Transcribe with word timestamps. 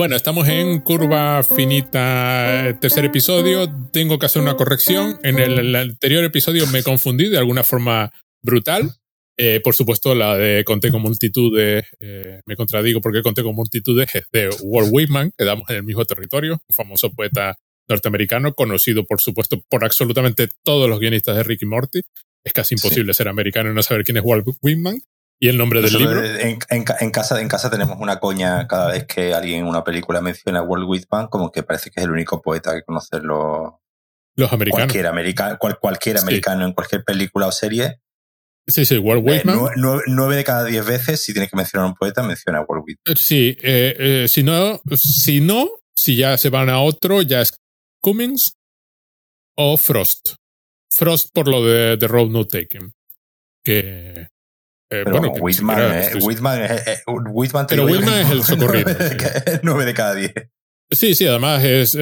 Bueno, 0.00 0.16
estamos 0.16 0.48
en 0.48 0.80
curva 0.80 1.42
finita, 1.42 2.74
tercer 2.80 3.04
episodio. 3.04 3.70
Tengo 3.92 4.18
que 4.18 4.24
hacer 4.24 4.40
una 4.40 4.56
corrección. 4.56 5.18
En 5.22 5.38
el, 5.38 5.76
anterior 5.76 6.24
episodio 6.24 6.66
me 6.68 6.82
confundí 6.82 7.28
de 7.28 7.36
alguna 7.36 7.64
forma 7.64 8.10
brutal. 8.42 8.92
Eh, 9.36 9.60
por 9.62 9.74
supuesto, 9.74 10.14
la 10.14 10.38
de 10.38 10.64
conté 10.64 10.90
con 10.90 11.02
multitudes, 11.02 11.84
eh, 12.00 12.40
me 12.46 12.56
contradigo 12.56 13.02
porque 13.02 13.20
conté 13.20 13.42
con 13.42 13.54
multitudes, 13.54 14.14
es 14.14 14.24
de 14.32 14.48
Walt 14.62 14.88
Whitman, 14.90 15.32
quedamos 15.36 15.68
en 15.68 15.76
el 15.76 15.82
mismo 15.82 16.06
territorio, 16.06 16.54
un 16.54 16.74
famoso 16.74 17.12
poeta 17.12 17.58
norteamericano, 17.86 18.54
conocido 18.54 19.04
por 19.04 19.20
supuesto 19.20 19.60
por 19.68 19.84
absolutamente 19.84 20.48
todos 20.64 20.88
los 20.88 20.98
guionistas 20.98 21.36
de 21.36 21.42
Ricky 21.42 21.66
Morty. 21.66 22.00
Es 22.42 22.54
casi 22.54 22.74
imposible 22.74 23.12
ser 23.12 23.28
americano 23.28 23.70
y 23.70 23.74
no 23.74 23.82
saber 23.82 24.04
quién 24.04 24.16
es 24.16 24.22
Walt 24.24 24.46
Whitman. 24.62 25.02
Y 25.42 25.48
el 25.48 25.56
nombre 25.56 25.80
del 25.80 25.94
libro. 25.94 26.22
En, 26.22 26.58
casa, 27.10 27.40
en 27.40 27.48
casa 27.48 27.70
tenemos 27.70 27.96
una 27.98 28.20
coña 28.20 28.68
cada 28.68 28.92
vez 28.92 29.06
que 29.06 29.32
alguien 29.32 29.60
en 29.60 29.66
una 29.66 29.82
película 29.82 30.20
menciona 30.20 30.58
a 30.58 30.62
Walt 30.62 30.84
Whitman, 30.86 31.28
como 31.28 31.50
que 31.50 31.62
parece 31.62 31.90
que 31.90 32.00
es 32.00 32.04
el 32.04 32.12
único 32.12 32.42
poeta 32.42 32.74
que 32.74 32.82
conocen 32.82 33.26
los, 33.26 33.72
los 34.36 34.52
americanos. 34.52 34.84
Cualquier, 34.84 35.06
americano, 35.06 35.58
cualquier 35.58 36.18
americano 36.18 36.66
en 36.66 36.74
cualquier 36.74 37.04
película 37.04 37.46
o 37.46 37.52
serie. 37.52 38.00
Sí, 38.66 38.84
sí, 38.84 38.98
Walt 38.98 39.26
eh, 39.26 39.42
Whitman. 39.46 39.58
nueve, 40.08 40.36
de 40.36 40.44
cada 40.44 40.64
diez 40.64 40.84
veces, 40.84 41.24
si 41.24 41.32
tienes 41.32 41.50
que 41.50 41.56
mencionar 41.56 41.86
a 41.86 41.88
un 41.88 41.94
poeta, 41.94 42.22
menciona 42.22 42.58
a 42.58 42.64
Walt 42.68 42.84
Whitman. 42.86 43.16
Sí, 43.16 43.56
eh, 43.62 43.96
eh, 43.98 44.28
si, 44.28 44.42
no, 44.42 44.78
si 44.94 45.40
no, 45.40 45.70
si 45.96 46.16
ya 46.16 46.36
se 46.36 46.50
van 46.50 46.68
a 46.68 46.82
otro, 46.82 47.22
ya 47.22 47.40
es 47.40 47.56
Cummings 48.02 48.52
o 49.56 49.78
Frost. 49.78 50.34
Frost 50.92 51.30
por 51.32 51.48
lo 51.48 51.64
de 51.64 51.96
The 51.96 52.08
Road 52.08 52.28
No 52.28 52.46
Taken. 52.46 52.92
Que. 53.64 54.28
Eh, 54.92 55.04
bueno, 55.04 55.32
Whitman, 55.40 55.78
eh, 55.78 56.10
Whitman, 56.20 56.62
eh, 56.62 56.82
eh, 56.84 56.98
Whitman, 57.06 57.66
pero 57.68 57.84
Whitman 57.84 58.22
es 58.22 58.30
el 58.30 58.42
socorrido. 58.42 58.90
9 59.62 59.84
de 59.86 59.94
cada 59.94 60.14
10. 60.16 60.32
Sí, 60.92 61.14
sí, 61.14 61.24
además 61.24 61.62
es, 61.62 61.94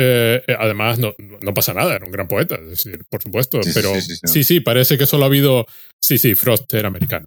además 0.59 0.99
no, 0.99 1.15
no, 1.43 1.53
pasa 1.53 1.75
nada, 1.75 1.95
era 1.95 2.07
un 2.07 2.11
gran 2.11 2.27
poeta, 2.27 2.55
es 2.55 2.71
decir, 2.71 3.05
por 3.11 3.23
supuesto, 3.23 3.61
pero 3.75 3.93
sí 4.01 4.43
sí, 4.43 4.61
parece 4.61 4.97
que 4.97 5.05
solo 5.05 5.25
ha 5.25 5.27
habido, 5.27 5.67
sí, 6.01 6.17
sí, 6.17 6.35
Frost 6.35 6.73
era 6.73 6.89
americano, 6.89 7.27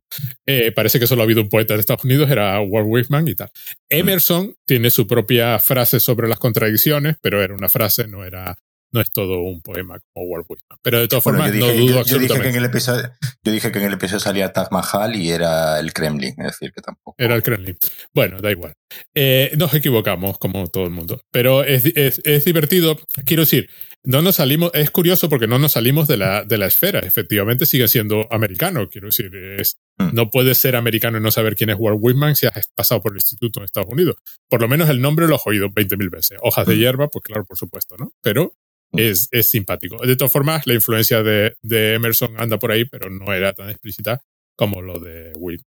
parece 0.75 0.99
que 0.99 1.05
solo 1.05 1.21
ha 1.21 1.25
habido 1.25 1.43
un 1.43 1.49
poeta 1.49 1.75
de 1.75 1.81
Estados 1.81 2.03
Unidos, 2.03 2.31
era 2.31 2.59
Walt 2.61 2.87
Whitman 2.89 3.27
y 3.27 3.35
tal. 3.35 3.49
Mm. 3.49 3.95
Emerson 3.95 4.55
tiene 4.65 4.89
su 4.89 5.05
propia 5.05 5.59
frase 5.59 5.99
sobre 5.99 6.27
las 6.27 6.39
contradicciones, 6.39 7.17
pero 7.21 7.43
era 7.43 7.53
una 7.53 7.69
frase, 7.69 8.07
no 8.07 8.25
era 8.25 8.57
no 8.91 9.01
es 9.01 9.11
todo 9.11 9.41
un 9.41 9.61
poema 9.61 9.99
como 10.13 10.27
Walt 10.27 10.45
Whitman. 10.49 10.79
Pero 10.81 10.99
de 10.99 11.07
todas 11.07 11.23
formas, 11.23 11.53
no 11.53 11.67
dudo 11.73 12.03
yo, 12.03 12.19
dije 12.19 12.41
que 12.41 12.49
en 12.49 12.55
el 12.55 12.65
episodio, 12.65 13.11
yo 13.43 13.51
dije 13.51 13.71
que 13.71 13.79
en 13.79 13.85
el 13.85 13.93
episodio 13.93 14.19
salía 14.19 14.51
Taj 14.51 14.69
Mahal 14.71 15.15
y 15.15 15.31
era 15.31 15.79
el 15.79 15.93
Kremlin, 15.93 16.35
es 16.37 16.45
decir, 16.45 16.73
que 16.73 16.81
tampoco. 16.81 17.15
Era 17.17 17.35
el 17.35 17.43
Kremlin. 17.43 17.77
Bueno, 18.13 18.39
da 18.39 18.51
igual. 18.51 18.73
Eh, 19.15 19.51
nos 19.57 19.73
equivocamos, 19.73 20.37
como 20.37 20.67
todo 20.67 20.83
el 20.83 20.91
mundo. 20.91 21.21
Pero 21.31 21.63
es, 21.63 21.85
es, 21.85 22.21
es, 22.25 22.45
divertido. 22.45 22.97
Quiero 23.25 23.43
decir, 23.43 23.69
no 24.03 24.21
nos 24.21 24.35
salimos, 24.35 24.71
es 24.73 24.91
curioso 24.91 25.29
porque 25.29 25.47
no 25.47 25.59
nos 25.59 25.73
salimos 25.73 26.07
de 26.07 26.17
la, 26.17 26.43
de 26.43 26.57
la 26.57 26.67
esfera. 26.67 26.99
Efectivamente, 26.99 27.65
sigue 27.65 27.87
siendo 27.87 28.27
americano. 28.31 28.89
Quiero 28.89 29.07
decir, 29.07 29.33
es, 29.35 29.79
mm. 29.97 30.09
no 30.13 30.29
puedes 30.29 30.57
ser 30.57 30.75
americano 30.75 31.17
y 31.17 31.21
no 31.21 31.31
saber 31.31 31.55
quién 31.55 31.69
es 31.69 31.77
Walt 31.79 31.99
Whitman 32.01 32.35
si 32.35 32.47
has 32.47 32.67
pasado 32.75 33.01
por 33.01 33.13
el 33.13 33.17
instituto 33.17 33.59
en 33.59 33.65
Estados 33.65 33.89
Unidos. 33.89 34.15
Por 34.49 34.61
lo 34.61 34.67
menos 34.67 34.89
el 34.89 35.01
nombre 35.01 35.27
lo 35.27 35.35
has 35.35 35.45
oído 35.45 35.69
20.000 35.69 36.09
veces. 36.09 36.37
Hojas 36.41 36.67
de 36.67 36.75
mm. 36.75 36.79
hierba, 36.79 37.07
pues 37.07 37.23
claro, 37.23 37.45
por 37.45 37.57
supuesto, 37.57 37.95
¿no? 37.97 38.11
Pero 38.21 38.57
es, 38.93 39.27
es 39.31 39.49
simpático. 39.49 39.97
De 40.05 40.15
todas 40.15 40.31
formas, 40.31 40.65
la 40.67 40.73
influencia 40.73 41.23
de, 41.23 41.53
de, 41.61 41.95
Emerson 41.95 42.33
anda 42.37 42.59
por 42.59 42.71
ahí, 42.71 42.85
pero 42.85 43.09
no 43.09 43.33
era 43.33 43.53
tan 43.53 43.69
explícita 43.69 44.21
como 44.55 44.81
lo 44.81 44.99
de 44.99 45.33
Will. 45.37 45.61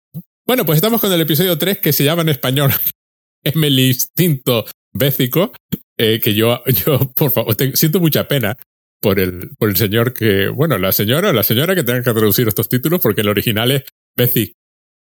Bueno, 0.46 0.66
pues 0.66 0.76
estamos 0.76 1.00
con 1.00 1.12
el 1.12 1.20
episodio 1.20 1.56
3 1.56 1.78
que 1.78 1.92
se 1.92 2.04
llama 2.04 2.22
en 2.22 2.30
español 2.30 2.72
el 3.42 3.78
instinto 3.78 4.66
bécico, 4.92 5.52
eh, 5.96 6.20
que 6.20 6.34
yo, 6.34 6.62
yo, 6.84 6.98
por 7.12 7.30
favor, 7.30 7.56
siento 7.74 8.00
mucha 8.00 8.26
pena 8.28 8.56
por 9.00 9.18
el, 9.18 9.50
por 9.58 9.68
el 9.68 9.76
señor 9.76 10.12
que, 10.12 10.48
bueno, 10.48 10.78
la 10.78 10.92
señora, 10.92 11.32
la 11.32 11.42
señora 11.42 11.74
que 11.74 11.82
tenga 11.82 12.02
que 12.02 12.12
traducir 12.12 12.48
estos 12.48 12.68
títulos, 12.68 13.00
porque 13.00 13.22
el 13.22 13.28
original 13.28 13.70
es 13.70 13.84
Basic 14.16 14.54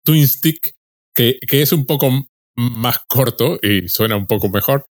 Twin 0.03 0.27
Stick, 0.27 0.73
que, 1.13 1.39
que 1.47 1.61
es 1.61 1.71
un 1.71 1.85
poco 1.85 2.09
más 2.55 2.99
corto 3.07 3.59
y 3.61 3.87
suena 3.87 4.17
un 4.17 4.27
poco 4.27 4.49
mejor, 4.49 4.85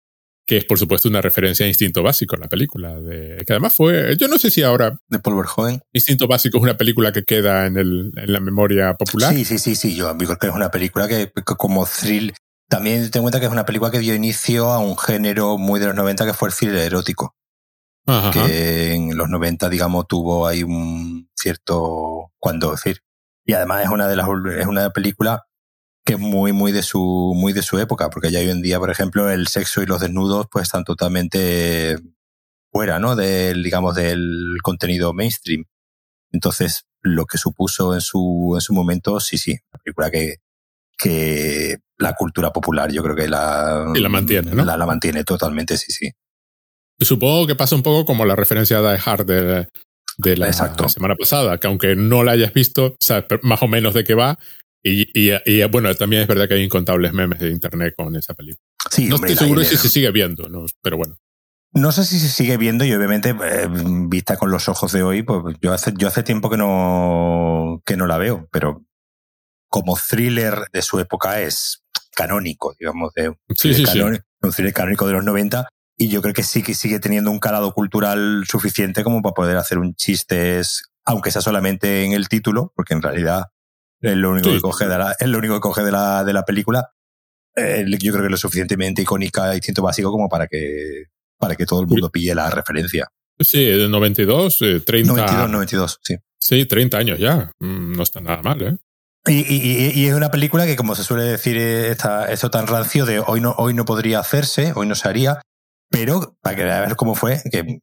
que 0.46 0.56
es 0.56 0.64
por 0.64 0.78
supuesto 0.78 1.08
una 1.08 1.20
referencia 1.20 1.64
a 1.64 1.68
Instinto 1.68 2.02
Básico, 2.02 2.36
la 2.36 2.48
película, 2.48 3.00
de, 3.00 3.42
que 3.46 3.52
además 3.52 3.74
fue, 3.74 4.16
yo 4.16 4.28
no 4.28 4.38
sé 4.38 4.50
si 4.50 4.62
ahora... 4.62 4.98
De 5.08 5.18
Paul 5.18 5.36
Verhoeven. 5.36 5.80
Instinto 5.92 6.26
Básico 6.26 6.58
es 6.58 6.62
una 6.62 6.76
película 6.76 7.12
que 7.12 7.22
queda 7.22 7.66
en, 7.66 7.76
el, 7.76 8.12
en 8.16 8.32
la 8.32 8.40
memoria 8.40 8.94
popular. 8.94 9.32
Sí, 9.32 9.44
sí, 9.44 9.58
sí, 9.58 9.74
sí, 9.76 9.94
yo 9.94 10.16
creo 10.16 10.36
que 10.36 10.48
es 10.48 10.54
una 10.54 10.70
película 10.70 11.06
que, 11.06 11.32
como 11.44 11.86
thrill, 11.86 12.34
también 12.68 13.10
ten 13.10 13.20
en 13.20 13.22
cuenta 13.22 13.38
que 13.38 13.46
es 13.46 13.52
una 13.52 13.64
película 13.64 13.90
que 13.90 14.00
dio 14.00 14.14
inicio 14.14 14.70
a 14.70 14.78
un 14.78 14.98
género 14.98 15.58
muy 15.58 15.78
de 15.78 15.86
los 15.86 15.94
90 15.94 16.26
que 16.26 16.34
fue 16.34 16.48
el 16.48 16.54
thriller 16.54 16.78
erótico. 16.78 17.36
Ajá. 18.06 18.32
Que 18.32 18.94
en 18.94 19.16
los 19.16 19.28
90, 19.28 19.68
digamos, 19.68 20.08
tuvo 20.08 20.46
ahí 20.46 20.64
un 20.64 21.30
cierto, 21.36 22.32
cuando 22.38 22.72
decir. 22.72 22.98
Y 23.44 23.52
además 23.52 23.84
es 23.84 23.90
una 23.90 24.08
de 24.08 24.16
las, 24.16 24.26
es 24.56 24.66
una 24.66 24.90
película 24.90 25.44
que 26.04 26.14
es 26.14 26.18
muy, 26.18 26.52
muy 26.52 26.72
de 26.72 26.82
su, 26.82 27.32
muy 27.34 27.52
de 27.52 27.62
su 27.62 27.78
época, 27.78 28.10
porque 28.10 28.30
ya 28.30 28.40
hoy 28.40 28.50
en 28.50 28.62
día, 28.62 28.78
por 28.78 28.90
ejemplo, 28.90 29.30
el 29.30 29.46
sexo 29.48 29.82
y 29.82 29.86
los 29.86 30.00
desnudos, 30.00 30.46
pues 30.50 30.64
están 30.64 30.84
totalmente 30.84 31.96
fuera, 32.72 32.98
¿no? 32.98 33.14
Del, 33.14 33.62
digamos, 33.62 33.94
del 33.94 34.56
contenido 34.62 35.12
mainstream. 35.12 35.64
Entonces, 36.32 36.86
lo 37.02 37.26
que 37.26 37.38
supuso 37.38 37.94
en 37.94 38.00
su, 38.00 38.52
en 38.54 38.60
su 38.60 38.72
momento, 38.72 39.20
sí, 39.20 39.38
sí, 39.38 39.56
la 39.72 39.78
película 39.78 40.10
que, 40.10 40.36
que 40.98 41.78
la 41.98 42.14
cultura 42.14 42.52
popular, 42.52 42.90
yo 42.90 43.02
creo 43.02 43.14
que 43.14 43.28
la, 43.28 43.92
y 43.94 44.00
la 44.00 44.08
mantiene, 44.08 44.52
¿no? 44.52 44.64
La, 44.64 44.76
la 44.76 44.86
mantiene 44.86 45.24
totalmente, 45.24 45.76
sí, 45.76 45.92
sí. 45.92 46.10
Y 46.98 47.04
supongo 47.04 47.46
que 47.46 47.54
pasa 47.54 47.76
un 47.76 47.82
poco 47.82 48.04
como 48.04 48.24
la 48.24 48.36
referencia 48.36 48.78
a 48.78 48.92
Die 48.92 49.02
Hard 49.04 49.26
de, 49.26 49.68
de 50.18 50.36
la, 50.36 50.52
semana 50.52 51.16
pasada, 51.16 51.58
que 51.58 51.66
aunque 51.66 51.96
no 51.96 52.22
la 52.22 52.32
hayas 52.32 52.52
visto, 52.52 52.96
sabes 53.00 53.26
más 53.42 53.62
o 53.62 53.68
menos 53.68 53.94
de 53.94 54.04
qué 54.04 54.14
va, 54.14 54.38
y, 54.82 55.08
y, 55.14 55.64
bueno, 55.64 55.94
también 55.94 56.22
es 56.22 56.28
verdad 56.28 56.48
que 56.48 56.54
hay 56.54 56.62
incontables 56.62 57.12
memes 57.12 57.38
de 57.38 57.50
internet 57.50 57.94
con 57.96 58.14
esa 58.16 58.34
película. 58.34 58.66
Sí, 58.90 59.06
no 59.06 59.16
estoy 59.16 59.36
seguro 59.36 59.64
si 59.64 59.76
se 59.76 59.88
sigue 59.88 60.10
viendo, 60.10 60.48
¿no? 60.48 60.66
pero 60.82 60.96
bueno. 60.96 61.16
No 61.74 61.90
sé 61.90 62.04
si 62.04 62.18
se 62.18 62.28
sigue 62.28 62.58
viendo 62.58 62.84
y 62.84 62.92
obviamente, 62.92 63.30
eh, 63.30 63.68
vista 64.08 64.36
con 64.36 64.50
los 64.50 64.68
ojos 64.68 64.92
de 64.92 65.02
hoy, 65.02 65.22
pues 65.22 65.56
yo 65.62 65.72
hace, 65.72 65.94
yo 65.96 66.08
hace 66.08 66.22
tiempo 66.22 66.50
que 66.50 66.58
no, 66.58 67.82
que 67.86 67.96
no 67.96 68.06
la 68.06 68.18
veo, 68.18 68.46
pero 68.52 68.84
como 69.68 69.96
thriller 69.96 70.66
de 70.70 70.82
su 70.82 71.00
época 71.00 71.40
es 71.40 71.82
canónico, 72.14 72.74
digamos, 72.78 73.14
de 73.14 73.30
un, 73.30 73.38
un 73.38 74.52
thriller 74.52 74.74
canónico 74.74 75.06
de 75.06 75.12
los 75.14 75.24
90 75.24 75.66
y 75.96 76.08
yo 76.08 76.20
creo 76.20 76.34
que 76.34 76.42
sí 76.42 76.62
que 76.62 76.74
sigue 76.74 76.98
teniendo 76.98 77.30
un 77.30 77.38
calado 77.38 77.72
cultural 77.72 78.44
suficiente 78.46 79.04
como 79.04 79.22
para 79.22 79.34
poder 79.34 79.56
hacer 79.56 79.78
un 79.78 79.94
chiste, 79.94 80.60
aunque 81.04 81.30
sea 81.30 81.40
solamente 81.40 82.04
en 82.04 82.12
el 82.12 82.28
título, 82.28 82.72
porque 82.74 82.94
en 82.94 83.02
realidad 83.02 83.51
es 84.02 84.16
lo 84.16 84.32
único 84.32 84.50
que 84.50 84.60
coge 84.60 84.86
de 84.86 84.98
la, 84.98 85.16
es 85.18 85.28
lo 85.28 85.38
único 85.38 85.54
que 85.54 85.60
coge 85.60 85.82
de 85.82 85.92
la, 85.92 86.24
de 86.24 86.32
la 86.32 86.44
película. 86.44 86.90
Eh, 87.54 87.84
yo 88.00 88.12
creo 88.12 88.22
que 88.22 88.26
es 88.26 88.32
lo 88.32 88.36
suficientemente 88.36 89.02
icónica 89.02 89.54
y 89.54 89.60
siento 89.60 89.82
básico 89.82 90.10
como 90.10 90.28
para 90.28 90.46
que, 90.46 91.04
para 91.38 91.54
que 91.54 91.66
todo 91.66 91.80
el 91.80 91.86
mundo 91.86 92.10
pille 92.10 92.34
la 92.34 92.50
referencia. 92.50 93.08
Sí, 93.38 93.64
de 93.64 93.88
92, 93.88 94.58
30. 94.84 95.12
92, 95.12 95.50
92, 95.50 96.00
sí. 96.02 96.16
Sí, 96.38 96.66
30 96.66 96.98
años 96.98 97.18
ya. 97.18 97.52
Mm, 97.60 97.92
no 97.92 98.02
está 98.02 98.20
nada 98.20 98.42
mal, 98.42 98.62
¿eh? 98.62 98.76
Y, 99.26 99.40
y, 99.40 99.92
y, 99.94 100.06
es 100.08 100.14
una 100.14 100.32
película 100.32 100.66
que, 100.66 100.74
como 100.74 100.96
se 100.96 101.04
suele 101.04 101.22
decir, 101.22 101.56
está 101.56 102.32
eso 102.32 102.50
tan 102.50 102.66
rancio 102.66 103.06
de 103.06 103.20
hoy 103.20 103.40
no, 103.40 103.54
hoy 103.56 103.72
no 103.72 103.84
podría 103.84 104.18
hacerse, 104.18 104.72
hoy 104.74 104.88
no 104.88 104.96
se 104.96 105.08
haría, 105.08 105.40
pero 105.88 106.36
para 106.42 106.56
que 106.56 106.64
veas 106.64 106.94
cómo 106.96 107.14
fue, 107.14 107.40
que 107.48 107.78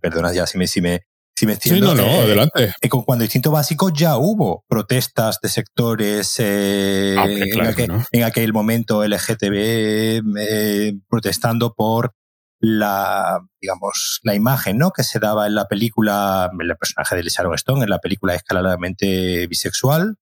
perdona 0.00 0.32
ya 0.32 0.46
si 0.46 0.58
me, 0.58 0.68
si 0.68 0.80
me, 0.80 1.02
si 1.36 1.46
me 1.46 1.56
sí, 1.56 1.80
no, 1.80 1.94
no, 1.94 2.02
eh, 2.02 2.20
adelante. 2.20 2.74
Eh, 2.80 2.88
cuando 2.88 3.24
Instinto 3.24 3.50
Básico 3.50 3.90
ya 3.90 4.18
hubo 4.18 4.64
protestas 4.68 5.38
de 5.42 5.48
sectores 5.48 6.34
eh, 6.38 7.16
ah, 7.18 7.26
en, 7.26 7.66
aquel, 7.66 7.90
en, 8.12 8.24
aquel, 8.24 8.52
momento 8.52 9.02
LGTB 9.06 10.22
eh, 10.38 10.92
protestando 11.08 11.72
por 11.72 12.14
la, 12.60 13.40
digamos, 13.58 14.20
la 14.22 14.34
imagen, 14.34 14.76
¿no? 14.76 14.90
Que 14.90 15.02
se 15.02 15.18
daba 15.18 15.46
en 15.46 15.54
la 15.54 15.66
película, 15.66 16.50
el 16.60 16.76
personaje 16.76 17.16
de 17.16 17.22
Lisa 17.22 17.42
Stone, 17.54 17.84
en 17.84 17.90
la 17.90 18.00
película 18.00 18.34
es 18.34 18.42
claramente 18.42 19.46
bisexual, 19.46 20.16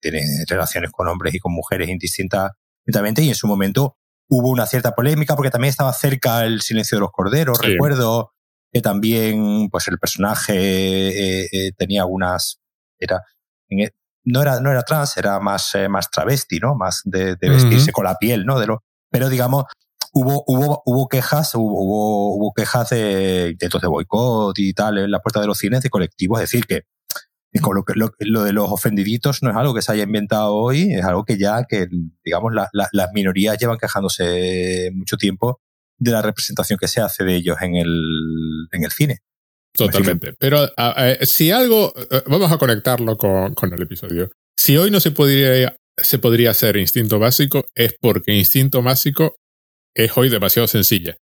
tiene 0.00 0.22
relaciones 0.46 0.92
con 0.92 1.08
hombres 1.08 1.34
y 1.34 1.40
con 1.40 1.52
mujeres 1.52 1.88
indistintamente, 1.88 3.22
y 3.22 3.28
en 3.28 3.34
su 3.34 3.48
momento 3.48 3.96
hubo 4.28 4.50
una 4.50 4.66
cierta 4.66 4.92
polémica 4.92 5.34
porque 5.34 5.50
también 5.50 5.70
estaba 5.70 5.92
cerca 5.92 6.44
el 6.44 6.62
silencio 6.62 6.96
de 6.96 7.00
los 7.00 7.10
corderos, 7.10 7.58
recuerdo, 7.60 8.32
que 8.72 8.80
también 8.80 9.68
pues 9.70 9.86
el 9.88 9.98
personaje 9.98 10.54
eh, 10.54 11.48
eh, 11.52 11.72
tenía 11.76 12.02
algunas 12.02 12.58
era 12.98 13.22
e, 13.68 13.90
no 14.24 14.40
era 14.40 14.60
no 14.60 14.70
era 14.70 14.82
trans 14.82 15.16
era 15.16 15.38
más 15.40 15.74
eh, 15.74 15.88
más 15.88 16.10
travesti 16.10 16.58
no 16.58 16.74
más 16.74 17.02
de, 17.04 17.36
vestirse 17.40 17.92
con 17.92 18.04
la 18.04 18.16
piel 18.16 18.46
no 18.46 18.58
de 18.58 18.66
lo 18.66 18.82
pero 19.10 19.28
digamos 19.28 19.64
hubo 20.14 20.44
hubo 20.46 20.82
hubo 20.86 21.08
quejas 21.08 21.54
hubo 21.54 22.34
hubo 22.36 22.52
quejas 22.54 22.90
de 22.90 23.50
intentos 23.52 23.80
de 23.82 23.88
boicot 23.88 24.58
y 24.58 24.72
tal 24.72 24.98
en 24.98 25.10
la 25.10 25.20
puerta 25.20 25.40
de 25.40 25.46
los 25.46 25.58
cines 25.58 25.82
de 25.82 25.90
colectivos. 25.90 26.40
Es 26.40 26.50
decir 26.50 26.66
que 26.66 26.84
lo, 28.18 28.44
de 28.44 28.52
los 28.52 28.70
ofendiditos 28.70 29.42
no 29.42 29.50
es 29.50 29.56
algo 29.56 29.74
que 29.74 29.82
se 29.82 29.92
haya 29.92 30.04
inventado 30.04 30.54
hoy, 30.54 30.92
es 30.94 31.04
algo 31.04 31.24
que 31.24 31.36
ya, 31.36 31.64
que 31.64 31.86
digamos, 32.24 32.52
las 32.54 33.12
minorías 33.12 33.58
llevan 33.58 33.78
quejándose 33.78 34.90
mucho 34.94 35.16
tiempo 35.16 35.60
de 35.98 36.10
la 36.10 36.22
representación 36.22 36.78
que 36.78 36.88
se 36.88 37.00
hace 37.00 37.24
de 37.24 37.36
ellos 37.36 37.56
en 37.60 37.76
el, 37.76 38.21
en 38.70 38.84
el 38.84 38.90
cine. 38.90 39.18
Totalmente. 39.74 40.34
Pero 40.38 40.70
si 41.22 41.50
algo, 41.50 41.92
eh, 42.10 42.22
vamos 42.26 42.52
a 42.52 42.58
conectarlo 42.58 43.16
con, 43.16 43.54
con, 43.54 43.72
el 43.72 43.80
episodio. 43.80 44.30
Si 44.56 44.76
hoy 44.76 44.90
no 44.90 45.00
se 45.00 45.10
podría, 45.10 45.76
se 45.96 46.18
podría 46.18 46.50
hacer 46.50 46.76
instinto 46.76 47.18
básico, 47.18 47.64
es 47.74 47.94
porque 47.98 48.32
instinto 48.32 48.82
básico 48.82 49.36
es 49.94 50.16
hoy 50.16 50.28
demasiado 50.28 50.68
sencilla. 50.68 51.16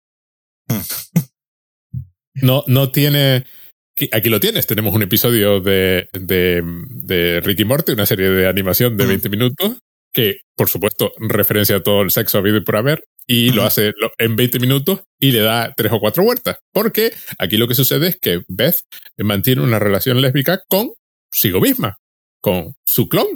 no, 2.36 2.63
no 2.68 2.91
tiene, 2.91 3.45
Aquí 4.12 4.30
lo 4.30 4.39
tienes, 4.39 4.65
tenemos 4.65 4.95
un 4.95 5.01
episodio 5.01 5.59
de, 5.59 6.07
de, 6.13 6.63
de 6.89 7.41
Ricky 7.41 7.65
Morty, 7.65 7.91
una 7.91 8.06
serie 8.06 8.30
de 8.30 8.47
animación 8.47 8.95
de 8.95 9.06
20 9.06 9.30
minutos, 9.30 9.77
que 10.13 10.41
por 10.56 10.69
supuesto 10.69 11.12
referencia 11.19 11.81
todo 11.83 12.01
el 12.01 12.12
sexo 12.12 12.38
habido 12.38 12.57
y 12.57 12.63
por 12.63 12.77
haber, 12.77 13.03
y 13.31 13.52
lo 13.52 13.64
hace 13.64 13.94
en 14.18 14.36
20 14.36 14.58
minutos 14.60 15.02
y 15.20 15.31
le 15.31 15.42
da 15.42 15.72
tres 15.78 15.92
o 15.92 16.00
cuatro 16.00 16.24
vueltas. 16.24 16.58
Porque 16.74 17.14
aquí 17.38 17.58
lo 17.58 17.68
que 17.68 17.76
sucede 17.76 18.08
es 18.08 18.20
que 18.20 18.42
Beth 18.48 18.78
mantiene 19.20 19.62
una 19.62 19.78
relación 19.78 20.20
lésbica 20.20 20.64
con 20.68 20.94
sigo 21.31 21.62
misma, 21.62 22.00
con 22.42 22.74
su 22.84 23.08
clon. 23.08 23.28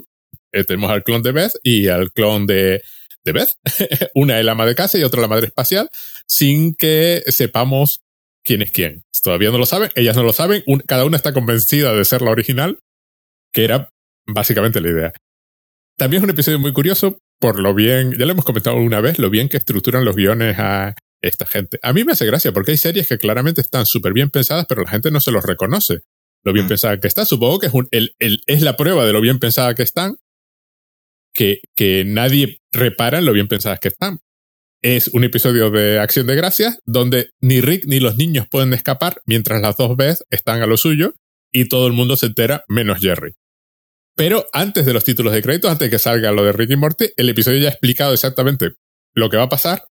Eh, 0.52 0.64
tenemos 0.64 0.90
al 0.90 1.04
clon 1.04 1.22
de 1.22 1.32
Beth 1.32 1.54
y 1.62 1.90
al 1.90 2.12
clon 2.12 2.48
de, 2.48 2.82
de 3.24 3.32
Beth. 3.32 3.52
una 4.16 4.40
es 4.40 4.46
la 4.46 4.54
ama 4.54 4.66
de 4.66 4.74
casa 4.74 4.98
y 4.98 5.04
otra 5.04 5.22
la 5.22 5.28
madre 5.28 5.46
espacial, 5.46 5.88
sin 6.26 6.74
que 6.74 7.22
sepamos 7.28 8.02
quién 8.44 8.64
es 8.64 8.72
quién. 8.72 9.04
Todavía 9.22 9.52
no 9.52 9.60
lo 9.60 9.68
saben, 9.68 9.92
ellas 9.94 10.16
no 10.16 10.24
lo 10.24 10.34
saben, 10.34 10.64
cada 10.88 11.06
una 11.06 11.18
está 11.18 11.34
convencida 11.34 11.94
de 11.94 12.04
ser 12.04 12.24
la 12.24 12.32
original, 12.32 12.80
que 13.54 13.64
era 13.64 13.92
básicamente 14.26 14.82
la 14.82 14.90
idea. 14.90 15.14
También 15.98 16.22
es 16.22 16.24
un 16.24 16.32
episodio 16.32 16.58
muy 16.58 16.74
curioso 16.74 17.20
por 17.44 17.60
lo 17.60 17.74
bien, 17.74 18.14
ya 18.18 18.26
lo 18.26 18.32
hemos 18.32 18.46
comentado 18.46 18.78
una 18.78 19.02
vez, 19.02 19.20
lo 19.20 19.30
bien 19.30 19.50
que 19.50 19.58
estructuran 19.58 20.06
los 20.06 20.16
guiones 20.16 20.58
a 20.60 20.96
esta 21.22 21.46
gente. 21.46 21.78
A 21.84 21.92
mí 21.92 22.06
me 22.06 22.14
hace 22.14 22.26
gracia 22.26 22.54
porque 22.54 22.72
hay 22.72 22.78
series 22.78 23.06
que 23.06 23.18
claramente 23.18 23.60
están 23.60 23.86
súper 23.86 24.14
bien 24.14 24.30
pensadas, 24.30 24.66
pero 24.66 24.82
la 24.82 24.90
gente 24.90 25.12
no 25.12 25.20
se 25.20 25.32
los 25.32 25.44
reconoce. 25.44 26.04
Lo 26.46 26.54
bien 26.54 26.68
mm. 26.68 26.70
pensada 26.70 27.00
que 27.02 27.08
está. 27.10 27.26
Supongo 27.26 27.60
que 27.60 27.68
es, 27.68 27.74
un, 27.74 27.90
el, 27.92 28.16
es 28.18 28.62
la 28.62 28.78
prueba 28.78 29.06
de 29.06 29.12
lo 29.12 29.20
bien 29.20 29.40
pensada 29.40 29.76
que 29.76 29.84
están, 29.84 30.16
que, 31.34 31.60
que 31.76 32.06
nadie 32.06 32.62
repara 32.72 33.18
en 33.18 33.26
lo 33.26 33.34
bien 33.34 33.50
pensadas 33.50 33.82
que 33.82 33.90
están 33.90 34.20
es 34.82 35.10
un 35.10 35.26
episodio 35.26 35.70
de 35.70 36.00
Acción 36.00 36.28
de 36.28 36.36
Gracias 36.36 36.80
donde 36.86 37.32
ni 37.42 37.60
Rick 37.60 37.86
ni 37.88 38.00
los 38.00 38.16
niños 38.16 38.48
pueden 38.50 38.72
escapar 38.72 39.22
mientras 39.26 39.62
las 39.62 39.76
dos 39.76 39.98
veces 39.98 40.26
están 40.30 40.62
a 40.62 40.66
lo 40.66 40.78
suyo 40.78 41.14
y 41.52 41.68
todo 41.68 41.88
el 41.88 41.94
mundo 41.94 42.16
se 42.16 42.28
entera 42.28 42.64
menos 42.70 43.00
Jerry. 43.00 43.36
Pero 44.16 44.46
antes 44.54 44.86
de 44.86 44.94
los 44.94 45.04
títulos 45.04 45.34
de 45.34 45.42
crédito, 45.42 45.70
antes 45.70 45.88
de 45.88 45.90
que 45.90 46.00
salga 46.00 46.32
lo 46.32 46.44
de 46.44 46.52
Rick 46.52 46.72
y 46.72 46.76
Morty, 46.76 47.06
el 47.18 47.30
episodio 47.30 47.60
ya 47.60 47.68
ha 47.68 47.72
explicado 47.72 48.14
exactamente 48.14 48.74
lo 49.16 49.30
que 49.30 49.38
va 49.38 49.44
a 49.44 49.50
pasar, 49.50 49.86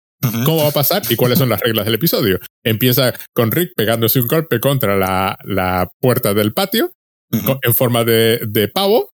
cómo 0.45 0.59
va 0.59 0.69
a 0.69 0.73
pasar 0.73 1.03
y 1.09 1.17
cuáles 1.17 1.39
son 1.39 1.49
las 1.49 1.61
reglas 1.61 1.85
del 1.85 1.95
episodio. 1.95 2.39
Empieza 2.63 3.15
con 3.35 3.51
Rick 3.51 3.73
pegándose 3.75 4.21
un 4.21 4.29
golpe 4.29 4.61
contra 4.61 4.97
la, 4.97 5.91
puerta 6.01 6.35
del 6.35 6.53
patio 6.53 6.93
en 7.31 7.75
forma 7.75 8.05
de, 8.05 8.41
de 8.47 8.69
pavo, 8.69 9.11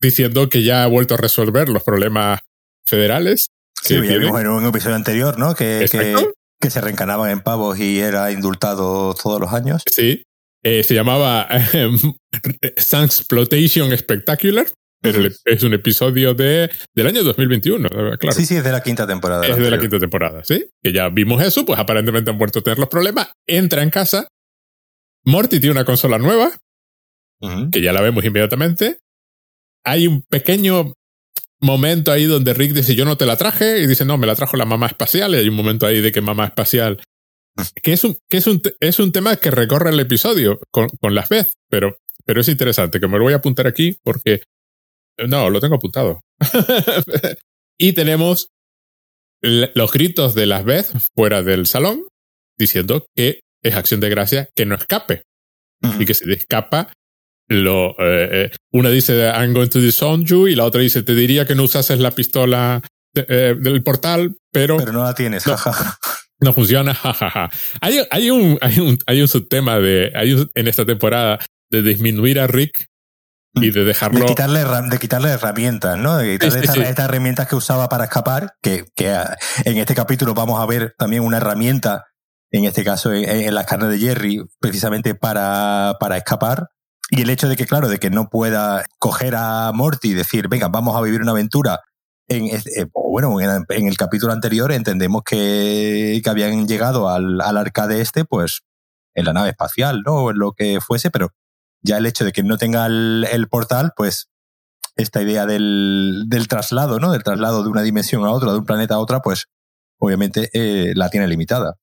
diciendo 0.00 0.48
que 0.48 0.62
ya 0.62 0.84
ha 0.84 0.86
vuelto 0.86 1.14
a 1.14 1.18
resolver 1.18 1.68
los 1.68 1.82
problemas 1.82 2.40
federales 2.84 3.48
Sí, 3.82 4.00
vimos 4.00 4.40
en 4.40 4.48
un 4.48 4.66
episodio 4.66 4.96
anterior, 4.96 5.38
¿no? 5.38 5.54
Que, 5.54 5.86
que, 6.60 6.70
se 6.70 6.80
reencanaban 6.80 7.30
en 7.30 7.40
pavos 7.40 7.78
y 7.78 8.00
era 8.00 8.32
indultado 8.32 9.14
todos 9.14 9.40
los 9.40 9.52
años. 9.52 9.82
Sí. 9.88 10.24
Eh, 10.68 10.82
se 10.82 10.94
llamaba 10.94 11.46
eh, 11.74 11.88
Exploitation 12.62 13.96
Spectacular, 13.96 14.66
pero 15.00 15.28
es 15.44 15.62
un 15.62 15.74
episodio 15.74 16.34
de, 16.34 16.68
del 16.92 17.06
año 17.06 17.22
2021, 17.22 17.88
claro. 17.88 18.32
Sí, 18.32 18.44
sí, 18.44 18.56
es 18.56 18.64
de 18.64 18.72
la 18.72 18.82
quinta 18.82 19.06
temporada. 19.06 19.46
Es 19.46 19.56
de 19.56 19.70
la 19.70 19.78
quinta 19.78 20.00
temporada, 20.00 20.42
sí. 20.42 20.66
Que 20.82 20.92
ya 20.92 21.08
vimos 21.08 21.40
eso, 21.40 21.64
pues 21.64 21.78
aparentemente 21.78 22.32
han 22.32 22.38
vuelto 22.38 22.58
a 22.58 22.62
tener 22.62 22.80
los 22.80 22.88
problemas. 22.88 23.28
Entra 23.46 23.84
en 23.84 23.90
casa. 23.90 24.26
Morty 25.24 25.60
tiene 25.60 25.70
una 25.70 25.84
consola 25.84 26.18
nueva, 26.18 26.50
que 27.70 27.80
ya 27.80 27.92
la 27.92 28.00
vemos 28.00 28.24
inmediatamente. 28.24 28.98
Hay 29.84 30.08
un 30.08 30.22
pequeño 30.22 30.94
momento 31.60 32.10
ahí 32.10 32.24
donde 32.24 32.54
Rick 32.54 32.72
dice 32.72 32.96
yo 32.96 33.04
no 33.04 33.16
te 33.16 33.24
la 33.24 33.36
traje 33.36 33.78
y 33.82 33.86
dice 33.86 34.04
no, 34.04 34.18
me 34.18 34.26
la 34.26 34.34
trajo 34.34 34.56
la 34.56 34.64
mamá 34.64 34.88
espacial 34.88 35.32
y 35.32 35.38
hay 35.38 35.48
un 35.48 35.54
momento 35.54 35.86
ahí 35.86 36.00
de 36.00 36.10
que 36.10 36.20
mamá 36.20 36.46
espacial 36.46 37.00
que 37.82 37.92
es 37.92 38.04
un, 38.04 38.16
que 38.28 38.36
es 38.36 38.46
un, 38.46 38.62
es 38.80 38.98
un 38.98 39.12
tema 39.12 39.36
que 39.36 39.50
recorre 39.50 39.90
el 39.90 40.00
episodio 40.00 40.60
con, 40.70 40.88
con 41.00 41.14
las 41.14 41.28
Beth, 41.28 41.52
pero, 41.68 41.98
pero 42.24 42.40
es 42.40 42.48
interesante, 42.48 43.00
que 43.00 43.08
me 43.08 43.18
lo 43.18 43.24
voy 43.24 43.32
a 43.32 43.36
apuntar 43.36 43.66
aquí 43.66 43.98
porque 44.02 44.42
no, 45.26 45.50
lo 45.50 45.60
tengo 45.60 45.76
apuntado. 45.76 46.20
y 47.78 47.92
tenemos 47.92 48.48
los 49.42 49.92
gritos 49.92 50.34
de 50.34 50.46
las 50.46 50.64
Beth 50.64 50.86
fuera 51.14 51.42
del 51.42 51.66
salón 51.66 52.04
diciendo 52.58 53.06
que 53.14 53.40
es 53.62 53.74
acción 53.74 54.00
de 54.00 54.10
gracia 54.10 54.48
que 54.54 54.66
no 54.66 54.74
escape. 54.74 55.22
Y 56.00 56.06
que 56.06 56.14
si 56.14 56.30
escapa, 56.32 56.92
lo, 57.48 57.90
eh, 57.98 58.28
eh, 58.32 58.50
una 58.72 58.88
dice 58.88 59.28
I'm 59.28 59.52
going 59.52 59.68
to 59.68 59.78
disown 59.78 60.24
you 60.24 60.48
y 60.48 60.54
la 60.54 60.64
otra 60.64 60.80
dice 60.80 61.02
te 61.02 61.14
diría 61.14 61.46
que 61.46 61.54
no 61.54 61.64
usases 61.64 62.00
la 62.00 62.10
pistola 62.10 62.82
eh, 63.14 63.54
del 63.58 63.82
portal, 63.82 64.36
pero... 64.50 64.78
Pero 64.78 64.92
no 64.92 65.04
la 65.04 65.14
tienes, 65.14 65.44
jaja. 65.44 65.98
No, 66.40 66.52
funciona, 66.52 66.94
jajaja. 66.94 67.50
Hay, 67.80 68.00
hay, 68.10 68.30
un, 68.30 68.58
hay, 68.60 68.78
un, 68.78 68.98
hay 69.06 69.20
un 69.20 69.28
subtema 69.28 69.78
de, 69.78 70.12
hay 70.14 70.46
en 70.54 70.68
esta 70.68 70.84
temporada 70.84 71.38
de 71.70 71.82
disminuir 71.82 72.40
a 72.40 72.46
Rick 72.46 72.88
y 73.54 73.70
de 73.70 73.84
dejarlo. 73.84 74.20
De 74.20 74.26
quitarle, 74.26 74.64
de 74.64 74.98
quitarle 74.98 75.30
herramientas, 75.30 75.96
¿no? 75.96 76.18
De 76.18 76.32
quitarle 76.32 76.60
estas, 76.60 76.98
herramientas 76.98 77.48
que 77.48 77.56
usaba 77.56 77.88
para 77.88 78.04
escapar, 78.04 78.54
que, 78.62 78.84
que 78.94 79.10
ah, 79.10 79.36
en 79.64 79.78
este 79.78 79.94
capítulo 79.94 80.34
vamos 80.34 80.60
a 80.60 80.66
ver 80.66 80.94
también 80.98 81.22
una 81.22 81.38
herramienta, 81.38 82.04
en 82.50 82.64
este 82.64 82.84
caso 82.84 83.12
en, 83.12 83.24
en 83.28 83.54
las 83.54 83.66
carnes 83.66 83.90
de 83.90 83.98
Jerry, 83.98 84.44
precisamente 84.60 85.14
para, 85.14 85.96
para 85.98 86.18
escapar. 86.18 86.68
Y 87.10 87.22
el 87.22 87.30
hecho 87.30 87.48
de 87.48 87.56
que, 87.56 87.66
claro, 87.66 87.88
de 87.88 87.98
que 87.98 88.10
no 88.10 88.28
pueda 88.28 88.84
coger 88.98 89.34
a 89.36 89.70
Morty 89.72 90.10
y 90.10 90.14
decir, 90.14 90.48
venga, 90.48 90.68
vamos 90.68 90.96
a 90.96 91.00
vivir 91.00 91.22
una 91.22 91.30
aventura. 91.30 91.80
En, 92.28 92.46
eh, 92.46 92.86
bueno, 92.92 93.40
en, 93.40 93.86
el 93.86 93.96
capítulo 93.96 94.32
anterior 94.32 94.72
entendemos 94.72 95.22
que, 95.24 96.20
que 96.22 96.30
habían 96.30 96.66
llegado 96.66 97.08
al, 97.08 97.40
al 97.40 97.56
arcade 97.56 98.00
este, 98.00 98.24
pues, 98.24 98.62
en 99.14 99.24
la 99.24 99.32
nave 99.32 99.50
espacial, 99.50 100.02
¿no? 100.04 100.24
O 100.24 100.30
en 100.30 100.38
lo 100.38 100.52
que 100.52 100.80
fuese, 100.80 101.10
pero 101.10 101.30
ya 101.82 101.98
el 101.98 102.06
hecho 102.06 102.24
de 102.24 102.32
que 102.32 102.42
no 102.42 102.58
tenga 102.58 102.86
el, 102.86 103.48
portal, 103.48 103.92
pues, 103.96 104.28
esta 104.96 105.22
idea 105.22 105.46
del, 105.46 106.24
del, 106.26 106.48
traslado, 106.48 106.98
¿no? 106.98 107.12
Del 107.12 107.22
traslado 107.22 107.62
de 107.62 107.68
una 107.68 107.82
dimensión 107.82 108.24
a 108.24 108.30
otra, 108.30 108.52
de 108.52 108.58
un 108.58 108.66
planeta 108.66 108.96
a 108.96 108.98
otra, 108.98 109.20
pues, 109.20 109.46
obviamente 109.98 110.50
eh, 110.52 110.92
la 110.94 111.08
tiene 111.10 111.28
limitada. 111.28 111.76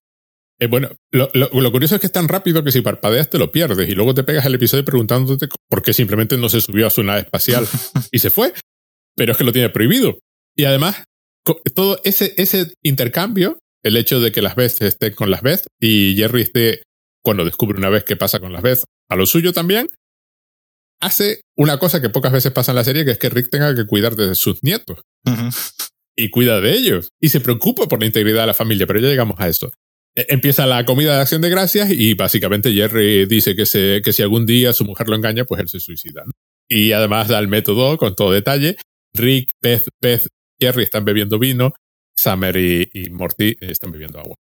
Eh, 0.59 0.67
bueno, 0.67 0.89
lo, 1.11 1.71
curioso 1.71 1.95
es 1.95 2.01
que 2.01 2.07
es 2.07 2.13
tan 2.13 2.27
rápido 2.27 2.63
que 2.63 2.71
si 2.71 2.81
parpadeas 2.81 3.29
te 3.29 3.39
lo 3.39 3.51
pierdes 3.51 3.89
y 3.89 3.95
luego 3.95 4.13
te 4.13 4.23
pegas 4.23 4.45
el 4.45 4.55
episodio 4.55 4.85
preguntándote 4.85 5.49
por 5.67 5.81
qué 5.81 5.93
simplemente 5.93 6.37
no 6.37 6.47
se 6.47 6.61
subió 6.61 6.87
a 6.87 6.89
su 6.89 7.03
nave 7.03 7.21
espacial 7.21 7.67
y 8.11 8.19
se 8.19 8.29
fue. 8.29 8.53
Pero 9.15 9.31
es 9.31 9.37
que 9.37 9.43
lo 9.43 9.51
tiene 9.51 9.69
prohibido. 9.69 10.19
Y 10.55 10.65
además, 10.65 11.03
todo 11.73 11.99
ese, 12.03 12.33
ese 12.37 12.73
intercambio, 12.83 13.59
el 13.83 13.97
hecho 13.97 14.19
de 14.19 14.31
que 14.31 14.41
las 14.41 14.55
veces 14.55 14.81
estén 14.81 15.13
con 15.13 15.29
las 15.29 15.41
veces 15.41 15.67
y 15.79 16.15
Jerry 16.15 16.43
esté, 16.43 16.83
cuando 17.23 17.45
descubre 17.45 17.77
una 17.77 17.89
vez 17.89 18.03
qué 18.03 18.15
pasa 18.15 18.39
con 18.39 18.53
las 18.53 18.61
veces, 18.61 18.85
a 19.09 19.15
lo 19.15 19.25
suyo 19.25 19.53
también, 19.53 19.89
hace 21.01 21.41
una 21.57 21.77
cosa 21.77 22.01
que 22.01 22.09
pocas 22.09 22.31
veces 22.31 22.51
pasa 22.51 22.71
en 22.71 22.77
la 22.77 22.83
serie, 22.83 23.05
que 23.05 23.11
es 23.11 23.19
que 23.19 23.29
Rick 23.29 23.49
tenga 23.49 23.75
que 23.75 23.85
cuidar 23.85 24.15
de 24.15 24.35
sus 24.35 24.63
nietos. 24.63 25.01
Y 26.15 26.29
cuida 26.29 26.61
de 26.61 26.73
ellos. 26.73 27.09
Y 27.19 27.29
se 27.29 27.41
preocupa 27.41 27.87
por 27.87 27.99
la 27.99 28.05
integridad 28.05 28.41
de 28.41 28.47
la 28.47 28.53
familia, 28.53 28.87
pero 28.87 28.99
ya 28.99 29.09
llegamos 29.09 29.39
a 29.39 29.47
eso. 29.47 29.71
E, 30.15 30.27
empieza 30.29 30.65
la 30.65 30.85
comida 30.85 31.15
de 31.15 31.21
acción 31.21 31.41
de 31.41 31.49
gracias 31.49 31.91
y 31.91 32.13
básicamente 32.13 32.71
Jerry 32.71 33.25
dice 33.25 33.55
que, 33.55 33.65
se, 33.65 34.01
que 34.03 34.13
si 34.13 34.21
algún 34.21 34.45
día 34.45 34.73
su 34.73 34.85
mujer 34.85 35.09
lo 35.09 35.15
engaña, 35.15 35.45
pues 35.45 35.59
él 35.61 35.69
se 35.69 35.79
suicida. 35.79 36.23
Y 36.69 36.91
además 36.91 37.27
da 37.27 37.39
el 37.39 37.47
método 37.47 37.97
con 37.97 38.15
todo 38.15 38.31
detalle. 38.31 38.77
Rick, 39.13 39.51
Pez, 39.59 39.85
Pez, 39.99 40.29
Jerry 40.59 40.83
están 40.83 41.05
bebiendo 41.05 41.39
vino, 41.39 41.73
Summer 42.15 42.55
y, 42.57 43.09
Morty 43.11 43.55
están 43.59 43.91
bebiendo 43.91 44.19
agua. 44.19 44.35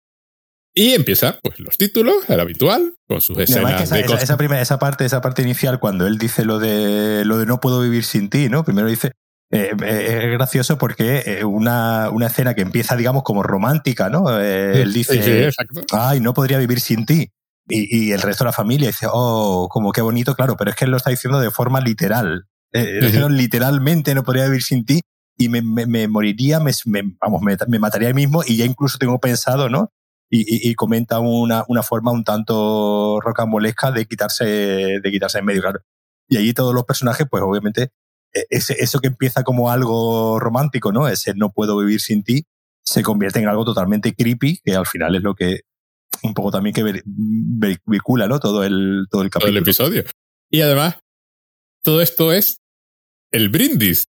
Y 0.74 0.94
empieza, 0.94 1.40
pues, 1.44 1.60
los 1.60 1.78
títulos, 1.78 2.30
el 2.30 2.40
habitual, 2.40 2.94
con 3.08 3.20
sus 3.20 3.38
escenas 3.40 3.84
esa, 3.84 3.96
de 3.96 4.02
esa, 4.02 4.38
primera, 4.38 4.62
esa 4.62 4.80
parte, 4.80 5.04
esa 5.04 5.20
parte 5.20 5.42
inicial, 5.42 5.80
cuando 5.80 6.08
él 6.08 6.18
dice 6.18 6.46
lo 6.46 6.60
de 6.60 7.26
lo 7.26 7.38
de 7.38 7.46
no 7.46 7.60
puedo 7.60 7.82
vivir 7.82 8.06
sin 8.06 8.30
ti, 8.30 8.48
¿no? 8.48 8.64
Primero 8.64 8.88
dice 8.88 9.12
eh, 9.54 9.72
eh, 9.84 10.20
es 10.24 10.32
gracioso 10.32 10.78
porque 10.78 11.24
eh, 11.26 11.44
una, 11.44 12.10
una, 12.10 12.28
escena 12.28 12.54
que 12.54 12.62
empieza, 12.62 12.96
digamos, 12.96 13.24
como 13.24 13.44
romántica, 13.44 14.10
¿no? 14.10 14.40
él 14.40 14.94
dice, 14.94 15.50
ay, 15.92 16.22
no 16.22 16.34
podría 16.34 16.58
vivir 16.58 16.80
sin 16.80 17.06
ti. 17.06 17.30
Y, 17.68 18.08
y, 18.08 18.12
el 18.14 18.22
resto 18.22 18.46
de 18.46 18.50
la 18.50 18.54
familia 18.54 18.88
dice, 18.88 19.08
oh, 19.12 19.68
como 19.70 19.92
qué 19.92 20.02
bonito, 20.02 20.36
claro, 20.36 20.56
pero 20.56 20.72
es 20.72 20.78
que 20.78 20.86
él 20.86 20.92
lo 20.92 20.98
está 20.98 21.10
diciendo 21.10 21.40
de 21.40 21.52
forma 21.52 21.82
literal. 21.82 22.46
Literalmente 22.72 24.16
no 24.16 24.24
podría 24.24 24.46
vivir 24.46 24.64
sin 24.64 24.86
ti 24.86 25.02
y 25.42 25.50
me, 25.50 25.64
me, 25.64 26.08
moriría, 26.08 26.60
me, 26.60 26.72
vamos, 27.20 27.42
me, 27.42 27.80
mataría 27.80 28.10
a 28.10 28.14
mí 28.14 28.28
mismo 28.28 28.44
y 28.46 28.58
ya 28.58 28.66
incluso 28.66 29.00
tengo 29.00 29.20
pensado, 29.20 29.70
¿no? 29.70 29.92
Y, 30.30 30.70
y, 30.70 30.76
comenta 30.76 31.20
una, 31.20 31.66
una 31.68 31.82
forma 31.82 32.12
un 32.12 32.24
tanto 32.24 33.20
rocambolesca 33.20 33.92
de 33.92 34.06
quitarse, 34.06 34.46
de 34.46 35.12
quitarse 35.12 35.40
en 35.40 35.46
medio, 35.46 35.62
claro 35.62 35.82
Y 36.30 36.38
allí 36.38 36.54
todos 36.54 36.76
los 36.76 36.86
personajes, 36.86 37.26
pues 37.30 37.42
obviamente, 37.42 37.92
e, 38.34 38.46
ese, 38.52 38.76
eso 38.80 39.00
que 39.00 39.08
empieza 39.08 39.44
como 39.44 39.72
algo 39.72 40.40
romántico, 40.40 40.92
¿no? 40.92 41.08
Ese 41.08 41.34
no 41.34 41.52
puedo 41.52 41.76
vivir 41.80 42.00
sin 42.00 42.24
ti, 42.24 42.46
se 42.86 43.02
convierte 43.02 43.40
en 43.40 43.48
algo 43.48 43.66
totalmente 43.66 44.14
creepy, 44.14 44.60
que 44.64 44.76
al 44.76 44.86
final 44.86 45.16
es 45.16 45.24
lo 45.24 45.34
que 45.34 45.62
un 46.22 46.36
poco 46.36 46.52
también 46.52 46.76
que 46.76 47.02
vehicula, 47.86 48.28
¿no? 48.28 48.40
Todo 48.40 48.64
el, 48.64 49.08
todo 49.10 49.24
el 49.24 49.32
capítulo. 49.32 49.52
Todo 49.52 49.58
el 49.58 49.64
episodio. 49.64 50.04
Y 50.52 50.62
además, 50.62 51.00
todo 51.82 52.00
esto 52.00 52.32
es 52.32 52.62
el 53.32 53.50
brindis. 53.50 54.11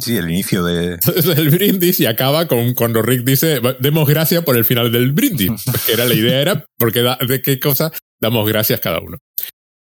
Sí, 0.00 0.16
el 0.16 0.30
inicio 0.30 0.64
de. 0.64 0.98
el 1.36 1.50
brindis 1.50 2.00
y 2.00 2.06
acaba 2.06 2.46
con 2.46 2.74
cuando 2.74 3.02
Rick 3.02 3.24
dice: 3.24 3.60
Demos 3.80 4.08
gracias 4.08 4.44
por 4.44 4.56
el 4.56 4.64
final 4.64 4.90
del 4.90 5.12
brindis. 5.12 5.64
Que 5.86 5.92
era 5.92 6.04
la 6.04 6.14
idea, 6.14 6.40
era 6.40 6.66
porque 6.78 7.02
de 7.02 7.42
qué 7.42 7.60
cosa 7.60 7.92
damos 8.20 8.48
gracias 8.48 8.80
cada 8.80 9.00
uno. 9.00 9.18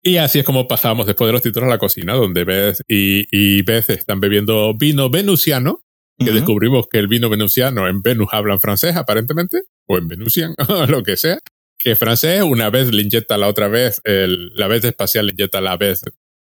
Y 0.02 0.16
así 0.16 0.38
es 0.38 0.44
como 0.44 0.66
pasamos 0.66 1.06
después 1.06 1.28
de 1.28 1.32
los 1.32 1.42
títulos 1.42 1.66
a 1.66 1.70
la 1.70 1.78
cocina, 1.78 2.14
donde 2.14 2.44
Beth 2.44 2.80
y, 2.88 3.26
y 3.30 3.62
Beth 3.62 3.90
están 3.90 4.18
bebiendo 4.18 4.74
vino 4.74 5.10
venusiano, 5.10 5.82
que 6.18 6.32
descubrimos 6.32 6.86
que 6.88 6.98
el 6.98 7.08
vino 7.08 7.28
venusiano 7.28 7.86
en 7.86 8.02
Venus 8.02 8.28
hablan 8.32 8.60
francés, 8.60 8.96
aparentemente, 8.96 9.62
o 9.86 9.98
en 9.98 10.08
Venusian, 10.08 10.54
o 10.68 10.86
lo 10.86 11.02
que 11.02 11.16
sea. 11.16 11.38
Que 11.78 11.96
francés, 11.96 12.42
una 12.42 12.68
vez 12.70 12.92
le 12.92 13.02
inyecta 13.02 13.38
la 13.38 13.48
otra 13.48 13.68
vez, 13.68 14.00
el, 14.04 14.50
la 14.54 14.68
vez 14.68 14.84
espacial 14.84 15.26
le 15.26 15.32
inyecta 15.32 15.60
la 15.60 15.76
vez 15.76 16.02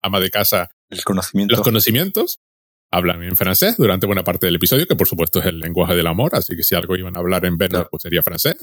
ama 0.03 0.19
de 0.19 0.29
casa 0.29 0.69
el 0.89 1.03
conocimiento. 1.03 1.55
los 1.55 1.63
conocimientos. 1.63 2.39
Hablan 2.95 3.23
en 3.23 3.35
francés 3.35 3.75
durante 3.77 4.05
buena 4.05 4.23
parte 4.23 4.45
del 4.45 4.55
episodio, 4.55 4.87
que 4.87 4.95
por 4.95 5.05
supuesto 5.05 5.39
es 5.39 5.47
el 5.47 5.59
lenguaje 5.59 5.95
del 5.95 6.07
amor, 6.07 6.33
así 6.33 6.55
que 6.55 6.63
si 6.63 6.75
algo 6.75 6.95
iban 6.95 7.17
a 7.17 7.19
hablar 7.19 7.43
en 7.43 7.57
Venus, 7.57 7.87
pues 7.91 8.03
sería 8.03 8.23
francés. 8.23 8.55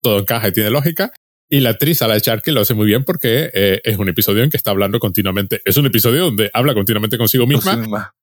todo 0.00 0.20
encaja 0.20 0.48
y 0.48 0.52
tiene 0.52 0.70
lógica. 0.70 1.12
Y 1.50 1.58
la 1.58 1.70
actriz 1.70 2.00
Ala 2.00 2.16
Sharkey 2.18 2.54
lo 2.54 2.60
hace 2.60 2.74
muy 2.74 2.86
bien 2.86 3.02
porque 3.02 3.50
eh, 3.52 3.80
es 3.82 3.98
un 3.98 4.08
episodio 4.08 4.44
en 4.44 4.50
que 4.50 4.56
está 4.56 4.70
hablando 4.70 5.00
continuamente. 5.00 5.60
Es 5.64 5.76
un 5.76 5.86
episodio 5.86 6.26
donde 6.26 6.48
habla 6.54 6.74
continuamente 6.74 7.18
consigo 7.18 7.44
misma. 7.44 8.14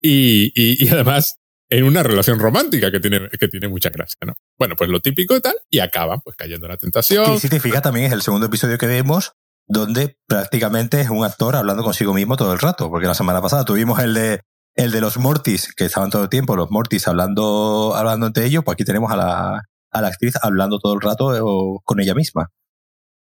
Y, 0.00 0.52
y, 0.54 0.88
además 0.88 1.40
en 1.68 1.84
una 1.84 2.04
relación 2.04 2.38
romántica 2.38 2.92
que 2.92 3.00
tiene, 3.00 3.28
que 3.28 3.48
tiene 3.48 3.66
mucha 3.66 3.90
gracia, 3.90 4.18
¿no? 4.24 4.34
Bueno, 4.56 4.76
pues 4.76 4.88
lo 4.88 5.00
típico 5.00 5.36
y 5.36 5.40
tal, 5.40 5.54
y 5.68 5.80
acaba 5.80 6.18
pues 6.18 6.36
cayendo 6.36 6.66
en 6.66 6.70
la 6.70 6.76
tentación. 6.76 7.34
Y 7.34 7.38
si 7.38 7.48
te 7.48 7.58
fijas 7.58 7.82
también 7.82 8.06
es 8.06 8.12
el 8.12 8.22
segundo 8.22 8.46
episodio 8.46 8.78
que 8.78 8.86
vemos 8.86 9.32
donde 9.70 10.18
prácticamente 10.26 11.00
es 11.00 11.10
un 11.10 11.24
actor 11.24 11.54
hablando 11.54 11.84
consigo 11.84 12.12
mismo 12.12 12.36
todo 12.36 12.52
el 12.52 12.58
rato, 12.58 12.90
porque 12.90 13.06
la 13.06 13.14
semana 13.14 13.40
pasada 13.40 13.64
tuvimos 13.64 14.00
el 14.00 14.14
de 14.14 14.42
el 14.80 14.90
de 14.90 15.00
los 15.00 15.18
Mortis, 15.18 15.74
que 15.74 15.84
estaban 15.84 16.10
todo 16.10 16.24
el 16.24 16.28
tiempo 16.28 16.56
los 16.56 16.70
Mortis 16.70 17.06
hablando, 17.06 17.92
hablando 17.94 18.26
entre 18.26 18.46
ellos, 18.46 18.64
pues 18.64 18.74
aquí 18.74 18.84
tenemos 18.84 19.12
a 19.12 19.16
la, 19.16 19.62
a 19.90 20.00
la 20.00 20.08
actriz 20.08 20.34
hablando 20.42 20.78
todo 20.78 20.94
el 20.94 21.00
rato 21.00 21.36
eh, 21.36 21.80
con 21.84 22.00
ella 22.00 22.14
misma. 22.14 22.50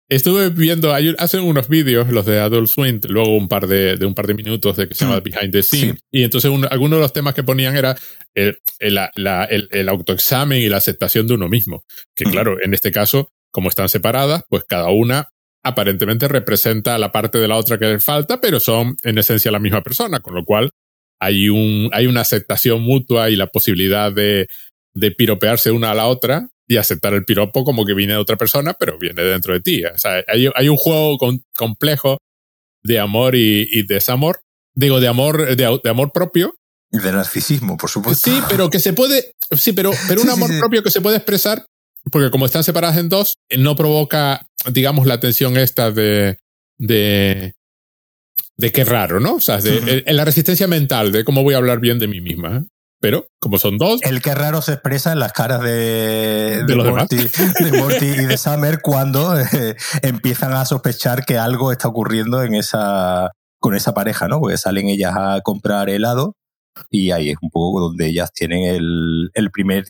Estuve 0.07 0.49
viendo, 0.49 0.93
hacen 1.17 1.41
unos 1.41 1.67
vídeos, 1.67 2.09
los 2.09 2.25
de 2.27 2.39
Adult 2.39 2.67
Swim, 2.67 2.99
luego 3.09 3.35
un 3.35 3.47
par 3.47 3.67
de, 3.67 3.95
de 3.95 4.05
un 4.05 4.13
par 4.13 4.27
de 4.27 4.35
minutos 4.35 4.75
de 4.75 4.87
que 4.87 4.93
se 4.93 5.05
llama 5.05 5.19
mm. 5.19 5.23
Behind 5.23 5.51
the 5.51 5.63
Scene. 5.63 5.97
Y 6.11 6.23
entonces 6.23 6.51
algunos 6.69 6.97
de 6.97 7.01
los 7.01 7.13
temas 7.13 7.33
que 7.33 7.41
ponían 7.41 7.75
era 7.75 7.97
el, 8.35 8.59
el, 8.77 8.99
el, 9.71 9.89
autoexamen 9.89 10.61
y 10.61 10.69
la 10.69 10.77
aceptación 10.77 11.25
de 11.25 11.33
uno 11.33 11.49
mismo. 11.49 11.85
Que 12.15 12.27
mm. 12.27 12.31
claro, 12.31 12.57
en 12.61 12.75
este 12.75 12.91
caso, 12.91 13.29
como 13.49 13.69
están 13.69 13.89
separadas, 13.89 14.43
pues 14.47 14.63
cada 14.67 14.89
una 14.89 15.29
aparentemente 15.63 16.27
representa 16.27 16.99
la 16.99 17.11
parte 17.11 17.39
de 17.39 17.47
la 17.47 17.55
otra 17.55 17.79
que 17.79 17.85
le 17.85 17.99
falta, 17.99 18.39
pero 18.39 18.59
son 18.59 18.97
en 19.01 19.17
esencia 19.17 19.49
la 19.49 19.59
misma 19.59 19.81
persona, 19.81 20.19
con 20.19 20.35
lo 20.35 20.45
cual 20.45 20.69
hay 21.25 21.49
un, 21.49 21.89
hay 21.91 22.07
una 22.07 22.21
aceptación 22.21 22.81
mutua 22.81 23.29
y 23.29 23.35
la 23.35 23.47
posibilidad 23.47 24.11
de, 24.11 24.47
de 24.93 25.11
piropearse 25.11 25.71
una 25.71 25.91
a 25.91 25.95
la 25.95 26.07
otra 26.07 26.49
y 26.67 26.77
aceptar 26.77 27.13
el 27.13 27.25
piropo 27.25 27.63
como 27.63 27.85
que 27.85 27.93
viene 27.93 28.13
de 28.13 28.19
otra 28.19 28.37
persona, 28.37 28.73
pero 28.73 28.97
viene 28.97 29.23
dentro 29.23 29.53
de 29.53 29.61
ti. 29.61 29.83
O 29.85 29.97
sea, 29.97 30.23
hay, 30.27 30.49
hay 30.53 30.69
un 30.69 30.77
juego 30.77 31.17
complejo 31.55 32.17
de 32.83 32.99
amor 32.99 33.35
y, 33.35 33.83
desamor. 33.83 34.41
Digo, 34.73 34.99
de 34.99 35.07
amor, 35.07 35.55
de, 35.55 35.89
amor 35.89 36.11
propio. 36.11 36.55
Y 36.91 36.99
de 36.99 37.11
narcisismo, 37.11 37.77
por 37.77 37.89
supuesto. 37.89 38.29
Sí, 38.29 38.39
pero 38.49 38.69
que 38.69 38.79
se 38.79 38.93
puede, 38.93 39.31
sí, 39.51 39.73
pero, 39.73 39.91
pero 40.07 40.21
un 40.21 40.29
amor 40.29 40.49
propio 40.59 40.83
que 40.83 40.91
se 40.91 41.01
puede 41.01 41.17
expresar, 41.17 41.65
porque 42.11 42.29
como 42.29 42.45
están 42.45 42.63
separadas 42.63 42.97
en 42.97 43.09
dos, 43.09 43.35
no 43.57 43.75
provoca, 43.75 44.47
digamos, 44.71 45.07
la 45.07 45.19
tensión 45.19 45.57
esta 45.57 45.91
de, 45.91 46.37
de, 46.77 47.53
de 48.57 48.71
qué 48.71 48.83
raro, 48.83 49.19
¿no? 49.19 49.35
O 49.35 49.41
sea, 49.41 49.59
de, 49.59 50.03
la 50.07 50.25
resistencia 50.25 50.67
mental 50.67 51.11
de 51.11 51.23
cómo 51.23 51.43
voy 51.43 51.53
a 51.53 51.57
hablar 51.57 51.79
bien 51.79 51.99
de 51.99 52.07
mí 52.07 52.21
misma. 52.21 52.57
¿eh? 52.57 52.63
pero 53.05 53.27
como 53.39 53.59
son 53.59 53.77
dos. 53.77 54.01
El 54.01 54.19
que 54.21 54.33
raro 54.33 54.63
se 54.63 54.73
expresa 54.73 55.11
en 55.11 55.19
las 55.19 55.31
caras 55.31 55.61
de, 55.61 56.63
de, 56.65 56.75
Morty, 56.75 58.05
y 58.05 58.25
de 58.25 58.35
Summer 58.35 58.81
cuando 58.81 59.37
eh, 59.39 59.75
empiezan 60.01 60.53
a 60.53 60.65
sospechar 60.65 61.23
que 61.23 61.37
algo 61.37 61.71
está 61.71 61.87
ocurriendo 61.87 62.41
en 62.41 62.55
esa, 62.55 63.29
con 63.59 63.75
esa 63.75 63.93
pareja, 63.93 64.27
¿no? 64.27 64.39
Porque 64.39 64.57
salen 64.57 64.87
ellas 64.87 65.13
a 65.15 65.41
comprar 65.41 65.89
helado 65.89 66.33
y 66.89 67.11
ahí 67.11 67.29
es 67.29 67.37
un 67.41 67.51
poco 67.51 67.79
donde 67.79 68.07
ellas 68.07 68.31
tienen 68.33 68.63
el, 68.63 69.29
el 69.35 69.51
primer, 69.51 69.85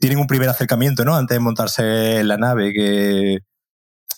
tienen 0.00 0.18
un 0.18 0.26
primer 0.26 0.48
acercamiento, 0.48 1.04
¿no? 1.04 1.14
Antes 1.14 1.36
de 1.36 1.40
montarse 1.40 2.18
en 2.18 2.26
la 2.26 2.36
nave 2.36 2.72
que, 2.72 3.38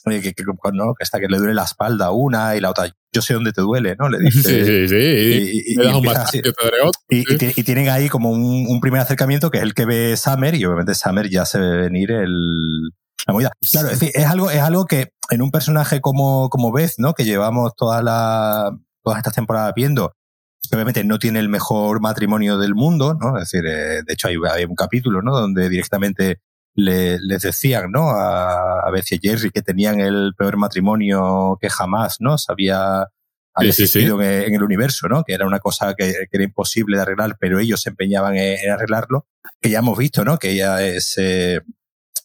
que, 0.05 0.33
que, 0.33 0.45
¿no? 0.73 0.95
que 0.95 1.03
hasta 1.03 1.21
que 1.21 1.29
le 1.29 1.39
duele 1.39 1.55
la 1.55 1.65
espalda 1.65 2.11
una 2.11 2.57
y 2.57 2.61
la 2.61 2.71
otra, 2.71 2.95
yo 3.13 3.23
sé 3.23 3.35
dónde 3.35 3.53
te 3.53 3.61
duele, 3.61 3.97
¿no? 3.99 4.09
Le 4.09 4.19
dice. 4.31 4.65
Sí, 4.65 4.89
sí, 4.89 4.89
sí. 4.89 5.77
Y, 7.11 7.61
y, 7.61 7.63
tienen 7.63 7.89
ahí 7.89 8.09
como 8.09 8.31
un, 8.31 8.81
primer 8.81 9.01
acercamiento 9.01 9.51
que 9.51 9.59
es 9.59 9.65
el 9.65 9.75
que 9.75 9.87
ve 9.87 10.17
Summer 10.17 10.55
y 10.55 10.65
obviamente 10.65 10.95
Summer 10.95 11.29
ya 11.29 11.45
se 11.45 11.59
ve 11.59 11.77
venir 11.77 12.11
el, 12.11 12.91
la 13.27 13.33
movida. 13.33 13.53
Claro, 13.71 13.89
es, 13.91 14.03
es, 14.03 14.27
algo, 14.27 14.51
es 14.51 14.61
algo 14.61 14.87
que 14.87 15.13
en 15.31 15.43
un 15.43 15.51
personaje 15.51 16.01
como, 16.01 16.49
como 16.49 16.73
Beth, 16.73 16.95
¿no? 16.99 17.15
Que 17.15 17.25
llevamos 17.25 17.75
toda 17.77 18.03
la, 18.03 18.71
todas 19.03 19.19
estas 19.19 19.35
temporadas 19.35 19.73
viendo, 19.75 20.13
obviamente 20.73 21.05
no 21.05 21.19
tiene 21.19 21.39
el 21.39 21.49
mejor 21.49 22.01
matrimonio 22.01 22.59
del 22.59 22.75
mundo, 22.75 23.15
¿no? 23.15 23.39
Es 23.39 23.51
decir, 23.51 23.67
eh, 23.67 24.03
de 24.07 24.13
hecho 24.13 24.29
hay, 24.29 24.37
hay, 24.51 24.65
un 24.65 24.75
capítulo, 24.75 25.23
¿no? 25.23 25.39
Donde 25.39 25.69
directamente 25.69 26.41
le, 26.79 27.19
les 27.19 27.43
decían, 27.43 27.91
¿no? 27.91 28.11
A, 28.11 28.87
a 28.87 28.91
Beth 28.93 29.11
y 29.11 29.19
Jerry 29.19 29.51
que 29.51 29.63
tenían 29.63 29.99
el 29.99 30.33
peor 30.39 30.57
matrimonio 30.57 31.59
que 31.61 31.69
jamás, 31.69 32.19
¿no? 32.21 32.39
Se 32.39 32.53
había, 32.53 33.09
existido 33.61 34.23
En, 34.23 34.55
el 34.55 34.63
universo, 34.63 35.09
¿no? 35.09 35.25
Que 35.25 35.33
era 35.35 35.45
una 35.45 35.59
cosa 35.59 35.95
que, 35.95 36.15
era 36.31 36.45
imposible 36.45 36.97
de 36.97 37.03
arreglar, 37.03 37.37
pero 37.41 37.59
ellos 37.59 37.81
se 37.81 37.91
empeñaban 37.91 38.37
en, 38.37 38.71
arreglarlo. 38.71 39.27
Que 39.61 39.71
ya 39.71 39.81
hemos 39.81 39.99
visto, 39.99 40.25
¿no? 40.25 40.39
Que 40.39 40.51
ella 40.51 40.81
es 40.87 41.15
eh, 41.17 41.63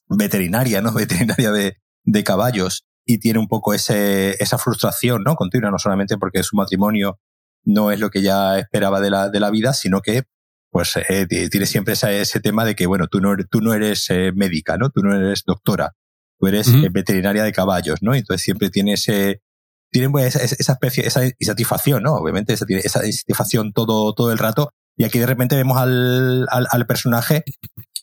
veterinaria, 0.08 0.82
¿no? 0.82 0.94
Veterinaria 0.94 1.52
de, 1.52 1.78
de 2.04 2.24
caballos 2.24 2.86
y 3.08 3.18
tiene 3.18 3.40
un 3.40 3.48
poco 3.48 3.74
ese, 3.74 4.36
esa 4.40 4.60
frustración, 4.60 5.24
¿no? 5.24 5.36
Continua, 5.36 5.72
no 5.72 5.80
solamente 5.80 6.20
porque 6.20 6.44
su 6.44 6.56
matrimonio 6.56 7.20
no 7.66 7.92
es 7.92 8.00
lo 8.00 8.12
que 8.12 8.20
ella 8.20 8.60
esperaba 8.60 9.02
de 9.02 9.10
la, 9.10 9.30
de 9.30 9.40
la 9.40 9.50
vida, 9.50 9.74
sino 9.74 10.02
que 10.02 10.26
pues 10.74 10.98
eh, 11.08 11.28
tiene 11.28 11.68
siempre 11.68 11.94
ese, 11.94 12.40
tema 12.40 12.66
de 12.66 12.74
que, 12.74 12.88
bueno, 12.88 13.06
tú 13.08 13.22
no, 13.22 13.36
tú 13.48 13.62
no 13.62 13.76
eres 13.76 14.10
eh, 14.10 14.32
médica, 14.34 14.76
¿no? 14.76 14.90
Tú 14.90 15.02
no 15.02 15.16
eres 15.16 15.44
doctora, 15.46 15.94
tú 16.40 16.48
eres 16.48 16.68
eh, 16.68 16.90
veterinaria 16.92 17.44
de 17.44 17.52
caballos, 17.52 18.00
¿no? 18.02 18.16
Entonces 18.16 18.44
siempre 18.44 18.72
tiene 18.72 18.94
ese, 18.94 19.44
tiene 19.92 20.10
pues, 20.10 20.36
esa, 20.36 20.74
especie, 20.74 21.06
esa 21.06 21.22
insatisfacción, 21.38 22.02
¿no? 22.02 22.16
Obviamente 22.16 22.54
esa, 22.54 22.66
esa 22.68 23.06
insatisfacción 23.06 23.72
todo, 23.72 24.16
todo 24.16 24.32
el 24.32 24.40
rato. 24.40 24.72
Y 24.98 25.04
aquí 25.04 25.20
de 25.20 25.28
repente 25.28 25.56
vemos 25.56 25.78
al, 25.78 26.48
al, 26.50 26.66
al 26.68 26.88
personaje 26.88 27.44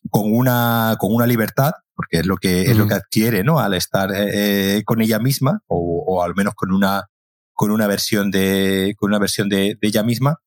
con 0.09 0.33
una, 0.33 0.95
con 1.01 1.13
una 1.13 1.27
libertad, 1.27 1.73
porque 1.97 2.19
es 2.21 2.27
lo 2.27 2.37
que, 2.37 2.71
es 2.71 2.77
lo 2.77 2.87
que 2.87 2.95
adquiere, 2.95 3.43
¿no? 3.43 3.59
Al 3.59 3.75
estar 3.75 4.13
eh, 4.15 4.85
con 4.87 5.03
ella 5.03 5.19
misma, 5.19 5.65
o, 5.67 6.05
o, 6.07 6.23
al 6.23 6.37
menos 6.37 6.55
con 6.55 6.73
una, 6.73 7.07
con 7.53 7.73
una 7.73 7.89
versión 7.89 8.31
de, 8.31 8.95
con 8.97 9.11
una 9.11 9.19
versión 9.19 9.49
de, 9.49 9.77
de 9.81 9.89
ella 9.89 10.05
misma, 10.05 10.39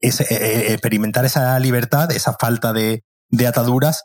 es, 0.00 0.20
eh, 0.20 0.26
eh, 0.30 0.72
experimentar 0.72 1.24
esa 1.24 1.58
libertad, 1.58 2.10
esa 2.12 2.34
falta 2.38 2.72
de, 2.72 3.04
de 3.28 3.46
ataduras, 3.46 4.04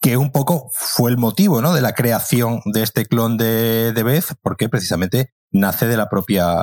que 0.00 0.16
un 0.16 0.32
poco 0.32 0.68
fue 0.72 1.10
el 1.10 1.16
motivo 1.16 1.62
¿no? 1.62 1.72
de 1.74 1.80
la 1.80 1.94
creación 1.94 2.60
de 2.64 2.82
este 2.82 3.06
clon 3.06 3.36
de, 3.36 3.92
de 3.92 4.02
Beth, 4.02 4.34
porque 4.42 4.68
precisamente 4.68 5.32
nace 5.52 5.86
de 5.86 5.96
la 5.96 6.08
propia 6.08 6.56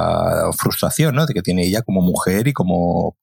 frustración 0.57 1.15
¿no? 1.15 1.25
de 1.25 1.33
que 1.33 1.41
tiene 1.41 1.65
ella 1.65 1.81
como 1.81 2.01
mujer 2.01 2.49
y 2.49 2.53
como, 2.53 3.17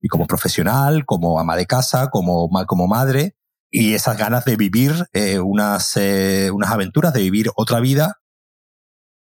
y 0.00 0.08
como 0.08 0.26
profesional, 0.26 1.04
como 1.04 1.40
ama 1.40 1.56
de 1.56 1.66
casa, 1.66 2.10
como, 2.10 2.48
como 2.66 2.86
madre, 2.86 3.34
y 3.72 3.94
esas 3.94 4.16
ganas 4.16 4.44
de 4.44 4.56
vivir 4.56 4.92
eh, 5.12 5.40
unas, 5.40 5.96
eh, 5.96 6.50
unas 6.52 6.70
aventuras, 6.70 7.12
de 7.12 7.20
vivir 7.20 7.50
otra 7.56 7.80
vida, 7.80 8.20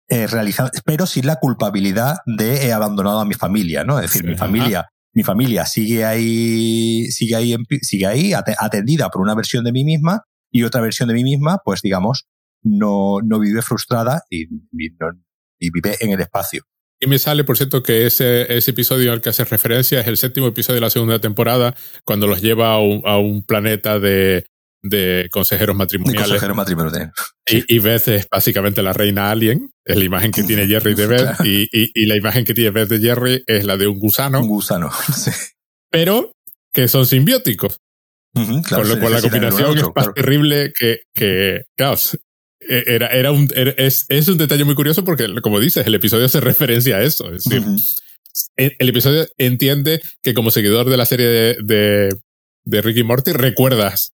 eh, 0.09 0.27
realizando, 0.27 0.73
pero 0.85 1.07
sin 1.07 1.27
la 1.27 1.37
culpabilidad 1.37 2.19
de 2.25 2.67
he 2.67 2.73
abandonado 2.73 3.21
a 3.21 3.25
mi 3.25 3.35
familia, 3.35 3.85
¿no? 3.85 3.99
Es 3.99 4.11
decir, 4.11 4.27
mi 4.27 4.37
familia 4.37 4.89
mi 5.19 5.25
familia 5.25 5.67
sigue 5.67 6.05
ahí, 6.05 7.07
sigue 7.11 7.35
ahí, 7.35 7.57
sigue 7.83 8.07
ahí 8.07 8.33
atendida 8.33 9.11
por 9.11 9.21
una 9.21 9.35
versión 9.35 9.65
de 9.65 9.73
mí 9.73 9.83
misma 9.83 10.23
y 10.49 10.63
otra 10.63 10.81
versión 10.81 11.09
de 11.09 11.15
mí 11.17 11.25
misma, 11.25 11.59
pues 11.65 11.83
digamos, 11.83 12.29
no, 12.63 13.17
no 13.25 13.41
vive 13.41 13.61
frustrada 13.63 14.23
y, 14.31 14.47
vive 15.59 15.97
en 15.99 16.13
el 16.13 16.21
espacio. 16.21 16.63
Y 17.01 17.09
me 17.09 17.19
sale, 17.19 17.43
por 17.43 17.57
cierto, 17.57 17.83
que 17.83 18.07
ese, 18.07 18.57
ese 18.57 18.71
episodio 18.71 19.11
al 19.11 19.21
que 19.21 19.31
hace 19.31 19.45
referencia 19.45 20.01
es 20.01 20.07
el 20.07 20.19
séptimo 20.19 20.47
episodio 20.47 20.77
de 20.77 20.83
la 20.83 20.91
segunda 20.91 21.19
temporada, 21.19 21.75
cuando 22.05 22.29
los 22.29 22.41
lleva 22.41 22.75
a 22.75 23.19
un 23.19 23.43
planeta 23.45 23.99
de, 23.99 24.45
de 24.83 25.29
consejeros 25.31 25.77
matrimoniales. 25.77 26.27
De 26.27 26.29
consejeros 26.29 26.57
matrimoniales. 26.57 27.11
Y, 27.47 27.75
y, 27.75 27.79
Beth 27.79 28.09
es 28.09 28.29
básicamente 28.31 28.83
la 28.83 28.93
reina 28.93 29.31
alien, 29.31 29.71
es 29.85 29.97
la 29.97 30.05
imagen 30.05 30.31
que 30.31 30.43
tiene 30.43 30.67
Jerry 30.67 30.95
de 30.95 31.07
Beth, 31.07 31.41
y, 31.45 31.63
y, 31.73 31.91
y, 31.95 32.07
la 32.07 32.17
imagen 32.17 32.45
que 32.45 32.55
tiene 32.55 32.71
Beth 32.71 32.89
de 32.89 33.01
Jerry 33.01 33.43
es 33.47 33.65
la 33.65 33.77
de 33.77 33.87
un 33.87 33.99
gusano. 33.99 34.41
Un 34.41 34.49
gusano, 34.49 34.91
sí. 35.15 35.31
Pero 35.91 36.33
que 36.73 36.89
son 36.89 37.07
simbióticos. 37.07 37.81
Con 38.35 38.89
lo 38.89 39.01
cual 39.01 39.13
la 39.13 39.23
combinación 39.23 39.79
es 39.79 39.85
más 39.95 40.15
terrible 40.15 40.73
que, 40.79 41.01
que 41.15 41.65
e, 42.61 42.85
era, 42.87 43.09
era 43.09 43.33
un, 43.33 43.49
es, 43.55 44.05
es, 44.09 44.29
un 44.29 44.39
detalle 44.39 44.65
muy 44.65 44.75
curioso 44.75 45.05
porque, 45.05 45.27
como 45.43 45.59
dices, 45.59 45.87
el 45.87 45.95
episodio 45.95 46.29
se 46.29 46.41
referencia 46.41 46.99
a 46.99 47.03
eso. 47.03 47.33
Es 47.33 47.45
decir, 47.45 47.65
el, 48.57 48.89
episodio 48.89 49.27
entiende 49.39 50.01
que 50.23 50.35
como 50.35 50.51
seguidor 50.51 50.89
de 50.89 50.97
la 50.97 51.07
serie 51.07 51.27
de, 51.27 51.57
de, 51.63 52.17
de 52.65 52.83
Ricky 52.83 53.03
Morty 53.03 53.33
recuerdas 53.33 54.13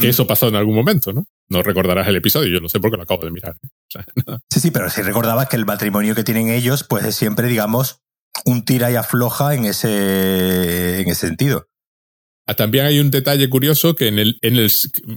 que 0.00 0.08
eso 0.08 0.26
pasó 0.26 0.48
en 0.48 0.56
algún 0.56 0.74
momento, 0.74 1.12
¿no? 1.12 1.26
No 1.48 1.62
recordarás 1.62 2.08
el 2.08 2.16
episodio, 2.16 2.50
yo 2.50 2.60
lo 2.60 2.68
sé 2.68 2.80
porque 2.80 2.96
lo 2.96 3.02
acabo 3.02 3.24
de 3.24 3.30
mirar. 3.30 3.56
Sí, 4.50 4.60
sí, 4.60 4.70
pero 4.70 4.88
si 4.88 5.02
recordabas 5.02 5.48
que 5.48 5.56
el 5.56 5.66
matrimonio 5.66 6.14
que 6.14 6.24
tienen 6.24 6.48
ellos, 6.48 6.84
pues 6.84 7.04
es 7.04 7.14
siempre, 7.14 7.48
digamos, 7.48 8.00
un 8.44 8.64
tira 8.64 8.90
y 8.90 8.96
afloja 8.96 9.54
en 9.54 9.66
ese, 9.66 11.00
en 11.00 11.08
ese 11.08 11.28
sentido. 11.28 11.66
Ah, 12.46 12.54
también 12.54 12.84
hay 12.86 12.98
un 12.98 13.10
detalle 13.10 13.48
curioso 13.48 13.94
que 13.94 14.08
en, 14.08 14.18
el, 14.18 14.38
en, 14.42 14.56
el, 14.56 14.70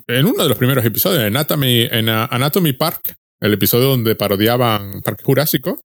en 0.07 0.25
uno 0.25 0.43
de 0.43 0.49
los 0.49 0.57
primeros 0.57 0.85
episodios, 0.85 1.21
en 1.21 1.27
Anatomy, 1.27 1.87
en 1.91 2.09
Anatomy 2.09 2.73
Park, 2.73 3.15
el 3.41 3.53
episodio 3.53 3.87
donde 3.87 4.15
parodiaban 4.15 5.01
Parque 5.01 5.23
Jurásico, 5.23 5.81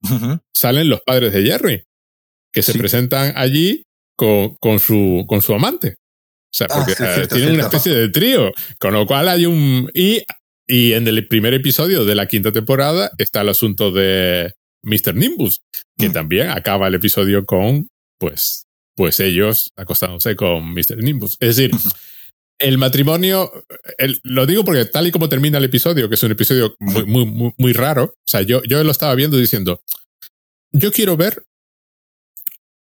salen 0.53 0.89
los 0.89 1.01
padres 1.01 1.33
de 1.33 1.43
Jerry, 1.43 1.83
que 2.51 2.63
se 2.63 2.77
presentan 2.77 3.33
allí 3.35 3.83
con, 4.15 4.55
con, 4.55 4.79
su, 4.79 5.25
con 5.27 5.41
su 5.41 5.53
amante. 5.53 5.97
O 6.53 6.55
sea, 6.55 6.67
porque 6.67 6.93
ah, 6.99 7.27
tienen 7.27 7.55
una 7.55 7.63
especie 7.63 7.95
de 7.95 8.09
trío, 8.09 8.51
con 8.79 8.93
lo 8.93 9.07
cual 9.07 9.27
hay 9.27 9.47
un... 9.47 9.89
Y, 9.91 10.21
y 10.67 10.93
en 10.93 11.07
el 11.07 11.27
primer 11.27 11.55
episodio 11.55 12.05
de 12.05 12.13
la 12.13 12.27
quinta 12.27 12.51
temporada 12.51 13.09
está 13.17 13.41
el 13.41 13.49
asunto 13.49 13.91
de 13.91 14.53
Mr. 14.83 15.15
Nimbus, 15.15 15.61
que 15.97 16.09
mm. 16.09 16.13
también 16.13 16.49
acaba 16.51 16.87
el 16.87 16.93
episodio 16.93 17.43
con, 17.43 17.87
pues, 18.19 18.65
pues 18.95 19.19
ellos 19.19 19.71
acostándose 19.75 20.35
con 20.35 20.75
Mr. 20.75 20.97
Nimbus. 20.97 21.37
Es 21.39 21.55
decir, 21.55 21.71
el 22.59 22.77
matrimonio, 22.77 23.51
lo 24.21 24.45
digo 24.45 24.63
porque 24.63 24.85
tal 24.85 25.07
y 25.07 25.11
como 25.11 25.29
termina 25.29 25.57
el 25.57 25.63
episodio, 25.63 26.07
que 26.07 26.15
es 26.15 26.23
un 26.23 26.33
episodio 26.33 26.75
muy, 26.79 27.25
muy, 27.25 27.51
muy, 27.57 27.73
raro, 27.73 28.03
o 28.03 28.27
sea, 28.27 28.43
yo, 28.43 28.61
yo 28.63 28.83
lo 28.83 28.91
estaba 28.91 29.15
viendo 29.15 29.37
diciendo, 29.37 29.81
yo 30.71 30.91
quiero 30.91 31.17
ver 31.17 31.43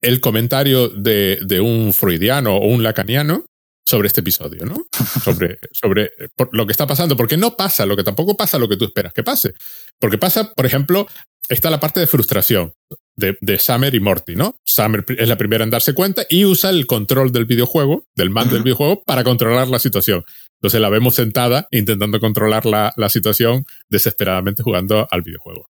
el 0.02 0.20
comentario 0.20 0.90
de, 0.90 1.38
de 1.42 1.60
un 1.60 1.94
freudiano 1.94 2.56
o 2.56 2.66
un 2.66 2.82
lacaniano 2.82 3.46
sobre 3.84 4.08
este 4.08 4.20
episodio, 4.20 4.64
¿no? 4.64 4.86
Sobre, 5.24 5.58
sobre 5.72 6.10
lo 6.52 6.66
que 6.66 6.72
está 6.72 6.86
pasando, 6.86 7.16
porque 7.16 7.36
no 7.36 7.56
pasa 7.56 7.86
lo 7.86 7.96
que 7.96 8.04
tampoco 8.04 8.36
pasa 8.36 8.58
lo 8.58 8.68
que 8.68 8.76
tú 8.76 8.84
esperas 8.84 9.12
que 9.12 9.22
pase. 9.22 9.54
Porque 9.98 10.18
pasa, 10.18 10.52
por 10.54 10.66
ejemplo, 10.66 11.06
está 11.48 11.70
la 11.70 11.80
parte 11.80 12.00
de 12.00 12.06
frustración 12.06 12.74
de, 13.16 13.36
de, 13.40 13.58
Summer 13.58 13.94
y 13.94 14.00
Morty, 14.00 14.36
¿no? 14.36 14.56
Summer 14.64 15.04
es 15.08 15.28
la 15.28 15.36
primera 15.36 15.64
en 15.64 15.70
darse 15.70 15.94
cuenta 15.94 16.24
y 16.28 16.44
usa 16.44 16.70
el 16.70 16.86
control 16.86 17.32
del 17.32 17.44
videojuego, 17.44 18.06
del 18.14 18.30
mando 18.30 18.54
del 18.54 18.62
videojuego, 18.62 19.02
para 19.04 19.24
controlar 19.24 19.68
la 19.68 19.78
situación. 19.78 20.24
Entonces 20.60 20.80
la 20.80 20.88
vemos 20.88 21.16
sentada 21.16 21.66
intentando 21.72 22.20
controlar 22.20 22.66
la, 22.66 22.92
la 22.96 23.08
situación 23.08 23.64
desesperadamente 23.90 24.62
jugando 24.62 25.08
al 25.10 25.22
videojuego. 25.22 25.66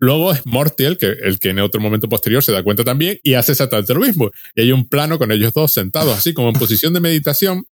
Luego 0.00 0.32
es 0.32 0.46
Morty 0.46 0.84
el 0.84 0.96
que, 0.96 1.06
el 1.06 1.38
que 1.38 1.50
en 1.50 1.58
otro 1.58 1.80
momento 1.80 2.08
posterior 2.08 2.42
se 2.42 2.52
da 2.52 2.62
cuenta 2.62 2.84
también 2.84 3.18
y 3.22 3.34
hace 3.34 3.52
exactamente 3.52 3.94
lo 3.94 4.00
mismo. 4.00 4.30
Y 4.54 4.62
hay 4.62 4.72
un 4.72 4.88
plano 4.88 5.18
con 5.18 5.32
ellos 5.32 5.52
dos 5.52 5.72
sentados 5.72 6.16
así 6.16 6.32
como 6.32 6.48
en 6.48 6.54
posición 6.54 6.92
de 6.92 7.00
meditación, 7.00 7.64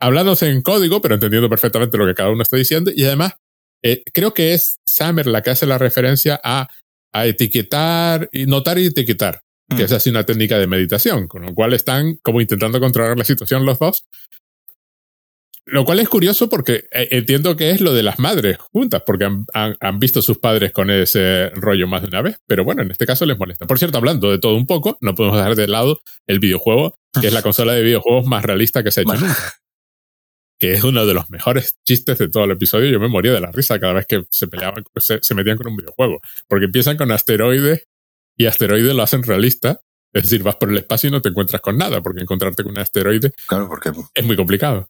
hablándose 0.00 0.48
en 0.48 0.62
código, 0.62 1.00
pero 1.00 1.14
entendiendo 1.14 1.48
perfectamente 1.48 1.98
lo 1.98 2.06
que 2.06 2.14
cada 2.14 2.30
uno 2.30 2.42
está 2.42 2.56
diciendo. 2.56 2.92
Y 2.94 3.04
además, 3.04 3.34
eh, 3.82 4.02
creo 4.12 4.34
que 4.34 4.54
es 4.54 4.78
Summer 4.88 5.26
la 5.26 5.42
que 5.42 5.50
hace 5.50 5.66
la 5.66 5.78
referencia 5.78 6.40
a, 6.44 6.68
a 7.12 7.26
etiquetar, 7.26 8.28
y 8.30 8.46
notar 8.46 8.78
y 8.78 8.86
etiquetar, 8.86 9.42
que 9.68 9.82
mm. 9.82 9.86
es 9.86 9.92
así 9.92 10.10
una 10.10 10.24
técnica 10.24 10.58
de 10.58 10.68
meditación, 10.68 11.26
con 11.26 11.42
lo 11.42 11.54
cual 11.54 11.72
están 11.72 12.16
como 12.22 12.40
intentando 12.40 12.78
controlar 12.78 13.18
la 13.18 13.24
situación 13.24 13.66
los 13.66 13.80
dos 13.80 14.04
lo 15.64 15.84
cual 15.84 16.00
es 16.00 16.08
curioso 16.08 16.48
porque 16.48 16.84
eh, 16.92 17.08
entiendo 17.12 17.56
que 17.56 17.70
es 17.70 17.80
lo 17.80 17.94
de 17.94 18.02
las 18.02 18.18
madres 18.18 18.58
juntas, 18.58 19.02
porque 19.06 19.24
han, 19.24 19.46
han, 19.52 19.98
visto 19.98 20.22
sus 20.22 20.38
padres 20.38 20.72
con 20.72 20.90
ese 20.90 21.50
rollo 21.50 21.86
más 21.86 22.02
de 22.02 22.08
una 22.08 22.22
vez, 22.22 22.40
pero 22.46 22.64
bueno, 22.64 22.82
en 22.82 22.90
este 22.90 23.06
caso 23.06 23.26
les 23.26 23.38
molesta. 23.38 23.66
Por 23.66 23.78
cierto, 23.78 23.98
hablando 23.98 24.30
de 24.30 24.38
todo 24.38 24.56
un 24.56 24.66
poco, 24.66 24.98
no 25.00 25.14
podemos 25.14 25.36
dejar 25.36 25.54
de 25.54 25.68
lado 25.68 26.00
el 26.26 26.40
videojuego, 26.40 26.96
que 27.20 27.28
es 27.28 27.32
la 27.32 27.42
consola 27.42 27.74
de 27.74 27.82
videojuegos 27.82 28.26
más 28.26 28.44
realista 28.44 28.82
que 28.82 28.90
se 28.90 29.00
ha 29.00 29.02
hecho 29.04 29.14
nunca. 29.14 29.54
Que 30.58 30.74
es 30.74 30.84
uno 30.84 31.06
de 31.06 31.14
los 31.14 31.28
mejores 31.30 31.76
chistes 31.84 32.18
de 32.18 32.28
todo 32.28 32.44
el 32.44 32.52
episodio. 32.52 32.88
Yo 32.88 33.00
me 33.00 33.08
moría 33.08 33.32
de 33.32 33.40
la 33.40 33.50
risa 33.50 33.80
cada 33.80 33.94
vez 33.94 34.06
que 34.06 34.24
se 34.30 34.46
peleaban, 34.46 34.84
se, 34.96 35.18
se 35.20 35.34
metían 35.34 35.56
con 35.56 35.68
un 35.68 35.76
videojuego. 35.76 36.20
Porque 36.46 36.66
empiezan 36.66 36.96
con 36.96 37.10
asteroides 37.10 37.88
y 38.36 38.46
asteroides 38.46 38.94
lo 38.94 39.02
hacen 39.02 39.24
realista. 39.24 39.80
Es 40.12 40.24
decir, 40.24 40.44
vas 40.44 40.56
por 40.56 40.70
el 40.70 40.78
espacio 40.78 41.08
y 41.08 41.10
no 41.10 41.20
te 41.20 41.30
encuentras 41.30 41.60
con 41.62 41.76
nada, 41.78 42.00
porque 42.00 42.20
encontrarte 42.20 42.62
con 42.62 42.72
un 42.72 42.78
asteroide 42.78 43.32
claro, 43.46 43.66
porque... 43.68 43.90
es 44.14 44.24
muy 44.24 44.36
complicado. 44.36 44.88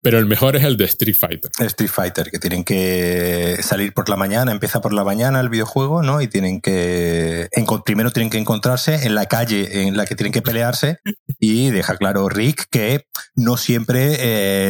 Pero 0.00 0.18
el 0.18 0.26
mejor 0.26 0.54
es 0.56 0.64
el 0.64 0.76
de 0.76 0.84
Street 0.84 1.16
Fighter. 1.18 1.50
Street 1.58 1.90
Fighter, 1.90 2.30
que 2.30 2.38
tienen 2.38 2.64
que 2.64 3.58
salir 3.62 3.92
por 3.92 4.08
la 4.08 4.16
mañana, 4.16 4.52
empieza 4.52 4.80
por 4.80 4.92
la 4.92 5.02
mañana 5.04 5.40
el 5.40 5.48
videojuego, 5.48 6.02
¿no? 6.02 6.20
Y 6.20 6.28
tienen 6.28 6.60
que. 6.60 7.48
Primero 7.84 8.10
tienen 8.10 8.30
que 8.30 8.38
encontrarse 8.38 9.06
en 9.06 9.14
la 9.14 9.26
calle 9.26 9.86
en 9.86 9.96
la 9.96 10.06
que 10.06 10.14
tienen 10.14 10.32
que 10.32 10.42
pelearse. 10.42 10.98
Y 11.40 11.70
deja 11.70 11.96
claro 11.96 12.28
Rick 12.28 12.66
que 12.68 13.06
no 13.36 13.56
siempre 13.56 14.16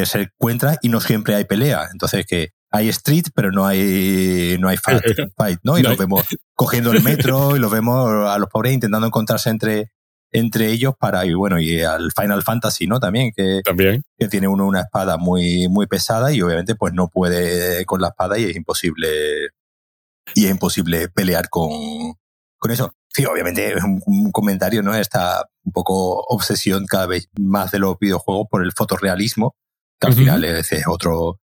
eh, 0.02 0.04
se 0.04 0.20
encuentra 0.20 0.76
y 0.82 0.90
no 0.90 1.00
siempre 1.00 1.34
hay 1.34 1.44
pelea. 1.44 1.88
Entonces 1.90 2.26
que 2.26 2.50
hay 2.70 2.88
street, 2.90 3.26
pero 3.34 3.50
no 3.50 3.66
hay, 3.66 4.56
no 4.60 4.68
hay 4.68 4.76
fight, 4.76 5.02
¿no? 5.62 5.78
Y 5.78 5.82
los 5.82 5.96
vemos 5.96 6.24
cogiendo 6.54 6.92
el 6.92 7.02
metro 7.02 7.56
y 7.56 7.58
los 7.58 7.70
vemos 7.70 8.28
a 8.28 8.38
los 8.38 8.48
pobres 8.50 8.74
intentando 8.74 9.06
encontrarse 9.06 9.50
entre, 9.50 9.92
entre 10.30 10.70
ellos 10.70 10.94
para, 10.98 11.24
y 11.24 11.34
bueno, 11.34 11.58
y 11.58 11.82
al 11.82 12.12
Final 12.12 12.42
Fantasy, 12.42 12.86
¿no? 12.86 13.00
También, 13.00 13.32
que, 13.34 13.60
También. 13.64 14.02
que 14.18 14.28
tiene 14.28 14.48
uno 14.48 14.66
una 14.66 14.82
espada 14.82 15.16
muy, 15.16 15.68
muy 15.68 15.86
pesada 15.86 16.32
y 16.32 16.42
obviamente 16.42 16.74
pues 16.74 16.92
no 16.92 17.08
puede 17.08 17.84
con 17.86 18.00
la 18.00 18.08
espada 18.08 18.38
y 18.38 18.44
es 18.44 18.56
imposible, 18.56 19.08
y 20.34 20.44
es 20.44 20.50
imposible 20.50 21.08
pelear 21.08 21.48
con, 21.48 21.70
con 22.58 22.70
eso. 22.70 22.92
Sí, 23.08 23.24
obviamente 23.24 23.72
es 23.72 23.82
un, 23.82 24.30
comentario, 24.30 24.82
¿no? 24.82 24.94
Esta 24.94 25.44
un 25.64 25.72
poco 25.72 26.20
obsesión 26.28 26.86
cada 26.86 27.06
vez 27.06 27.28
más 27.38 27.70
de 27.70 27.78
los 27.78 27.98
videojuegos 27.98 28.46
por 28.50 28.62
el 28.62 28.72
fotorrealismo, 28.72 29.56
que 29.98 30.06
al 30.08 30.12
final 30.12 30.44
es, 30.44 30.70
otro, 30.86 31.40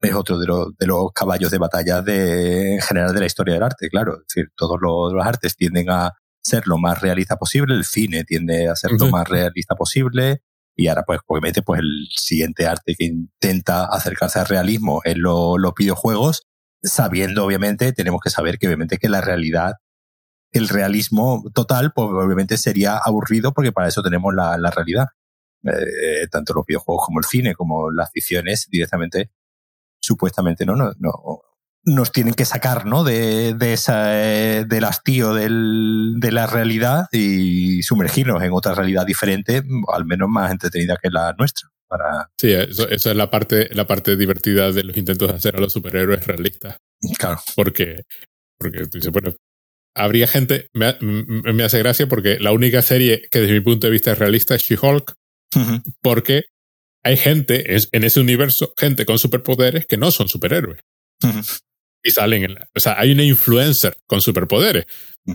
es 0.00 0.14
otro 0.14 0.38
de 0.38 0.46
los, 0.46 0.76
de 0.76 0.86
los 0.86 1.10
caballos 1.12 1.50
de 1.50 1.58
batalla 1.58 2.02
de, 2.02 2.74
en 2.74 2.82
general 2.82 3.14
de 3.14 3.20
la 3.20 3.26
historia 3.26 3.54
del 3.54 3.62
arte, 3.62 3.88
claro. 3.88 4.18
Es 4.20 4.26
decir, 4.28 4.50
todos 4.54 4.78
los 4.80 5.14
artes 5.24 5.56
tienden 5.56 5.90
a, 5.90 6.12
ser 6.46 6.66
lo 6.66 6.78
más 6.78 7.00
realista 7.00 7.36
posible, 7.36 7.74
el 7.74 7.84
cine 7.84 8.24
tiende 8.24 8.68
a 8.68 8.76
ser 8.76 8.92
lo 8.92 9.08
más 9.08 9.28
realista 9.28 9.74
posible, 9.74 10.42
y 10.76 10.88
ahora 10.88 11.04
pues 11.04 11.20
obviamente 11.26 11.62
pues 11.62 11.80
el 11.80 12.08
siguiente 12.10 12.66
arte 12.66 12.94
que 12.94 13.04
intenta 13.04 13.86
acercarse 13.86 14.38
al 14.38 14.46
realismo 14.46 15.00
en 15.04 15.22
los 15.22 15.74
videojuegos, 15.76 16.46
sabiendo 16.82 17.44
obviamente, 17.44 17.92
tenemos 17.92 18.20
que 18.20 18.30
saber 18.30 18.58
que 18.58 18.66
obviamente 18.66 18.98
que 18.98 19.08
la 19.08 19.20
realidad, 19.20 19.74
el 20.52 20.68
realismo 20.68 21.44
total, 21.54 21.92
pues 21.94 22.08
obviamente 22.10 22.56
sería 22.56 22.98
aburrido 22.98 23.52
porque 23.52 23.72
para 23.72 23.88
eso 23.88 24.02
tenemos 24.02 24.34
la, 24.34 24.56
la 24.58 24.70
realidad. 24.70 25.06
Eh, 25.64 26.28
tanto 26.30 26.54
los 26.54 26.64
videojuegos 26.64 27.06
como 27.06 27.18
el 27.18 27.24
cine, 27.24 27.54
como 27.54 27.90
las 27.90 28.10
ficciones 28.12 28.68
directamente, 28.70 29.32
supuestamente 30.00 30.64
no, 30.64 30.76
no, 30.76 30.92
no, 30.98 31.12
nos 31.86 32.10
tienen 32.10 32.34
que 32.34 32.44
sacar 32.44 32.84
¿no? 32.84 33.04
de, 33.04 33.54
de 33.54 33.72
esa, 33.72 34.08
del 34.08 34.84
hastío 34.84 35.32
del, 35.32 36.14
de 36.16 36.32
la 36.32 36.46
realidad 36.48 37.06
y 37.12 37.82
sumergirnos 37.82 38.42
en 38.42 38.52
otra 38.52 38.74
realidad 38.74 39.06
diferente, 39.06 39.62
al 39.92 40.04
menos 40.04 40.28
más 40.28 40.50
entretenida 40.50 40.98
que 41.00 41.10
la 41.10 41.34
nuestra. 41.38 41.68
Para... 41.88 42.28
Sí, 42.36 42.52
eso, 42.52 42.88
es 42.88 43.06
la 43.06 43.30
parte, 43.30 43.68
la 43.72 43.86
parte 43.86 44.16
divertida 44.16 44.72
de 44.72 44.82
los 44.82 44.96
intentos 44.96 45.28
de 45.28 45.36
hacer 45.36 45.56
a 45.56 45.60
los 45.60 45.72
superhéroes 45.72 46.26
realistas. 46.26 46.78
Claro. 47.16 47.40
Porque, 47.54 48.02
porque 48.58 48.86
tú 48.86 48.98
dices, 48.98 49.12
bueno, 49.12 49.32
habría 49.94 50.26
gente, 50.26 50.68
me, 50.74 50.96
me, 51.00 51.62
hace 51.62 51.78
gracia 51.78 52.08
porque 52.08 52.40
la 52.40 52.50
única 52.50 52.82
serie 52.82 53.22
que 53.30 53.38
desde 53.38 53.54
mi 53.54 53.60
punto 53.60 53.86
de 53.86 53.92
vista 53.92 54.10
es 54.10 54.18
realista 54.18 54.56
es 54.56 54.62
She-Hulk, 54.62 55.14
porque 56.02 56.46
hay 57.04 57.16
gente 57.16 57.76
en 57.92 58.04
ese 58.04 58.18
universo, 58.18 58.74
gente 58.76 59.06
con 59.06 59.20
superpoderes 59.20 59.86
que 59.86 59.96
no 59.96 60.10
son 60.10 60.28
superhéroes 60.28 60.80
y 62.06 62.10
salen. 62.10 62.44
En 62.44 62.54
la, 62.54 62.68
o 62.74 62.80
sea, 62.80 62.98
hay 62.98 63.12
una 63.12 63.24
influencer 63.24 63.96
con 64.06 64.20
superpoderes 64.20 64.86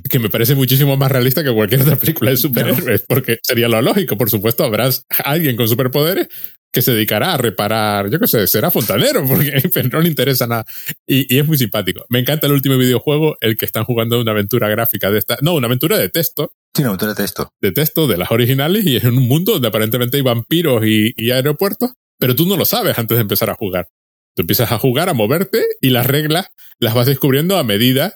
que 0.10 0.20
me 0.20 0.30
parece 0.30 0.56
muchísimo 0.56 0.96
más 0.96 1.12
realista 1.12 1.44
que 1.44 1.54
cualquier 1.54 1.82
otra 1.82 1.98
película 1.98 2.32
de 2.32 2.38
superhéroes, 2.38 3.04
porque 3.08 3.40
sería 3.44 3.68
lo 3.68 3.82
lógico. 3.82 4.18
Por 4.18 4.30
supuesto, 4.30 4.64
habrá 4.64 4.90
alguien 5.24 5.56
con 5.56 5.68
superpoderes 5.68 6.28
que 6.74 6.82
se 6.82 6.94
dedicará 6.94 7.34
a 7.34 7.38
reparar, 7.38 8.10
yo 8.10 8.18
qué 8.18 8.28
sé, 8.28 8.48
será 8.48 8.72
fontanero, 8.72 9.26
porque 9.28 9.52
no 9.92 10.00
le 10.00 10.08
interesa 10.08 10.48
nada. 10.48 10.66
Y, 11.06 11.34
y, 11.34 11.40
es 11.40 11.46
muy 11.46 11.58
simpático. 11.58 12.06
Me 12.10 12.20
encanta 12.20 12.48
el 12.48 12.54
último 12.54 12.78
videojuego, 12.78 13.36
el 13.42 13.58
que 13.58 13.66
están 13.66 13.84
jugando 13.84 14.20
una 14.20 14.32
aventura 14.32 14.70
gráfica 14.70 15.12
de 15.12 15.20
esta, 15.20 15.38
no, 15.42 15.54
una 15.54 15.68
aventura 15.68 15.98
de 15.98 16.10
texto. 16.10 16.54
Sí, 16.74 16.84
una 16.84 16.92
aventura 16.92 17.12
de 17.12 17.16
texto. 17.16 17.50
De 17.60 17.72
texto, 17.72 18.08
de 18.08 18.18
las 18.18 18.32
originales, 18.32 18.86
y 18.86 18.96
es 18.96 19.04
en 19.04 19.18
un 19.18 19.28
mundo 19.28 19.54
donde 19.54 19.68
aparentemente 19.68 20.18
hay 20.18 20.24
vampiros 20.24 20.86
y, 20.86 21.14
y 21.18 21.32
aeropuertos, 21.32 21.92
pero 22.18 22.36
tú 22.36 22.46
no 22.46 22.56
lo 22.56 22.64
sabes 22.64 22.98
antes 22.98 23.18
de 23.18 23.24
empezar 23.24 23.50
a 23.50 23.56
jugar. 23.56 23.90
Tú 24.36 24.44
empiezas 24.44 24.72
a 24.72 24.80
jugar, 24.80 25.10
a 25.10 25.14
moverte 25.14 25.64
y 25.82 25.90
las 25.90 26.06
reglas 26.06 26.52
las 26.80 26.94
vas 26.94 27.06
descubriendo 27.06 27.58
a 27.58 27.64
medida 27.64 28.16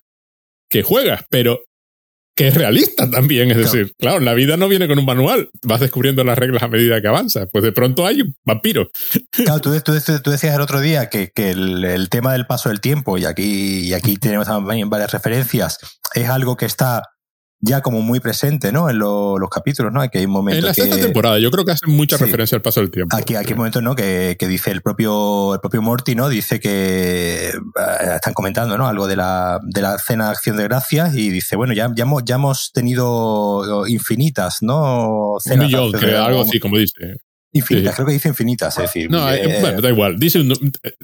que 0.69 0.81
juegas, 0.81 1.25
pero 1.29 1.61
que 2.35 2.49
es 2.49 2.53
realista 2.53 3.09
también. 3.09 3.49
Es 3.49 3.57
decir, 3.57 3.93
claro, 3.97 4.19
la 4.19 4.33
vida 4.33 4.57
no 4.57 4.67
viene 4.67 4.87
con 4.87 4.99
un 4.99 5.05
manual. 5.05 5.49
Vas 5.63 5.79
descubriendo 5.79 6.23
las 6.23 6.37
reglas 6.37 6.63
a 6.63 6.67
medida 6.67 7.01
que 7.01 7.07
avanzas. 7.07 7.47
Pues 7.51 7.63
de 7.63 7.71
pronto 7.71 8.05
hay 8.05 8.21
un 8.21 8.35
vampiro. 8.43 8.89
Claro, 9.31 9.61
tú, 9.61 9.71
decías 9.71 10.55
el 10.55 10.61
otro 10.61 10.81
día 10.81 11.09
que, 11.09 11.31
el, 11.35 12.09
tema 12.09 12.33
del 12.33 12.45
paso 12.45 12.69
del 12.69 12.81
tiempo, 12.81 13.17
y 13.17 13.25
aquí, 13.25 13.87
y 13.87 13.93
aquí 13.93 14.17
tenemos 14.17 14.47
también 14.47 14.89
varias 14.89 15.11
referencias, 15.11 15.79
es 16.13 16.29
algo 16.29 16.57
que 16.57 16.65
está 16.65 17.03
ya 17.61 17.81
como 17.81 18.01
muy 18.01 18.19
presente, 18.19 18.71
¿no? 18.71 18.89
En 18.89 18.99
los 18.99 19.49
capítulos, 19.49 19.91
¿no? 19.91 20.01
Aquí 20.01 20.19
hay 20.19 20.27
momentos. 20.27 20.59
En 20.59 20.65
la 20.65 20.73
sexta 20.73 20.97
temporada, 20.97 21.39
yo 21.39 21.49
creo 21.51 21.65
que 21.65 21.71
hacen 21.71 21.91
mucha 21.91 22.17
referencia 22.17 22.55
al 22.55 22.61
paso 22.61 22.81
del 22.81 22.91
tiempo. 22.91 23.15
Aquí, 23.15 23.35
aquí 23.35 23.51
hay 23.53 23.57
momentos, 23.57 23.81
¿no? 23.81 23.95
Que, 23.95 24.37
dice 24.39 24.71
el 24.71 24.81
propio, 24.81 25.55
el 25.55 25.59
propio 25.59 25.81
Morty, 25.81 26.15
¿no? 26.15 26.29
Dice 26.29 26.59
que 26.59 27.49
eh, 27.49 27.53
están 28.15 28.33
comentando, 28.33 28.77
¿no? 28.77 28.87
Algo 28.87 29.07
de 29.07 29.15
la, 29.15 29.59
de 29.63 29.81
la 29.81 29.97
cena 29.97 30.25
de 30.25 30.31
acción 30.31 30.57
de 30.57 30.63
gracias 30.63 31.15
y 31.15 31.29
dice, 31.29 31.55
bueno, 31.55 31.73
ya, 31.73 31.91
ya, 31.95 32.03
hemos, 32.03 32.23
ya 32.25 32.35
hemos 32.35 32.71
tenido 32.71 33.87
infinitas, 33.87 34.61
¿no? 34.61 35.37
un 35.43 35.59
millón, 35.59 35.91
que 35.93 36.15
algo 36.15 36.41
así, 36.41 36.59
como 36.59 36.77
dice. 36.77 37.15
Infinitas, 37.51 37.95
creo 37.95 38.07
que 38.07 38.13
dice 38.13 38.27
infinitas, 38.27 38.77
es 38.77 38.81
decir. 38.81 39.09
No, 39.09 39.31
eh, 39.31 39.59
bueno, 39.61 39.79
da 39.79 39.89
igual. 39.89 40.19
Dice 40.19 40.39
un, 40.41 40.53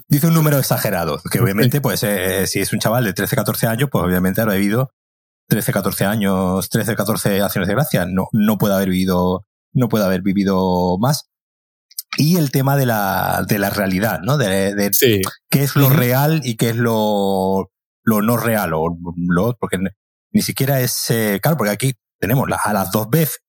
dice 0.10 0.28
un 0.28 0.34
número 0.34 0.60
exagerado, 0.60 1.22
que 1.32 1.40
obviamente, 1.40 1.80
pues, 1.80 2.04
eh, 2.04 2.46
si 2.46 2.60
es 2.60 2.74
un 2.74 2.80
chaval 2.80 3.06
de 3.06 3.14
13, 3.14 3.38
14 3.38 3.68
años, 3.68 3.90
pues 3.90 4.04
obviamente 4.04 4.42
ha 4.42 4.46
vivido 4.46 4.92
13, 5.52 5.74
14 5.74 6.06
años, 6.06 6.70
13, 6.70 6.96
14 6.96 7.42
acciones 7.42 7.68
de 7.68 7.74
gracia, 7.74 8.06
no, 8.06 8.30
no 8.32 8.58
puede 8.58 8.74
haber 8.74 8.88
vivido, 8.88 9.46
no 9.74 9.90
puede 9.90 10.06
haber 10.06 10.22
vivido 10.22 10.98
más. 10.98 11.30
Y 12.16 12.38
el 12.38 12.52
tema 12.52 12.78
de 12.78 12.86
la, 12.86 13.44
de 13.46 13.60
la 13.60 13.70
realidad, 13.70 14.22
¿no? 14.24 14.38
De, 14.38 14.74
de 14.74 14.92
qué 15.50 15.64
es 15.64 15.76
lo 15.76 15.90
real 15.90 16.40
y 16.46 16.56
qué 16.56 16.70
es 16.70 16.78
lo, 16.78 17.70
lo 18.02 18.22
no 18.22 18.38
real, 18.38 18.74
o 18.74 18.98
lo, 19.28 19.58
porque 19.60 19.78
ni 20.32 20.42
siquiera 20.42 20.80
es, 20.80 21.10
eh, 21.10 21.40
claro, 21.42 21.58
porque 21.58 21.72
aquí 21.74 21.94
tenemos 22.18 22.48
a 22.64 22.72
las 22.72 22.90
dos 22.94 23.10
veces 23.10 23.40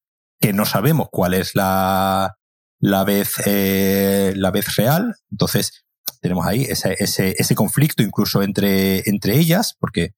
que 0.40 0.52
no 0.52 0.66
sabemos 0.66 1.06
cuál 1.08 1.34
es 1.34 1.54
la, 1.54 2.34
la 2.80 3.04
vez, 3.04 3.34
eh, 3.46 4.32
la 4.34 4.50
vez 4.50 4.74
real. 4.74 5.14
Entonces, 5.30 5.84
tenemos 6.20 6.48
ahí 6.48 6.64
ese, 6.64 6.96
ese, 6.98 7.36
ese 7.38 7.54
conflicto 7.54 8.02
incluso 8.02 8.42
entre, 8.42 9.08
entre 9.08 9.38
ellas, 9.38 9.76
porque 9.78 10.16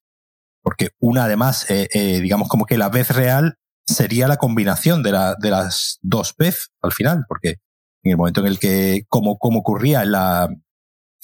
porque 0.65 0.89
una 0.99 1.25
además, 1.25 1.71
eh, 1.71 1.89
eh, 1.93 2.21
digamos 2.21 2.49
como 2.49 2.65
que 2.65 2.79
la 2.79 2.89
vez 2.89 3.11
real 3.11 3.59
sería 3.87 4.27
la 4.27 4.39
combinación 4.39 5.03
de, 5.03 5.13
la, 5.13 5.37
de 5.39 5.51
las 5.51 5.99
dos 6.01 6.35
vez 6.39 6.71
al 6.81 6.91
final, 6.91 7.27
porque 7.29 7.57
en 8.03 8.13
el 8.13 8.17
momento 8.17 8.41
en 8.41 8.47
el 8.47 8.59
que, 8.59 9.03
como, 9.09 9.39
como 9.39 9.61
ocurría 9.61 10.03
en, 10.03 10.13
la, 10.13 10.49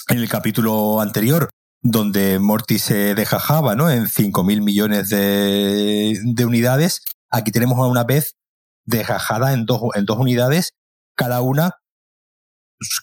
en 0.09 0.18
el 0.18 0.29
capítulo 0.29 1.00
anterior, 1.00 1.48
donde 1.83 2.38
Morty 2.38 2.79
se 2.79 3.14
dejajaba 3.14 3.74
¿no? 3.74 3.90
en 3.90 4.05
5.000 4.05 4.62
millones 4.62 5.09
de, 5.09 6.20
de 6.22 6.44
unidades, 6.44 7.00
aquí 7.31 7.50
tenemos 7.50 7.79
una 7.79 8.05
vez 8.05 8.37
dejajada 8.85 9.55
en 9.55 9.64
dos, 9.64 9.81
en 9.94 10.05
dos 10.05 10.18
unidades, 10.18 10.74
cada 11.16 11.40
una 11.40 11.76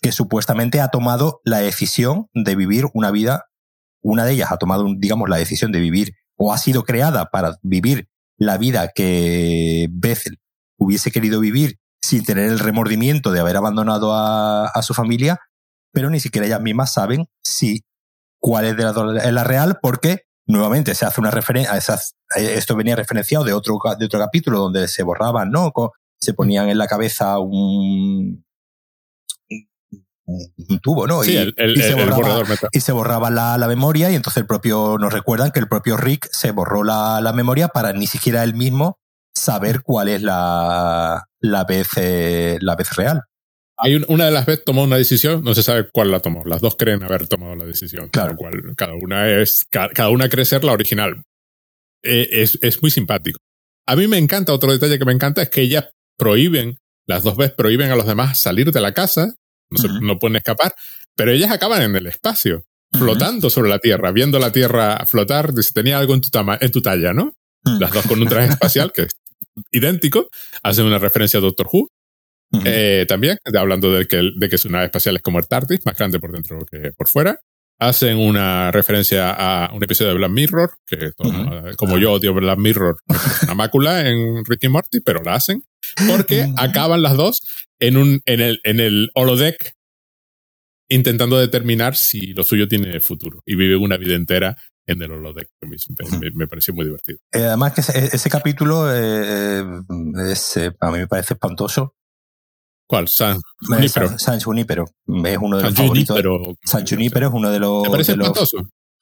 que 0.04 0.12
supuestamente 0.12 0.82
ha 0.82 0.90
tomado 0.90 1.42
la 1.44 1.60
decisión 1.60 2.30
de 2.36 2.56
vivir 2.56 2.86
una 2.94 3.10
vida, 3.10 3.46
una 4.04 4.24
de 4.24 4.34
ellas 4.34 4.52
ha 4.52 4.58
tomado, 4.58 4.86
digamos, 4.98 5.30
la 5.30 5.38
decisión 5.38 5.72
de 5.72 5.80
vivir 5.80 6.14
o 6.38 6.54
ha 6.54 6.58
sido 6.58 6.84
creada 6.84 7.26
para 7.26 7.58
vivir 7.62 8.08
la 8.38 8.58
vida 8.58 8.92
que 8.94 9.88
Beth 9.92 10.24
hubiese 10.78 11.12
querido 11.12 11.40
vivir 11.40 11.80
sin 12.02 12.24
tener 12.24 12.46
el 12.46 12.60
remordimiento 12.60 13.32
de 13.32 13.40
haber 13.40 13.58
abandonado 13.58 14.14
a, 14.14 14.82
su 14.82 14.94
familia, 14.94 15.40
pero 15.92 16.10
ni 16.10 16.20
siquiera 16.20 16.48
ellas 16.48 16.62
mismas 16.62 16.94
saben 16.94 17.28
si 17.44 17.84
cuál 18.40 18.66
es, 18.66 18.78
de 18.78 18.84
la, 18.84 19.32
la 19.32 19.44
real, 19.44 19.80
porque 19.82 20.22
nuevamente 20.46 20.96
se 20.96 21.06
hace 21.06 21.20
una 21.20 21.32
referencia, 21.32 21.78
esto 22.36 22.76
venía 22.76 22.96
referenciado 22.96 23.44
de 23.44 23.54
otro, 23.54 23.80
de 23.98 24.06
otro 24.06 24.20
capítulo 24.20 24.60
donde 24.60 24.88
se 24.88 25.04
borraban, 25.04 25.50
¿no? 25.50 25.74
Se 26.20 26.34
ponían 26.34 26.70
en 26.70 26.78
la 26.78 26.88
cabeza 26.88 27.40
un, 27.40 28.46
un 30.28 30.80
tubo, 30.80 31.08
¿no? 31.08 31.24
y, 31.24 31.32
se 31.32 32.92
borraba, 32.92 33.30
la, 33.30 33.68
memoria 33.68 34.12
y 34.12 34.16
entonces 34.16 34.42
el 34.42 34.46
propio, 34.46 34.98
nos 35.00 35.14
recuerdan 35.14 35.52
que 35.52 35.60
el 35.60 35.70
propio 35.70 35.96
Rick 35.96 36.28
se 36.32 36.52
borró 36.52 36.84
la, 36.84 37.32
memoria 37.34 37.70
para 37.70 37.94
ni 37.94 38.08
siquiera 38.08 38.44
él 38.44 38.54
mismo 38.54 39.00
saber 39.34 39.82
cuál 39.84 40.10
es 40.10 40.22
la, 40.22 41.30
la 41.40 41.64
vez, 41.64 41.88
eh, 41.96 42.58
la 42.60 42.76
vez 42.76 42.96
real. 42.96 43.24
Hay 43.78 43.96
una 44.08 44.26
de 44.26 44.32
las 44.32 44.46
veces 44.46 44.66
tomó 44.66 44.84
una 44.84 44.98
decisión, 44.98 45.44
no 45.44 45.54
se 45.54 45.62
sabe 45.62 45.88
cuál 45.94 46.10
la 46.10 46.20
tomó. 46.20 46.44
Las 46.46 46.62
dos 46.62 46.76
creen 46.76 47.04
haber 47.04 47.28
tomado 47.28 47.56
la 47.56 47.64
decisión. 47.64 48.10
Claro. 48.10 48.36
Cual, 48.36 48.74
cada 48.76 48.96
una 48.96 49.30
es, 49.30 49.66
cada 49.70 50.10
una 50.10 50.30
cree 50.30 50.46
ser 50.46 50.64
la 50.64 50.74
original. 50.74 51.24
Eh, 52.04 52.28
es, 52.32 52.58
es 52.64 52.82
muy 52.82 52.90
simpático. 52.90 53.38
A 53.86 53.96
mí 53.96 54.08
me 54.08 54.18
encanta, 54.18 54.52
otro 54.52 54.72
detalle 54.72 54.98
que 54.98 55.06
me 55.06 55.14
encanta 55.14 55.44
es 55.44 55.50
que 55.50 55.62
ellas 55.62 55.86
prohíben, 56.18 56.80
las 57.06 57.22
dos 57.22 57.38
veces 57.38 57.54
prohíben 57.56 57.92
a 57.92 57.96
los 57.96 58.08
demás 58.08 58.40
salir 58.40 58.72
de 58.72 58.82
la 58.82 58.94
casa 58.94 59.36
no, 60.02 60.20
pueden 60.20 60.38
escapar, 60.38 60.74
pero 61.16 61.32
ellas 61.32 61.52
acaban 61.52 61.82
en 61.82 61.96
el 61.96 62.08
espacio, 62.08 62.66
flotando 62.92 63.50
sobre 63.50 63.70
la 63.70 63.80
Tierra, 63.80 64.12
viendo 64.12 64.40
la 64.40 64.52
Tierra 64.52 65.06
flotar, 65.06 65.52
si 65.62 65.74
tenía 65.74 65.98
algo 65.98 66.14
en 66.14 66.22
tu, 66.22 66.30
en 66.60 66.72
tu 66.72 66.82
talla, 66.82 67.14
¿no? 67.14 67.34
Las 67.64 67.92
dos 67.92 68.06
con 68.06 68.22
un 68.22 68.28
traje 68.28 68.50
espacial 68.50 68.92
que 68.94 69.04
es 69.04 69.12
idéntico, 69.72 70.30
hacen 70.64 70.86
una 70.86 71.00
referencia 71.00 71.40
a 71.40 71.42
Doctor 71.42 71.68
Who, 71.72 71.90
eh, 72.66 73.06
también, 73.08 73.38
hablando 73.58 73.92
de 73.92 74.06
que, 74.06 74.32
de 74.36 74.50
que 74.50 74.58
su 74.58 74.70
nave 74.70 74.86
espacial 74.86 75.16
es 75.18 75.22
como 75.22 75.40
el 75.40 75.48
TARDIS, 75.48 75.86
más 75.86 75.98
grande 75.98 76.20
por 76.20 76.32
dentro 76.32 76.66
que 76.66 76.92
por 76.96 77.08
fuera. 77.08 77.40
Hacen 77.80 78.18
una 78.18 78.72
referencia 78.72 79.32
a 79.32 79.72
un 79.74 79.84
episodio 79.84 80.12
de 80.12 80.18
Black 80.18 80.32
Mirror, 80.32 80.72
que 80.88 81.12
como 81.76 81.98
yo 82.00 82.14
odio 82.14 82.34
Black 82.34 82.58
Mirror, 82.58 82.98
una 83.44 83.54
mácula 83.54 84.08
en 84.08 84.44
Ricky 84.46 84.68
Morty, 84.68 85.00
pero 85.02 85.22
la 85.22 85.36
hacen, 85.36 85.64
porque 86.08 86.52
acaban 86.58 87.04
las 87.04 87.16
dos 87.16 87.42
en, 87.80 87.98
un, 87.98 88.22
en, 88.26 88.42
el, 88.42 88.60
en 88.64 88.80
el 88.80 89.12
holodeck 89.14 89.76
intentando 90.90 91.38
determinar 91.38 91.96
si 91.96 92.34
lo 92.34 92.44
suyo 92.44 92.68
tiene 92.68 93.00
futuro 93.00 93.42
y 93.46 93.56
vive 93.56 93.76
una 93.76 93.98
vida 93.98 94.16
entera 94.16 94.58
en 94.88 95.02
el 95.02 95.12
holodeck. 95.12 95.50
Me, 95.62 96.32
me, 96.34 96.48
pareció 96.48 96.74
muy 96.74 96.86
divertido. 96.86 97.20
Eh, 97.34 97.44
además 97.44 97.74
que 97.74 97.82
ese, 97.82 98.30
capítulo 98.30 98.88
eh, 98.90 99.64
es, 100.32 100.58
eh, 100.58 100.72
a 100.80 100.92
mí 100.92 101.00
me 101.00 101.08
parece 101.08 101.34
espantoso. 101.34 101.94
¿Cuál? 102.88 103.08
San 103.08 103.40
Junipero. 103.60 104.18
San, 104.18 104.40
Junipero. 104.40 104.86
Es 104.86 105.38
uno 105.40 105.58
de 105.58 105.64
los 105.64 105.74
San 105.74 105.76
favoritos. 105.76 106.22
San 106.64 106.88
Junipero 106.88 107.28
es 107.28 107.34
uno 107.34 107.52
de 107.52 107.60
los... 107.60 107.84
¿Te 107.84 107.90
parece 107.90 108.12
espantoso? 108.14 108.58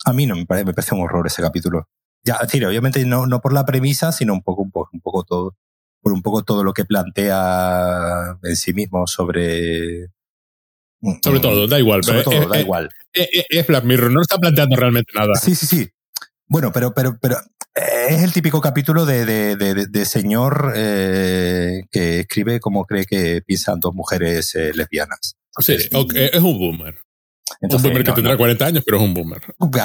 a 0.06 0.14
mí 0.14 0.26
no, 0.26 0.36
me 0.36 0.46
parece, 0.46 0.66
me 0.66 0.74
parece 0.74 0.94
un 0.94 1.02
horror 1.02 1.26
ese 1.28 1.42
capítulo. 1.42 1.88
Ya, 2.24 2.38
decir, 2.42 2.66
obviamente 2.66 3.04
no, 3.06 3.28
no 3.28 3.42
por 3.42 3.54
la 3.54 3.66
premisa, 3.66 4.12
sino 4.12 4.34
un 4.34 4.42
poco, 4.42 4.64
un 4.64 4.72
poco, 4.72 4.90
un 4.94 5.02
poco 5.02 5.24
todo 5.24 5.56
por 6.06 6.14
un 6.14 6.22
poco 6.22 6.44
todo 6.44 6.64
lo 6.64 6.72
que 6.72 6.86
plantea 6.86 8.38
en 8.44 8.56
sí 8.56 8.74
mismo 8.74 9.08
sobre... 9.08 10.12
Sobre 11.24 11.40
todo, 11.40 11.68
da 11.68 11.80
igual. 11.80 12.04
Sobre 12.04 12.22
todo, 12.22 12.48
da 12.48 12.62
igual. 12.62 12.90
Es, 13.12 13.66
Black 13.66 13.84
Mirror, 13.86 14.12
no 14.12 14.22
está 14.22 14.38
planteando 14.38 14.76
realmente 14.76 15.12
nada. 15.16 15.34
Sí, 15.34 15.56
sí, 15.56 15.66
sí. 15.66 15.90
Bueno, 16.48 16.72
pero, 16.72 16.94
pero, 16.94 17.18
pero 17.22 17.38
es 17.74 18.24
el 18.24 18.34
típico 18.34 18.62
capítulo 18.62 19.06
de, 19.06 19.26
de, 19.26 19.56
de, 19.88 20.06
señor 20.06 20.74
eh, 20.76 21.84
que 21.92 22.22
escribe 22.22 22.60
como 22.60 22.86
cree 22.86 23.06
que 23.06 23.42
piensan 23.42 23.80
dos 23.80 23.94
mujeres 23.94 24.56
eh, 24.56 24.72
lesbianas. 24.74 25.36
Sí, 25.60 25.74
es 25.74 26.42
un 26.42 26.58
boomer 26.58 27.06
un 27.62 27.82
boomer 27.82 28.04
que 28.04 28.12
tendrá 28.12 28.38
40 28.38 28.66
años, 28.66 28.84
pero 28.86 28.98
es 28.98 29.04
un 29.04 29.14
boomer. 29.14 29.42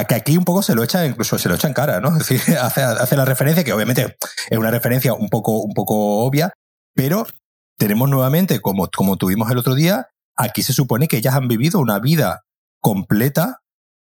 Que 0.08 0.14
aquí 0.14 0.36
un 0.36 0.44
poco 0.44 0.62
se 0.62 0.74
lo 0.74 0.82
echa, 0.82 1.06
incluso 1.06 1.38
se 1.38 1.48
lo 1.48 1.54
echa 1.54 1.68
en 1.68 1.74
cara, 1.74 2.00
¿no? 2.00 2.08
Es 2.16 2.28
decir, 2.28 2.56
hace, 2.58 2.82
hace 2.82 3.16
la 3.16 3.24
referencia, 3.24 3.64
que 3.64 3.72
obviamente 3.72 4.16
es 4.48 4.58
una 4.58 4.70
referencia 4.70 5.12
un 5.14 5.28
poco, 5.28 5.60
un 5.60 5.72
poco 5.74 6.24
obvia, 6.24 6.52
pero 6.94 7.26
tenemos 7.78 8.08
nuevamente, 8.08 8.60
como, 8.60 8.88
como 8.88 9.16
tuvimos 9.16 9.50
el 9.50 9.58
otro 9.58 9.74
día, 9.74 10.08
aquí 10.36 10.62
se 10.62 10.72
supone 10.72 11.08
que 11.08 11.18
ellas 11.18 11.34
han 11.34 11.48
vivido 11.48 11.80
una 11.80 11.98
vida 11.98 12.42
completa, 12.80 13.60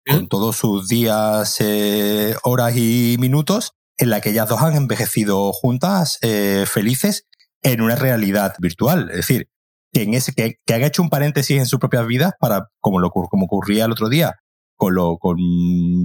con 0.07 0.27
todos 0.27 0.55
sus 0.55 0.87
días, 0.87 1.57
eh, 1.59 2.35
horas 2.43 2.75
y 2.75 3.17
minutos, 3.19 3.73
en 3.97 4.09
la 4.09 4.21
que 4.21 4.29
ellas 4.29 4.49
dos 4.49 4.61
han 4.61 4.75
envejecido 4.75 5.51
juntas, 5.53 6.19
eh, 6.21 6.65
felices, 6.67 7.27
en 7.61 7.81
una 7.81 7.95
realidad 7.95 8.55
virtual. 8.59 9.09
Es 9.09 9.17
decir, 9.17 9.49
que, 9.91 10.03
en 10.03 10.13
ese, 10.13 10.33
que, 10.33 10.59
que 10.65 10.73
han 10.73 10.83
hecho 10.83 11.01
un 11.01 11.09
paréntesis 11.09 11.57
en 11.57 11.65
sus 11.65 11.79
propias 11.79 12.05
vidas 12.07 12.33
para, 12.39 12.69
como, 12.79 12.99
lo, 12.99 13.09
como 13.09 13.45
ocurría 13.45 13.85
el 13.85 13.91
otro 13.91 14.09
día, 14.09 14.35
con, 14.75 14.93
lo, 14.95 15.17
con 15.17 15.37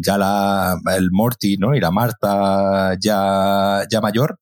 ya 0.02 0.18
la, 0.18 0.80
el 0.96 1.10
Morty 1.12 1.58
¿no? 1.58 1.74
y 1.74 1.80
la 1.80 1.90
Marta 1.90 2.96
ya, 2.98 3.84
ya 3.90 4.00
mayor, 4.00 4.38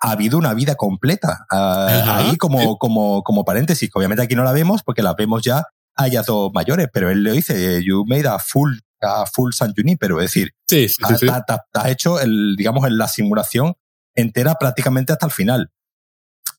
ha 0.00 0.10
habido 0.12 0.38
una 0.38 0.54
vida 0.54 0.74
completa 0.74 1.46
ah, 1.50 2.18
ahí 2.18 2.36
como, 2.36 2.78
como, 2.78 3.22
como 3.22 3.44
paréntesis. 3.44 3.90
Obviamente 3.94 4.22
aquí 4.22 4.34
no 4.34 4.44
la 4.44 4.52
vemos 4.52 4.82
porque 4.82 5.02
la 5.02 5.14
vemos 5.14 5.42
ya 5.42 5.64
a 5.94 6.06
ellas 6.06 6.26
dos 6.26 6.50
mayores, 6.52 6.88
pero 6.92 7.10
él 7.10 7.22
le 7.22 7.32
dice, 7.32 7.82
you 7.82 8.04
made 8.06 8.26
a 8.26 8.38
full, 8.38 8.72
a 9.00 9.26
full 9.26 9.52
San 9.52 9.74
pero 9.98 10.20
es 10.20 10.32
decir, 10.32 10.52
sí, 10.66 10.88
sí, 10.88 11.04
sí, 11.18 11.26
has, 11.28 11.86
hecho 11.86 12.20
el, 12.20 12.56
digamos, 12.56 12.90
la 12.90 13.08
simulación 13.08 13.74
entera 14.14 14.54
prácticamente 14.54 15.12
hasta 15.12 15.26
el 15.26 15.32
final. 15.32 15.70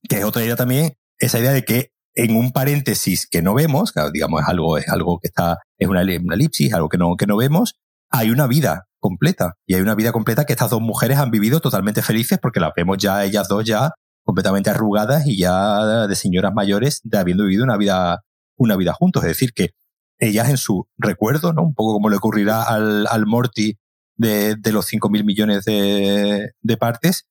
Que 0.07 0.19
es 0.19 0.23
otra 0.23 0.43
idea 0.43 0.55
también, 0.55 0.93
esa 1.19 1.39
idea 1.39 1.51
de 1.51 1.63
que 1.63 1.91
en 2.15 2.35
un 2.35 2.51
paréntesis 2.51 3.27
que 3.27 3.41
no 3.41 3.53
vemos, 3.53 3.93
digamos, 4.11 4.41
es 4.41 4.47
algo, 4.47 4.77
es 4.77 4.89
algo 4.89 5.19
que 5.19 5.27
está, 5.27 5.59
es 5.77 5.87
una, 5.87 6.01
una 6.01 6.35
elipsis, 6.35 6.73
algo 6.73 6.89
que 6.89 6.97
no, 6.97 7.15
que 7.15 7.27
no 7.27 7.37
vemos, 7.37 7.75
hay 8.09 8.31
una 8.31 8.47
vida 8.47 8.87
completa. 8.99 9.53
Y 9.65 9.75
hay 9.75 9.81
una 9.81 9.95
vida 9.95 10.11
completa 10.11 10.45
que 10.45 10.53
estas 10.53 10.71
dos 10.71 10.81
mujeres 10.81 11.17
han 11.17 11.31
vivido 11.31 11.59
totalmente 11.59 12.01
felices 12.01 12.39
porque 12.41 12.59
las 12.59 12.71
vemos 12.75 12.97
ya, 12.97 13.23
ellas 13.23 13.47
dos 13.47 13.63
ya 13.65 13.91
completamente 14.23 14.69
arrugadas 14.69 15.25
y 15.25 15.37
ya 15.37 16.07
de 16.07 16.15
señoras 16.15 16.53
mayores 16.53 16.99
de 17.03 17.17
habiendo 17.17 17.43
vivido 17.43 17.63
una 17.63 17.77
vida, 17.77 18.23
una 18.57 18.75
vida 18.75 18.93
juntos. 18.93 19.23
Es 19.23 19.29
decir, 19.29 19.53
que 19.53 19.71
ellas 20.19 20.49
en 20.49 20.57
su 20.57 20.87
recuerdo, 20.97 21.53
¿no? 21.53 21.63
Un 21.63 21.75
poco 21.75 21.93
como 21.93 22.09
le 22.09 22.17
ocurrirá 22.17 22.63
al, 22.63 23.07
al 23.07 23.25
Morty 23.25 23.77
de, 24.15 24.55
de 24.55 24.71
los 24.71 24.91
5.000 24.91 25.23
millones 25.23 25.65
de, 25.65 26.51
de 26.61 26.77
partes, 26.77 27.27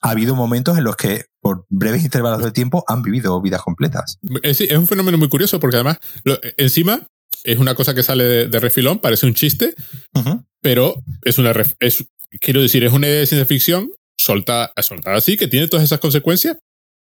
ha 0.00 0.10
habido 0.10 0.34
momentos 0.34 0.78
en 0.78 0.84
los 0.84 0.96
que 0.96 1.24
por 1.40 1.66
breves 1.68 2.04
intervalos 2.04 2.42
de 2.42 2.52
tiempo 2.52 2.84
han 2.86 3.02
vivido 3.02 3.40
vidas 3.40 3.62
completas. 3.62 4.18
Es, 4.42 4.60
es 4.60 4.76
un 4.76 4.86
fenómeno 4.86 5.18
muy 5.18 5.28
curioso 5.28 5.60
porque 5.60 5.76
además 5.76 5.98
encima 6.56 7.06
es 7.44 7.58
una 7.58 7.74
cosa 7.74 7.94
que 7.94 8.02
sale 8.02 8.48
de, 8.48 8.60
refilón, 8.60 8.98
parece 8.98 9.26
un 9.26 9.34
chiste, 9.34 9.74
pero 10.60 10.94
es 11.22 11.38
una 11.38 11.52
es, 11.80 12.04
quiero 12.40 12.62
decir, 12.62 12.84
es 12.84 12.92
una 12.92 13.06
idea 13.06 13.20
de 13.20 13.26
ciencia 13.26 13.46
ficción 13.46 13.90
soltada, 14.16 14.72
soltada 14.82 15.16
así, 15.16 15.36
que 15.36 15.48
tiene 15.48 15.68
todas 15.68 15.84
esas 15.84 16.00
consecuencias, 16.00 16.58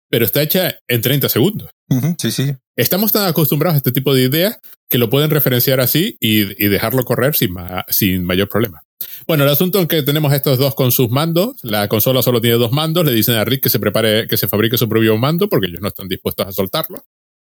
pero 0.10 0.26
está 0.26 0.42
hecha 0.42 0.76
en 0.88 1.02
30 1.02 1.30
segundos. 1.30 1.70
sí, 2.18 2.32
sí. 2.32 2.56
Estamos 2.76 3.12
tan 3.12 3.28
acostumbrados 3.28 3.76
a 3.76 3.78
este 3.78 3.92
tipo 3.92 4.14
de 4.14 4.24
ideas 4.24 4.60
que 4.94 5.00
lo 5.00 5.10
pueden 5.10 5.32
referenciar 5.32 5.80
así 5.80 6.18
y, 6.20 6.44
dejarlo 6.68 7.04
correr 7.04 7.36
sin, 7.36 7.56
sin 7.90 8.24
mayor 8.26 8.48
problema. 8.48 8.84
Bueno, 9.26 9.44
el 9.44 9.50
asunto 9.50 9.80
es 9.80 9.88
que 9.88 10.04
tenemos 10.04 10.32
estos 10.34 10.60
dos 10.60 10.76
con 10.76 10.92
sus 10.92 11.10
mandos. 11.10 11.56
La 11.64 11.88
consola 11.88 12.22
solo 12.22 12.40
tiene 12.42 12.58
dos 12.58 12.72
mandos. 12.72 13.04
Le 13.04 13.12
dicen 13.12 13.34
a 13.34 13.44
Rick 13.44 13.64
que 13.64 13.70
se 13.70 13.80
prepare, 13.80 14.28
que 14.28 14.38
se 14.38 14.48
fabrique 14.48 14.78
su 14.78 14.88
propio 14.88 15.18
mando 15.18 15.50
porque 15.50 15.66
ellos 15.66 15.82
no 15.82 15.88
están 15.88 16.08
dispuestos 16.08 16.46
a 16.46 16.52
soltarlo. 16.52 17.04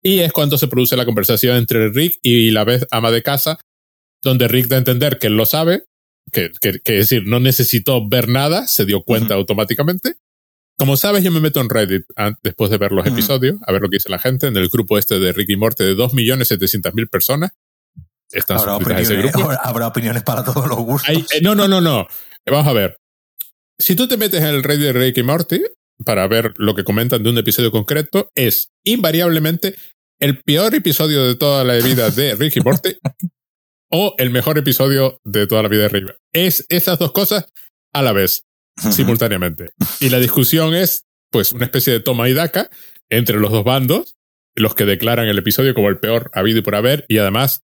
Y 0.02 0.18
es 0.18 0.34
cuando 0.34 0.58
se 0.58 0.68
produce 0.68 0.98
la 0.98 1.06
conversación 1.06 1.56
entre 1.56 1.88
Rick 1.88 2.18
y 2.22 2.50
la 2.50 2.64
vez 2.64 2.86
ama 2.90 3.10
de 3.10 3.22
casa, 3.22 3.58
donde 4.22 4.46
Rick 4.46 4.66
da 4.66 4.76
a 4.76 4.80
entender 4.80 5.18
que 5.18 5.28
él 5.28 5.38
lo 5.38 5.46
sabe, 5.46 5.84
que, 6.32 6.50
que, 6.60 6.68
es 6.68 7.08
decir, 7.08 7.26
no 7.26 7.40
necesitó 7.40 8.06
ver 8.06 8.28
nada, 8.28 8.66
se 8.66 8.84
dio 8.84 9.00
cuenta 9.00 9.32
automáticamente. 9.32 10.16
Como 10.80 10.96
sabes, 10.96 11.22
yo 11.22 11.30
me 11.30 11.40
meto 11.40 11.60
en 11.60 11.68
Reddit 11.68 12.06
después 12.42 12.70
de 12.70 12.78
ver 12.78 12.92
los 12.92 13.06
episodios, 13.06 13.58
a 13.66 13.72
ver 13.72 13.82
lo 13.82 13.90
que 13.90 13.96
dice 13.96 14.08
la 14.08 14.18
gente, 14.18 14.46
en 14.46 14.56
el 14.56 14.70
grupo 14.70 14.96
este 14.96 15.18
de 15.18 15.30
Rick 15.34 15.50
y 15.50 15.56
Morty 15.56 15.84
de 15.84 15.94
2.700.000 15.94 17.10
personas. 17.10 17.50
¿Habrá 18.48 18.76
opiniones, 18.76 19.34
habrá 19.62 19.88
opiniones 19.88 20.22
para 20.22 20.42
todos 20.42 20.66
los 20.66 20.78
gustos. 20.78 21.14
Eh, 21.34 21.40
no, 21.42 21.54
no, 21.54 21.68
no, 21.68 21.82
no. 21.82 22.06
Vamos 22.46 22.66
a 22.66 22.72
ver. 22.72 22.96
Si 23.78 23.94
tú 23.94 24.08
te 24.08 24.16
metes 24.16 24.40
en 24.40 24.48
el 24.48 24.62
Reddit 24.62 24.86
de 24.86 24.92
Rick 24.94 25.18
y 25.18 25.22
Morty, 25.22 25.60
para 26.02 26.26
ver 26.28 26.54
lo 26.56 26.74
que 26.74 26.82
comentan 26.82 27.22
de 27.22 27.28
un 27.28 27.36
episodio 27.36 27.70
concreto, 27.70 28.30
es 28.34 28.70
invariablemente 28.82 29.76
el 30.18 30.40
peor 30.40 30.74
episodio 30.74 31.26
de 31.26 31.34
toda 31.34 31.62
la 31.62 31.74
vida 31.74 32.10
de 32.10 32.34
Ricky 32.36 32.60
Morty 32.60 32.96
o 33.90 34.14
el 34.16 34.30
mejor 34.30 34.56
episodio 34.56 35.20
de 35.24 35.46
toda 35.46 35.62
la 35.62 35.68
vida 35.68 35.82
de 35.82 35.88
Rick. 35.90 36.16
Es 36.32 36.64
esas 36.70 36.98
dos 36.98 37.12
cosas 37.12 37.52
a 37.92 38.00
la 38.00 38.12
vez, 38.12 38.44
simultáneamente. 38.90 39.70
Y 40.00 40.08
la 40.08 40.18
discusión 40.18 40.74
es, 40.74 41.04
pues, 41.30 41.52
una 41.52 41.64
especie 41.64 41.92
de 41.92 42.00
toma 42.00 42.28
y 42.28 42.32
daca 42.32 42.70
entre 43.10 43.38
los 43.38 43.50
dos 43.50 43.64
bandos, 43.64 44.16
los 44.56 44.74
que 44.74 44.84
declaran 44.84 45.28
el 45.28 45.38
episodio 45.38 45.74
como 45.74 45.88
el 45.88 45.98
peor 45.98 46.30
habido 46.34 46.58
y 46.58 46.62
por 46.62 46.74
haber, 46.74 47.04
y 47.08 47.18
además 47.18 47.62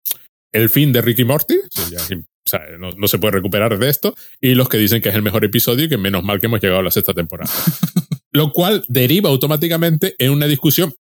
el 0.52 0.70
fin 0.70 0.92
de 0.92 1.02
Ricky 1.02 1.24
Morty, 1.24 1.56
o 1.56 2.48
sea, 2.48 2.60
no, 2.78 3.08
se 3.08 3.18
puede 3.18 3.32
recuperar 3.32 3.78
de 3.78 3.88
esto, 3.88 4.14
y 4.40 4.54
los 4.54 4.68
que 4.68 4.78
dicen 4.78 5.02
que 5.02 5.10
es 5.10 5.14
el 5.14 5.22
mejor 5.22 5.44
episodio 5.44 5.84
y 5.84 5.88
que 5.88 5.98
menos 5.98 6.24
mal 6.24 6.40
que 6.40 6.46
hemos 6.46 6.60
llegado 6.60 6.80
a 6.80 6.84
la 6.84 6.90
sexta 6.90 7.14
temporada. 7.14 7.50
Lo 8.32 8.52
cual 8.52 8.84
deriva 8.88 9.30
automáticamente 9.30 10.14
en 10.18 10.32
una 10.32 10.46
discusión. 10.46 10.94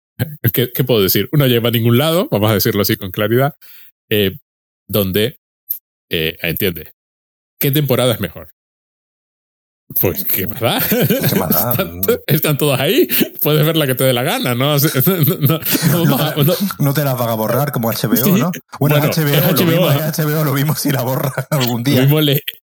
¿Qué, 0.53 0.69
puedo 0.85 1.03
decir? 1.03 1.29
Uno 1.33 1.47
lleva 1.47 1.69
a 1.69 1.73
ningún 1.73 1.99
lado, 1.99 2.29
vamos 2.31 2.51
a 2.51 2.55
decirlo 2.55 2.83
así 2.83 2.97
con 2.97 3.11
claridad, 3.11 3.55
eh, 4.09 4.38
donde, 4.88 5.38
eh, 6.11 6.37
entiende, 6.40 6.92
¿qué 7.61 7.71
temporada 7.71 8.14
es 8.14 8.21
mejor? 8.21 8.49
Pues, 10.01 10.25
¿qué 10.25 10.49
más 10.49 10.61
da? 10.61 10.81
están, 12.27 12.59
todas 12.59 12.81
ahí. 12.81 13.07
Puedes 13.40 13.64
ver 13.64 13.77
la 13.77 13.87
que 13.87 13.94
te 13.94 14.03
dé 14.03 14.12
la 14.12 14.25
gana, 14.25 14.55
¿no? 14.55 14.77
No, 16.79 16.92
te 16.92 17.05
las 17.05 17.16
van 17.16 17.29
a 17.29 17.35
borrar 17.35 17.70
como 17.70 17.90
HBO, 17.90 18.37
¿no? 18.37 18.51
Bueno, 18.81 18.96
HBO, 18.96 19.22
HBO, 19.22 19.53
lo 19.53 19.64
mismo, 19.64 19.87
HBO 19.87 20.44
lo 20.44 20.53
vimos 20.53 20.81
si 20.81 20.90
la 20.90 21.03
borran 21.03 21.33
algún 21.51 21.85
día. 21.85 22.07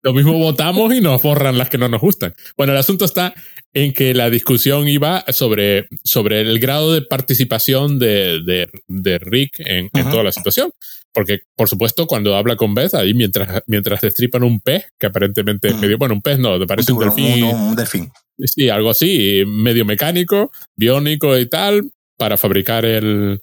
Lo 0.02 0.14
mismo, 0.14 0.34
votamos 0.34 0.94
y 0.94 1.02
nos 1.02 1.22
borran 1.22 1.58
las 1.58 1.70
que 1.70 1.78
no 1.78 1.88
nos 1.88 2.02
gustan. 2.02 2.34
Bueno, 2.58 2.74
el 2.74 2.80
asunto 2.80 3.06
está 3.06 3.34
en 3.74 3.94
que 3.94 4.16
la 4.16 4.30
discusión 4.30 4.88
iba 4.88 5.24
sobre, 5.30 5.88
sobre 6.04 6.42
el 6.42 6.60
grado 6.60 6.92
de 6.92 7.04
participación 7.04 8.00
de, 8.00 8.42
de, 8.44 8.68
de 8.88 9.20
Rick 9.20 9.60
en, 9.60 9.90
en 9.94 10.10
toda 10.10 10.24
la 10.24 10.32
situación. 10.32 10.72
Porque, 11.14 11.42
por 11.56 11.68
supuesto, 11.68 12.08
cuando 12.08 12.36
habla 12.36 12.56
con 12.56 12.74
Beth, 12.74 12.94
ahí 12.94 13.14
mientras, 13.14 13.64
mientras 13.68 14.02
destripan 14.02 14.44
un 14.44 14.62
pez, 14.62 14.88
que 14.98 15.08
aparentemente 15.08 15.70
es 15.70 15.76
mm. 15.76 15.80
medio, 15.80 15.98
bueno, 15.98 16.16
un 16.16 16.22
pez 16.22 16.40
no, 16.40 16.58
te 16.58 16.66
parece 16.66 16.94
un, 16.94 17.00
delfín. 17.00 17.44
Un, 17.44 17.76
delfín. 17.76 18.12
Sí, 18.38 18.70
algo 18.70 18.90
así, 18.90 19.44
medio 19.46 19.86
mecánico, 19.86 20.52
biónico 20.76 21.38
y 21.38 21.48
tal, 21.48 21.92
para 22.18 22.38
fabricar 22.38 22.86
el, 22.86 23.42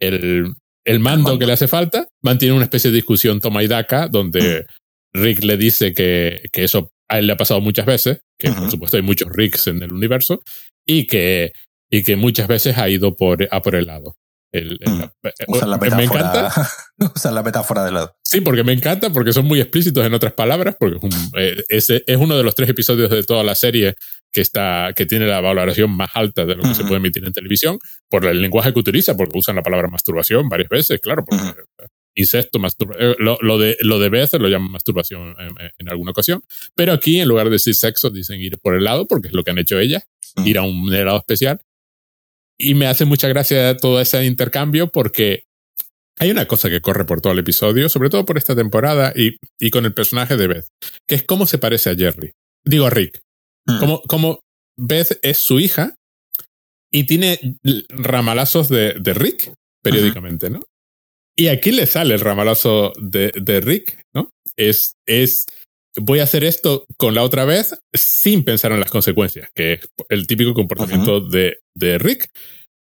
el, 0.00 0.54
el, 0.84 1.00
mando, 1.00 1.38
que 1.38 1.46
le 1.46 1.52
hace 1.52 1.68
falta. 1.68 2.08
Mantiene 2.22 2.54
una 2.54 2.64
especie 2.64 2.90
de 2.90 2.96
discusión 2.96 3.40
toma 3.40 3.62
y 3.62 3.68
daca, 3.68 4.08
donde 4.08 4.66
mm. 5.12 5.20
Rick 5.20 5.44
le 5.44 5.56
dice 5.58 5.92
que, 5.92 6.48
que 6.50 6.64
eso 6.64 6.92
a 7.08 7.18
él 7.18 7.26
le 7.26 7.34
ha 7.34 7.36
pasado 7.36 7.60
muchas 7.60 7.84
veces, 7.84 8.20
que 8.38 8.50
por 8.50 8.70
supuesto 8.70 8.96
hay 8.96 9.02
muchos 9.02 9.28
Ricks 9.30 9.66
en 9.66 9.82
el 9.82 9.92
universo, 9.92 10.42
y 10.86 11.06
que, 11.06 11.52
y 11.90 12.02
que 12.02 12.16
muchas 12.16 12.48
veces 12.48 12.78
ha 12.78 12.88
ido 12.88 13.14
por, 13.16 13.46
a 13.50 13.60
por 13.60 13.74
el 13.74 13.86
lado. 13.86 14.16
El, 14.52 14.78
mm. 14.84 14.98
la 15.66 15.78
metáfora, 15.78 15.96
me 15.96 16.04
encanta. 16.04 16.52
la 17.32 17.42
metáfora 17.42 17.84
de 17.84 17.92
lado. 17.92 18.14
Sí, 18.22 18.42
porque 18.42 18.62
me 18.62 18.72
encanta, 18.72 19.10
porque 19.10 19.32
son 19.32 19.46
muy 19.46 19.60
explícitos 19.60 20.04
en 20.04 20.12
otras 20.12 20.34
palabras, 20.34 20.76
porque 20.78 20.98
es, 20.98 21.02
un, 21.02 21.30
eh, 21.38 21.64
es, 21.68 22.16
uno 22.18 22.36
de 22.36 22.44
los 22.44 22.54
tres 22.54 22.68
episodios 22.68 23.10
de 23.10 23.24
toda 23.24 23.42
la 23.42 23.54
serie 23.54 23.94
que, 24.30 24.42
está, 24.42 24.92
que 24.94 25.06
tiene 25.06 25.26
la 25.26 25.40
valoración 25.40 25.90
más 25.90 26.10
alta 26.14 26.44
de 26.44 26.54
lo 26.54 26.62
que 26.62 26.74
se 26.74 26.82
puede 26.82 26.96
emitir 26.96 27.24
en 27.24 27.32
televisión, 27.32 27.78
por 28.10 28.26
el 28.26 28.42
lenguaje 28.42 28.74
que 28.74 28.78
utiliza, 28.78 29.16
porque 29.16 29.38
usan 29.38 29.56
la 29.56 29.62
palabra 29.62 29.88
masturbación 29.88 30.48
varias 30.50 30.68
veces, 30.68 31.00
claro, 31.00 31.24
porque 31.24 31.54
incesto, 32.14 32.58
masturbación, 32.58 33.10
eh, 33.10 33.16
lo, 33.18 33.38
lo, 33.40 33.58
de, 33.58 33.78
lo 33.80 33.98
de 33.98 34.10
veces 34.10 34.38
lo 34.38 34.48
llaman 34.48 34.70
masturbación 34.70 35.34
en, 35.78 35.88
alguna 35.88 36.10
ocasión, 36.10 36.42
pero 36.74 36.92
aquí 36.92 37.20
en 37.20 37.28
lugar 37.28 37.46
de 37.46 37.52
decir 37.52 37.74
sexo 37.74 38.10
dicen 38.10 38.40
ir 38.40 38.58
por 38.58 38.74
el 38.74 38.84
lado, 38.84 39.06
porque 39.06 39.28
es 39.28 39.34
lo 39.34 39.44
que 39.44 39.50
han 39.50 39.58
hecho 39.58 39.78
ellas, 39.78 40.04
ir 40.44 40.58
a 40.58 40.62
un 40.62 40.92
helado 40.92 41.18
especial, 41.18 41.60
y 42.58 42.74
me 42.74 42.86
hace 42.86 43.04
mucha 43.04 43.28
gracia 43.28 43.76
todo 43.76 44.00
ese 44.00 44.24
intercambio 44.24 44.88
porque 44.88 45.44
hay 46.18 46.30
una 46.30 46.46
cosa 46.46 46.70
que 46.70 46.80
corre 46.80 47.04
por 47.04 47.20
todo 47.20 47.32
el 47.32 47.38
episodio, 47.38 47.88
sobre 47.88 48.10
todo 48.10 48.24
por 48.24 48.38
esta 48.38 48.54
temporada 48.54 49.12
y, 49.16 49.36
y 49.58 49.70
con 49.70 49.84
el 49.84 49.94
personaje 49.94 50.36
de 50.36 50.46
Beth, 50.46 50.66
que 51.06 51.14
es 51.14 51.22
cómo 51.24 51.46
se 51.46 51.58
parece 51.58 51.90
a 51.90 51.96
Jerry. 51.96 52.32
Digo 52.64 52.86
a 52.86 52.90
Rick. 52.90 53.20
Mm. 53.66 53.78
Como, 53.80 54.02
como 54.02 54.40
Beth 54.76 55.18
es 55.22 55.38
su 55.38 55.58
hija 55.58 55.96
y 56.90 57.04
tiene 57.04 57.40
ramalazos 57.88 58.68
de, 58.68 58.94
de 59.00 59.14
Rick 59.14 59.52
periódicamente, 59.82 60.50
¿no? 60.50 60.60
Y 61.34 61.48
aquí 61.48 61.72
le 61.72 61.86
sale 61.86 62.14
el 62.14 62.20
ramalazo 62.20 62.92
de, 63.00 63.32
de 63.34 63.60
Rick, 63.60 64.04
¿no? 64.14 64.30
Es, 64.56 64.94
es 65.06 65.46
voy 65.96 66.20
a 66.20 66.24
hacer 66.24 66.44
esto 66.44 66.86
con 66.96 67.14
la 67.14 67.22
otra 67.22 67.44
vez 67.44 67.74
sin 67.92 68.44
pensar 68.44 68.72
en 68.72 68.80
las 68.80 68.90
consecuencias, 68.90 69.50
que 69.54 69.74
es 69.74 69.80
el 70.08 70.26
típico 70.26 70.54
comportamiento 70.54 71.20
de, 71.20 71.58
de, 71.74 71.98
Rick. 71.98 72.30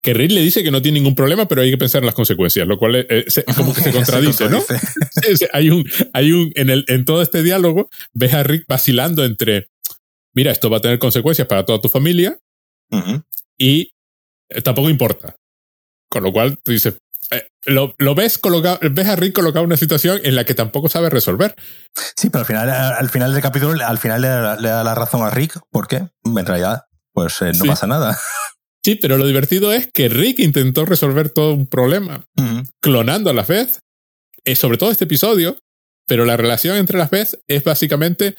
Que 0.03 0.15
Rick 0.15 0.33
le 0.33 0.41
dice 0.41 0.63
que 0.63 0.71
no 0.71 0.83
tiene 0.83 1.01
ningún 1.01 1.15
problema, 1.15 1.49
pero 1.49 1.63
hay 1.63 1.71
que 1.71 1.79
pensar 1.79 2.03
en 2.03 2.07
las 2.07 2.15
consecuencias, 2.15 2.67
lo 2.67 2.79
cual 2.79 3.07
es, 3.09 3.45
como 3.57 3.75
que 3.75 3.81
se 3.81 3.93
contradice, 3.93 4.49
¿no? 4.49 4.63
hay 5.53 5.71
un, 5.71 5.89
hay 6.13 6.33
un, 6.33 6.53
en, 6.55 6.71
el, 6.71 6.85
en 6.89 7.05
todo 7.05 7.23
este 7.23 7.43
diálogo, 7.43 7.89
ves 8.13 8.35
a 8.35 8.43
Rick 8.43 8.65
vacilando 8.69 9.25
entre, 9.25 9.69
mira, 10.35 10.53
esto 10.53 10.71
va 10.71 10.79
a 10.79 10.81
tener 10.81 10.99
consecuencias 10.99 11.49
para 11.49 11.65
toda 11.65 11.81
tu 11.81 11.89
familia 11.89 12.39
y 13.59 13.91
tampoco 14.63 14.91
importa. 14.91 15.37
Con 16.09 16.23
lo 16.23 16.33
cual 16.33 16.57
tú 16.63 16.71
dices, 16.71 16.99
eh, 17.31 17.49
lo, 17.65 17.95
lo, 17.99 18.15
ves 18.15 18.39
colocado, 18.39 18.79
ves 18.83 19.09
a 19.09 19.17
Rick 19.17 19.35
colocado 19.35 19.65
en 19.65 19.67
una 19.67 19.77
situación 19.77 20.21
en 20.23 20.37
la 20.37 20.45
que 20.45 20.55
tampoco 20.55 20.89
sabe 20.89 21.11
resolver. 21.11 21.55
Sí, 22.17 22.31
pero 22.31 22.41
al 22.41 22.47
final, 22.47 22.71
al 22.71 23.11
final 23.11 23.33
del 23.33 23.43
capítulo, 23.43 23.85
al 23.85 23.99
final 23.99 24.23
le 24.23 24.29
da, 24.29 24.85
la 24.85 24.95
razón 24.95 25.23
a 25.23 25.31
Rick, 25.31 25.59
porque 25.71 26.09
en 26.25 26.47
realidad, 26.47 26.83
pues 27.13 27.41
eh, 27.43 27.53
no 27.57 27.65
pasa 27.65 27.87
nada. 27.87 28.19
Sí, 28.85 28.95
pero 28.95 29.19
lo 29.19 29.27
divertido 29.27 29.73
es 29.73 29.89
que 29.93 30.09
Rick 30.09 30.39
intentó 30.39 30.85
resolver 30.85 31.31
todo 31.31 31.53
un 31.55 31.67
problema 31.67 32.25
clonando 32.81 33.31
a 33.31 33.33
las 33.33 33.49
vez, 33.49 33.81
eh, 34.45 34.55
sobre 34.55 34.79
todo 34.79 34.93
este 34.93 35.05
episodio, 35.05 35.59
pero 36.07 36.25
la 36.25 36.37
relación 36.37 36.77
entre 36.77 36.97
las 36.97 37.11
vez 37.11 37.37
es 37.49 37.65
básicamente 37.65 38.37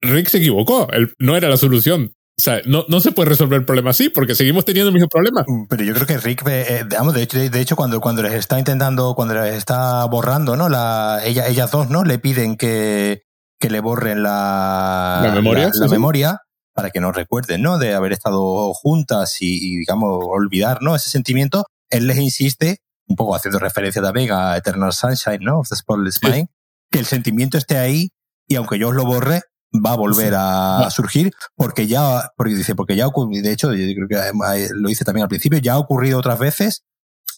Rick 0.00 0.28
se 0.28 0.38
equivocó, 0.38 0.88
no 1.18 1.36
era 1.36 1.50
la 1.50 1.58
solución. 1.58 2.14
O 2.38 2.42
sea, 2.42 2.60
no, 2.66 2.84
no 2.88 3.00
se 3.00 3.12
puede 3.12 3.30
resolver 3.30 3.58
el 3.58 3.64
problema 3.64 3.90
así, 3.90 4.10
porque 4.10 4.34
seguimos 4.34 4.66
teniendo 4.66 4.88
el 4.88 4.94
mismo 4.94 5.08
problema. 5.08 5.42
Mm, 5.46 5.66
pero 5.68 5.84
yo 5.84 5.94
creo 5.94 6.06
que 6.06 6.18
Rick, 6.18 6.46
eh, 6.46 6.84
digamos, 6.86 7.14
de 7.14 7.22
hecho, 7.22 7.38
de, 7.38 7.60
hecho 7.60 7.76
cuando, 7.76 7.98
cuando 8.00 8.22
les 8.22 8.34
está 8.34 8.58
intentando, 8.58 9.14
cuando 9.14 9.34
les 9.34 9.54
está 9.54 10.04
borrando, 10.04 10.54
¿no? 10.54 10.68
La, 10.68 11.22
ella, 11.24 11.46
ellas 11.46 11.70
dos, 11.70 11.88
¿no? 11.88 12.04
Le 12.04 12.18
piden 12.18 12.56
que, 12.56 13.22
que 13.58 13.70
le 13.70 13.80
borren 13.80 14.22
la, 14.22 15.22
la 15.24 15.32
memoria, 15.34 15.70
la, 15.72 15.88
memoria 15.88 16.40
para 16.74 16.90
que 16.90 17.00
no 17.00 17.10
recuerden, 17.10 17.62
¿no? 17.62 17.78
De 17.78 17.94
haber 17.94 18.12
estado 18.12 18.74
juntas 18.74 19.38
y, 19.40 19.78
digamos, 19.78 20.22
olvidar, 20.22 20.82
¿no? 20.82 20.94
Ese 20.94 21.08
sentimiento. 21.08 21.64
él 21.88 22.06
les 22.06 22.18
insiste, 22.18 22.82
un 23.06 23.16
poco 23.16 23.34
haciendo 23.34 23.58
referencia 23.58 24.02
también 24.02 24.30
a 24.32 24.58
Eternal 24.58 24.92
Sunshine, 24.92 25.40
¿no? 25.40 25.60
Of 25.60 25.70
the 25.70 25.76
Spotless 25.76 26.22
Mind, 26.22 26.48
que 26.90 26.98
el 26.98 27.06
sentimiento 27.06 27.56
esté 27.56 27.78
ahí 27.78 28.10
y 28.46 28.56
aunque 28.56 28.78
yo 28.78 28.88
os 28.88 28.94
lo 28.94 29.06
borre, 29.06 29.40
va 29.72 29.92
a 29.92 29.96
volver 29.96 30.34
a, 30.36 30.88
surgir 30.90 31.32
porque 31.54 31.86
ya, 31.86 32.32
porque 32.36 32.54
dice, 32.54 32.74
porque 32.74 32.96
ya 32.96 33.06
de 33.06 33.52
hecho, 33.52 33.72
yo 33.74 34.06
creo 34.06 34.08
que 34.08 34.68
lo 34.74 34.88
hice 34.88 35.04
también 35.04 35.22
al 35.24 35.28
principio, 35.28 35.58
ya 35.58 35.74
ha 35.74 35.78
ocurrido 35.78 36.18
otras 36.18 36.38
veces, 36.38 36.84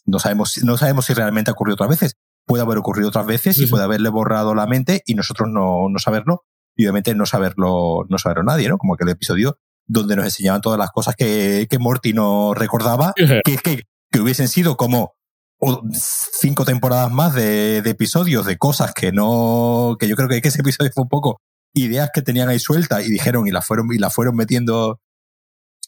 no 0.06 0.18
sabemos, 0.18 0.58
no 0.62 0.76
sabemos 0.76 1.06
si 1.06 1.14
realmente 1.14 1.50
ha 1.50 1.54
ocurrido 1.54 1.74
otras 1.74 1.90
veces, 1.90 2.16
puede 2.46 2.62
haber 2.62 2.78
ocurrido 2.78 3.08
otras 3.08 3.26
veces 3.26 3.58
y 3.58 3.66
puede 3.66 3.84
haberle 3.84 4.08
borrado 4.08 4.54
la 4.54 4.66
mente 4.66 5.02
y 5.06 5.14
nosotros 5.14 5.48
no, 5.50 5.88
no 5.88 5.98
saberlo, 5.98 6.44
y 6.76 6.84
obviamente 6.84 7.14
no 7.14 7.26
saberlo, 7.26 8.06
no 8.08 8.18
saberlo 8.18 8.44
nadie, 8.44 8.68
¿no? 8.68 8.78
Como 8.78 8.94
aquel 8.94 9.08
episodio 9.08 9.58
donde 9.86 10.16
nos 10.16 10.26
enseñaban 10.26 10.60
todas 10.60 10.78
las 10.78 10.90
cosas 10.90 11.16
que, 11.16 11.66
que 11.68 11.78
Morty 11.78 12.12
no 12.12 12.54
recordaba, 12.54 13.14
que, 13.16 13.56
que, 13.56 13.84
que 14.10 14.20
hubiesen 14.20 14.48
sido 14.48 14.76
como 14.76 15.14
cinco 15.92 16.64
temporadas 16.64 17.10
más 17.10 17.34
de, 17.34 17.82
de, 17.82 17.90
episodios, 17.90 18.46
de 18.46 18.58
cosas 18.58 18.92
que 18.92 19.12
no, 19.12 19.96
que 19.98 20.06
yo 20.06 20.14
creo 20.14 20.28
que, 20.28 20.40
ese 20.42 20.60
episodio 20.60 20.90
fue 20.94 21.02
un 21.02 21.08
poco 21.08 21.40
ideas 21.84 22.10
que 22.12 22.22
tenían 22.22 22.48
ahí 22.48 22.58
sueltas 22.58 23.06
y 23.06 23.10
dijeron 23.10 23.46
y 23.46 23.50
las 23.50 23.66
fueron, 23.66 23.92
y 23.92 23.98
las 23.98 24.14
fueron 24.14 24.36
metiendo, 24.36 25.00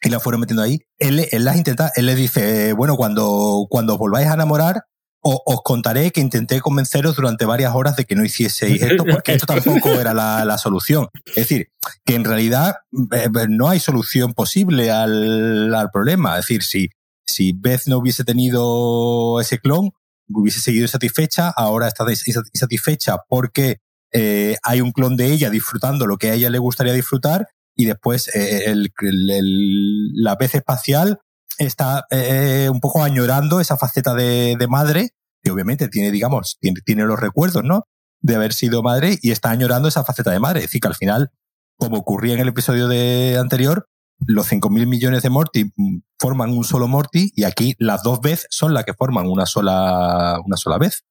y 0.03 0.09
las 0.09 0.23
fueron 0.23 0.41
metiendo 0.41 0.63
ahí. 0.63 0.81
Él, 0.99 1.27
él 1.31 1.45
las 1.45 1.57
intenta, 1.57 1.93
él 1.97 2.07
le 2.07 2.15
dice, 2.15 2.73
bueno, 2.73 2.97
cuando, 2.97 3.67
cuando 3.69 3.95
os 3.95 3.99
volváis 3.99 4.29
a 4.29 4.35
enamorar, 4.35 4.85
os 5.23 5.61
contaré 5.63 6.11
que 6.13 6.21
intenté 6.21 6.61
convenceros 6.61 7.15
durante 7.15 7.45
varias 7.45 7.75
horas 7.75 7.97
de 7.97 8.05
que 8.05 8.15
no 8.15 8.25
hicieseis 8.25 8.81
esto, 8.81 9.05
porque 9.05 9.35
esto 9.35 9.47
tampoco 9.47 9.91
era 10.01 10.15
la, 10.15 10.45
la 10.45 10.57
solución. 10.57 11.09
Es 11.27 11.35
decir, 11.35 11.69
que 12.05 12.15
en 12.15 12.25
realidad 12.25 12.77
eh, 13.13 13.29
no 13.49 13.69
hay 13.69 13.81
solución 13.81 14.33
posible 14.33 14.91
al, 14.91 15.75
al 15.75 15.91
problema. 15.91 16.39
Es 16.39 16.47
decir, 16.47 16.63
si, 16.63 16.89
si 17.27 17.53
Beth 17.53 17.83
no 17.87 17.99
hubiese 17.99 18.25
tenido 18.25 19.41
ese 19.41 19.59
clon, 19.59 19.91
hubiese 20.29 20.61
seguido 20.61 20.85
insatisfecha, 20.85 21.51
ahora 21.51 21.89
está 21.89 22.05
insatisfecha 22.09 23.19
porque 23.29 23.81
eh, 24.13 24.57
hay 24.63 24.81
un 24.81 24.93
clon 24.93 25.17
de 25.17 25.33
ella 25.33 25.51
disfrutando 25.51 26.07
lo 26.07 26.17
que 26.17 26.31
a 26.31 26.35
ella 26.35 26.51
le 26.51 26.59
gustaría 26.59 26.93
disfrutar 26.93 27.49
y 27.77 27.85
después 27.85 28.29
eh, 28.35 28.65
el, 28.67 28.93
el, 29.01 30.13
la 30.15 30.37
Beth 30.37 30.55
espacial 30.55 31.21
está 31.59 32.07
eh, 32.11 32.69
un 32.71 32.81
poco 32.81 33.03
añorando 33.03 33.61
esa 33.61 33.77
faceta 33.77 34.15
de, 34.15 34.57
de, 34.59 34.67
madre, 34.67 35.11
que 35.43 35.51
obviamente 35.51 35.89
tiene, 35.89 36.11
digamos, 36.11 36.57
tiene, 36.61 36.81
tiene 36.85 37.05
los 37.05 37.21
recuerdos, 37.21 37.65
¿no? 37.65 37.85
De 38.21 38.35
haber 38.35 38.53
sido 38.53 38.83
madre 38.83 39.19
y 39.23 39.31
está 39.31 39.51
añorando 39.51 39.89
esa 39.89 40.05
faceta 40.05 40.31
de 40.31 40.41
madre. 40.41 40.61
Es 40.61 40.67
decir, 40.67 40.81
que 40.81 40.89
al 40.89 40.95
final, 40.95 41.31
como 41.77 41.99
ocurría 41.99 42.35
en 42.35 42.41
el 42.41 42.49
episodio 42.49 42.89
de 42.89 43.39
anterior, 43.39 43.87
los 44.27 44.51
5.000 44.51 44.87
millones 44.87 45.23
de 45.23 45.31
Morty 45.31 45.73
forman 46.19 46.51
un 46.51 46.65
solo 46.65 46.89
Morty 46.89 47.33
y 47.35 47.45
aquí 47.45 47.75
las 47.79 48.03
dos 48.03 48.21
veces 48.21 48.47
son 48.51 48.75
las 48.75 48.85
que 48.85 48.93
forman 48.93 49.27
una 49.27 49.47
sola, 49.47 50.39
una 50.45 50.57
sola 50.57 50.77
vez. 50.77 51.05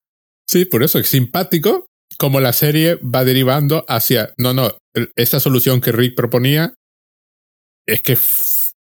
Sí, 0.47 0.65
por 0.65 0.83
eso 0.83 0.99
es 0.99 1.09
simpático 1.09 1.88
como 2.19 2.41
la 2.41 2.51
serie 2.51 2.95
va 2.95 3.23
derivando 3.23 3.85
hacia, 3.87 4.33
no, 4.37 4.53
no, 4.53 4.75
esa 5.15 5.39
solución 5.39 5.79
que 5.79 5.93
Rick 5.93 6.15
proponía 6.15 6.73
es 7.87 8.01
que 8.01 8.17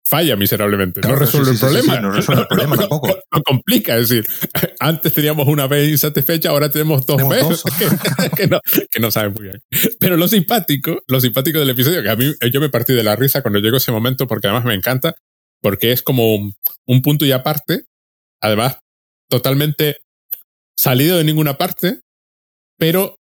falla 0.07 0.37
miserablemente. 0.37 1.01
no 1.01 1.13
resuelve 1.13 1.51
el 1.51 1.59
problema. 1.59 1.99
no 1.99 2.11
resuelve 2.11 2.43
el 2.43 2.47
problema 2.47 2.77
tampoco. 2.77 3.07
No, 3.09 3.43
complica. 3.43 3.97
Es 3.97 4.07
decir, 4.07 4.25
antes 4.79 5.13
teníamos 5.13 5.45
una 5.49 5.67
vez 5.67 5.89
insatisfecha, 5.89 6.51
ahora 6.51 6.71
tenemos 6.71 7.05
dos 7.05 7.27
veces. 7.27 7.63
Que, 8.35 8.47
no, 8.47 8.59
que 8.89 8.99
no 8.99 9.11
saben 9.11 9.33
muy 9.33 9.43
bien. 9.43 9.61
Pero 9.99 10.15
lo 10.15 10.27
simpático, 10.29 11.03
lo 11.07 11.19
simpático 11.19 11.59
del 11.59 11.69
episodio, 11.69 12.01
que 12.01 12.09
a 12.09 12.15
mí 12.15 12.33
yo 12.51 12.61
me 12.61 12.69
partí 12.69 12.93
de 12.93 13.03
la 13.03 13.17
risa 13.17 13.41
cuando 13.41 13.59
llegó 13.59 13.77
ese 13.77 13.91
momento, 13.91 14.25
porque 14.25 14.47
además 14.47 14.63
me 14.63 14.73
encanta, 14.73 15.15
porque 15.61 15.91
es 15.91 16.01
como 16.01 16.35
un 16.35 17.01
punto 17.01 17.25
y 17.25 17.33
aparte, 17.33 17.83
además 18.41 18.77
totalmente 19.29 19.97
salido 20.77 21.17
de 21.17 21.25
ninguna 21.25 21.57
parte, 21.57 21.99
pero 22.77 23.16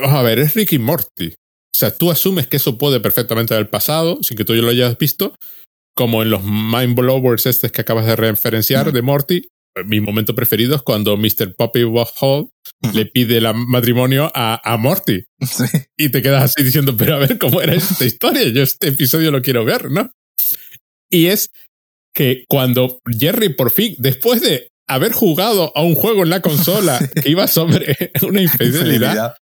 vamos 0.00 0.14
a 0.16 0.22
ver, 0.22 0.38
es 0.38 0.54
Ricky 0.54 0.78
Morty. 0.78 1.28
O 1.28 1.78
sea, 1.78 1.96
tú 1.96 2.10
asumes 2.10 2.46
que 2.46 2.58
eso 2.58 2.78
puede 2.78 3.00
perfectamente 3.00 3.54
haber 3.54 3.70
pasado, 3.70 4.18
sin 4.22 4.36
que 4.36 4.44
tú 4.44 4.54
ya 4.54 4.62
lo 4.62 4.68
hayas 4.68 4.96
visto, 4.98 5.34
como 5.96 6.22
en 6.22 6.30
los 6.30 6.44
mind 6.44 6.94
blowers 6.94 7.46
estos 7.46 7.72
que 7.72 7.80
acabas 7.80 8.06
de 8.06 8.16
referenciar 8.16 8.92
de 8.92 9.02
Morty. 9.02 9.42
Mi 9.86 10.00
momento 10.00 10.34
preferido 10.34 10.76
es 10.76 10.82
cuando 10.82 11.16
Mr. 11.16 11.54
Poppy 11.56 11.82
Hall 12.20 12.50
le 12.92 13.06
pide 13.06 13.38
el 13.38 13.54
matrimonio 13.54 14.30
a, 14.34 14.60
a 14.70 14.76
Morty. 14.76 15.24
Y 15.96 16.10
te 16.10 16.20
quedas 16.20 16.44
así 16.44 16.62
diciendo, 16.62 16.94
pero 16.96 17.14
a 17.14 17.18
ver 17.18 17.38
cómo 17.38 17.62
era 17.62 17.74
esta 17.74 18.04
historia. 18.04 18.48
Yo 18.48 18.62
este 18.62 18.88
episodio 18.88 19.30
lo 19.30 19.40
quiero 19.40 19.64
ver, 19.64 19.90
¿no? 19.90 20.10
Y 21.10 21.26
es 21.26 21.50
que 22.14 22.44
cuando 22.48 22.98
Jerry 23.18 23.50
por 23.50 23.70
fin, 23.70 23.94
después 23.98 24.42
de 24.42 24.68
haber 24.88 25.12
jugado 25.12 25.72
a 25.74 25.82
un 25.82 25.94
juego 25.94 26.22
en 26.22 26.30
la 26.30 26.40
consola 26.40 26.98
que 27.22 27.30
iba 27.30 27.46
sobre 27.48 27.96
una 28.22 28.42
infidelidad, 28.42 29.36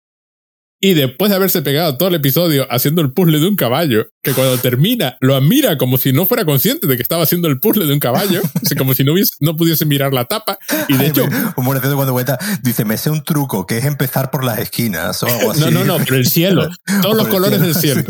y 0.86 0.94
después 0.94 1.30
de 1.30 1.34
haberse 1.34 1.62
pegado 1.62 1.96
todo 1.96 2.10
el 2.10 2.14
episodio 2.14 2.64
haciendo 2.70 3.02
el 3.02 3.12
puzzle 3.12 3.40
de 3.40 3.48
un 3.48 3.56
caballo, 3.56 4.06
que 4.22 4.32
cuando 4.32 4.56
termina 4.62 5.16
lo 5.20 5.34
admira 5.34 5.76
como 5.76 5.98
si 5.98 6.12
no 6.12 6.26
fuera 6.26 6.44
consciente 6.44 6.86
de 6.86 6.94
que 6.94 7.02
estaba 7.02 7.24
haciendo 7.24 7.48
el 7.48 7.58
puzzle 7.58 7.86
de 7.86 7.92
un 7.92 7.98
caballo, 7.98 8.40
como 8.78 8.94
si 8.94 9.02
no, 9.02 9.12
no 9.40 9.56
pudiese 9.56 9.84
mirar 9.84 10.14
la 10.14 10.26
tapa. 10.26 10.60
Y 10.88 10.96
de 10.96 11.08
hecho. 11.08 11.24
Un 11.56 11.64
cuando 11.64 12.12
vuelta 12.12 12.38
dice: 12.62 12.84
Me 12.84 12.96
sé 12.98 13.10
un 13.10 13.24
truco 13.24 13.66
que 13.66 13.78
es 13.78 13.84
empezar 13.84 14.30
por 14.30 14.44
las 14.44 14.60
esquinas 14.60 15.20
o 15.24 15.26
algo 15.26 15.50
así. 15.50 15.60
No, 15.62 15.72
no, 15.72 15.84
no, 15.84 15.98
pero 15.98 16.14
el 16.14 16.26
cielo. 16.28 16.70
Todos 17.02 17.16
los 17.16 17.26
colores 17.26 17.60
del 17.60 17.74
cielo. 17.74 18.04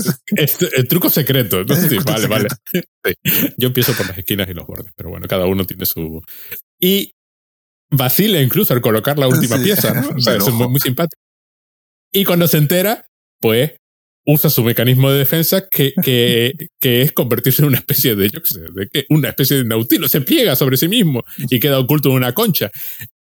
el 0.77 0.87
truco 0.89 1.09
secreto. 1.09 1.61
Entonces, 1.61 1.89
sí, 1.89 1.97
vale, 2.05 2.27
vale. 2.27 2.49
Yo 3.57 3.69
empiezo 3.69 3.95
por 3.95 4.07
las 4.07 4.19
esquinas 4.19 4.51
y 4.51 4.53
los 4.53 4.67
bordes, 4.67 4.93
pero 4.95 5.09
bueno, 5.09 5.27
cada 5.27 5.47
uno 5.47 5.65
tiene 5.65 5.87
su. 5.87 6.23
Y 6.79 7.15
vacila 7.91 8.43
incluso 8.43 8.75
al 8.75 8.83
colocar 8.83 9.19
la 9.19 9.29
última 9.29 9.57
pieza, 9.57 9.95
¿no? 9.95 10.11
O 10.15 10.21
sea, 10.21 10.37
es 10.37 10.47
muy 10.51 10.79
simpático. 10.79 11.26
Y 12.16 12.24
cuando 12.24 12.48
se 12.48 12.57
entera, 12.57 13.05
pues 13.42 13.72
usa 14.24 14.48
su 14.48 14.64
mecanismo 14.64 15.11
de 15.11 15.18
defensa 15.18 15.68
que, 15.70 15.92
que, 16.02 16.55
que 16.81 17.02
es 17.02 17.12
convertirse 17.12 17.61
en 17.61 17.68
una 17.68 17.76
especie 17.76 18.16
de, 18.16 18.31
yo 18.31 18.42
qué 18.42 18.50
sé, 18.50 18.61
de 18.74 18.88
que 18.88 19.05
una 19.11 19.29
especie 19.29 19.59
de 19.59 19.64
nautilo, 19.64 20.09
se 20.09 20.22
pliega 20.22 20.57
sobre 20.57 20.79
sí 20.79 20.88
mismo 20.88 21.24
y 21.50 21.61
queda 21.61 21.79
oculto 21.79 22.09
en 22.09 22.14
una 22.14 22.33
concha. 22.33 22.70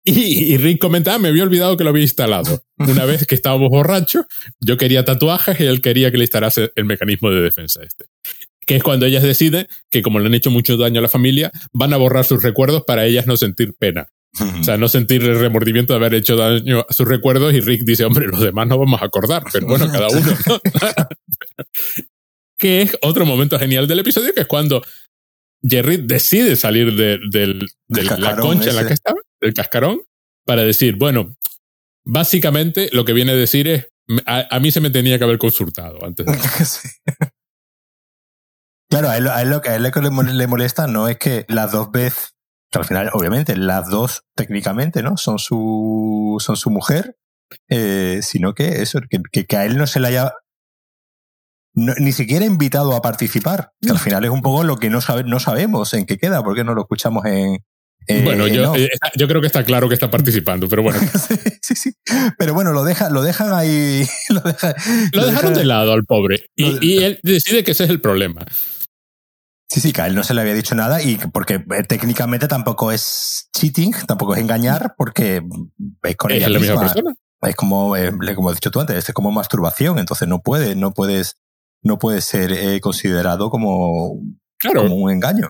Y, 0.04 0.54
y 0.54 0.58
Rick 0.58 0.78
comentaba, 0.80 1.18
me 1.18 1.30
había 1.30 1.42
olvidado 1.42 1.76
que 1.76 1.84
lo 1.84 1.90
había 1.90 2.04
instalado. 2.04 2.62
Una 2.78 3.06
vez 3.06 3.26
que 3.26 3.34
estábamos 3.34 3.70
borrachos, 3.70 4.26
yo 4.60 4.78
quería 4.78 5.04
tatuajes 5.04 5.60
y 5.60 5.64
él 5.64 5.82
quería 5.82 6.12
que 6.12 6.18
le 6.18 6.26
instalase 6.26 6.72
el 6.76 6.86
mecanismo 6.86 7.32
de 7.32 7.42
defensa 7.42 7.82
este. 7.82 8.06
Que 8.68 8.76
es 8.76 8.84
cuando 8.84 9.08
ellas 9.08 9.24
deciden 9.24 9.66
que 9.90 10.04
como 10.04 10.20
le 10.20 10.28
han 10.28 10.36
hecho 10.36 10.52
mucho 10.52 10.78
daño 10.78 11.00
a 11.00 11.02
la 11.02 11.10
familia, 11.10 11.52
van 11.74 11.94
a 11.94 11.98
borrar 11.98 12.26
sus 12.26 12.44
recuerdos 12.44 12.84
para 12.86 13.08
ellas 13.08 13.26
no 13.26 13.38
sentir 13.38 13.74
pena. 13.74 14.08
O 14.40 14.64
sea, 14.64 14.78
no 14.78 14.88
sentir 14.88 15.24
el 15.24 15.40
remordimiento 15.40 15.94
de 15.94 15.98
haber 15.98 16.14
hecho 16.14 16.36
daño 16.36 16.86
a 16.88 16.94
sus 16.94 17.08
recuerdos 17.08 17.54
y 17.54 17.62
Rick 17.62 17.84
dice, 17.84 18.06
hombre, 18.06 18.28
los 18.28 18.40
demás 18.40 18.68
no 18.68 18.78
vamos 18.78 19.02
a 19.02 19.06
acordar, 19.06 19.44
pero 19.52 19.68
bueno, 19.68 19.90
cada 19.92 20.08
uno. 20.10 20.38
que 22.58 22.82
es 22.82 22.98
otro 23.02 23.26
momento 23.26 23.58
genial 23.60 23.88
del 23.88 24.00
episodio, 24.00 24.34
que 24.34 24.42
es 24.42 24.48
cuando 24.48 24.82
Jerry 25.62 25.98
decide 25.98 26.56
salir 26.56 26.96
de, 26.96 27.20
la 27.88 28.36
concha 28.38 28.70
en 28.70 28.76
la 28.76 28.88
que 28.88 28.94
estaba, 28.94 29.20
del 29.42 29.54
cascarón, 29.54 30.02
para 30.46 30.64
decir, 30.64 30.96
bueno, 30.96 31.36
básicamente 32.06 32.90
lo 32.94 33.06
que 33.06 33.14
viene 33.14 33.32
a 33.32 33.36
decir 33.36 33.68
es, 33.68 33.88
a, 34.26 34.60
mí 34.60 34.72
se 34.72 34.82
me 34.82 34.90
tenía 34.90 35.18
que 35.18 35.24
haber 35.24 35.38
consultado 35.38 36.04
antes 36.04 36.26
de... 36.26 36.34
Claro, 38.90 39.10
a 39.10 39.18
él, 39.18 39.50
lo 39.50 39.62
que 39.62 39.70
a 39.70 39.76
él 39.76 39.84
le 39.84 40.48
molesta 40.48 40.88
no 40.88 41.10
es 41.10 41.18
que 41.18 41.46
las 41.50 41.74
dos 41.74 41.92
veces 41.92 42.37
al 42.74 42.86
final, 42.86 43.10
obviamente, 43.14 43.56
las 43.56 43.90
dos 43.90 44.24
técnicamente, 44.36 45.02
¿no? 45.02 45.18
Son 45.18 45.40
su, 45.40 46.38
son 46.40 46.58
su 46.58 46.70
mujer, 46.70 47.18
eh, 47.70 48.20
sino 48.22 48.54
que 48.54 48.82
eso, 48.82 49.00
que, 49.10 49.46
que, 49.46 49.58
a 49.58 49.66
él 49.66 49.78
no 49.78 49.88
se 49.88 50.00
le 50.00 50.08
haya 50.08 50.34
ni 51.74 52.12
siquiera 52.12 52.44
invitado 52.44 52.96
a 52.96 53.02
participar, 53.02 53.72
que 53.82 53.92
al 53.92 54.00
final 54.00 54.26
es 54.26 54.32
un 54.32 54.42
poco 54.42 54.64
lo 54.64 54.78
que 54.78 54.90
no, 54.90 55.00
sabe, 55.00 55.24
no 55.24 55.40
sabemos 55.40 55.94
en 55.94 56.06
qué 56.06 56.18
queda, 56.18 56.44
porque 56.44 56.64
no 56.64 56.74
lo 56.74 56.82
escuchamos 56.82 57.24
en... 57.26 57.60
bueno, 58.24 58.48
yo, 58.48 58.76
eh, 58.76 58.90
yo, 59.16 59.28
creo 59.28 59.42
que 59.42 59.48
está 59.48 59.64
claro 59.64 59.88
que 59.88 59.94
está 59.94 60.10
participando, 60.10 60.68
pero 60.68 60.82
bueno. 60.82 61.00
sí, 61.62 61.76
sí, 61.76 61.92
Pero 62.40 62.56
bueno, 62.56 62.74
lo, 62.74 62.84
deja, 62.84 63.12
lo 63.12 63.22
dejan 63.22 63.54
ahí. 63.54 64.08
Lo, 64.30 64.42
lo, 65.14 65.26
dejaron 65.28 65.54
de 65.54 65.66
lado 65.66 65.94
al 65.94 66.04
pobre. 66.04 66.48
Y, 66.56 66.84
y 66.84 67.04
él 67.04 67.20
decide 67.22 67.64
que 67.64 67.72
ese 67.72 67.84
es 67.84 67.92
el 67.92 68.02
problema. 68.02 68.44
Sí, 69.70 69.82
sí, 69.82 69.92
que 69.92 70.02
a 70.02 70.08
él 70.08 70.16
no 70.16 70.24
se 70.24 70.34
le 70.34 70.42
había 70.42 70.54
dicho 70.54 70.76
nada 70.76 71.02
y 71.02 71.18
porque 71.18 71.56
eh, 71.56 71.84
técnicamente 71.88 72.48
tampoco 72.48 72.92
es 72.92 73.50
cheating, 73.54 73.94
tampoco 74.08 74.34
es 74.34 74.42
engañar, 74.42 74.96
porque 74.98 75.42
es 76.04 76.16
con 76.16 76.32
ella 76.32 76.48
la 76.50 76.60
misma. 76.60 76.80
persona. 76.80 77.14
Es 77.42 77.56
como, 77.56 77.96
eh, 77.96 78.12
como 78.36 78.50
has 78.50 78.56
dicho 78.56 78.72
tú 78.72 78.80
antes, 78.80 79.08
es 79.10 79.14
como 79.14 79.32
masturbación, 79.32 80.00
entonces 80.00 80.28
no 80.28 80.40
puede, 80.40 80.76
no 80.76 80.94
puedes, 80.94 81.38
no 81.84 82.00
puede 82.00 82.22
ser 82.22 82.52
eh, 82.54 82.80
considerado 82.80 83.50
como, 83.50 84.20
como 84.74 84.96
un 84.96 85.12
engaño. 85.12 85.50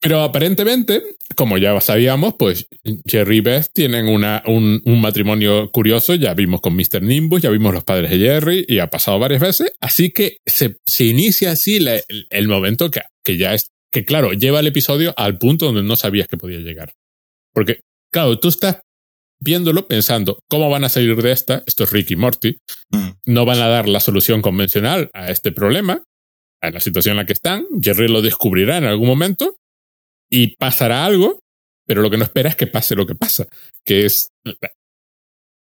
Pero 0.00 0.22
aparentemente, 0.22 1.02
como 1.34 1.58
ya 1.58 1.80
sabíamos, 1.80 2.34
pues 2.38 2.68
Jerry 3.04 3.38
y 3.38 3.40
Beth 3.40 3.70
tienen 3.72 4.08
una, 4.08 4.42
un, 4.46 4.80
un, 4.84 5.00
matrimonio 5.00 5.70
curioso. 5.72 6.14
Ya 6.14 6.34
vimos 6.34 6.60
con 6.60 6.76
Mr. 6.76 7.02
Nimbus, 7.02 7.42
ya 7.42 7.50
vimos 7.50 7.74
los 7.74 7.82
padres 7.82 8.10
de 8.10 8.18
Jerry 8.18 8.64
y 8.68 8.78
ha 8.78 8.90
pasado 8.90 9.18
varias 9.18 9.40
veces. 9.40 9.72
Así 9.80 10.10
que 10.10 10.38
se, 10.46 10.76
se 10.86 11.04
inicia 11.04 11.52
así 11.52 11.76
el, 11.76 12.02
el, 12.30 12.48
momento 12.48 12.92
que, 12.92 13.00
que 13.24 13.36
ya 13.36 13.54
es, 13.54 13.72
que 13.90 14.04
claro, 14.04 14.32
lleva 14.32 14.60
el 14.60 14.68
episodio 14.68 15.14
al 15.16 15.36
punto 15.36 15.66
donde 15.66 15.82
no 15.82 15.96
sabías 15.96 16.28
que 16.28 16.36
podía 16.36 16.58
llegar. 16.58 16.92
Porque, 17.52 17.80
claro, 18.12 18.38
tú 18.38 18.48
estás 18.48 18.82
viéndolo 19.40 19.88
pensando, 19.88 20.38
¿cómo 20.48 20.70
van 20.70 20.84
a 20.84 20.88
salir 20.88 21.20
de 21.20 21.32
esta? 21.32 21.64
Esto 21.66 21.84
es 21.84 21.90
Rick 21.90 22.12
y 22.12 22.16
Morty. 22.16 22.58
Mm. 22.90 23.08
No 23.26 23.44
van 23.44 23.60
a 23.60 23.66
dar 23.66 23.88
la 23.88 23.98
solución 23.98 24.42
convencional 24.42 25.10
a 25.12 25.32
este 25.32 25.50
problema, 25.50 26.04
a 26.60 26.70
la 26.70 26.78
situación 26.78 27.14
en 27.14 27.16
la 27.18 27.26
que 27.26 27.32
están. 27.32 27.66
Jerry 27.80 28.06
lo 28.06 28.22
descubrirá 28.22 28.76
en 28.76 28.84
algún 28.84 29.08
momento 29.08 29.56
y 30.28 30.56
pasará 30.56 31.04
algo, 31.04 31.40
pero 31.86 32.02
lo 32.02 32.10
que 32.10 32.18
no 32.18 32.24
espera 32.24 32.48
es 32.48 32.56
que 32.56 32.66
pase 32.66 32.94
lo 32.94 33.06
que 33.06 33.14
pasa, 33.14 33.46
que 33.84 34.06
es 34.06 34.30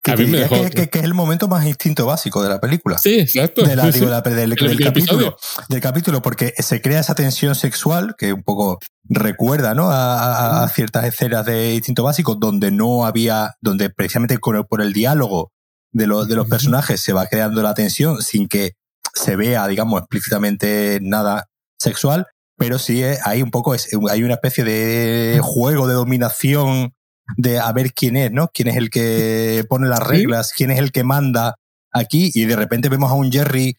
que, 0.02 0.88
que, 0.90 0.98
es 0.98 1.04
el 1.04 1.14
momento 1.14 1.46
más 1.46 1.64
instinto 1.64 2.06
básico 2.06 2.42
de 2.42 2.48
la 2.48 2.60
película. 2.60 2.98
Sí, 2.98 3.20
exacto. 3.20 3.62
del, 3.62 3.76
capítulo, 3.78 5.36
del 5.68 5.80
capítulo, 5.80 6.22
porque 6.22 6.52
se 6.58 6.82
crea 6.82 7.00
esa 7.00 7.14
tensión 7.14 7.54
sexual 7.54 8.16
que 8.18 8.32
un 8.32 8.42
poco 8.42 8.80
recuerda 9.04 9.74
¿no? 9.74 9.90
a, 9.90 10.68
ciertas 10.74 11.04
escenas 11.04 11.46
de 11.46 11.74
instinto 11.74 12.02
básico 12.02 12.34
donde 12.34 12.72
no 12.72 13.06
había, 13.06 13.54
donde 13.60 13.90
precisamente 13.90 14.38
por 14.40 14.82
el 14.82 14.92
diálogo 14.92 15.52
de, 15.92 16.08
los 16.08 16.26
de 16.26 16.34
los 16.34 16.48
personajes 16.48 17.00
se 17.00 17.12
va 17.12 17.26
creando 17.26 17.62
la 17.62 17.74
tensión 17.74 18.22
sin 18.22 18.48
que 18.48 18.72
se 19.14 19.36
vea, 19.36 19.68
digamos, 19.68 20.00
explícitamente 20.00 20.98
nada 21.00 21.46
sexual, 21.78 22.26
pero 22.56 22.78
sí 22.78 23.02
eh, 23.02 23.18
hay 23.24 23.42
un 23.42 23.50
poco, 23.50 23.74
hay 24.10 24.22
una 24.22 24.34
especie 24.34 24.64
de 24.64 25.40
juego 25.42 25.86
de 25.86 25.94
dominación 25.94 26.94
de 27.36 27.58
a 27.58 27.72
ver 27.72 27.92
quién 27.92 28.16
es, 28.16 28.30
¿no? 28.32 28.48
Quién 28.52 28.68
es 28.68 28.76
el 28.76 28.90
que 28.90 29.64
pone 29.68 29.88
las 29.88 30.00
reglas, 30.00 30.52
quién 30.56 30.70
es 30.70 30.78
el 30.78 30.92
que 30.92 31.04
manda 31.04 31.56
aquí 31.92 32.30
y 32.34 32.44
de 32.44 32.56
repente 32.56 32.88
vemos 32.88 33.10
a 33.10 33.14
un 33.14 33.30
Jerry 33.30 33.76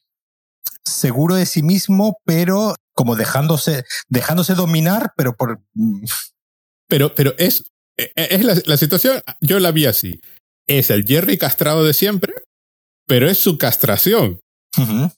seguro 0.84 1.36
de 1.36 1.46
sí 1.46 1.64
mismo, 1.64 2.18
pero 2.26 2.76
como 2.94 3.16
dejándose, 3.16 3.86
dejándose 4.10 4.54
dominar, 4.54 5.14
pero 5.18 5.36
por... 5.36 5.62
Pero, 6.88 7.16
pero 7.16 7.34
es, 7.38 7.64
e, 7.98 8.12
e, 8.16 8.36
es 8.36 8.68
la, 8.68 8.78
situación, 8.78 9.22
yo 9.42 9.60
la 9.60 9.72
vi 9.72 9.86
así. 9.86 10.20
Es 10.68 10.90
el 10.90 11.06
Jerry 11.06 11.38
castrado 11.38 11.84
de 11.84 11.94
siempre, 11.94 12.34
pero 13.08 13.30
es 13.30 13.40
su 13.40 13.58
castración 13.58 14.43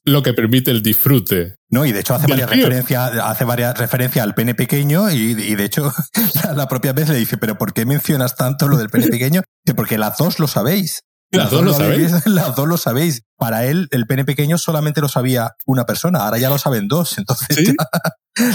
lo 0.04 0.24
que 0.24 0.34
permite 0.34 0.72
el 0.72 0.84
disfrute. 0.84 1.56
No, 1.70 1.86
y 1.86 1.92
de 1.92 2.02
hecho 2.02 2.14
hace 2.16 2.28
varias 2.28 2.50
referencias, 2.50 3.12
hace 3.22 3.46
varias 3.46 3.78
referencias 3.78 4.24
al 4.24 4.36
pene 4.36 4.56
pequeño 4.56 5.10
y, 5.10 5.34
de 5.34 5.64
hecho 5.66 5.94
la, 6.56 6.68
propia 6.68 6.94
vez 6.94 7.10
le 7.10 7.18
dice, 7.18 7.38
pero 7.38 7.58
¿por 7.58 7.74
qué 7.74 7.86
mencionas 7.86 8.36
tanto 8.36 8.68
lo 8.68 8.78
del 8.78 8.90
pene 8.90 9.08
pequeño? 9.08 9.44
Porque 9.76 9.98
las 9.98 10.18
dos 10.18 10.40
lo 10.40 10.48
sabéis. 10.48 11.02
Las, 11.32 11.52
dos, 11.52 11.64
lo 11.64 11.74
sabéis. 11.74 12.12
Las 12.28 12.56
dos 12.56 12.68
lo 12.68 12.78
sabéis. 12.78 13.24
Para 13.38 13.66
él, 13.66 13.88
el 13.92 14.06
pene 14.06 14.24
pequeño 14.24 14.58
solamente 14.58 15.02
lo 15.02 15.10
sabía 15.10 15.52
una 15.66 15.86
persona, 15.86 16.20
ahora 16.20 16.38
ya 16.38 16.50
lo 16.50 16.58
saben 16.58 16.88
dos. 16.88 17.18
Entonces 17.18 17.74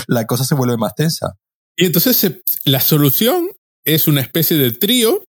la 0.07 0.27
cosa 0.27 0.45
se 0.45 0.55
vuelve 0.55 0.77
más 0.77 0.95
tensa. 0.95 1.35
Y 1.77 1.87
entonces 1.87 2.43
la 2.65 2.81
solución 2.81 3.49
es 3.85 4.07
una 4.07 4.21
especie 4.21 4.59
de 4.59 4.71
trío 4.73 5.23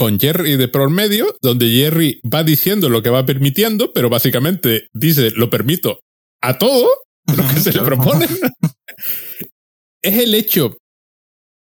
con 0.00 0.18
Jerry 0.18 0.56
de 0.56 0.66
por 0.66 0.88
medio, 0.88 1.36
donde 1.42 1.68
Jerry 1.70 2.22
va 2.22 2.42
diciendo 2.42 2.88
lo 2.88 3.02
que 3.02 3.10
va 3.10 3.26
permitiendo, 3.26 3.92
pero 3.92 4.08
básicamente 4.08 4.88
dice 4.94 5.30
lo 5.32 5.50
permito 5.50 6.00
a 6.40 6.56
todo 6.56 6.88
lo 7.26 7.46
que 7.46 7.60
se 7.60 7.70
le 7.70 7.82
propone. 7.82 8.26
es 10.02 10.18
el 10.18 10.34
hecho 10.34 10.78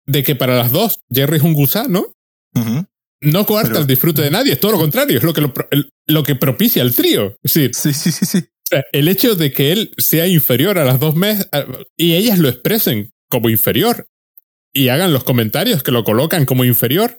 de 0.06 0.24
que 0.24 0.36
para 0.36 0.56
las 0.56 0.72
dos 0.72 1.00
Jerry 1.14 1.36
es 1.36 1.44
un 1.44 1.54
gusano. 1.54 2.14
No 3.20 3.46
coarta 3.46 3.80
el 3.80 3.88
disfrute 3.88 4.22
de 4.22 4.32
nadie, 4.32 4.54
es 4.54 4.60
todo 4.62 4.72
lo 4.72 4.78
contrario, 4.78 5.18
es 5.18 5.24
lo 5.26 5.34
que, 5.34 5.42
lo, 6.08 6.24
que 6.24 6.36
propicia 6.36 6.82
el 6.82 6.96
trío. 6.96 7.36
sí, 7.44 7.72
sí, 7.74 7.92
sí, 7.92 8.12
sí. 8.12 8.46
El 8.94 9.10
hecho 9.10 9.36
de 9.36 9.52
que 9.52 9.74
él 9.74 9.92
sea 9.98 10.28
inferior 10.28 10.78
a 10.78 10.86
las 10.86 11.02
dos 11.02 11.14
meses 11.18 11.50
y 11.98 12.14
ellas 12.14 12.40
lo 12.40 12.48
expresen 12.48 13.12
como 13.28 13.50
inferior 13.50 14.08
y 14.72 14.88
hagan 14.88 15.12
los 15.12 15.26
comentarios 15.26 15.84
que 15.84 15.92
lo 15.92 16.06
colocan 16.06 16.46
como 16.46 16.64
inferior, 16.64 17.18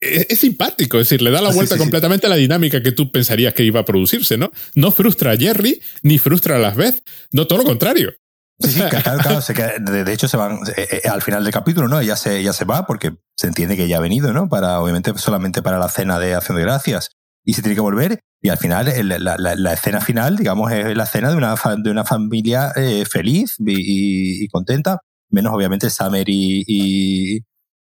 es, 0.00 0.38
simpático, 0.38 0.98
es 0.98 1.08
decir, 1.08 1.22
le 1.22 1.30
da 1.30 1.40
la 1.40 1.50
vuelta 1.50 1.76
completamente 1.76 2.26
a 2.26 2.30
la 2.30 2.36
dinámica 2.36 2.82
que 2.82 2.92
tú 2.92 3.10
pensarías 3.10 3.54
que 3.54 3.64
iba 3.64 3.80
a 3.80 3.84
producirse, 3.84 4.36
¿no? 4.36 4.50
No 4.74 4.90
frustra 4.90 5.32
a 5.32 5.36
Jerry 5.36 5.80
ni 6.02 6.18
frustra 6.18 6.56
a 6.56 6.58
las 6.58 6.76
Beth, 6.76 7.02
no, 7.32 7.46
todo 7.46 7.58
lo 7.58 7.64
contrario. 7.64 8.12
Sí, 8.60 8.70
sí, 8.70 8.80
claro, 8.80 9.20
claro, 9.20 9.40
de 10.04 10.12
hecho 10.12 10.26
se 10.26 10.36
van 10.36 10.58
eh, 10.76 11.00
eh, 11.04 11.08
al 11.08 11.22
final 11.22 11.44
del 11.44 11.52
capítulo, 11.52 11.86
¿no? 11.88 12.00
Ella 12.00 12.16
se, 12.16 12.42
ya 12.42 12.52
se 12.52 12.64
va 12.64 12.86
porque 12.86 13.12
se 13.36 13.46
entiende 13.46 13.76
que 13.76 13.86
ya 13.86 13.98
ha 13.98 14.00
venido, 14.00 14.32
¿no? 14.32 14.48
Para, 14.48 14.80
obviamente, 14.80 15.12
solamente 15.16 15.62
para 15.62 15.78
la 15.78 15.88
cena 15.88 16.18
de 16.18 16.34
acción 16.34 16.56
de 16.56 16.64
gracias. 16.64 17.10
Y 17.44 17.54
se 17.54 17.62
tiene 17.62 17.76
que 17.76 17.80
volver. 17.80 18.20
Y 18.42 18.50
al 18.50 18.58
final, 18.58 18.92
la, 19.04 19.36
la, 19.38 19.72
escena 19.72 20.00
final, 20.00 20.36
digamos, 20.36 20.70
es 20.70 20.96
la 20.96 21.04
escena 21.04 21.30
de 21.30 21.36
una, 21.36 21.54
de 21.78 21.90
una 21.90 22.04
familia 22.04 22.72
eh, 22.76 23.04
feliz 23.10 23.54
y, 23.58 24.46
contenta. 24.48 24.98
Menos, 25.30 25.54
obviamente, 25.54 25.88
Summer 25.88 26.28
y, 26.28 26.62
y, 26.66 27.40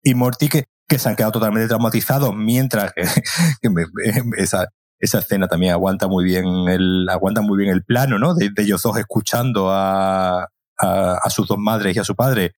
y 0.04 0.14
Morty, 0.14 0.48
que, 0.50 0.66
que 0.90 1.00
se 1.00 1.08
han 1.08 1.16
quedado 1.16 1.34
totalmente 1.34 1.68
traumatizados, 1.70 2.36
mientras 2.36 2.92
que, 2.94 3.04
esa, 4.38 4.68
esa 5.00 5.20
escena 5.20 5.48
también 5.48 5.72
aguanta 5.72 6.08
muy 6.08 6.26
bien 6.26 6.46
el, 6.68 7.08
aguanta 7.10 7.42
muy 7.42 7.58
bien 7.58 7.72
el 7.72 7.84
plano, 7.84 8.20
¿no? 8.20 8.34
De, 8.34 8.52
ellos 8.58 8.82
dos 8.82 8.98
escuchando 8.98 9.70
a, 9.72 10.50
a, 10.78 11.30
sus 11.30 11.48
dos 11.48 11.58
madres 11.58 11.96
y 11.96 12.00
a 12.00 12.04
su 12.04 12.16
padre 12.16 12.56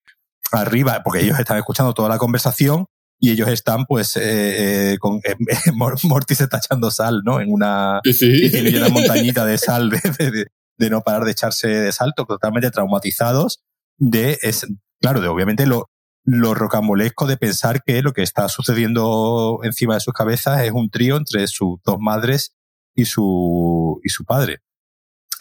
arriba, 0.52 1.02
porque 1.04 1.22
ellos 1.22 1.40
están 1.40 1.58
escuchando 1.58 1.94
toda 1.94 2.10
la 2.10 2.18
conversación 2.18 2.86
y 3.20 3.30
ellos 3.32 3.50
están, 3.50 3.86
pues, 3.86 4.18
eh, 4.18 4.94
eh 4.94 4.98
con 4.98 5.18
eh, 5.18 5.36
Morty 6.04 6.34
se 6.34 6.46
está 6.46 6.58
echando 6.58 6.90
sal, 6.90 7.22
¿no? 7.24 7.40
En 7.40 7.52
una, 7.52 8.00
sí. 8.04 8.50
tiene 8.50 8.76
una 8.78 8.90
montañita 8.90 9.46
de 9.46 9.58
sal 9.58 9.92
de, 9.92 10.48
de, 10.78 10.90
no 10.90 11.02
parar 11.02 11.26
de 11.26 11.32
echarse 11.32 11.68
de 11.68 11.92
salto, 11.92 12.26
totalmente 12.26 12.72
traumatizados 12.72 13.62
de, 14.00 14.40
es, 14.42 14.66
claro, 15.00 15.22
de 15.22 15.28
obviamente 15.28 15.68
lo, 15.68 15.91
lo 16.24 16.54
rocambolesco 16.54 17.26
de 17.26 17.38
pensar 17.38 17.84
que 17.84 18.02
lo 18.02 18.14
que 18.14 18.22
está 18.22 18.48
sucediendo 18.50 19.60
encima 19.64 19.96
de 19.96 20.00
sus 20.00 20.14
cabezas 20.14 20.62
es 20.62 20.72
un 20.72 20.90
trío 20.90 21.18
entre 21.18 21.48
sus 21.48 21.80
dos 21.84 21.98
madres 22.00 22.56
y 22.96 23.06
su, 23.06 24.00
y 24.04 24.10
su 24.10 24.26
padre. 24.26 24.60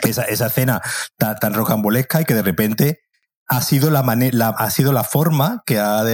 Esa, 0.03 0.25
esa 0.25 0.47
escena 0.47 0.81
tan, 1.19 1.53
rocambolesca 1.53 2.23
y 2.23 2.25
que 2.25 2.35
de 2.35 2.43
repente 2.43 3.01
ha 3.47 3.61
sido 3.61 3.91
la, 3.91 4.03
manera, 4.03 4.49
ha 4.49 4.71
sido 4.71 4.93
la 4.93 5.05
forma 5.05 5.63
que 5.67 5.79
ha, 5.79 6.05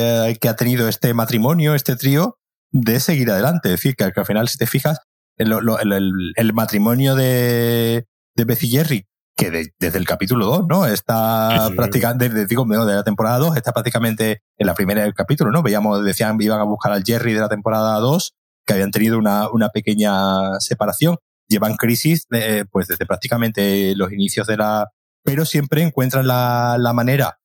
que 0.41 0.49
ha 0.49 0.57
tenido 0.57 0.89
este 0.89 1.15
matrimonio, 1.15 1.75
este 1.75 1.95
trío, 1.95 2.39
de 2.73 2.99
seguir 2.99 3.31
adelante. 3.31 3.69
Es 3.69 3.81
decir, 3.81 3.95
que, 3.95 4.05
al 4.05 4.27
final, 4.27 4.49
si 4.49 4.59
te 4.59 4.67
fijas, 4.67 4.99
el, 5.37 5.53
el, 5.53 6.33
el 6.35 6.53
matrimonio 6.55 7.15
de, 7.15 8.07
de 8.35 8.45
Beth 8.45 8.61
Jerry 8.61 9.07
que 9.37 9.71
desde 9.79 9.99
el 9.99 10.07
capítulo 10.07 10.47
2, 10.47 10.65
¿no? 10.67 10.87
Está 10.87 11.71
prácticamente, 11.77 12.29
desde, 12.31 12.47
digo, 12.47 12.65
de 12.65 12.95
la 12.95 13.05
temporada 13.05 13.39
2, 13.39 13.57
está 13.57 13.73
prácticamente 13.73 14.43
en 14.57 14.67
la 14.67 14.75
primera 14.75 15.03
del 15.03 15.15
capítulo, 15.15 15.51
¿no? 15.51 15.63
Veíamos, 15.63 16.03
decían, 16.03 16.41
iban 16.41 16.61
a 16.61 16.65
buscar 16.65 16.93
al 16.93 17.05
Jerry 17.05 17.35
de 17.35 17.41
la 17.41 17.49
temporada 17.49 17.99
2, 17.99 18.35
que 18.65 18.73
habían 18.73 18.91
tenido 18.91 19.19
una, 19.19 19.51
una 19.51 19.69
pequeña 19.69 20.59
separación. 20.61 21.19
Llevan 21.49 21.77
crisis, 21.77 22.27
pues 22.71 22.89
desde 22.89 23.07
prácticamente 23.07 23.95
los 23.95 24.11
inicios 24.11 24.47
de 24.47 24.57
la, 24.57 24.91
pero 25.23 25.45
siempre 25.45 25.83
encuentran 25.83 26.27
la, 26.27 26.77
la 26.79 26.93
manera, 26.93 27.39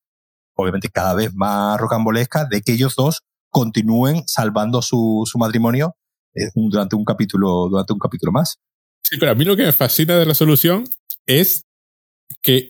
obviamente 0.56 0.90
cada 0.90 1.14
vez 1.14 1.34
más 1.34 1.80
rocambolesca, 1.80 2.46
de 2.46 2.62
que 2.62 2.72
ellos 2.72 2.96
dos 2.96 3.24
continúen 3.50 4.24
salvando 4.28 4.82
su, 4.82 5.24
su 5.26 5.38
matrimonio 5.38 5.98
eh, 6.34 6.50
durante 6.56 6.96
un 6.96 7.04
capítulo, 7.04 7.68
durante 7.70 7.92
un 7.92 8.00
capítulo 8.00 8.32
más. 8.32 8.60
Sí, 9.04 9.18
pero 9.20 9.34
a 9.34 9.36
mí 9.36 9.44
lo 9.44 9.58
que 9.58 9.66
me 9.66 9.74
fascina 9.74 10.16
de 10.18 10.26
la 10.26 10.34
solución 10.34 10.86
es 11.26 11.66
que 12.42 12.70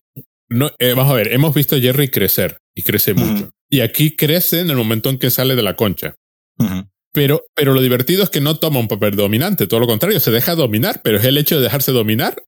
no, 0.50 0.72
eh, 0.80 0.94
vamos 0.94 1.14
a 1.14 1.16
ver, 1.16 1.34
hemos 1.34 1.54
visto 1.56 1.76
a 1.76 1.80
Jerry 1.80 2.10
crecer 2.10 2.58
y 2.76 2.84
crece 2.84 3.14
mucho. 3.14 3.52
Y 3.70 3.80
aquí 3.80 4.16
crece 4.16 4.60
en 4.60 4.70
el 4.70 4.76
momento 4.76 5.10
en 5.10 5.18
que 5.18 5.30
sale 5.30 5.56
de 5.56 5.64
la 5.64 5.76
concha. 5.76 6.16
pero, 7.14 7.42
pero 7.56 7.74
lo 7.74 7.82
divertido 7.82 8.24
es 8.24 8.30
que 8.30 8.42
no 8.42 8.58
toma 8.58 8.80
un 8.80 8.88
papel 8.88 9.16
dominante, 9.16 9.68
todo 9.68 9.80
lo 9.80 9.88
contrario, 9.88 10.20
se 10.20 10.32
deja 10.32 10.56
dominar, 10.56 11.02
pero 11.04 11.18
es 11.18 11.26
el 11.26 11.38
hecho 11.38 11.56
de 11.56 11.64
dejarse 11.64 11.92
dominar 11.92 12.44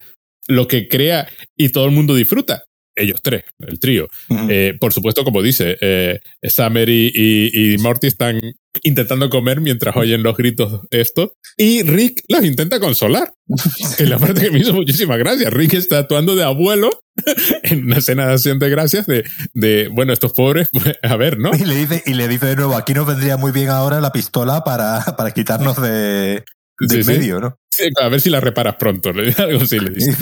lo 0.47 0.67
que 0.67 0.87
crea 0.87 1.29
y 1.57 1.69
todo 1.69 1.85
el 1.85 1.91
mundo 1.91 2.15
disfruta 2.15 2.65
ellos 2.95 3.21
tres, 3.21 3.43
el 3.59 3.79
trío. 3.79 4.07
Eh, 4.49 4.75
por 4.79 4.93
supuesto, 4.93 5.23
como 5.23 5.41
dice, 5.41 5.77
eh, 5.81 6.19
Summer 6.43 6.89
y, 6.89 7.75
Morty 7.79 8.07
están 8.07 8.39
intentando 8.81 9.29
comer 9.29 9.61
mientras 9.61 9.95
oyen 9.95 10.23
los 10.23 10.35
gritos 10.35 10.81
esto. 10.91 11.35
Y 11.57 11.83
Rick 11.83 12.23
los 12.27 12.43
intenta 12.43 12.79
consolar. 12.79 13.33
que 13.97 14.03
es 14.03 14.09
la 14.09 14.17
parte 14.17 14.41
que 14.41 14.51
me 14.51 14.59
hizo 14.59 14.73
muchísima 14.73 15.17
gracia. 15.17 15.49
Rick 15.49 15.73
está 15.73 15.99
actuando 15.99 16.35
de 16.35 16.43
abuelo 16.43 16.89
en 17.63 17.85
una 17.85 17.97
escena 17.97 18.27
de 18.27 18.33
acción 18.33 18.59
de 18.59 18.69
gracias 18.69 19.05
de, 19.05 19.23
de 19.53 19.89
bueno, 19.89 20.13
estos 20.13 20.33
pobres, 20.33 20.69
pues, 20.71 20.95
a 21.03 21.15
ver, 21.15 21.37
¿no? 21.37 21.51
Y 21.53 21.65
le 21.65 21.75
dice, 21.75 22.03
y 22.05 22.13
le 22.13 22.27
dice 22.27 22.47
de 22.47 22.55
nuevo, 22.55 22.75
aquí 22.75 22.93
nos 22.93 23.07
vendría 23.07 23.37
muy 23.37 23.51
bien 23.51 23.69
ahora 23.69 24.01
la 24.01 24.11
pistola 24.11 24.63
para, 24.63 25.03
para 25.17 25.31
quitarnos 25.31 25.81
de, 25.81 26.43
del 26.79 27.05
medio, 27.05 27.39
¿no? 27.39 27.59
Sí, 27.73 27.89
a 27.99 28.07
ver 28.07 28.21
si 28.21 28.29
la 28.29 28.39
reparas 28.39 28.75
pronto. 28.75 29.09
Algo 29.09 29.63
así 29.63 29.79
le 29.79 29.89
dice. 29.89 30.15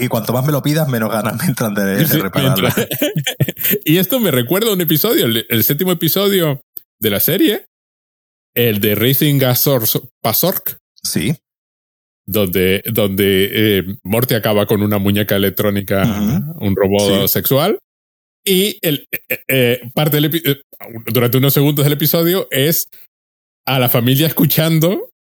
Y, 0.00 0.08
cuanto 0.08 0.32
más 0.32 0.44
me 0.44 0.52
lo 0.52 0.62
pidas, 0.62 0.88
menos 0.88 1.10
ganas 1.10 1.36
me 1.36 1.46
entran 1.46 1.74
de, 1.74 2.04
repararla. 2.04 2.72
y 3.84 3.96
esto 3.96 4.20
me 4.20 4.30
recuerda 4.30 4.70
a 4.70 4.74
un 4.74 4.80
episodio, 4.80 5.26
el, 5.26 5.64
séptimo 5.64 5.90
episodio 5.90 6.60
de 7.00 7.10
la 7.10 7.18
serie, 7.18 7.66
el 8.54 8.78
de 8.78 8.94
Racing 8.94 9.38
Gas 9.38 9.68
Pasork. 10.20 10.78
Sí. 11.02 11.34
Donde, 12.24 12.84
donde 12.86 13.48
eh, 13.50 13.84
Morty 14.04 14.34
acaba 14.34 14.66
con 14.66 14.80
una 14.80 14.98
muñeca 14.98 15.34
electrónica, 15.34 16.04
un 16.60 16.76
robot 16.76 17.26
sexual. 17.26 17.78
Y 18.44 18.78
el, 18.80 19.08
parte 19.92 20.20
del 20.20 20.64
durante 21.06 21.38
unos 21.38 21.52
segundos 21.52 21.84
del 21.84 21.94
episodio 21.94 22.46
es 22.52 22.88
a 23.66 23.80
la 23.80 23.88
familia 23.88 24.28
escuchando 24.28 25.11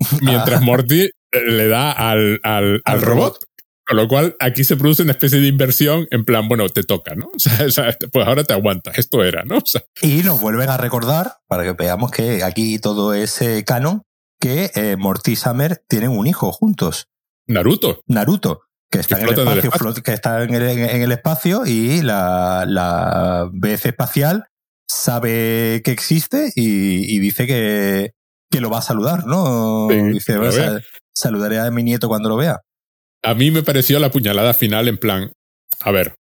mientras 0.22 0.62
Morty 0.62 1.10
le 1.32 1.68
da 1.68 1.92
al, 1.92 2.40
al, 2.42 2.80
al 2.84 3.02
robot. 3.02 3.38
Con 3.86 3.96
lo 3.96 4.06
cual, 4.06 4.36
aquí 4.38 4.62
se 4.62 4.76
produce 4.76 5.02
una 5.02 5.12
especie 5.12 5.40
de 5.40 5.48
inversión 5.48 6.06
en 6.12 6.24
plan, 6.24 6.46
bueno, 6.46 6.68
te 6.68 6.84
toca, 6.84 7.16
¿no? 7.16 7.30
O 7.66 7.70
sea, 7.70 7.96
pues 8.12 8.26
ahora 8.26 8.44
te 8.44 8.52
aguantas, 8.52 8.96
esto 8.98 9.24
era, 9.24 9.42
¿no? 9.44 9.58
y 10.00 10.22
nos 10.22 10.40
vuelven 10.40 10.70
a 10.70 10.76
recordar, 10.76 11.38
para 11.48 11.64
que 11.64 11.72
veamos 11.72 12.12
que 12.12 12.44
aquí 12.44 12.78
todo 12.78 13.14
es 13.14 13.42
eh, 13.42 13.64
canon, 13.66 14.02
que 14.40 14.70
eh, 14.76 14.96
Morty 14.96 15.32
y 15.32 15.36
Summer 15.36 15.82
tienen 15.88 16.10
un 16.10 16.28
hijo 16.28 16.52
juntos. 16.52 17.08
Naruto. 17.48 18.02
Naruto. 18.06 18.62
Que 18.92 19.00
está, 19.00 19.20
en 19.20 19.28
el, 19.28 19.58
espacio, 19.58 20.02
que 20.02 20.12
está 20.12 20.42
en 20.42 20.54
el, 20.54 21.12
espacio 21.12 21.64
y 21.64 22.02
la, 22.02 22.64
la 22.66 23.48
BF 23.52 23.86
espacial 23.86 24.46
sabe 24.88 25.80
que 25.84 25.92
existe 25.92 26.52
y, 26.56 27.18
dice 27.20 27.46
que, 27.46 28.12
que, 28.50 28.60
lo 28.60 28.70
va 28.70 28.78
a 28.78 28.82
saludar, 28.82 29.26
¿no? 29.26 29.88
dice, 29.88 30.38
saludaré 31.14 31.60
a 31.60 31.70
mi 31.70 31.82
nieto 31.82 32.08
cuando 32.08 32.28
lo 32.28 32.36
vea 32.36 32.60
a 33.22 33.34
mí 33.34 33.50
me 33.50 33.62
pareció 33.62 33.98
la 33.98 34.10
puñalada 34.10 34.54
final 34.54 34.88
en 34.88 34.98
plan, 34.98 35.32
a 35.80 35.90
ver, 35.90 36.14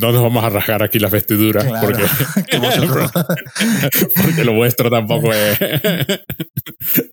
no 0.00 0.12
nos 0.12 0.22
vamos 0.22 0.42
a 0.42 0.48
rasgar 0.48 0.82
aquí 0.82 0.98
las 0.98 1.12
vestiduras 1.12 1.64
porque, 1.80 2.02
porque 4.16 4.44
lo 4.44 4.54
vuestro 4.54 4.90
tampoco 4.90 5.32
es. 5.32 5.58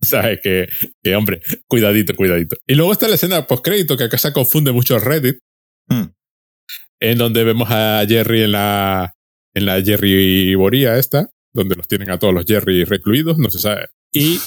¿Sabes? 0.02 0.40
Que, 0.42 0.68
que, 1.02 1.14
hombre, 1.14 1.42
cuidadito, 1.66 2.14
cuidadito. 2.14 2.56
Y 2.66 2.74
luego 2.74 2.92
está 2.92 3.08
la 3.08 3.14
escena 3.14 3.46
post-crédito 3.46 3.96
que 3.96 4.04
acá 4.04 4.18
se 4.18 4.32
confunde 4.32 4.72
mucho 4.72 4.98
Reddit, 4.98 5.38
mm. 5.88 6.04
en 7.00 7.18
donde 7.18 7.44
vemos 7.44 7.70
a 7.70 8.04
Jerry 8.08 8.42
en 8.42 8.52
la, 8.52 9.14
en 9.54 9.66
la 9.66 9.82
Jerry 9.82 10.54
Boría 10.54 10.96
esta, 10.96 11.30
donde 11.52 11.76
los 11.76 11.86
tienen 11.86 12.10
a 12.10 12.18
todos 12.18 12.34
los 12.34 12.44
Jerry 12.44 12.84
recluidos, 12.84 13.38
no 13.38 13.50
se 13.50 13.60
sabe. 13.60 13.86
Y 14.12 14.38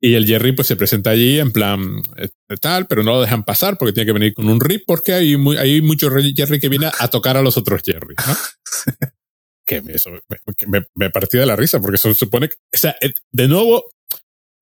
y 0.00 0.14
el 0.14 0.26
Jerry 0.26 0.52
pues 0.52 0.68
se 0.68 0.76
presenta 0.76 1.10
allí 1.10 1.40
en 1.40 1.50
plan 1.50 2.02
eh, 2.16 2.28
tal, 2.60 2.86
pero 2.86 3.02
no 3.02 3.14
lo 3.14 3.20
dejan 3.20 3.44
pasar 3.44 3.76
porque 3.78 3.92
tiene 3.92 4.06
que 4.06 4.12
venir 4.12 4.34
con 4.34 4.48
un 4.48 4.60
rip 4.60 4.84
porque 4.86 5.12
hay, 5.12 5.36
muy, 5.36 5.56
hay 5.56 5.80
mucho 5.82 6.08
Jerry 6.10 6.60
que 6.60 6.68
viene 6.68 6.88
a 6.98 7.08
tocar 7.08 7.36
a 7.36 7.42
los 7.42 7.56
otros 7.56 7.82
Jerry. 7.84 8.14
¿no? 8.26 8.36
que 9.66 9.82
me, 9.82 9.94
eso, 9.94 10.10
me, 10.66 10.86
me, 10.94 11.10
partía 11.10 11.40
de 11.40 11.46
la 11.46 11.56
risa 11.56 11.80
porque 11.80 11.96
eso 11.96 12.14
supone 12.14 12.48
que, 12.48 12.54
o 12.54 12.78
sea, 12.78 12.96
eh, 13.00 13.12
de 13.32 13.48
nuevo 13.48 13.90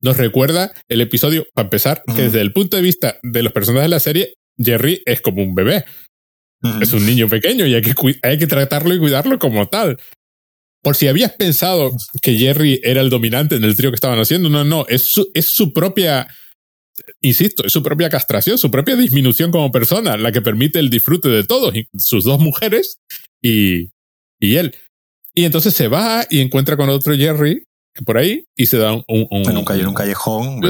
nos 0.01 0.16
recuerda 0.16 0.72
el 0.88 1.01
episodio, 1.01 1.47
para 1.55 1.66
empezar, 1.66 2.03
que 2.14 2.22
desde 2.22 2.40
el 2.40 2.53
punto 2.53 2.76
de 2.76 2.82
vista 2.82 3.18
de 3.22 3.42
los 3.42 3.53
personajes 3.53 3.86
de 3.86 3.94
la 3.94 4.01
serie, 4.01 4.34
Jerry 4.59 5.03
es 5.05 5.20
como 5.20 5.42
un 5.42 5.55
bebé. 5.55 5.84
Es 6.80 6.92
un 6.92 7.07
niño 7.07 7.28
pequeño 7.28 7.66
y 7.66 7.74
hay 7.74 7.82
que, 7.82 7.94
hay 8.22 8.38
que 8.38 8.47
tratarlo 8.47 8.94
y 8.94 8.99
cuidarlo 8.99 9.38
como 9.38 9.68
tal 9.68 9.99
por 10.87 10.95
si 10.95 11.09
habías 11.09 11.32
pensado 11.32 11.91
que 12.22 12.39
Jerry 12.39 12.80
era 12.84 13.01
el 13.01 13.11
dominante 13.11 13.57
en 13.57 13.64
el 13.64 13.74
trío 13.74 13.91
que 13.91 13.97
estaban 13.97 14.20
haciendo, 14.20 14.49
no, 14.49 14.62
no, 14.62 14.87
es 14.87 15.03
su, 15.03 15.28
es 15.34 15.47
su 15.47 15.72
propia, 15.72 16.28
insisto, 17.20 17.66
es 17.66 17.72
su 17.72 17.82
propia 17.82 18.09
castración, 18.09 18.57
su 18.57 18.70
propia 18.70 18.95
disminución 18.95 19.51
como 19.51 19.72
persona, 19.72 20.16
la 20.16 20.30
que 20.30 20.43
permite 20.43 20.78
el 20.78 20.89
disfrute 20.89 21.28
de 21.28 21.43
todos, 21.43 21.74
sus 21.99 22.22
dos 22.22 22.39
mujeres 22.39 23.01
y, 23.43 23.91
y 24.39 24.55
él. 24.59 24.76
Y 25.34 25.45
entonces 25.45 25.74
se 25.74 25.89
va 25.89 26.24
y 26.30 26.39
encuentra 26.39 26.76
con 26.76 26.89
otro 26.89 27.16
Jerry 27.16 27.64
por 28.05 28.16
ahí 28.16 28.45
y 28.55 28.66
se 28.66 28.78
da 28.78 28.93
un, 28.93 29.03
un, 29.09 29.51
en 29.51 29.57
un, 29.57 29.64
callejón, 29.64 30.61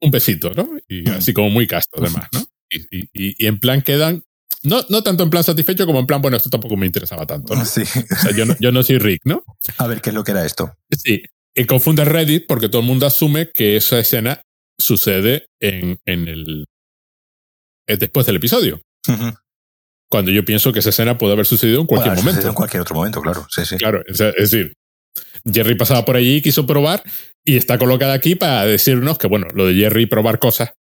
un 0.00 0.10
besito, 0.10 0.52
¿no? 0.54 0.70
Y 0.88 1.06
así 1.10 1.34
como 1.34 1.50
muy 1.50 1.66
casto, 1.66 2.00
además, 2.00 2.28
¿no? 2.32 2.46
Y, 2.70 2.78
y, 2.98 3.08
y, 3.12 3.46
en 3.46 3.60
plan 3.60 3.82
quedan 3.82 4.24
no, 4.66 4.84
no 4.88 5.02
tanto 5.02 5.22
en 5.22 5.30
plan 5.30 5.44
satisfecho 5.44 5.86
como 5.86 6.00
en 6.00 6.06
plan, 6.06 6.20
bueno, 6.20 6.36
esto 6.36 6.50
tampoco 6.50 6.76
me 6.76 6.86
interesaba 6.86 7.26
tanto. 7.26 7.54
Sí. 7.64 7.82
O 7.82 8.16
sea, 8.16 8.32
yo 8.36 8.46
no, 8.46 8.56
yo 8.60 8.72
no 8.72 8.82
soy 8.82 8.98
Rick, 8.98 9.22
¿no? 9.24 9.44
A 9.78 9.86
ver, 9.86 10.00
¿qué 10.00 10.10
es 10.10 10.14
lo 10.14 10.24
que 10.24 10.32
era 10.32 10.44
esto? 10.44 10.74
Sí. 10.90 11.22
Y 11.54 11.64
confunde 11.64 12.04
Reddit 12.04 12.46
porque 12.46 12.68
todo 12.68 12.80
el 12.80 12.86
mundo 12.86 13.06
asume 13.06 13.50
que 13.52 13.76
esa 13.76 13.98
escena 13.98 14.42
sucede 14.78 15.46
en, 15.60 15.98
en 16.04 16.28
el. 16.28 16.66
Eh, 17.86 17.96
después 17.96 18.26
del 18.26 18.36
episodio. 18.36 18.80
Cuando 20.10 20.30
yo 20.30 20.44
pienso 20.44 20.72
que 20.72 20.80
esa 20.80 20.90
escena 20.90 21.16
puede 21.16 21.32
haber 21.32 21.46
sucedido 21.46 21.80
en 21.80 21.86
cualquier 21.86 22.16
momento. 22.16 22.48
En 22.48 22.54
cualquier 22.54 22.82
otro 22.82 22.96
momento, 22.96 23.20
claro. 23.22 23.46
Sí, 23.50 23.64
sí. 23.64 23.76
Claro, 23.76 24.02
es, 24.06 24.18
decir, 24.18 24.74
Jerry 25.44 25.76
pasaba 25.76 26.04
por 26.04 26.16
allí, 26.16 26.42
quiso 26.42 26.66
probar 26.66 27.02
y 27.44 27.56
está 27.56 27.78
colocada 27.78 28.14
aquí 28.14 28.34
para 28.34 28.66
decirnos 28.66 29.18
que, 29.18 29.28
bueno, 29.28 29.46
lo 29.54 29.66
de 29.66 29.74
Jerry 29.74 30.06
probar 30.06 30.38
cosas 30.38 30.74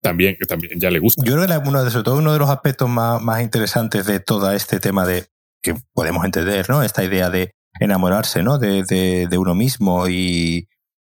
también, 0.00 0.36
que 0.38 0.46
también 0.46 0.78
ya 0.78 0.90
le 0.90 0.98
gusta. 0.98 1.22
Yo 1.24 1.34
creo 1.34 1.46
que 1.46 1.68
uno 1.68 1.84
de, 1.84 1.90
sobre 1.90 2.04
todo 2.04 2.16
uno 2.18 2.32
de 2.32 2.38
los 2.38 2.50
aspectos 2.50 2.88
más, 2.88 3.20
más 3.20 3.42
interesantes 3.42 4.06
de 4.06 4.20
todo 4.20 4.50
este 4.52 4.80
tema 4.80 5.06
de 5.06 5.26
que 5.62 5.74
podemos 5.92 6.24
entender, 6.24 6.68
¿no? 6.70 6.82
Esta 6.82 7.04
idea 7.04 7.30
de 7.30 7.54
enamorarse, 7.78 8.42
¿no? 8.42 8.58
De, 8.58 8.82
de, 8.84 9.26
de 9.28 9.38
uno 9.38 9.54
mismo 9.54 10.08
y, 10.08 10.68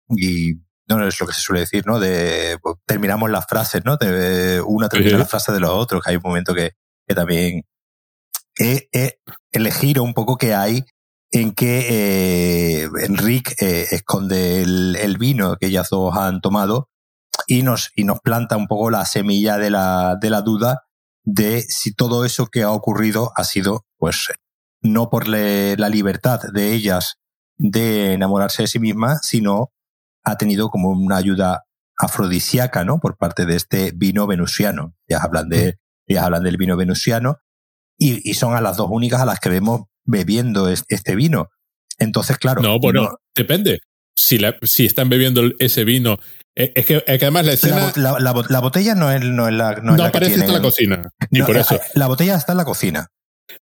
y 0.09 0.55
no 0.89 1.07
es 1.07 1.21
lo 1.21 1.27
que 1.27 1.33
se 1.33 1.41
suele 1.41 1.61
decir, 1.61 1.87
¿no? 1.87 2.01
De 2.01 2.59
pues, 2.61 2.77
terminamos 2.87 3.31
las 3.31 3.47
frases, 3.47 3.85
¿no? 3.85 3.97
De 3.97 4.61
una 4.67 4.89
termina 4.89 5.19
la 5.19 5.27
frase 5.27 5.53
de 5.53 5.61
los 5.61 5.71
otros, 5.71 6.03
que 6.03 6.11
hay 6.11 6.17
un 6.17 6.23
momento 6.25 6.55
que, 6.55 6.73
que 7.07 7.15
también 7.15 7.63
he, 8.59 8.89
he 8.93 10.01
un 10.01 10.15
poco 10.15 10.37
que 10.37 10.55
hay 10.55 10.85
en 11.31 11.53
que 11.53 11.87
eh, 12.83 12.89
Enrique 13.05 13.55
eh, 13.59 13.87
esconde 13.91 14.63
el, 14.63 14.97
el, 14.97 15.17
vino 15.17 15.57
que 15.57 15.67
ellas 15.67 15.89
dos 15.89 16.15
han 16.17 16.43
tomado 16.43 16.91
y 17.53 17.63
nos, 17.63 17.91
y 17.95 18.05
nos 18.05 18.21
planta 18.21 18.57
un 18.57 18.67
poco 18.67 18.91
la 18.91 19.05
semilla 19.05 19.59
de 19.59 19.69
la, 19.69 20.17
de 20.19 20.31
la 20.31 20.41
duda 20.41 20.85
de 21.23 21.61
si 21.61 21.93
todo 21.93 22.25
eso 22.25 22.47
que 22.47 22.63
ha 22.63 22.71
ocurrido 22.71 23.31
ha 23.37 23.45
sido, 23.45 23.85
pues, 23.99 24.29
no 24.81 25.11
por 25.11 25.29
la 25.29 25.89
libertad 25.91 26.41
de 26.55 26.73
ellas 26.73 27.17
de 27.59 28.15
enamorarse 28.15 28.63
de 28.63 28.69
sí 28.69 28.79
mismas, 28.79 29.21
sino 29.23 29.71
ha 30.25 30.39
tenido 30.39 30.71
como 30.71 30.89
una 30.93 31.19
ayuda 31.19 31.65
afrodisíaca, 31.99 32.85
¿no? 32.85 33.01
Por 33.01 33.19
parte 33.19 33.45
de 33.45 33.57
este 33.57 33.93
vino 33.95 34.27
venusiano. 34.27 34.95
Ya 35.07 35.19
hablan 35.19 35.51
de, 35.51 35.77
ya 36.09 36.25
hablan 36.25 36.45
del 36.45 36.57
vino 36.57 36.79
venusiano 36.79 37.37
y, 37.99 38.29
y, 38.29 38.33
son 38.33 38.57
a 38.57 38.63
las 38.63 38.79
dos 38.79 38.89
únicas 38.91 39.21
a 39.21 39.27
las 39.27 39.41
que 39.41 39.51
vemos 39.51 39.83
bebiendo 40.05 40.71
este 40.71 41.15
vino. 41.17 41.51
Entonces, 41.99 42.39
claro. 42.39 42.63
No, 42.63 42.79
bueno, 42.81 43.11
depende. 43.35 43.81
Si, 44.17 44.39
la, 44.39 44.57
si 44.63 44.87
están 44.87 45.11
bebiendo 45.11 45.43
ese 45.59 45.85
vino 45.85 46.17
eh, 46.55 46.73
es 46.75 46.87
que, 46.87 47.03
además 47.07 47.47
la 47.47 47.53
escena. 47.53 47.93
La, 47.97 48.61
botella 48.61 48.95
no 48.95 49.11
es, 49.11 49.23
no 49.23 49.49
es 49.49 49.55
la. 49.55 49.77
No, 49.77 49.97
no 49.97 50.05
aparece 50.05 50.35
en 50.35 50.53
la 50.53 50.61
cocina. 50.61 51.11
Ni 51.31 51.43
por 51.43 51.57
eso. 51.57 51.81
La 51.95 52.07
botella 52.07 52.37
está 52.37 52.53
en 52.53 52.59
la 52.59 52.65
cocina. 52.65 53.09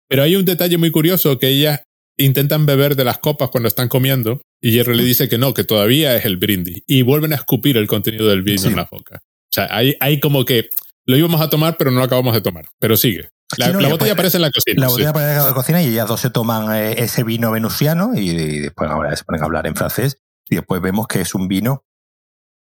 Pero 0.07 0.23
hay 0.23 0.35
un 0.35 0.45
detalle 0.45 0.77
muy 0.77 0.91
curioso 0.91 1.37
que 1.37 1.49
ellas 1.49 1.81
intentan 2.17 2.65
beber 2.65 2.95
de 2.95 3.03
las 3.03 3.19
copas 3.19 3.49
cuando 3.49 3.67
están 3.67 3.89
comiendo 3.89 4.41
y 4.61 4.71
Jerry 4.71 4.95
le 4.95 5.03
dice 5.03 5.29
que 5.29 5.37
no, 5.37 5.53
que 5.53 5.63
todavía 5.63 6.15
es 6.15 6.25
el 6.25 6.37
brindis. 6.37 6.81
Y 6.87 7.01
vuelven 7.01 7.33
a 7.33 7.35
escupir 7.35 7.77
el 7.77 7.87
contenido 7.87 8.27
del 8.27 8.41
vino 8.41 8.67
en 8.67 8.75
la 8.75 8.87
boca. 8.89 9.19
O 9.21 9.51
sea, 9.51 9.67
hay, 9.69 9.95
hay 9.99 10.19
como 10.19 10.45
que 10.45 10.69
lo 11.05 11.17
íbamos 11.17 11.41
a 11.41 11.49
tomar, 11.49 11.77
pero 11.77 11.91
no 11.91 11.99
lo 11.99 12.05
acabamos 12.05 12.33
de 12.33 12.41
tomar. 12.41 12.65
Pero 12.79 12.97
sigue. 12.97 13.29
La, 13.57 13.71
botella 13.87 14.13
aparece 14.13 14.37
en 14.37 14.41
la 14.41 14.51
cocina. 14.51 14.81
La 14.81 14.87
botella 14.87 15.09
aparece 15.09 15.39
en 15.39 15.45
la 15.45 15.53
cocina 15.53 15.81
y 15.81 15.87
ellas 15.87 16.07
dos 16.07 16.19
se 16.19 16.29
toman 16.29 16.75
eh, 16.75 16.95
ese 16.97 17.23
vino 17.23 17.51
venusiano 17.51 18.11
y, 18.13 18.59
después 18.59 18.89
ahora 18.89 19.15
se 19.15 19.23
ponen 19.23 19.41
a 19.41 19.45
hablar 19.45 19.67
en 19.67 19.75
francés. 19.75 20.17
Y 20.49 20.55
después 20.55 20.81
vemos 20.81 21.07
que 21.07 21.21
es 21.21 21.33
un 21.35 21.47
vino 21.47 21.83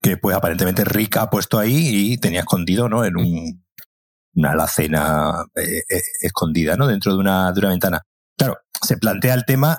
que 0.02 0.18
pues 0.18 0.36
aparentemente 0.36 0.84
Rick 0.84 1.18
ha 1.18 1.30
puesto 1.30 1.60
ahí 1.60 2.14
y 2.14 2.18
tenía 2.18 2.40
escondido, 2.42 2.90
¿no? 2.90 3.06
En 3.06 3.18
un, 3.18 3.64
una 4.34 4.52
alacena 4.52 5.46
eh, 5.56 5.84
eh, 5.90 6.02
escondida, 6.22 6.76
¿no? 6.76 6.88
Dentro 6.88 7.14
de 7.14 7.20
una, 7.20 7.52
de 7.52 7.60
una 7.60 7.70
ventana. 7.70 8.02
Claro, 8.38 8.58
se 8.82 8.98
plantea 8.98 9.36
el 9.36 9.46
tema 9.46 9.78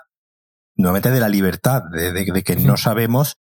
nuevamente 0.77 1.11
de 1.11 1.20
la 1.20 1.29
libertad, 1.29 1.83
de, 1.93 2.43
que 2.45 2.57
no 2.57 2.77
sabemos. 2.77 3.37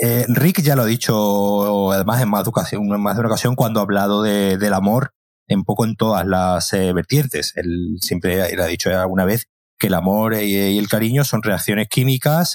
Eh, 0.00 0.24
Rick 0.28 0.62
ya 0.62 0.76
lo 0.76 0.82
ha 0.82 0.86
dicho, 0.86 1.92
además 1.92 2.22
en 2.22 2.30
más 2.30 2.44
de, 2.44 2.50
ocasión, 2.50 2.86
más 3.00 3.16
de 3.16 3.20
una 3.20 3.28
ocasión, 3.28 3.54
cuando 3.54 3.80
ha 3.80 3.82
hablado 3.82 4.22
de, 4.22 4.56
del 4.56 4.72
amor, 4.72 5.10
un 5.48 5.64
poco 5.64 5.84
en 5.84 5.94
todas 5.94 6.26
las 6.26 6.70
vertientes. 6.72 7.52
Él 7.56 7.98
siempre 8.00 8.42
ha 8.42 8.66
dicho 8.66 8.90
alguna 8.90 9.24
vez 9.24 9.46
que 9.78 9.88
el 9.88 9.94
amor 9.94 10.34
y, 10.34 10.78
el 10.78 10.88
cariño 10.88 11.24
son 11.24 11.42
reacciones 11.42 11.88
químicas 11.88 12.54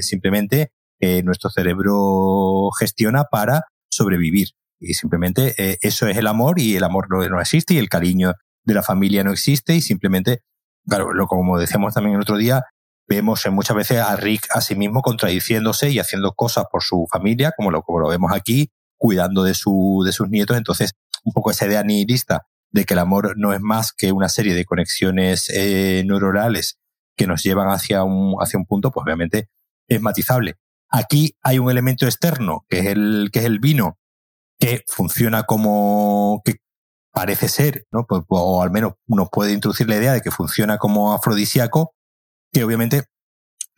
simplemente 0.00 0.72
eh, 1.00 1.22
nuestro 1.22 1.50
cerebro 1.50 2.70
gestiona 2.78 3.24
para 3.24 3.62
sobrevivir. 3.90 4.48
Y 4.80 4.94
simplemente 4.94 5.54
eh, 5.58 5.78
eso 5.80 6.06
es 6.06 6.16
el 6.16 6.26
amor 6.26 6.60
y 6.60 6.76
el 6.76 6.84
amor 6.84 7.08
no, 7.10 7.26
no, 7.28 7.40
existe 7.40 7.74
y 7.74 7.78
el 7.78 7.88
cariño 7.88 8.32
de 8.64 8.74
la 8.74 8.82
familia 8.82 9.24
no 9.24 9.32
existe 9.32 9.74
y 9.74 9.80
simplemente, 9.80 10.42
claro, 10.86 11.12
lo, 11.12 11.26
como 11.26 11.58
decíamos 11.58 11.94
también 11.94 12.16
el 12.16 12.22
otro 12.22 12.36
día, 12.36 12.62
vemos 13.08 13.44
muchas 13.50 13.76
veces 13.76 13.98
a 13.98 14.14
Rick 14.16 14.46
a 14.54 14.60
sí 14.60 14.76
mismo 14.76 15.02
contradiciéndose 15.02 15.90
y 15.90 15.98
haciendo 15.98 16.32
cosas 16.32 16.66
por 16.70 16.82
su 16.82 17.06
familia, 17.10 17.52
como 17.56 17.70
lo, 17.70 17.82
como 17.82 18.08
vemos 18.08 18.32
aquí, 18.32 18.70
cuidando 18.96 19.42
de, 19.42 19.54
su, 19.54 20.02
de 20.04 20.12
sus 20.12 20.28
nietos. 20.28 20.56
Entonces, 20.56 20.92
un 21.24 21.32
poco 21.32 21.50
esa 21.50 21.66
idea 21.66 21.82
nihilista 21.82 22.46
de 22.70 22.84
que 22.84 22.94
el 22.94 23.00
amor 23.00 23.34
no 23.36 23.54
es 23.54 23.60
más 23.60 23.92
que 23.92 24.12
una 24.12 24.28
serie 24.28 24.54
de 24.54 24.64
conexiones 24.64 25.48
eh, 25.50 26.02
neuronales 26.06 26.78
que 27.16 27.26
nos 27.26 27.42
llevan 27.42 27.68
hacia 27.68 28.04
un, 28.04 28.36
hacia 28.40 28.58
un 28.58 28.66
punto, 28.66 28.90
pues 28.90 29.04
obviamente 29.04 29.48
es 29.88 30.00
matizable. 30.00 30.56
Aquí 30.90 31.36
hay 31.42 31.58
un 31.58 31.70
elemento 31.70 32.06
externo, 32.06 32.64
que 32.68 32.80
es 32.80 32.86
el, 32.86 33.30
que 33.32 33.40
es 33.40 33.44
el 33.44 33.58
vino, 33.58 33.98
que 34.58 34.82
funciona 34.86 35.44
como, 35.44 36.42
que 36.44 36.56
parece 37.12 37.48
ser, 37.48 37.86
¿no? 37.90 38.06
Pues, 38.06 38.22
o 38.28 38.62
al 38.62 38.70
menos 38.70 38.94
nos 39.06 39.28
puede 39.30 39.52
introducir 39.52 39.88
la 39.88 39.96
idea 39.96 40.12
de 40.12 40.20
que 40.20 40.30
funciona 40.30 40.78
como 40.78 41.12
afrodisíaco, 41.12 41.94
que 42.52 42.64
obviamente 42.64 43.04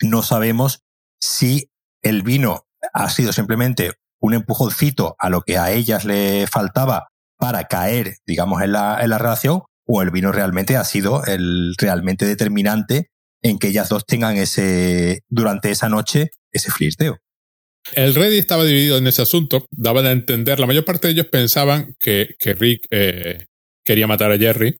no 0.02 0.22
sabemos 0.22 0.82
si 1.20 1.70
el 2.02 2.22
vino 2.22 2.66
ha 2.92 3.10
sido 3.10 3.32
simplemente 3.32 3.92
un 4.20 4.34
empujoncito 4.34 5.16
a 5.18 5.30
lo 5.30 5.42
que 5.42 5.58
a 5.58 5.70
ellas 5.70 6.04
le 6.04 6.46
faltaba 6.46 7.08
para 7.38 7.64
caer, 7.64 8.16
digamos, 8.26 8.62
en 8.62 8.72
la, 8.72 9.00
en 9.02 9.10
la 9.10 9.18
relación, 9.18 9.62
o 9.86 10.02
el 10.02 10.10
vino 10.10 10.30
realmente 10.30 10.76
ha 10.76 10.84
sido 10.84 11.24
el 11.24 11.74
realmente 11.78 12.26
determinante 12.26 13.10
en 13.42 13.58
que 13.58 13.68
ellas 13.68 13.88
dos 13.88 14.04
tengan 14.06 14.36
ese, 14.36 15.20
durante 15.28 15.70
esa 15.70 15.88
noche, 15.88 16.30
ese 16.52 16.70
flirteo. 16.70 17.18
El 17.94 18.14
Reddit 18.14 18.40
estaba 18.40 18.64
dividido 18.64 18.98
en 18.98 19.06
ese 19.06 19.22
asunto, 19.22 19.66
daban 19.70 20.06
a 20.06 20.10
entender, 20.10 20.60
la 20.60 20.66
mayor 20.66 20.84
parte 20.84 21.08
de 21.08 21.14
ellos 21.14 21.26
pensaban 21.26 21.94
que, 21.98 22.34
que 22.38 22.54
Rick 22.54 22.86
eh, 22.90 23.46
quería 23.84 24.06
matar 24.06 24.32
a 24.32 24.38
Jerry 24.38 24.76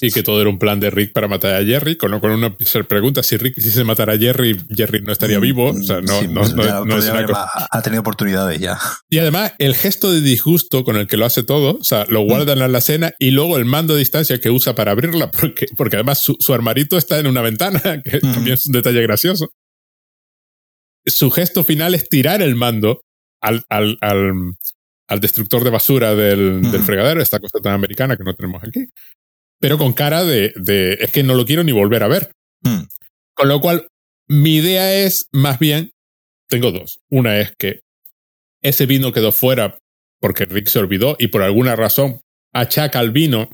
y 0.00 0.10
que 0.10 0.22
todo 0.22 0.40
era 0.40 0.50
un 0.50 0.58
plan 0.58 0.80
de 0.80 0.90
Rick 0.90 1.12
para 1.12 1.28
matar 1.28 1.54
a 1.54 1.64
Jerry, 1.64 1.96
con 1.96 2.10
lo 2.10 2.20
cual 2.20 2.34
uno 2.34 2.56
se 2.60 2.84
pregunta 2.84 3.22
si 3.22 3.36
Rick 3.36 3.54
quisiese 3.54 3.84
matar 3.84 4.10
a 4.10 4.18
Jerry, 4.18 4.58
Jerry 4.74 5.00
no 5.00 5.12
estaría 5.12 5.38
mm, 5.38 5.42
vivo, 5.42 5.70
o 5.70 5.82
sea, 5.82 6.00
no, 6.00 6.22
no, 6.22 6.84
no, 6.84 6.98
es 6.98 7.08
una 7.08 7.24
cosa. 7.24 7.48
Ha 7.70 7.82
tenido 7.82 8.00
oportunidades 8.00 8.60
ya. 8.60 8.78
Y 9.08 9.18
además, 9.18 9.52
el 9.58 9.74
gesto 9.74 10.12
de 10.12 10.20
disgusto 10.20 10.84
con 10.84 10.96
el 10.96 11.06
que 11.06 11.16
lo 11.16 11.24
hace 11.24 11.42
todo, 11.42 11.78
o 11.78 11.84
sea, 11.84 12.04
lo 12.08 12.20
guardan 12.20 12.60
en 12.60 12.72
la 12.72 12.80
cena 12.80 13.12
y 13.18 13.30
luego 13.30 13.56
el 13.56 13.64
mando 13.64 13.94
de 13.94 14.00
distancia 14.00 14.40
que 14.40 14.50
usa 14.50 14.74
para 14.74 14.92
abrirla, 14.92 15.30
porque, 15.30 15.66
porque 15.76 15.96
además 15.96 16.18
su, 16.18 16.52
armarito 16.52 16.98
está 16.98 17.18
en 17.18 17.26
una 17.26 17.40
ventana, 17.40 17.80
que 18.04 18.20
también 18.20 18.54
es 18.54 18.66
un 18.66 18.72
detalle 18.72 19.02
gracioso 19.02 19.48
su 21.04 21.30
gesto 21.30 21.64
final 21.64 21.94
es 21.94 22.08
tirar 22.08 22.42
el 22.42 22.54
mando 22.54 23.00
al, 23.40 23.64
al, 23.68 23.98
al, 24.00 25.20
destructor 25.20 25.64
de 25.64 25.70
basura 25.70 26.14
del, 26.14 26.62
del, 26.70 26.80
fregadero, 26.82 27.20
esta 27.20 27.40
cosa 27.40 27.58
tan 27.60 27.72
americana 27.72 28.16
que 28.16 28.24
no 28.24 28.34
tenemos 28.34 28.62
aquí, 28.62 28.86
pero 29.62 29.78
con 29.78 29.92
cara 29.92 30.24
de, 30.24 30.52
de 30.56 30.94
es 30.94 31.12
que 31.12 31.22
no 31.22 31.34
lo 31.34 31.46
quiero 31.46 31.62
ni 31.62 31.70
volver 31.70 32.02
a 32.02 32.08
ver. 32.08 32.32
Mm. 32.62 32.82
Con 33.32 33.48
lo 33.48 33.60
cual, 33.60 33.86
mi 34.28 34.56
idea 34.56 34.92
es 34.92 35.28
más 35.30 35.60
bien, 35.60 35.92
tengo 36.48 36.72
dos. 36.72 36.98
Una 37.08 37.38
es 37.38 37.54
que 37.56 37.78
ese 38.60 38.86
vino 38.86 39.12
quedó 39.12 39.30
fuera 39.30 39.78
porque 40.20 40.46
Rick 40.46 40.66
se 40.66 40.80
olvidó 40.80 41.14
y 41.16 41.28
por 41.28 41.42
alguna 41.42 41.76
razón 41.76 42.20
achaca 42.52 42.98
al 42.98 43.12
vino, 43.12 43.50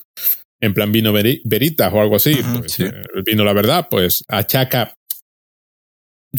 en 0.60 0.72
plan 0.72 0.92
vino 0.92 1.12
veritas 1.12 1.92
o 1.92 2.00
algo 2.00 2.16
así, 2.16 2.34
pues, 2.58 2.80
eh, 2.80 2.90
el 3.14 3.22
vino 3.22 3.44
la 3.44 3.52
verdad, 3.52 3.88
pues 3.90 4.24
achaca 4.28 4.94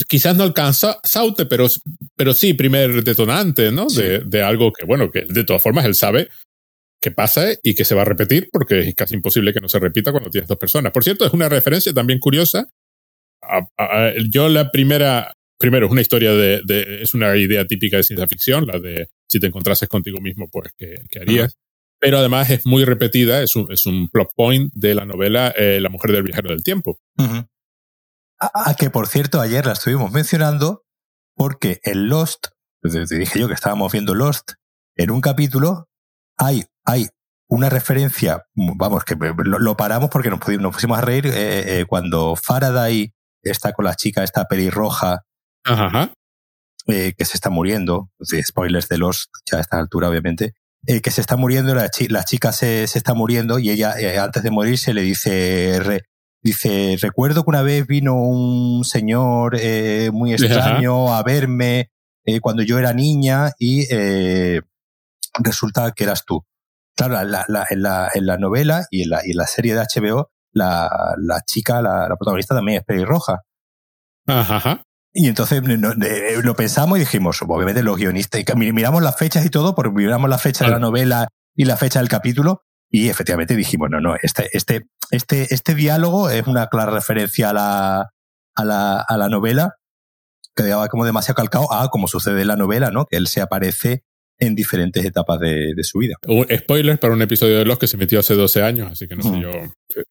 quizás 0.08 0.36
no 0.36 0.44
alcanza 0.44 1.00
Saute, 1.04 1.46
pero, 1.46 1.68
pero 2.16 2.34
sí 2.34 2.56
primer 2.56 3.04
detonante, 3.04 3.72
¿no? 3.72 3.86
De, 3.86 4.20
de, 4.20 4.42
algo 4.42 4.74
que, 4.74 4.86
bueno, 4.86 5.12
que 5.12 5.26
de 5.26 5.44
todas 5.44 5.62
formas 5.62 5.86
él 5.86 5.94
sabe 5.94 6.30
que 7.02 7.12
pasa 7.12 7.48
y 7.64 7.76
que 7.76 7.86
se 7.86 7.96
va 7.96 8.02
a 8.02 8.06
repetir 8.06 8.50
porque 8.52 8.80
es 8.80 8.96
casi 8.96 9.16
imposible 9.16 9.54
que 9.54 9.60
no 9.60 9.70
se 9.70 9.80
repita 9.80 10.12
cuando 10.12 10.30
tienes 10.30 10.48
dos 10.48 10.58
personas. 10.58 10.92
Por 10.92 11.04
cierto, 11.04 11.26
es 11.26 11.34
una 11.34 11.50
referencia 11.50 11.94
también 11.94 12.20
curiosa. 12.20 12.68
yo 14.30 14.50
la 14.50 14.72
primera, 14.72 15.34
primero 15.58 15.86
es 15.86 15.92
una 15.92 16.02
historia 16.02 16.32
de, 16.32 16.62
de, 16.66 17.02
es 17.02 17.14
una 17.14 17.36
idea 17.38 17.66
típica 17.66 17.98
de 17.98 18.04
ciencia 18.04 18.28
ficción, 18.28 18.68
la 18.68 18.80
de 18.80 19.10
si 19.30 19.40
te 19.40 19.48
encontrases 19.48 19.88
contigo 19.88 20.20
mismo, 20.20 20.50
pues, 20.50 20.74
¿qué, 20.78 20.96
qué 21.10 21.20
harías? 21.20 21.58
Pero 22.00 22.18
además 22.18 22.50
es 22.50 22.66
muy 22.66 22.86
repetida, 22.86 23.42
es 23.42 23.56
un, 23.56 23.72
es 23.72 23.86
un 23.86 24.10
plot 24.10 24.32
point 24.36 24.74
de 24.74 24.96
la 24.96 25.06
novela 25.06 25.54
eh, 25.58 25.80
La 25.82 25.90
mujer 25.90 26.12
del 26.12 26.24
viajero 26.24 26.50
del 26.50 26.64
tiempo. 26.64 26.98
A, 28.40 28.74
que, 28.76 28.90
por 28.90 29.08
cierto, 29.08 29.42
ayer 29.42 29.66
la 29.66 29.74
estuvimos 29.74 30.12
mencionando 30.12 30.86
porque 31.36 31.82
en 31.84 32.08
Lost, 32.08 32.48
pues, 32.82 32.94
te 32.94 33.18
dije 33.18 33.40
yo 33.40 33.48
que 33.48 33.54
estábamos 33.54 33.92
viendo 33.92 34.16
Lost, 34.16 34.54
en 34.96 35.12
un 35.12 35.20
capítulo 35.20 35.90
hay, 36.40 36.64
hay 36.90 37.08
una 37.48 37.70
referencia, 37.70 38.46
vamos, 38.54 39.04
que 39.04 39.16
lo, 39.16 39.78
paramos 39.78 40.10
porque 40.10 40.30
nos, 40.30 40.40
nos, 40.48 40.74
pusimos 40.74 40.98
a 40.98 41.02
reír 41.02 41.28
eh, 41.28 41.80
eh, 41.80 41.86
cuando 41.88 42.36
Faraday 42.36 43.12
está 43.42 43.74
con 43.74 43.86
la 43.86 43.96
chica, 43.96 44.24
esta 44.24 44.46
pelirroja, 44.46 45.24
eh, 46.88 47.14
que 47.18 47.26
se 47.26 47.38
está 47.38 47.50
muriendo, 47.50 48.12
spoilers 48.24 48.88
de 48.88 48.98
Lost 48.98 49.30
ya 49.50 49.58
a 49.58 49.62
esta 49.62 49.80
altura, 49.80 50.10
obviamente, 50.10 50.54
que 50.86 51.12
se 51.12 51.22
está 51.22 51.36
muriendo, 51.38 51.76
la, 51.76 51.90
chica 51.90 52.52
se, 52.52 52.88
se, 52.88 52.98
está 52.98 53.14
muriendo 53.14 53.60
y 53.60 53.70
ella 53.70 53.96
antes 54.24 54.44
de 54.44 54.52
morirse 54.52 54.94
le 54.94 55.02
dice, 55.02 56.02
Dice, 56.42 56.98
recuerdo 57.02 57.44
que 57.44 57.50
una 57.50 57.62
vez 57.62 57.86
vino 57.86 58.16
un 58.16 58.86
señor 58.86 59.58
eh, 59.60 60.10
muy 60.14 60.32
extraño 60.32 61.14
a 61.14 61.22
verme 61.22 61.92
eh, 62.24 62.40
cuando 62.40 62.64
yo 62.64 62.80
era 62.80 62.94
niña 62.94 63.52
y 63.60 63.86
eh, 63.94 64.62
resulta 65.44 65.92
que 65.92 66.06
eras 66.06 66.24
tú. 66.26 66.46
Claro, 67.08 67.24
la, 67.24 67.46
la, 67.48 67.66
en, 67.70 67.82
la, 67.82 68.10
en, 68.14 68.26
la, 68.26 68.38
novela 68.38 68.86
y 68.92 69.04
en 69.04 69.10
la, 69.10 69.22
y 69.26 69.32
en 69.32 69.38
la 69.38 69.48
serie 69.48 69.74
de 69.74 69.82
HBO, 69.82 70.30
la, 70.52 71.16
la 71.18 71.42
chica, 71.42 71.82
la, 71.82 72.08
protagonista 72.18 72.56
también 72.56 72.80
es 72.80 72.86
pelirroja. 72.86 73.42
Ajá. 74.28 74.84
Y 75.12 75.28
entonces 75.28 75.64
lo 75.66 76.56
pensamos 76.56 76.98
y 76.98 77.02
dijimos, 77.02 77.42
obviamente 77.42 77.82
los 77.82 77.98
guionistas, 77.98 78.44
miramos 78.56 79.02
las 79.02 79.18
fechas 79.18 79.46
y 79.46 79.50
todo, 79.50 79.74
porque 79.74 79.92
miramos 79.92 80.30
la 80.30 80.38
fecha 80.38 80.66
de 80.66 80.72
la 80.72 80.80
novela 80.80 81.30
y 81.56 81.66
la 81.66 81.78
fecha 81.78 82.00
del 82.00 82.10
capítulo, 82.10 82.62
y 82.92 83.10
efectivamente 83.10 83.56
dijimos, 83.56 83.90
no, 83.90 84.00
no, 84.00 84.16
este, 84.22 84.50
este, 84.54 84.88
este, 85.12 85.54
este 85.54 85.76
diálogo 85.76 86.30
es 86.30 86.46
una 86.48 86.68
clara 86.68 86.92
referencia 86.92 87.50
a 87.50 87.54
la, 87.54 88.10
a 88.56 88.66
la, 88.66 89.02
a 89.02 89.18
la 89.18 89.30
novela, 89.30 89.76
que 90.56 90.64
quedaba 90.64 90.88
como 90.90 91.06
demasiado 91.06 91.36
calcado 91.36 91.74
a 91.74 91.90
como 91.90 92.08
sucede 92.08 92.42
en 92.42 92.48
la 92.48 92.56
novela, 92.56 92.92
¿no? 92.92 93.06
Que 93.06 93.18
él 93.18 93.28
se 93.28 93.42
aparece 93.42 94.04
en 94.40 94.56
diferentes 94.56 95.04
etapas 95.04 95.40
de, 95.40 95.74
de, 95.76 95.84
su 95.84 96.00
vida. 96.00 96.16
Un 96.28 96.48
spoiler 96.50 97.00
para 97.00 97.14
un 97.14 97.22
episodio 97.22 97.58
de 97.58 97.66
los 97.66 97.78
que 97.78 97.88
se 97.88 97.98
metió 97.98 98.20
hace 98.20 98.36
12 98.36 98.64
años, 98.64 98.92
así 98.92 99.08
que 99.08 99.16
no 99.16 99.24
sé 99.24 99.42
yo 99.42 99.52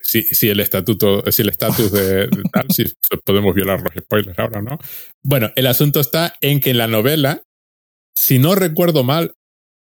si, 0.01 0.23
si 0.23 0.49
el 0.49 0.61
estatuto, 0.61 1.31
si 1.31 1.43
el 1.43 1.49
estatus 1.49 1.93
de, 1.93 2.29
tal, 2.53 2.67
si 2.71 2.85
podemos 3.25 3.55
violar 3.55 3.81
los 3.81 3.93
spoilers 3.95 4.39
ahora, 4.39 4.63
¿no? 4.63 4.79
Bueno, 5.23 5.51
el 5.57 5.67
asunto 5.67 6.01
está 6.01 6.35
en 6.41 6.61
que 6.61 6.71
en 6.71 6.79
la 6.79 6.87
novela, 6.87 7.43
si 8.15 8.39
no 8.39 8.55
recuerdo 8.55 9.05
mal, 9.05 9.35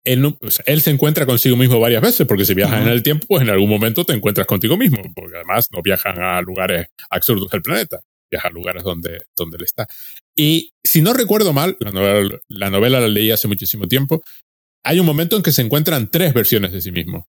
él, 0.05 0.80
se 0.80 0.91
encuentra 0.91 1.26
consigo 1.26 1.57
mismo 1.57 1.80
varias 1.80 2.01
veces, 2.01 2.26
porque 2.26 2.47
si 2.47 2.55
viajas 2.55 2.80
en 2.80 2.89
el 2.89 3.03
tiempo, 3.03 3.26
pues 3.28 3.43
en 3.43 3.51
algún 3.51 3.68
momento 3.68 4.05
te 4.05 4.14
encuentras 4.14 4.47
contigo 4.47 4.76
mismo, 4.76 5.03
porque 5.14 5.36
además 5.36 5.68
no 5.70 5.82
viajan 5.82 6.18
a 6.18 6.41
lugares 6.41 6.86
absurdos 7.11 7.51
del 7.51 7.61
planeta, 7.61 8.01
viajan 8.31 8.53
a 8.53 8.55
lugares 8.55 8.83
donde, 8.83 9.22
donde 9.37 9.57
él 9.57 9.64
está. 9.64 9.87
Y 10.37 10.72
si 10.83 11.03
no 11.03 11.12
recuerdo 11.12 11.53
mal, 11.53 11.76
la 11.81 11.91
novela, 11.91 12.39
la 12.49 12.70
novela 12.70 13.01
la 13.01 13.09
leí 13.09 13.31
hace 13.31 13.49
muchísimo 13.49 13.89
tiempo, 13.89 14.22
hay 14.85 15.01
un 15.01 15.07
momento 15.07 15.37
en 15.37 15.43
que 15.43 15.53
se 15.53 15.62
encuentran 15.62 16.11
tres 16.11 16.33
versiones 16.33 16.72
de 16.72 16.81
sí 16.81 16.93
mismo. 16.93 17.26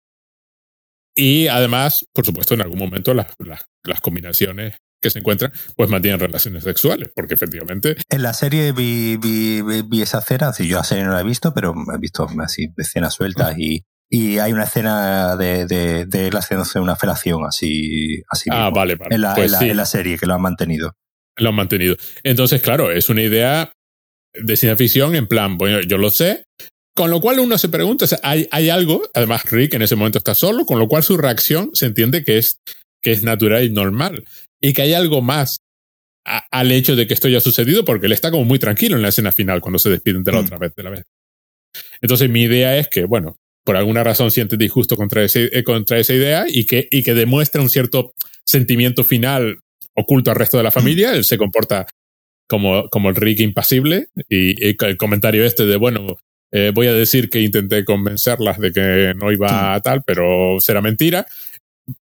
Y 1.16 1.48
además, 1.48 2.06
por 2.12 2.26
supuesto, 2.26 2.54
en 2.56 2.62
algún 2.62 2.80
momento 2.80 3.14
las, 3.14 3.28
las, 3.38 3.66
las 3.84 4.02
combinaciones 4.02 4.76
que 5.04 5.10
se 5.10 5.20
encuentran, 5.20 5.52
pues 5.76 5.90
mantienen 5.90 6.20
relaciones 6.20 6.64
sexuales, 6.64 7.12
porque 7.14 7.36
efectivamente... 7.36 7.98
En 8.10 8.24
la 8.24 8.34
serie 8.34 8.72
vi, 8.72 9.18
vi, 9.18 9.62
vi 9.62 10.02
esa 10.02 10.20
escena, 10.20 10.54
si 10.54 10.68
yo 10.68 10.78
la 10.78 10.84
serie 10.84 11.04
no 11.04 11.12
la 11.12 11.20
he 11.20 11.26
visto, 11.26 11.54
pero 11.54 11.76
he 11.94 11.98
visto 12.00 12.28
así 12.40 12.74
escenas 12.78 13.14
sueltas 13.14 13.56
y, 13.60 13.84
y 14.16 14.38
hay 14.38 14.54
una 14.54 14.66
escena 14.66 15.36
de, 15.36 15.66
de, 15.66 16.06
de 16.06 16.28
él 16.28 16.36
haciéndose 16.36 16.80
una 16.80 16.96
felación 16.96 17.48
así, 17.48 18.22
así 18.30 18.48
ah, 18.54 18.70
vale, 18.70 18.94
vale. 18.94 19.16
En, 19.16 19.22
la, 19.22 19.34
pues 19.34 19.60
en, 19.60 19.76
la, 19.76 19.88
serie 19.88 20.20
que 20.20 20.28
lo 20.28 20.36
han 20.36 20.42
mantenido. 20.44 20.94
Lo 21.36 21.50
han 21.50 21.56
mantenido. 21.56 21.96
Entonces, 22.22 22.62
claro, 22.62 22.92
es 22.92 23.10
una 23.10 23.24
idea 23.24 23.74
de 24.36 24.56
ciencia 24.56 24.78
ficción 24.78 25.16
en 25.16 25.26
plan, 25.26 25.58
bueno, 25.58 25.82
yo 25.82 25.98
lo 25.98 26.12
sé, 26.12 26.44
con 26.96 27.10
lo 27.10 27.22
cual 27.22 27.40
uno 27.40 27.58
se 27.58 27.70
pregunta, 27.70 28.06
hay, 28.22 28.48
hay 28.52 28.70
algo, 28.70 29.02
además 29.16 29.50
Rick 29.50 29.74
en 29.74 29.82
ese 29.82 29.96
momento 29.96 30.20
está 30.20 30.36
solo, 30.36 30.68
con 30.68 30.78
lo 30.78 30.88
cual 30.88 31.02
su 31.02 31.18
reacción 31.18 31.72
se 31.74 31.88
entiende 31.88 32.24
que 32.24 32.38
es, 32.38 32.60
que 33.02 33.14
es 33.14 33.24
natural 33.24 33.64
y 33.64 33.72
normal 33.72 34.26
y 34.62 34.74
que 34.74 34.84
hay 34.84 34.94
algo 34.94 35.24
más 35.24 35.58
al 36.24 36.72
hecho 36.72 36.96
de 36.96 37.08
que 37.08 37.16
esto 37.16 37.28
haya 37.28 37.42
sucedido 37.42 37.84
porque 37.84 38.06
él 38.06 38.12
está 38.12 38.30
como 38.30 38.46
muy 38.46 38.60
tranquilo 38.60 38.96
en 38.96 39.02
la 39.02 39.10
escena 39.10 39.32
final 39.32 39.60
cuando 39.60 39.80
se 39.80 39.90
despiden 39.90 40.24
de 40.24 40.34
la 40.34 40.42
mm. 40.42 40.46
otra 40.46 40.58
vez 40.60 40.76
de 40.76 40.84
la 40.84 40.90
vez. 40.92 41.04
Entonces 42.00 42.30
mi 42.30 42.44
idea 42.44 42.78
es 42.78 42.88
que, 42.90 43.06
bueno, 43.06 43.38
por 43.64 43.78
alguna 43.78 44.04
razón 44.04 44.32
siente 44.32 44.58
disgusto 44.58 44.96
contra, 44.96 45.24
ese, 45.24 45.50
eh, 45.58 45.64
contra 45.64 46.00
esa 46.00 46.14
idea 46.14 46.46
y 46.48 46.66
que, 46.66 46.88
y 46.92 47.04
que 47.04 47.14
demuestra 47.14 47.62
un 47.62 47.70
cierto 47.70 48.14
sentimiento 48.46 49.04
final 49.04 49.60
oculto 49.96 50.32
al 50.32 50.38
resto 50.38 50.58
de 50.58 50.64
la 50.64 50.72
familia. 50.72 51.14
Él 51.14 51.24
se 51.24 51.38
comporta 51.38 51.88
como, 52.48 52.90
como 52.90 53.10
el 53.10 53.16
Rick 53.16 53.40
impasible 53.40 54.08
y, 54.30 54.70
el 54.70 54.98
comentario 54.98 55.46
este 55.46 55.66
de, 55.66 55.78
bueno, 55.78 56.18
eh, 56.52 56.72
voy 56.74 56.88
a 56.88 56.94
decir 56.94 57.30
que 57.30 57.42
intenté 57.42 57.86
convencerlas 57.86 58.60
de 58.60 58.72
que 58.72 59.14
no 59.16 59.32
iba 59.32 59.74
a 59.74 59.82
tal, 59.82 60.04
pero 60.06 60.60
será 60.60 60.82
mentira, 60.82 61.26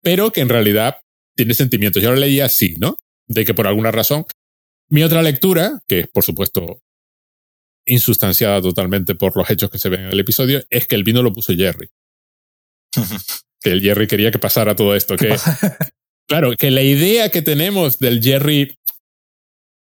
pero 0.02 0.30
que 0.30 0.40
en 0.40 0.48
realidad 0.48 0.96
tiene 1.36 1.54
sentimientos. 1.54 2.02
Yo 2.02 2.11
lo 2.11 2.16
leía 2.16 2.46
así, 2.46 2.74
¿no? 2.78 2.96
De 3.26 3.44
que 3.44 3.54
por 3.54 3.66
alguna 3.66 3.90
razón. 3.90 4.24
Mi 4.90 5.02
otra 5.02 5.22
lectura, 5.22 5.80
que 5.86 6.00
es 6.00 6.09
por 6.09 6.24
supuesto 6.24 6.80
insustanciada 7.89 8.61
totalmente 8.62 9.14
por 9.14 9.36
los 9.36 9.49
hechos 9.51 9.70
que 9.70 9.78
se 9.78 9.89
ven 9.89 10.01
en 10.03 10.11
el 10.11 10.20
episodio, 10.20 10.62
es 10.70 10.86
que 10.86 10.95
el 10.95 11.05
vino 11.05 11.22
lo 11.22 11.32
puso 11.32 11.55
Jerry. 11.55 11.89
que 13.61 13.70
el 13.70 13.82
Jerry 13.82 14.07
quería 14.07 14.30
que 14.30 14.39
pasara 14.39 14.76
todo 14.76 14.95
esto. 14.95 15.16
Que, 15.16 15.36
claro, 16.28 16.55
que 16.57 16.70
la 16.70 16.82
idea 16.82 17.30
que 17.30 17.43
tenemos 17.43 17.99
del 17.99 18.22
Jerry. 18.22 18.74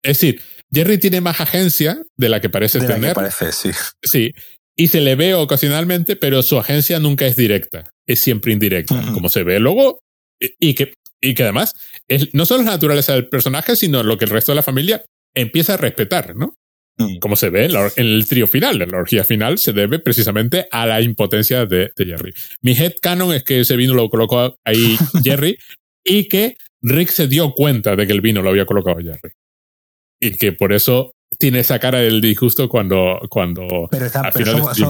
Es 0.05 0.19
decir, 0.19 0.43
Jerry 0.73 0.99
tiene 0.99 1.21
más 1.21 1.41
agencia 1.41 2.03
de 2.17 2.29
la 2.29 2.41
que 2.41 2.51
parece 2.51 2.81
tener. 2.81 3.15
parece, 3.15 3.53
sí. 3.53 3.71
Sí. 4.03 4.33
Y 4.75 4.89
se 4.89 5.01
le 5.01 5.15
ve 5.15 5.35
ocasionalmente, 5.35 6.17
pero 6.17 6.43
su 6.43 6.59
agencia 6.59 6.99
nunca 6.99 7.27
es 7.27 7.37
directa. 7.37 7.93
es 8.07 8.19
siempre 8.19 8.53
indirecta, 8.53 9.13
como 9.13 9.29
se 9.29 9.45
ve 9.45 9.61
luego, 9.61 10.01
y, 10.41 10.75
que, 10.75 10.95
y 11.21 11.35
que 11.35 11.43
además 11.43 11.75
es, 12.09 12.35
no 12.35 12.47
solo 12.47 12.61
es 12.61 12.67
la 12.67 12.73
naturaleza 12.73 13.13
del 13.13 13.29
personaje, 13.29 13.77
sino 13.77 14.03
lo 14.03 14.17
que 14.17 14.25
el 14.25 14.31
resto 14.31 14.53
de 14.53 14.57
la 14.57 14.63
familia 14.63 15.05
empieza 15.35 15.75
a 15.75 15.77
respetar, 15.77 16.35
¿no? 16.35 16.57
Mm. 16.99 17.19
Como 17.19 17.37
se 17.37 17.51
ve 17.51 17.67
en, 17.67 17.91
el 17.97 18.27
trío 18.27 18.47
final, 18.47 18.83
en 18.83 18.91
la 18.91 18.99
orgía 18.99 19.25
final, 19.25 19.59
se 19.59 19.73
debe 19.73 19.99
precisamente 19.99 20.69
a 20.71 20.87
la 20.87 21.01
impotencia 21.01 21.65
de, 21.65 21.91
Jerry. 21.97 22.35
Mi 22.61 22.73
head 22.73 22.95
canon 23.01 23.33
es 23.33 23.45
que 23.45 23.61
ese 23.61 23.77
vino 23.77 23.95
lo 23.95 24.11
colocó 24.11 24.57
ahí 24.65 24.97
Jerry 25.25 25.59
y 26.05 26.29
que 26.29 26.57
Rick 26.83 27.09
se 27.09 27.29
dio 27.29 27.53
cuenta 27.53 27.97
de 27.97 28.07
que 28.07 28.13
el 28.13 28.21
vino 28.21 28.43
lo 28.43 28.51
había 28.51 28.67
colocado 28.67 28.99
Jerry. 28.99 29.33
Y 30.21 30.33
que 30.33 30.53
por 30.53 30.73
eso 30.73 31.15
tiene 31.39 31.61
esa 31.61 31.79
cara 31.79 31.99
del 31.99 32.21
disgusto 32.21 32.69
cuando. 32.69 33.21
cuando 33.29 33.89
pero, 33.91 34.09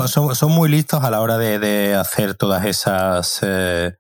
son, 0.09 0.53
muy 0.53 0.69
listos 0.69 1.03
a 1.03 1.11
la 1.11 1.21
hora 1.21 1.39
de, 1.39 1.95
hacer 1.95 2.35
todas 2.35 2.67
esas 2.67 3.39
eh, 3.43 3.93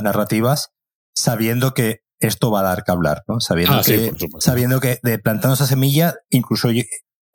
narrativas, 0.00 0.70
sabiendo 1.14 1.74
que 1.74 2.00
esto 2.20 2.50
va 2.50 2.60
a 2.60 2.64
dar 2.64 2.84
que 2.84 2.92
hablar, 2.92 3.24
¿no? 3.28 3.40
Sabiendo, 3.40 3.76
ah, 3.76 3.82
que, 3.84 4.12
sabiendo 4.40 4.80
que 4.80 4.98
de 5.02 5.18
plantando 5.18 5.54
esa 5.54 5.66
semilla, 5.66 6.14
incluso 6.30 6.70
yo, 6.70 6.82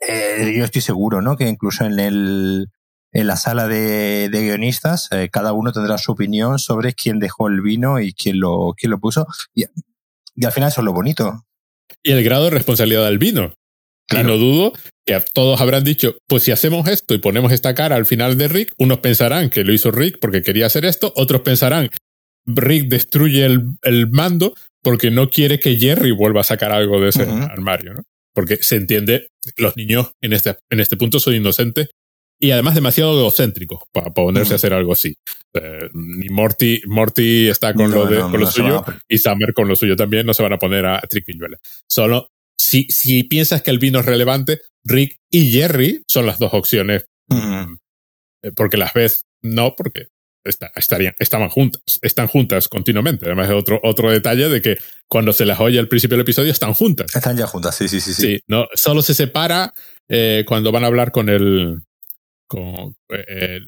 eh, 0.08 0.54
yo 0.56 0.66
estoy 0.66 0.82
seguro, 0.82 1.22
¿no? 1.22 1.38
Que 1.38 1.48
incluso 1.48 1.86
en 1.86 2.00
el 2.00 2.68
en 3.14 3.28
la 3.28 3.38
sala 3.38 3.68
de, 3.68 4.28
guionistas, 4.32 5.08
eh, 5.12 5.30
cada 5.32 5.54
uno 5.54 5.72
tendrá 5.72 6.00
su 6.00 6.12
opinión 6.12 6.58
sobre 6.58 6.94
quién 6.94 7.20
dejó 7.20 7.48
el 7.48 7.62
vino 7.62 8.00
y 8.00 8.12
quién 8.12 8.40
lo, 8.40 8.74
quién 8.76 8.90
lo 8.90 9.00
puso. 9.00 9.28
Y, 9.54 9.66
y 10.36 10.46
al 10.46 10.52
final 10.52 10.70
eso 10.70 10.82
es 10.82 10.86
lo 10.86 10.94
bonito. 10.94 11.46
Y 12.02 12.12
el 12.12 12.24
grado 12.24 12.46
de 12.46 12.50
responsabilidad 12.50 13.06
del 13.06 13.20
vino. 13.20 13.54
Y 14.10 14.24
no 14.24 14.38
dudo 14.38 14.74
que 15.06 15.24
todos 15.34 15.62
habrán 15.62 15.84
dicho, 15.84 16.18
pues 16.28 16.44
si 16.44 16.52
hacemos 16.52 16.88
esto 16.88 17.14
y 17.14 17.20
ponemos 17.20 17.52
esta 17.52 17.74
cara 17.74 17.96
al 17.96 18.06
final 18.06 18.38
de 18.38 18.48
Rick, 18.48 18.74
unos 18.78 19.00
pensarán 19.00 19.50
que 19.50 19.64
lo 19.64 19.74
hizo 19.74 19.92
Rick 19.92 20.18
porque 20.20 20.42
quería 20.42 20.66
hacer 20.66 20.86
esto, 20.86 21.14
otros 21.16 21.42
pensarán, 21.42 21.90
Rick 22.46 22.90
destruye 22.90 23.46
el, 23.46 23.64
el 23.84 24.10
mando 24.10 24.56
porque 24.84 25.10
no 25.10 25.30
quiere 25.30 25.60
que 25.60 25.78
Jerry 25.78 26.12
vuelva 26.12 26.42
a 26.42 26.44
sacar 26.44 26.72
algo 26.72 27.00
de 27.02 27.10
ese 27.10 27.24
armario, 27.24 27.94
¿no? 27.94 28.04
Porque 28.34 28.58
se 28.58 28.76
entiende, 28.76 29.30
los 29.58 29.78
niños 29.78 30.12
en 30.22 30.34
este, 30.34 30.58
en 30.70 30.80
este 30.80 30.98
punto 30.98 31.20
son 31.20 31.36
inocentes 31.36 31.90
y 32.40 32.52
además 32.52 32.76
demasiado 32.76 33.18
egocéntricos 33.18 33.84
para 33.94 34.12
ponerse 34.12 34.54
a 34.54 34.56
hacer 34.58 34.74
algo 34.74 34.94
así. 34.94 35.16
Eh, 35.54 35.90
ni 35.94 36.30
Morty, 36.30 36.82
Morty 36.88 37.48
está 37.48 37.74
con 37.74 37.92
lo, 37.92 38.06
de, 38.06 38.20
con 38.20 38.40
lo 38.40 38.48
suyo 38.48 38.84
y 39.08 39.20
Summer 39.20 39.54
con 39.54 39.68
lo 39.68 39.76
suyo 39.76 39.96
también, 39.96 40.26
no 40.26 40.34
se 40.34 40.44
van 40.44 40.54
a 40.54 40.58
poner 40.58 40.86
a 40.86 41.00
triquiñuela. 41.02 41.58
Solo 41.88 42.30
si, 42.58 42.86
si 42.90 43.24
piensas 43.24 43.62
que 43.62 43.72
el 43.72 43.80
vino 43.80 44.00
es 44.00 44.06
relevante, 44.06 44.62
Rick 44.84 45.18
y 45.32 45.52
Jerry 45.52 46.04
son 46.08 46.26
las 46.26 46.40
dos 46.40 46.54
opciones. 46.54 47.06
Eh, 47.32 48.52
porque 48.56 48.78
las 48.78 48.94
ves, 48.94 49.26
no, 49.42 49.76
porque 49.76 50.08
estarían, 50.44 51.16
estaban 51.20 51.50
juntas, 51.50 51.82
están 52.02 52.28
juntas 52.28 52.68
continuamente. 52.68 53.26
Además, 53.26 53.50
es 53.50 53.56
otro, 53.56 53.80
otro 53.84 54.12
detalle 54.12 54.50
de 54.50 54.62
que 54.62 54.78
cuando 55.08 55.34
se 55.34 55.46
las 55.46 55.60
oye 55.60 55.80
al 55.80 55.88
principio 55.88 56.18
del 56.18 56.24
episodio 56.24 56.52
están 56.52 56.74
juntas. 56.74 57.16
Están 57.16 57.38
ya 57.38 57.48
juntas, 57.48 57.76
sí, 57.76 57.88
sí, 57.88 58.02
sí. 58.02 58.14
Sí, 58.14 58.40
no, 58.48 58.68
solo 58.74 59.02
se 59.02 59.14
separa 59.14 59.74
eh, 60.10 60.44
cuando 60.48 60.72
van 60.72 60.84
a 60.84 60.88
hablar 60.88 61.12
con 61.12 61.30
el. 61.30 61.82
con 62.48 62.96
eh, 63.10 63.60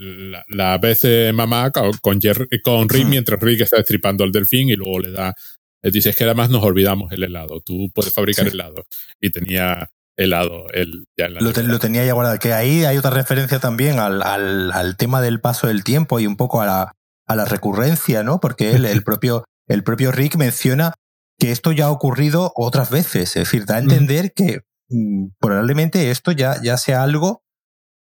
la, 0.50 0.78
vez 0.78 1.02
mamá 1.34 1.72
con, 1.72 1.92
con, 2.02 2.20
con 2.64 2.90
Rick 2.90 3.08
mientras 3.08 3.40
Rick 3.40 3.62
está 3.62 3.78
destripando 3.78 4.24
al 4.24 4.32
delfín 4.32 4.70
y 4.70 4.76
luego 4.76 5.00
le 5.00 5.12
da. 5.12 5.34
Le 5.82 5.92
dice, 5.92 6.10
es 6.10 6.16
que 6.16 6.24
además 6.24 6.50
nos 6.50 6.64
olvidamos 6.64 7.12
el 7.12 7.24
helado. 7.24 7.62
Tú 7.62 7.92
puedes 7.94 8.12
fabricar 8.12 8.48
helado. 8.48 8.88
Y 9.22 9.30
tenía 9.30 9.88
helado 10.18 10.68
el, 10.74 11.06
ya 11.18 11.28
lo, 11.30 11.80
tenía 11.80 12.06
ya 12.06 12.14
guardado. 12.14 12.40
Que 12.40 12.54
ahí 12.54 12.86
hay 12.86 12.98
otra 12.98 13.12
referencia 13.12 13.60
también 13.60 14.00
al, 14.00 14.22
al, 14.24 14.72
al, 14.72 14.98
tema 14.98 15.22
del 15.22 15.42
paso 15.42 15.68
del 15.68 15.84
tiempo 15.84 16.20
y 16.20 16.28
un 16.28 16.38
poco 16.38 16.62
a 16.62 16.66
la, 16.66 16.92
a 17.28 17.36
la 17.36 17.46
recurrencia, 17.46 18.24
¿no? 18.24 18.40
Porque 18.40 18.72
él, 18.72 18.86
el, 18.86 19.04
propio, 19.04 19.46
el 19.68 19.84
propio 19.84 20.12
Rick 20.12 20.36
menciona 20.38 20.94
que 21.38 21.52
esto 21.52 21.72
ya 21.72 21.86
ha 21.86 21.92
ocurrido 21.92 22.54
otras 22.56 22.90
veces. 22.90 23.36
Es 23.36 23.46
decir, 23.46 23.66
da 23.66 23.76
a 23.76 23.80
entender 23.80 24.34
que 24.34 24.62
mm, 24.90 25.28
probablemente 25.40 26.12
esto 26.12 26.32
ya, 26.32 26.62
ya 26.62 26.78
sea 26.78 27.04
algo 27.04 27.44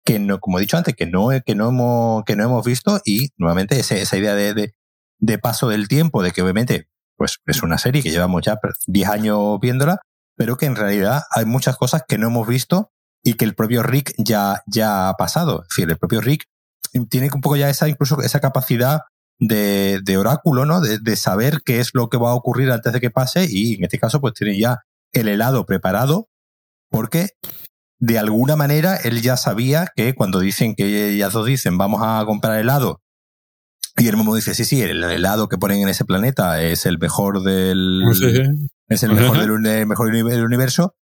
que 0.06 0.20
no, 0.20 0.40
como 0.40 0.60
he 0.60 0.62
dicho 0.62 0.78
antes, 0.78 0.96
que 0.96 1.08
no, 1.08 1.30
que 1.46 1.56
no, 1.56 1.70
hemos, 1.70 2.24
que 2.26 2.36
no 2.36 2.44
hemos 2.44 2.66
visto 2.66 3.02
y 3.04 3.30
nuevamente 3.38 3.80
esa, 3.80 3.96
esa 3.96 4.18
idea 4.18 4.36
de, 4.36 4.54
de, 4.54 4.74
de 5.20 5.40
paso 5.40 5.68
del 5.68 5.88
tiempo, 5.88 6.22
de 6.22 6.32
que 6.32 6.44
obviamente 6.44 6.88
pues 7.18 7.40
es 7.46 7.64
una 7.64 7.78
serie 7.78 8.04
que 8.04 8.12
llevamos 8.12 8.42
ya 8.44 8.60
10 8.88 9.10
años 9.10 9.60
viéndola, 9.60 10.02
pero 10.36 10.58
que 10.58 10.66
en 10.66 10.76
realidad 10.76 11.24
hay 11.32 11.46
muchas 11.46 11.78
cosas 11.78 12.04
que 12.08 12.18
no 12.18 12.28
hemos 12.28 12.48
visto 12.48 12.92
y 13.24 13.34
que 13.36 13.46
el 13.46 13.56
propio 13.56 13.84
Rick 13.84 14.14
ya, 14.18 14.62
ya 14.68 15.10
ha 15.10 15.14
pasado. 15.16 15.64
Es 15.64 15.70
decir, 15.70 15.90
el 15.90 15.98
propio 15.98 16.22
Rick 16.22 16.46
tiene 17.10 17.30
un 17.34 17.42
poco 17.42 17.56
ya 17.56 17.70
esa, 17.70 17.90
incluso 17.90 18.22
esa 18.22 18.40
capacidad 18.40 19.02
de, 19.40 20.00
de 20.04 20.18
oráculo, 20.18 20.66
¿no? 20.66 20.80
De, 20.80 21.00
de, 21.00 21.16
saber 21.16 21.62
qué 21.66 21.80
es 21.80 21.90
lo 21.94 22.10
que 22.10 22.18
va 22.18 22.32
a 22.32 22.36
ocurrir 22.36 22.72
antes 22.72 22.94
de 22.94 23.02
que 23.02 23.10
pase 23.10 23.48
y 23.50 23.76
en 23.76 23.84
este 23.84 24.00
caso 24.00 24.22
pues 24.22 24.34
tiene 24.34 24.58
ya 24.58 24.80
el 25.12 25.28
helado 25.28 25.66
preparado 25.66 26.30
porque 26.90 27.30
de 28.00 28.18
alguna 28.18 28.56
manera 28.56 28.96
él 28.96 29.22
ya 29.22 29.36
sabía 29.36 29.88
que 29.94 30.14
cuando 30.16 30.40
dicen 30.40 30.76
que 30.76 31.10
ellas 31.10 31.34
dos 31.34 31.46
dicen 31.46 31.78
vamos 31.78 32.02
a 32.04 32.24
comprar 32.26 32.60
helado 32.60 33.02
y 33.98 34.08
el 34.08 34.18
mismo 34.18 34.36
dice, 34.36 34.54
sí, 34.54 34.66
sí, 34.66 34.82
el 34.82 35.04
helado 35.04 35.48
que 35.48 35.58
ponen 35.58 35.82
en 35.82 35.88
ese 35.88 36.04
planeta 36.04 36.62
es 36.62 36.86
el 36.86 37.00
mejor 37.00 37.44
del, 37.44 38.04
es 38.88 39.04
el 39.04 39.14
mejor 39.14 39.40
del, 39.40 39.88
mejor 39.88 40.12
del 40.12 40.46
universo. 40.46 40.96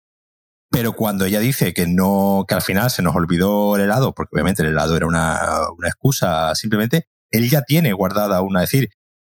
Pero 0.71 0.93
cuando 0.93 1.25
ella 1.25 1.41
dice 1.41 1.75
que 1.75 1.87
no, 1.89 2.45
que 2.47 2.55
al 2.55 2.63
final 2.63 2.91
se 2.91 3.03
nos 3.03 3.17
olvidó 3.17 3.75
el 3.75 3.83
helado, 3.83 4.15
porque 4.15 4.37
obviamente 4.37 4.63
el 4.63 4.69
helado 4.69 4.97
era 4.97 5.07
una, 5.07 5.41
una 5.77 5.89
excusa 5.89 6.55
simplemente, 6.55 7.09
él 7.31 7.51
ya 7.51 7.63
tiene 7.63 7.93
guardada 7.93 8.41
una, 8.43 8.63
es 8.63 8.71
decir, 8.71 8.91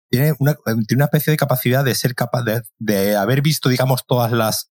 tiene 0.10 0.34
una, 0.40 0.56
tiene 0.66 0.96
una 0.96 1.06
especie 1.06 1.32
de 1.32 1.38
capacidad 1.38 1.86
de 1.86 1.96
ser 1.96 2.14
capaz 2.14 2.44
de, 2.44 2.62
de 2.78 3.16
haber 3.16 3.42
visto, 3.42 3.70
digamos, 3.70 4.06
todas 4.06 4.34
las 4.34 4.72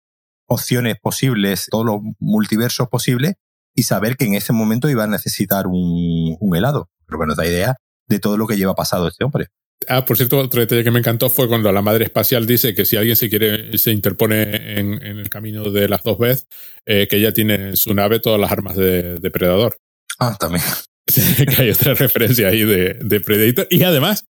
opciones 0.48 0.96
posibles, 1.02 1.68
todos 1.70 1.86
los 1.86 2.02
multiversos 2.20 2.88
posibles, 2.88 3.34
y 3.76 3.84
saber 3.84 4.16
que 4.16 4.26
en 4.26 4.36
ese 4.36 4.54
momento 4.54 4.90
iba 4.90 5.04
a 5.04 5.08
necesitar 5.08 5.68
un, 5.68 6.38
un 6.40 6.56
helado. 6.56 6.90
Pero 7.06 7.18
bueno, 7.18 7.36
da 7.36 7.46
idea 7.46 7.76
de 8.08 8.20
todo 8.20 8.38
lo 8.38 8.48
que 8.48 8.56
lleva 8.56 8.76
pasado 8.76 9.08
este 9.08 9.24
hombre. 9.24 9.48
Ah, 9.88 10.06
por 10.06 10.18
cierto, 10.18 10.38
otro 10.38 10.60
detalle 10.60 10.84
que 10.84 10.92
me 10.92 11.00
encantó 11.00 11.30
fue 11.30 11.48
cuando 11.48 11.72
la 11.72 11.82
madre 11.82 12.06
espacial 12.06 12.46
dice 12.46 12.74
que 12.74 12.86
si 12.86 12.98
alguien 12.98 13.16
se 13.16 13.30
quiere, 13.30 13.78
se 13.78 13.92
interpone 13.92 14.80
en, 14.80 15.02
el 15.02 15.30
camino 15.30 15.70
de 15.72 15.88
las 15.88 16.04
dos 16.04 16.18
veces, 16.18 16.48
eh, 16.86 17.08
que 17.10 17.18
ella 17.18 17.34
tiene 17.34 17.56
en 17.56 17.78
su 17.78 17.94
nave 17.94 18.20
todas 18.20 18.40
las 18.40 18.52
armas 18.52 18.76
de 18.76 19.20
depredador. 19.20 19.78
Ah, 20.20 20.38
también. 20.40 20.64
que 21.06 21.62
hay 21.62 21.70
otra 21.72 21.94
referencia 21.94 22.48
ahí 22.48 22.64
de, 22.64 22.96
de, 23.02 23.20
Predator. 23.20 23.68
Y 23.70 23.84
además, 23.84 24.26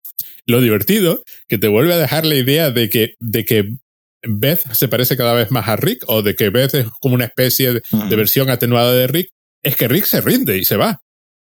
lo 0.47 0.61
divertido, 0.61 1.23
que 1.49 1.59
te 1.59 1.69
vuelve 1.69 1.95
a 1.95 1.99
dejar 1.99 2.25
la 2.25 2.35
idea 2.35 2.71
de 2.71 2.89
que, 2.89 3.15
de 3.19 3.45
que 3.45 3.77
Beth 4.23 4.73
se 4.73 4.89
parece 4.89 5.17
cada 5.17 5.35
vez 5.35 5.51
más 5.51 5.69
a 5.69 5.77
Rick, 5.77 6.05
o 6.07 6.23
de 6.23 6.35
que 6.35 6.51
Beth 6.51 6.75
es 6.75 6.87
como 7.01 7.15
una 7.15 7.27
especie 7.27 7.75
de, 7.75 7.83
mm. 7.91 8.09
versión 8.11 8.51
atenuada 8.51 8.93
de 8.93 9.07
Rick, 9.07 9.31
es 9.63 9.77
que 9.77 9.89
Rick 9.89 10.05
se 10.07 10.21
rinde 10.21 10.59
y 10.59 10.65
se 10.65 10.77
va. 10.77 11.03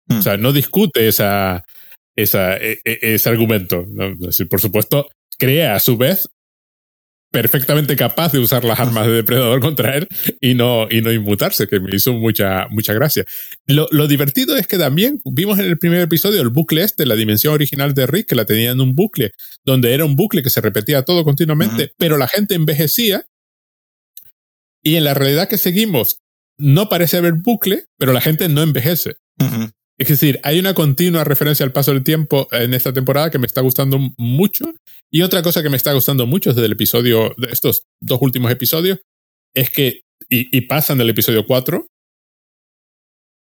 Mm. 0.07 0.18
O 0.18 0.22
sea, 0.22 0.36
no 0.36 0.53
discute 0.53 1.07
esa, 1.09 1.64
esa, 2.16 2.56
e, 2.56 2.80
e, 2.84 3.14
ese 3.14 3.28
argumento. 3.28 3.86
¿no? 3.88 4.16
por 4.48 4.60
supuesto, 4.60 5.08
crea 5.38 5.74
a 5.74 5.80
su 5.80 5.96
vez 5.96 6.28
perfectamente 7.32 7.96
capaz 7.96 8.30
de 8.32 8.38
usar 8.38 8.62
las 8.62 8.78
armas 8.78 9.06
de 9.06 9.14
depredador 9.14 9.58
contra 9.60 9.96
él 9.96 10.06
y 10.40 10.54
no, 10.54 10.86
y 10.90 11.00
no 11.00 11.10
inmutarse, 11.10 11.66
que 11.66 11.80
me 11.80 11.96
hizo 11.96 12.12
mucha, 12.12 12.68
mucha 12.68 12.92
gracia. 12.92 13.24
Lo, 13.66 13.88
lo, 13.90 14.06
divertido 14.06 14.56
es 14.56 14.66
que 14.66 14.76
también 14.76 15.18
vimos 15.24 15.58
en 15.58 15.64
el 15.64 15.78
primer 15.78 16.02
episodio 16.02 16.42
el 16.42 16.50
bucle 16.50 16.82
este, 16.82 17.06
la 17.06 17.16
dimensión 17.16 17.54
original 17.54 17.94
de 17.94 18.06
Rick, 18.06 18.28
que 18.28 18.34
la 18.34 18.44
tenía 18.44 18.70
en 18.70 18.80
un 18.82 18.94
bucle, 18.94 19.32
donde 19.64 19.94
era 19.94 20.04
un 20.04 20.14
bucle 20.14 20.42
que 20.42 20.50
se 20.50 20.60
repetía 20.60 21.02
todo 21.02 21.24
continuamente, 21.24 21.92
pero 21.96 22.18
la 22.18 22.28
gente 22.28 22.54
envejecía. 22.54 23.24
Y 24.82 24.96
en 24.96 25.04
la 25.04 25.14
realidad 25.14 25.48
que 25.48 25.58
seguimos, 25.58 26.18
no 26.58 26.88
parece 26.88 27.16
haber 27.16 27.34
bucle, 27.34 27.86
pero 27.96 28.12
la 28.12 28.20
gente 28.20 28.48
no 28.48 28.62
envejece. 28.62 29.16
Es 30.03 30.09
decir, 30.09 30.40
hay 30.42 30.59
una 30.59 30.74
continua 30.74 31.22
referencia 31.22 31.64
al 31.64 31.70
paso 31.70 31.92
del 31.92 32.03
tiempo 32.03 32.48
en 32.50 32.74
esta 32.74 32.92
temporada 32.92 33.30
que 33.30 33.38
me 33.38 33.46
está 33.46 33.61
gustando 33.61 34.00
mucho. 34.18 34.74
Y 35.12 35.22
otra 35.22 35.42
cosa 35.42 35.62
que 35.62 35.70
me 35.70 35.76
está 35.76 35.92
gustando 35.92 36.26
mucho 36.26 36.53
desde 36.53 36.66
el 36.66 36.72
episodio, 36.72 37.32
de 37.38 37.53
estos 37.53 37.82
dos 38.00 38.18
últimos 38.20 38.50
episodios, 38.50 38.98
es 39.55 39.70
que, 39.70 40.00
y, 40.28 40.61
pasan 40.62 40.98
del 40.98 41.11
episodio 41.11 41.46
4, 41.46 41.86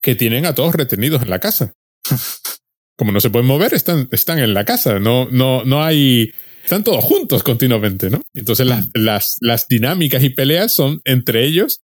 que 0.03 0.17
tienen 0.17 0.47
a 0.47 0.55
todos 0.57 0.75
retenidos 0.75 1.23
en 1.23 1.31
la 1.31 1.39
casa. 1.39 1.75
Como 2.99 3.13
no 3.13 3.21
se 3.21 3.31
pueden 3.31 3.47
mover, 3.47 3.73
están, 3.73 4.09
están 4.11 4.41
en 4.41 4.53
la 4.53 4.65
casa. 4.65 4.99
No, 4.99 5.29
no, 5.31 5.63
no 5.63 5.85
hay. 5.85 6.33
Están 6.65 6.83
todos 6.83 7.05
juntos 7.05 7.45
continuamente, 7.45 8.11
¿no? 8.11 8.21
Entonces 8.35 8.67
las, 8.67 8.87
mm. 8.87 8.91
las, 8.95 9.37
las 9.41 9.69
dinámicas 9.69 10.25
y 10.25 10.31
peleas 10.31 10.75
son 10.75 11.01
entre 11.05 11.45
ellos, 11.45 11.83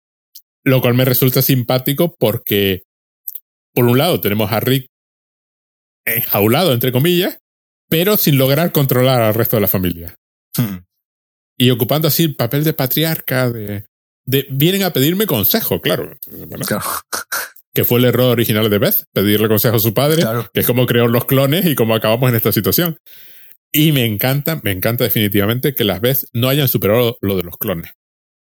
lo 0.65 0.81
cual 0.81 0.95
me 0.95 1.05
resulta 1.05 1.41
simpático 1.41 2.17
porque 2.19 2.83
por 3.77 3.85
un 3.85 3.99
lado 3.99 4.23
tenemos 4.23 4.51
a 4.53 4.59
Rick 4.59 4.87
enjaulado, 6.07 6.73
entre 6.73 6.93
comillas, 6.93 7.39
pero 7.91 8.17
sin 8.17 8.39
lograr 8.39 8.73
controlar 8.73 9.21
al 9.21 9.35
resto 9.35 9.59
de 9.59 9.61
la 9.61 9.69
familia. 9.69 10.17
Hmm. 10.57 10.79
Y 11.59 11.69
ocupando 11.69 12.09
así 12.09 12.25
el 12.25 12.37
papel 12.37 12.65
de 12.65 12.73
patriarca, 12.73 13.51
de, 13.51 13.85
de, 14.25 14.47
vienen 14.51 14.83
a 14.83 14.95
pedirme 14.95 15.27
consejo, 15.27 15.83
claro. 15.83 16.17
que 17.75 17.85
fue 17.85 17.99
el 17.99 18.07
error 18.07 18.33
original 18.33 18.71
de 18.71 18.79
Beth, 18.79 19.05
pedirle 19.13 19.47
consejo 19.47 19.77
a 19.77 19.81
su 19.81 19.93
padre, 19.93 20.25
que 20.55 20.61
es 20.61 20.67
como 20.67 20.87
creó 20.87 21.07
los 21.07 21.27
clones 21.27 21.67
y 21.67 21.75
cómo 21.75 21.95
acabamos 21.95 22.31
en 22.31 22.37
esta 22.37 22.53
situación. 22.53 22.99
Y 23.73 23.93
me 23.93 24.07
encanta, 24.07 24.59
me 24.63 24.71
encanta 24.71 25.05
definitivamente 25.05 25.75
que 25.75 25.85
las 25.85 26.01
Beth 26.01 26.25
no 26.33 26.49
hayan 26.49 26.69
superado 26.69 27.19
lo 27.21 27.37
de 27.37 27.43
los 27.43 27.59
clones, 27.59 27.93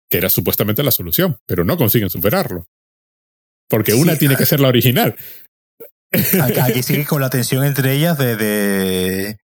que 0.10 0.18
era 0.18 0.30
supuestamente 0.30 0.82
la 0.82 0.90
solución, 0.90 1.38
pero 1.46 1.64
no 1.64 1.78
consiguen 1.78 2.10
superarlo. 2.10 2.66
Porque 3.72 3.96
una 3.96 4.16
tiene 4.18 4.36
que 4.36 4.46
ser 4.46 4.60
la 4.60 4.68
original. 4.68 5.16
Aquí 6.62 6.84
sigue 6.84 7.06
con 7.08 7.22
la 7.22 7.30
tensión 7.30 7.64
entre 7.64 7.94
ellas 7.94 8.18
de, 8.18 8.36
de, 8.36 9.38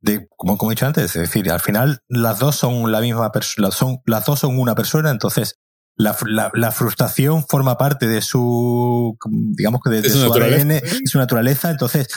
de 0.00 0.26
como, 0.36 0.56
como, 0.56 0.70
he 0.70 0.74
dicho 0.74 0.86
antes, 0.86 1.16
es 1.16 1.22
decir, 1.22 1.50
al 1.50 1.60
final 1.60 1.98
las 2.08 2.38
dos 2.38 2.56
son 2.56 2.90
la 2.90 3.00
misma 3.00 3.32
persona, 3.32 3.70
son, 3.70 3.98
las 4.06 4.24
dos 4.24 4.38
son 4.38 4.58
una 4.58 4.74
persona, 4.74 5.10
entonces 5.10 5.56
la, 5.96 6.16
la, 6.54 6.70
frustración 6.70 7.44
forma 7.46 7.76
parte 7.76 8.06
de 8.06 8.22
su, 8.22 9.18
digamos 9.28 9.80
que 9.84 9.90
de, 9.90 10.08
su, 10.08 10.32
ADN, 10.32 10.68
de 10.68 11.00
su 11.04 11.18
naturaleza, 11.18 11.70
entonces 11.70 12.08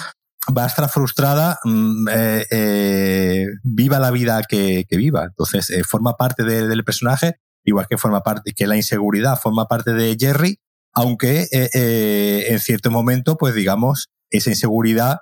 va 0.56 0.64
a 0.64 0.68
estar 0.68 0.88
frustrada, 0.90 1.60
mm, 1.64 2.08
eh, 2.10 2.46
eh, 2.52 3.46
viva 3.64 4.00
la 4.00 4.12
vida 4.12 4.42
que, 4.48 4.86
que 4.88 4.98
viva. 4.98 5.26
Entonces, 5.26 5.70
eh, 5.72 5.84
forma 5.84 6.16
parte 6.16 6.44
del 6.44 6.84
personaje, 6.84 7.36
igual 7.64 7.88
que 7.90 7.98
forma 7.98 8.22
parte, 8.22 8.54
que 8.56 8.68
la 8.68 8.78
inseguridad 8.78 9.40
forma 9.40 9.68
parte 9.68 9.94
de 9.94 10.16
Jerry, 10.20 10.60
aunque 10.96 11.48
en 11.52 12.60
cierto 12.60 12.90
momento, 12.90 13.38
pues 13.38 13.54
digamos, 13.54 14.10
esa 14.30 14.50
inseguridad, 14.50 15.20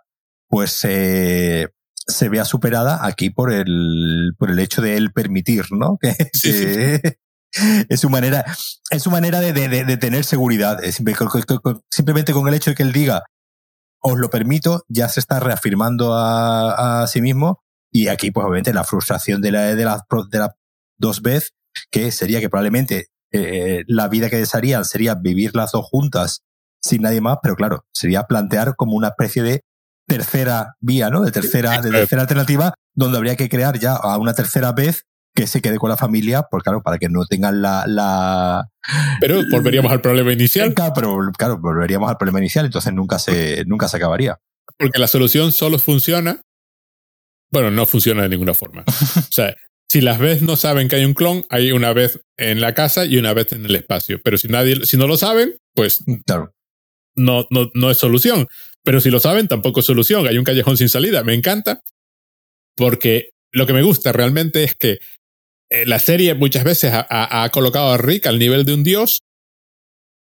pues 0.47 0.71
se 0.71 2.29
vea 2.29 2.45
superada 2.45 3.05
aquí 3.05 3.29
por 3.29 3.51
el, 3.51 4.33
por 4.37 4.51
el 4.51 4.59
hecho 4.59 4.81
de 4.81 4.97
él 4.97 5.11
permitir, 5.11 5.65
¿no? 5.71 5.97
Que, 6.41 7.17
es 7.89 7.99
su 7.99 8.09
manera, 8.09 8.45
es 8.89 9.03
su 9.03 9.11
manera 9.11 9.39
de, 9.39 9.53
de, 9.53 9.67
de 9.67 9.97
tener 9.97 10.25
seguridad. 10.25 10.79
Simplemente 11.89 12.33
con 12.33 12.47
el 12.47 12.53
hecho 12.53 12.71
de 12.71 12.75
que 12.75 12.83
él 12.83 12.93
diga, 12.93 13.23
os 14.01 14.17
lo 14.17 14.29
permito, 14.29 14.83
ya 14.89 15.07
se 15.07 15.19
está 15.19 15.39
reafirmando 15.39 16.13
a, 16.13 17.03
a 17.03 17.07
sí 17.07 17.21
mismo. 17.21 17.63
Y 17.91 18.07
aquí, 18.07 18.31
pues 18.31 18.45
obviamente, 18.45 18.73
la 18.73 18.83
frustración 18.83 19.41
de 19.41 19.51
la, 19.51 19.75
de 19.75 19.85
la, 19.85 20.03
de 20.29 20.39
la 20.39 20.55
dos 20.97 21.21
veces, 21.21 21.53
que 21.91 22.11
sería 22.11 22.39
que 22.39 22.49
probablemente 22.49 23.07
eh, 23.33 23.83
la 23.87 24.07
vida 24.07 24.29
que 24.29 24.37
desearían 24.37 24.85
sería 24.85 25.15
vivir 25.15 25.55
las 25.55 25.71
dos 25.71 25.85
juntas 25.85 26.43
sin 26.81 27.01
nadie 27.01 27.21
más, 27.21 27.37
pero 27.41 27.55
claro, 27.55 27.85
sería 27.93 28.23
plantear 28.23 28.75
como 28.75 28.93
una 28.93 29.09
especie 29.09 29.41
de 29.41 29.63
tercera 30.07 30.75
vía, 30.79 31.09
¿no? 31.09 31.21
De 31.21 31.31
tercera, 31.31 31.81
de 31.81 31.89
tercera 31.89 32.21
alternativa, 32.21 32.73
donde 32.93 33.17
habría 33.17 33.35
que 33.35 33.49
crear 33.49 33.79
ya 33.79 33.95
a 33.95 34.17
una 34.17 34.33
tercera 34.33 34.71
vez 34.71 35.05
que 35.35 35.47
se 35.47 35.61
quede 35.61 35.79
con 35.79 35.89
la 35.89 35.97
familia, 35.97 36.43
pues 36.43 36.61
claro, 36.61 36.83
para 36.83 36.99
que 36.99 37.09
no 37.09 37.25
tengan 37.25 37.61
la... 37.61 37.85
la 37.87 38.69
pero 39.19 39.41
volveríamos 39.49 39.91
al 39.91 40.01
problema 40.01 40.31
inicial. 40.31 40.73
Pero 40.93 41.17
claro, 41.37 41.57
volveríamos 41.57 42.09
al 42.09 42.17
problema 42.17 42.39
inicial, 42.39 42.65
entonces 42.65 42.93
nunca 42.93 43.17
se, 43.17 43.63
nunca 43.65 43.87
se 43.87 43.97
acabaría. 43.97 44.37
Porque 44.77 44.99
la 44.99 45.07
solución 45.07 45.51
solo 45.51 45.79
funciona, 45.79 46.41
bueno, 47.51 47.71
no 47.71 47.85
funciona 47.85 48.23
de 48.23 48.29
ninguna 48.29 48.53
forma. 48.53 48.83
o 48.87 49.31
sea, 49.31 49.55
si 49.93 50.01
las 50.01 50.17
veces 50.17 50.41
no 50.41 50.55
saben 50.55 50.87
que 50.87 50.95
hay 50.95 51.05
un 51.05 51.13
clon, 51.13 51.45
hay 51.49 51.71
una 51.71 51.93
vez 51.93 52.19
en 52.35 52.61
la 52.61 52.73
casa 52.73 53.05
y 53.05 53.17
una 53.17 53.31
vez 53.31 53.53
en 53.53 53.63
el 53.63 53.75
espacio. 53.75 54.19
Pero 54.23 54.39
si 54.39 54.47
nadie, 54.47 54.87
si 54.87 54.97
no 54.97 55.05
lo 55.05 55.17
saben, 55.17 55.55
pues 55.75 56.03
claro. 56.25 56.51
no, 57.15 57.45
no, 57.51 57.69
no 57.75 57.91
es 57.91 57.99
solución. 57.99 58.47
Pero 58.83 59.01
si 59.01 59.11
lo 59.11 59.19
saben, 59.19 59.47
tampoco 59.47 59.81
es 59.81 59.85
solución. 59.85 60.27
Hay 60.27 60.39
un 60.39 60.45
callejón 60.45 60.77
sin 60.77 60.89
salida. 60.89 61.23
Me 61.23 61.35
encanta 61.35 61.83
porque 62.75 63.29
lo 63.51 63.67
que 63.67 63.73
me 63.73 63.83
gusta 63.83 64.11
realmente 64.11 64.63
es 64.63 64.73
que 64.73 64.97
eh, 65.69 65.85
la 65.85 65.99
serie 65.99 66.33
muchas 66.33 66.63
veces 66.63 66.91
ha, 66.91 67.47
colocado 67.53 67.91
a 67.91 67.97
Rick 67.99 68.25
al 68.25 68.39
nivel 68.39 68.65
de 68.65 68.73
un 68.73 68.81
dios, 68.81 69.21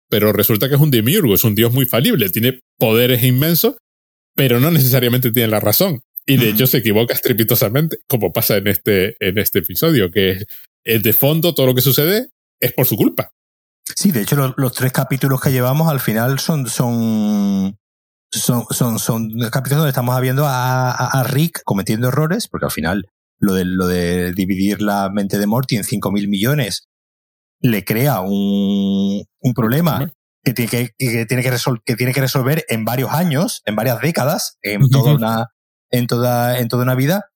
pero 0.09 0.33
resulta 0.33 0.71
que 0.71 0.77
es 0.77 0.81
un 0.81 0.91
demiurgo, 0.91 1.35
es 1.35 1.45
un 1.45 1.55
dios 1.55 1.75
muy 1.75 1.85
falible, 1.85 2.31
tiene 2.31 2.61
poderes 2.79 3.23
inmensos, 3.23 3.77
pero 4.35 4.61
no 4.61 4.71
necesariamente 4.71 5.31
tiene 5.31 5.49
la 5.49 5.61
razón. 5.61 6.01
Y 6.29 6.37
de 6.37 6.51
hecho 6.51 6.67
se 6.67 6.79
equivoca 6.79 7.15
estrepitosamente, 7.15 8.01
como 8.07 8.35
pasa 8.35 8.59
en 8.59 8.67
este, 8.67 9.17
en 9.19 9.39
este 9.39 9.61
episodio, 9.61 10.11
que 10.11 10.45
es 10.85 11.03
de 11.03 11.13
fondo 11.15 11.55
todo 11.55 11.67
lo 11.67 11.75
que 11.75 11.81
sucede 11.81 12.29
es 12.61 12.73
por 12.75 12.87
su 12.87 12.97
culpa. 12.97 13.33
Sí, 13.83 14.13
de 14.13 14.21
hecho 14.21 14.55
los, 14.55 14.73
tres 14.75 14.93
capítulos 14.93 15.41
que 15.41 15.51
llevamos 15.51 15.91
al 15.91 16.01
final 16.01 16.39
son, 16.39 16.67
son, 16.69 17.79
son, 18.31 18.67
son, 18.71 18.99
son 18.99 19.31
capítulos 19.51 19.79
donde 19.79 19.89
estamos 19.89 20.21
viendo 20.21 20.45
a, 20.47 20.91
a, 20.91 21.23
Rick 21.25 21.63
cometiendo 21.65 22.09
errores, 22.09 22.47
porque 22.47 22.67
al 22.67 22.73
final 22.73 23.07
lo 23.39 23.55
de, 23.55 23.65
lo 23.65 23.87
de 23.87 24.33
dividir 24.33 24.83
la 24.83 25.09
mente 25.09 25.39
de 25.39 25.47
Morty 25.47 25.77
en 25.77 25.85
5.000 25.85 26.29
millones 26.29 26.89
le 27.63 27.87
crea 27.87 28.21
un, 28.21 29.25
un 29.41 29.55
problema 29.55 30.13
que 30.45 30.53
tiene 30.53 30.71
que, 30.71 30.91
que 30.99 31.25
tiene 31.25 31.43
que, 31.43 31.57
que 31.87 31.97
tiene 31.97 32.13
que 32.13 32.21
resolver 32.21 32.67
en 32.69 32.85
varios 32.85 33.13
años, 33.13 33.63
en 33.65 33.77
varias 33.77 34.03
décadas, 34.03 34.59
en 34.61 34.91
toda 34.91 35.15
una, 35.15 35.49
en 35.91 36.07
toda, 36.07 36.59
en 36.59 36.69
toda 36.69 36.83
una 36.83 36.95
vida. 36.95 37.31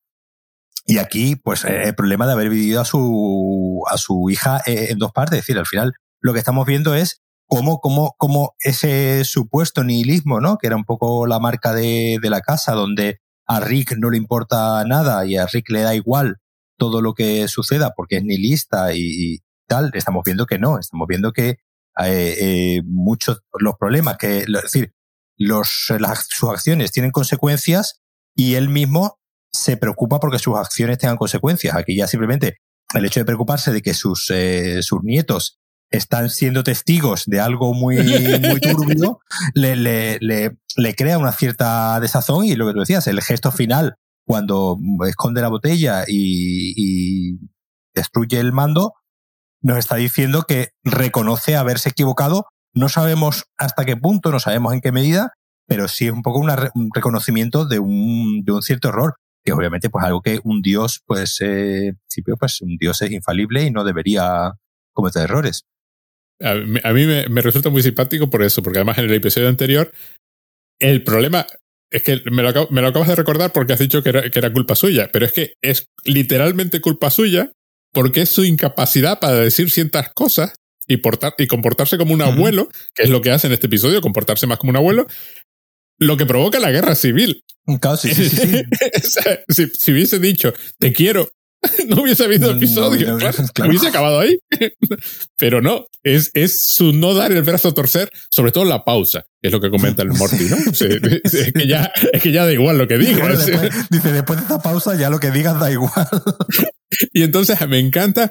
Y 0.87 0.99
aquí, 0.99 1.37
pues, 1.37 1.65
eh, 1.65 1.85
el 1.85 1.95
problema 1.95 2.27
de 2.27 2.33
haber 2.33 2.51
dividido 2.51 2.81
a 2.81 2.85
su, 2.85 3.83
a 3.91 3.97
su 3.99 4.31
hija 4.31 4.61
eh, 4.67 4.89
en 4.91 4.99
dos 4.99 5.13
partes. 5.13 5.39
Es 5.39 5.47
decir, 5.47 5.59
al 5.59 5.67
final, 5.67 5.95
lo 6.21 6.33
que 6.33 6.39
estamos 6.39 6.67
viendo 6.67 6.95
es 6.95 7.23
cómo, 7.47 7.81
cómo, 7.81 8.15
cómo 8.19 8.55
ese 8.61 9.25
supuesto 9.25 9.85
nihilismo, 9.85 10.41
¿no? 10.41 10.59
Que 10.59 10.67
era 10.67 10.77
un 10.77 10.85
poco 10.85 11.27
la 11.27 11.39
marca 11.39 11.73
de, 11.73 12.19
de 12.21 12.31
la 12.31 12.41
casa, 12.41 12.73
donde 12.73 13.21
a 13.47 13.61
Rick 13.61 13.97
no 13.99 14.11
le 14.11 14.17
importa 14.17 14.85
nada 14.85 15.25
y 15.27 15.37
a 15.37 15.47
Rick 15.47 15.71
le 15.71 15.83
da 15.83 15.95
igual 15.95 16.39
todo 16.79 17.01
lo 17.01 17.15
que 17.15 17.47
suceda 17.49 17.93
porque 17.97 18.17
es 18.17 18.25
nihilista 18.25 18.95
y, 18.95 19.01
y 19.01 19.39
tal, 19.69 19.91
estamos 19.95 20.25
viendo 20.25 20.47
que 20.47 20.59
no, 20.59 20.79
estamos 20.79 21.07
viendo 21.07 21.33
que 21.33 21.59
eh, 21.99 22.37
eh, 22.41 22.83
muchos 22.85 23.43
los 23.59 23.75
problemas 23.79 24.17
que, 24.17 24.39
es 24.39 24.47
decir, 24.47 24.93
los, 25.37 25.93
las, 25.99 26.27
sus 26.29 26.51
acciones 26.51 26.93
tienen 26.93 27.11
consecuencias 27.11 28.02
y 28.35 28.55
él 28.55 28.69
mismo 28.69 29.19
se 29.53 29.77
preocupa 29.77 30.19
porque 30.19 30.39
sus 30.39 30.57
acciones 30.57 30.99
tengan 30.99 31.17
consecuencias. 31.17 31.77
Aquí 31.77 31.97
ya 31.97 32.07
simplemente 32.07 32.59
el 32.95 33.05
hecho 33.05 33.21
de 33.21 33.27
preocuparse 33.27 33.73
de 33.73 33.83
que 33.83 33.95
sus, 33.95 34.31
eh, 34.31 34.83
sus 34.83 35.03
nietos 35.03 35.59
están 35.91 36.31
siendo 36.31 36.65
testigos 36.65 37.25
de 37.27 37.41
algo 37.41 37.75
muy, 37.75 37.97
muy 37.97 38.61
turbio, 38.61 39.21
le, 39.55 39.77
le, 39.77 40.19
le, 40.21 40.57
le, 40.77 40.95
crea 40.95 41.19
una 41.19 41.33
cierta 41.33 42.01
desazón 42.01 42.47
y 42.47 42.55
lo 42.55 42.67
que 42.67 42.73
tú 42.73 42.81
decías, 42.81 43.07
el 43.07 43.21
gesto 43.21 43.53
final, 43.53 43.97
cuando 44.27 44.79
esconde 45.07 45.43
la 45.43 45.49
botella 45.49 46.05
y, 46.07 46.73
y 46.77 47.39
destruye 47.95 48.41
el 48.41 48.53
mando, 48.53 48.95
nos 49.61 49.77
está 49.79 49.97
diciendo 49.97 50.45
que 50.49 50.71
reconoce 50.83 51.57
haberse 51.57 51.91
equivocado. 51.91 52.47
No 52.75 52.89
sabemos 52.89 53.45
hasta 53.59 53.85
qué 53.85 53.97
punto, 53.97 54.31
no 54.33 54.41
sabemos 54.41 54.73
en 54.73 54.81
qué 54.81 54.93
medida, 54.93 55.35
pero 55.73 55.89
sí 55.89 56.05
es 56.05 56.13
un 56.13 56.21
poco 56.21 56.39
una, 56.39 56.71
un 56.75 56.91
reconocimiento 56.95 57.65
de 57.65 57.79
un, 57.79 58.43
de 58.45 58.53
un 58.53 58.61
cierto 58.61 58.91
error 58.91 59.15
que 59.43 59.53
obviamente 59.53 59.89
pues 59.89 60.05
algo 60.05 60.21
que 60.21 60.39
un 60.45 60.61
dios 60.61 61.01
pues 61.07 61.41
eh, 61.41 61.95
principio 62.09 62.37
pues 62.37 62.61
un 62.61 62.77
dios 62.77 63.01
es 63.01 63.11
infalible 63.11 63.65
y 63.65 63.71
no 63.71 63.83
debería 63.83 64.53
cometer 64.93 65.23
errores. 65.23 65.65
A 66.41 66.55
mí, 66.93 67.07
me, 67.07 67.41
resulta 67.41 67.71
muy 67.71 67.83
simpático 67.83 68.29
por 68.29 68.43
eso, 68.43 68.63
porque 68.63 68.81
además 68.81 68.99
en 68.99 69.05
el 69.05 69.15
episodio 69.15 69.49
anterior, 69.49 69.93
el 70.79 71.05
problema 71.05 71.47
es 71.91 72.03
que 72.03 72.21
me 72.31 72.43
lo, 72.43 72.69
me 72.71 72.83
lo 72.83 72.89
acabas 72.89 73.09
de 73.09 73.17
recordar 73.17 73.53
porque 73.53 73.73
has 73.73 73.79
dicho 73.79 74.03
que 74.03 74.11
era, 74.11 74.29
que 74.29 74.39
era 74.39 74.53
culpa 74.53 74.75
suya, 74.75 75.09
pero 75.11 75.25
es 75.25 75.33
que 75.33 75.55
es 75.63 75.87
literalmente 76.05 76.83
culpa 76.83 77.11
suya 77.11 77.53
porque 77.93 78.23
es 78.23 78.29
su 78.29 78.45
incapacidad 78.45 79.21
para 79.21 79.37
decir 79.37 79.71
ciertas 79.71 80.13
cosas 80.13 80.55
y, 80.87 80.99
portar, 80.99 81.35
y 81.39 81.47
comportarse 81.47 81.97
como 81.97 82.13
un 82.13 82.23
abuelo, 82.23 82.69
que 82.95 83.05
es 83.05 83.11
lo 83.11 83.21
que 83.21 83.31
hace 83.31 83.47
en 83.47 83.53
este 83.53 83.67
episodio, 83.67 84.01
comportarse 84.01 84.47
más 84.47 84.59
como 84.59 84.71
un 84.71 84.77
abuelo, 84.77 85.07
lo 86.03 86.17
que 86.17 86.27
provoca 86.27 86.61
la 86.61 86.71
guerra 86.71 86.95
civil. 86.95 87.45
sí, 87.99 88.15
sí, 88.15 88.29
sí. 88.29 88.63
si, 89.49 89.67
si, 89.67 89.93
hubiese 89.93 90.19
dicho, 90.19 90.53
te 90.79 90.93
quiero, 90.93 91.29
no 91.89 92.03
hubiese 92.03 92.25
habido 92.25 92.51
episodio. 92.51 93.17
Hubiese 93.17 93.89
acabado 93.89 94.21
ahí. 94.21 94.39
Pero 95.37 95.63
no, 95.63 95.87
es, 96.03 96.31
es 96.35 96.63
su 96.65 96.93
no 96.93 97.15
dar 97.15 97.33
el 97.33 97.43
brazo 97.43 97.69
a 97.69 97.75
torcer, 97.75 98.11
sobre 98.31 98.53
todo 98.53 98.65
la 98.65 98.85
pausa, 98.85 99.25
es 99.41 99.53
lo 99.53 99.61
que 99.61 99.71
comenta 99.71 100.03
el 100.03 100.09
Morty, 100.09 100.45
¿no? 100.45 100.57
es, 100.57 101.53
que 101.53 101.67
ya, 101.67 101.91
es 102.13 102.23
que 102.23 102.33
ya 102.33 102.45
da 102.45 102.53
igual 102.53 102.79
lo 102.79 102.89
que 102.89 102.99
digas. 102.99 103.47
dice, 103.91 104.13
después 104.13 104.39
de 104.39 104.43
esta 104.43 104.61
pausa 104.61 104.97
ya 104.97 105.11
lo 105.11 105.21
que 105.21 105.31
digas 105.31 105.59
da 105.59 105.71
igual. 105.71 106.09
y 107.13 107.23
entonces 107.23 107.57
me 107.69 107.79
encanta 107.79 108.31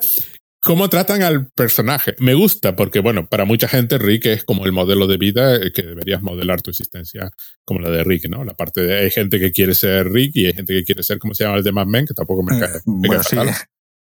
cómo 0.62 0.88
tratan 0.88 1.22
al 1.22 1.50
personaje. 1.50 2.14
Me 2.18 2.34
gusta 2.34 2.76
porque, 2.76 3.00
bueno, 3.00 3.26
para 3.26 3.44
mucha 3.44 3.68
gente 3.68 3.98
Rick 3.98 4.26
es 4.26 4.44
como 4.44 4.64
el 4.64 4.72
modelo 4.72 5.06
de 5.06 5.16
vida 5.16 5.58
que 5.72 5.82
deberías 5.82 6.22
modelar 6.22 6.62
tu 6.62 6.70
existencia 6.70 7.30
como 7.64 7.80
la 7.80 7.90
de 7.90 8.04
Rick, 8.04 8.28
¿no? 8.28 8.44
La 8.44 8.54
parte 8.54 8.82
de 8.82 8.98
hay 8.98 9.10
gente 9.10 9.38
que 9.38 9.52
quiere 9.52 9.74
ser 9.74 10.10
Rick 10.10 10.32
y 10.34 10.46
hay 10.46 10.52
gente 10.54 10.74
que 10.74 10.84
quiere 10.84 11.02
ser 11.02 11.18
como 11.18 11.34
se 11.34 11.44
llama 11.44 11.58
el 11.58 11.64
de 11.64 11.72
Mad 11.72 11.86
Men, 11.86 12.06
que 12.06 12.14
tampoco 12.14 12.42
me 12.42 12.56
mm, 12.56 12.60
cae. 12.60 12.80
bueno, 12.84 13.22
sí. 13.22 13.36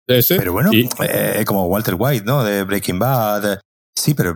Ese, 0.08 0.36
pero 0.36 0.54
bueno, 0.54 0.70
eh, 0.72 1.44
como 1.48 1.66
Walter 1.66 1.96
White, 1.98 2.26
¿no? 2.26 2.44
De 2.44 2.64
Breaking 2.64 3.00
Bad. 3.00 3.60
Sí, 3.98 4.14
pero, 4.14 4.36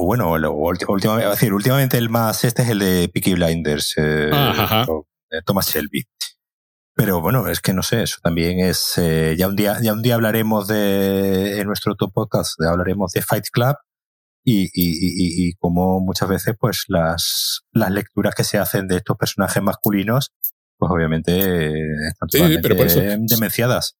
bueno, 0.00 0.30
últimamente, 0.30 1.28
decir, 1.28 1.52
últimamente 1.52 1.98
el 1.98 2.08
más 2.08 2.44
este 2.44 2.62
es 2.62 2.68
el 2.70 2.78
de 2.78 3.10
Peaky 3.12 3.34
Blinders, 3.34 3.94
eh, 3.96 4.30
Thomas 5.44 5.68
Shelby. 5.68 6.04
Pero 6.94 7.20
bueno, 7.20 7.48
es 7.48 7.60
que 7.60 7.72
no 7.72 7.82
sé, 7.82 8.02
eso 8.02 8.18
también 8.22 8.60
es. 8.60 8.94
Eh, 8.98 9.36
ya 9.38 9.48
un 9.48 9.56
día, 9.56 9.78
ya 9.82 9.92
un 9.92 10.02
día 10.02 10.14
hablaremos 10.14 10.68
de 10.68 11.60
en 11.60 11.66
nuestro 11.66 11.94
top 11.94 12.12
podcast, 12.12 12.60
hablaremos 12.60 13.12
de 13.12 13.22
Fight 13.22 13.46
Club. 13.52 13.76
y, 14.44 14.64
y, 14.64 15.48
y, 15.48 15.52
como 15.54 16.00
muchas 16.00 16.28
veces 16.28 16.56
pues 16.58 16.84
las, 16.88 17.60
las 17.72 17.90
lecturas 17.90 18.34
que 18.34 18.42
se 18.42 18.58
hacen 18.58 18.88
de 18.88 18.96
estos 18.96 19.16
personajes 19.18 19.62
masculinos 19.62 20.32
pues 20.80 20.90
obviamente 20.90 21.38
están 22.08 22.28
totalmente 22.28 23.18
demenciadas. 23.20 23.96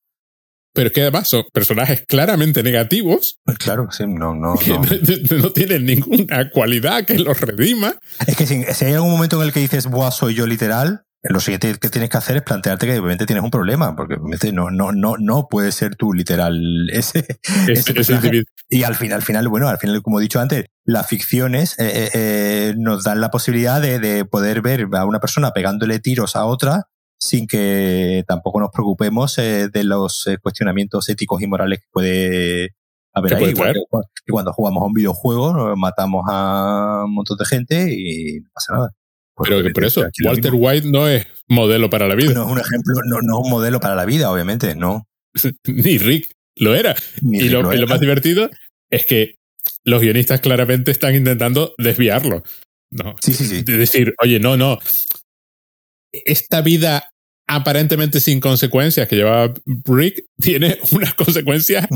Pero 0.72 0.86
es 0.86 0.92
que 0.92 1.02
además 1.02 1.28
son 1.28 1.44
personajes 1.52 2.04
claramente 2.06 2.62
negativos. 2.62 3.38
Pues 3.44 3.58
claro, 3.58 3.88
sí, 3.90 4.04
no, 4.08 4.34
no, 4.34 4.54
no. 4.54 5.52
tienen 5.52 5.84
ninguna 5.84 6.50
cualidad 6.50 7.04
que 7.04 7.18
los 7.18 7.40
redima. 7.40 7.96
Es 8.26 8.36
que 8.36 8.46
si, 8.46 8.64
si, 8.64 8.84
hay 8.86 8.94
algún 8.94 9.10
momento 9.10 9.40
en 9.40 9.48
el 9.48 9.52
que 9.52 9.60
dices, 9.60 9.86
Buah, 9.86 10.10
soy 10.10 10.34
yo 10.34 10.46
literal, 10.46 11.02
lo 11.22 11.40
siguiente 11.40 11.74
que 11.78 11.90
tienes 11.90 12.08
que 12.08 12.16
hacer 12.16 12.36
es 12.38 12.42
plantearte 12.42 12.86
que 12.86 12.98
obviamente 12.98 13.26
tienes 13.26 13.44
un 13.44 13.50
problema, 13.50 13.94
porque 13.94 14.14
obviamente 14.14 14.52
no, 14.52 14.70
no, 14.70 14.92
no, 14.92 15.16
no 15.18 15.48
puede 15.48 15.70
ser 15.70 15.96
tú 15.96 16.14
literal 16.14 16.88
ese, 16.92 17.26
ese, 17.68 18.44
Y 18.70 18.84
al 18.84 18.94
final, 18.94 19.16
al 19.16 19.22
final, 19.22 19.48
bueno, 19.48 19.68
al 19.68 19.78
final, 19.78 20.02
como 20.02 20.18
he 20.18 20.22
dicho 20.22 20.40
antes, 20.40 20.66
las 20.84 21.06
ficciones 21.06 21.78
eh, 21.78 21.90
eh, 21.92 22.10
eh, 22.14 22.74
nos 22.78 23.04
dan 23.04 23.20
la 23.20 23.30
posibilidad 23.30 23.82
de, 23.82 23.98
de, 23.98 24.24
poder 24.24 24.62
ver 24.62 24.86
a 24.92 25.04
una 25.04 25.20
persona 25.20 25.50
pegándole 25.52 25.98
tiros 25.98 26.36
a 26.36 26.46
otra 26.46 26.86
sin 27.18 27.46
que 27.46 28.24
tampoco 28.26 28.60
nos 28.60 28.70
preocupemos 28.70 29.36
de 29.36 29.84
los 29.84 30.26
cuestionamientos 30.40 31.06
éticos 31.10 31.42
y 31.42 31.46
morales 31.46 31.80
que 31.80 31.86
puede 31.92 32.76
haber 33.12 33.34
ahí. 33.34 33.52
que 33.52 34.32
cuando 34.32 34.54
jugamos 34.54 34.82
a 34.82 34.86
un 34.86 34.94
videojuego 34.94 35.76
matamos 35.76 36.24
a 36.30 37.02
un 37.04 37.12
montón 37.12 37.36
de 37.36 37.44
gente 37.44 37.92
y 37.92 38.40
no 38.40 38.48
pasa 38.54 38.72
nada. 38.72 38.90
Pero 39.42 39.62
que 39.62 39.70
por 39.70 39.84
eso, 39.84 40.06
Walter 40.24 40.52
White 40.54 40.88
no 40.88 41.08
es 41.08 41.26
modelo 41.48 41.90
para 41.90 42.08
la 42.08 42.14
vida. 42.14 42.32
No 42.34 42.46
es 42.46 42.52
un 42.52 42.58
ejemplo, 42.58 42.94
no, 43.04 43.18
es 43.18 43.44
un 43.44 43.50
modelo 43.50 43.80
para 43.80 43.94
la 43.94 44.04
vida, 44.04 44.30
obviamente, 44.30 44.74
no. 44.74 45.06
Ni 45.66 45.98
Rick 45.98 46.30
lo 46.56 46.74
era. 46.74 46.94
y, 47.22 47.48
lo, 47.48 47.62
más 47.62 48.00
divertido 48.00 48.50
es 48.90 49.06
que 49.06 49.36
los 49.84 50.02
guionistas 50.02 50.40
claramente 50.40 50.90
están 50.90 51.14
intentando 51.14 51.74
desviarlo. 51.78 52.42
No. 52.90 53.14
Sí, 53.20 53.32
sí, 53.32 53.46
sí. 53.46 53.62
De 53.62 53.76
decir, 53.76 54.14
oye, 54.22 54.40
no, 54.40 54.56
no. 54.56 54.78
Esta 56.12 56.60
vida 56.60 57.10
aparentemente 57.50 58.20
sin 58.20 58.40
consecuencias 58.40 59.08
que 59.08 59.16
lleva 59.16 59.52
Rick 59.84 60.24
tiene 60.40 60.78
unas 60.92 61.14
consecuencias 61.14 61.86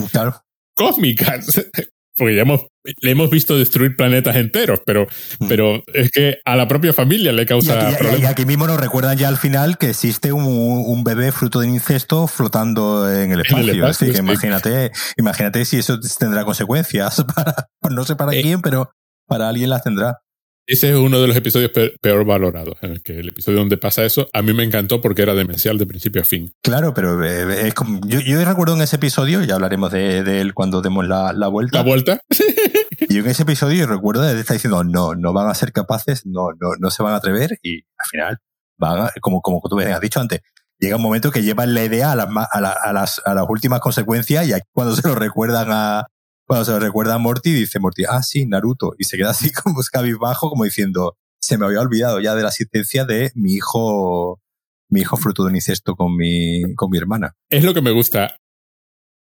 cósmicas 0.74 1.46
porque 2.16 2.34
ya 2.34 2.42
hemos, 2.42 2.66
le 2.84 3.10
hemos 3.10 3.30
visto 3.30 3.56
destruir 3.56 3.96
planetas 3.96 4.36
enteros, 4.36 4.80
pero, 4.84 5.06
mm. 5.38 5.48
pero 5.48 5.82
es 5.92 6.10
que 6.10 6.38
a 6.44 6.54
la 6.56 6.68
propia 6.68 6.92
familia 6.92 7.32
le 7.32 7.46
causa 7.46 7.90
y 7.90 7.94
problemas. 7.94 8.20
Y 8.20 8.26
aquí 8.26 8.44
mismo 8.44 8.66
nos 8.66 8.78
recuerdan 8.78 9.16
ya 9.16 9.28
al 9.28 9.38
final 9.38 9.78
que 9.78 9.90
existe 9.90 10.32
un, 10.32 10.44
un 10.44 11.04
bebé 11.04 11.32
fruto 11.32 11.60
de 11.60 11.68
incesto 11.68 12.26
flotando 12.26 13.10
en 13.10 13.32
el 13.32 13.40
espacio. 13.40 13.86
así 13.86 14.12
que 14.12 14.18
imagínate, 14.18 14.92
imagínate 15.16 15.64
si 15.64 15.78
eso 15.78 15.98
tendrá 16.18 16.44
consecuencias 16.44 17.24
para, 17.34 17.68
no 17.90 18.04
sé 18.04 18.16
para 18.16 18.34
eh, 18.34 18.42
quién, 18.42 18.60
pero 18.60 18.90
para 19.26 19.48
alguien 19.48 19.70
las 19.70 19.82
tendrá. 19.82 20.23
Ese 20.66 20.90
es 20.90 20.96
uno 20.96 21.20
de 21.20 21.28
los 21.28 21.36
episodios 21.36 21.70
peor, 22.00 22.24
valorados, 22.24 22.76
en 22.80 22.92
el 22.92 23.02
que 23.02 23.18
el 23.18 23.28
episodio 23.28 23.58
donde 23.58 23.76
pasa 23.76 24.02
eso, 24.02 24.28
a 24.32 24.40
mí 24.40 24.54
me 24.54 24.64
encantó 24.64 25.02
porque 25.02 25.20
era 25.20 25.34
demencial 25.34 25.76
de 25.76 25.86
principio 25.86 26.22
a 26.22 26.24
fin. 26.24 26.54
Claro, 26.62 26.94
pero 26.94 27.22
eh, 27.22 27.68
es 27.68 27.74
como, 27.74 28.00
yo, 28.06 28.20
yo, 28.20 28.42
recuerdo 28.42 28.74
en 28.74 28.80
ese 28.80 28.96
episodio, 28.96 29.42
ya 29.42 29.56
hablaremos 29.56 29.92
de, 29.92 30.40
él 30.40 30.54
cuando 30.54 30.80
demos 30.80 31.06
la, 31.06 31.34
la, 31.34 31.48
vuelta. 31.48 31.78
¿La 31.78 31.84
vuelta? 31.84 32.20
y 33.08 33.18
en 33.18 33.26
ese 33.26 33.42
episodio 33.42 33.86
recuerdo 33.86 34.22
de 34.22 34.40
estar 34.40 34.54
diciendo, 34.54 34.84
no, 34.84 35.14
no 35.14 35.34
van 35.34 35.48
a 35.48 35.54
ser 35.54 35.70
capaces, 35.70 36.24
no, 36.24 36.48
no, 36.58 36.70
no 36.78 36.90
se 36.90 37.02
van 37.02 37.12
a 37.12 37.16
atrever 37.16 37.58
y 37.62 37.80
al 37.98 38.06
final 38.10 38.38
van 38.78 39.02
a, 39.02 39.10
como, 39.20 39.42
como 39.42 39.60
tú 39.68 39.78
has 39.80 40.00
dicho 40.00 40.20
antes, 40.20 40.40
llega 40.78 40.96
un 40.96 41.02
momento 41.02 41.30
que 41.30 41.42
llevan 41.42 41.74
la 41.74 41.84
idea 41.84 42.12
a 42.12 42.16
las, 42.16 42.28
a, 42.28 42.58
a, 42.58 42.92
las, 42.94 43.20
a 43.22 43.34
las 43.34 43.44
últimas 43.50 43.80
consecuencias 43.80 44.46
y 44.48 44.54
aquí 44.54 44.66
cuando 44.72 44.96
se 44.96 45.06
lo 45.06 45.14
recuerdan 45.14 45.68
a, 45.70 46.06
cuando 46.46 46.64
se 46.64 46.72
lo 46.72 46.78
recuerda 46.78 47.14
a 47.14 47.18
Morty, 47.18 47.52
dice 47.52 47.78
Morty, 47.78 48.04
ah, 48.08 48.22
sí, 48.22 48.46
Naruto. 48.46 48.94
Y 48.98 49.04
se 49.04 49.16
queda 49.16 49.30
así 49.30 49.50
como 49.64 49.80
bajo 50.18 50.50
como 50.50 50.64
diciendo, 50.64 51.16
se 51.40 51.58
me 51.58 51.66
había 51.66 51.80
olvidado 51.80 52.20
ya 52.20 52.34
de 52.34 52.42
la 52.42 52.48
asistencia 52.48 53.04
de 53.04 53.32
mi 53.34 53.54
hijo, 53.54 54.40
mi 54.88 55.00
hijo 55.00 55.16
fruto 55.16 55.44
de 55.44 55.50
un 55.50 55.56
incesto 55.56 55.94
con 55.94 56.16
mi, 56.16 56.74
con 56.74 56.90
mi 56.90 56.98
hermana. 56.98 57.34
Es 57.50 57.64
lo 57.64 57.74
que 57.74 57.82
me 57.82 57.92
gusta 57.92 58.38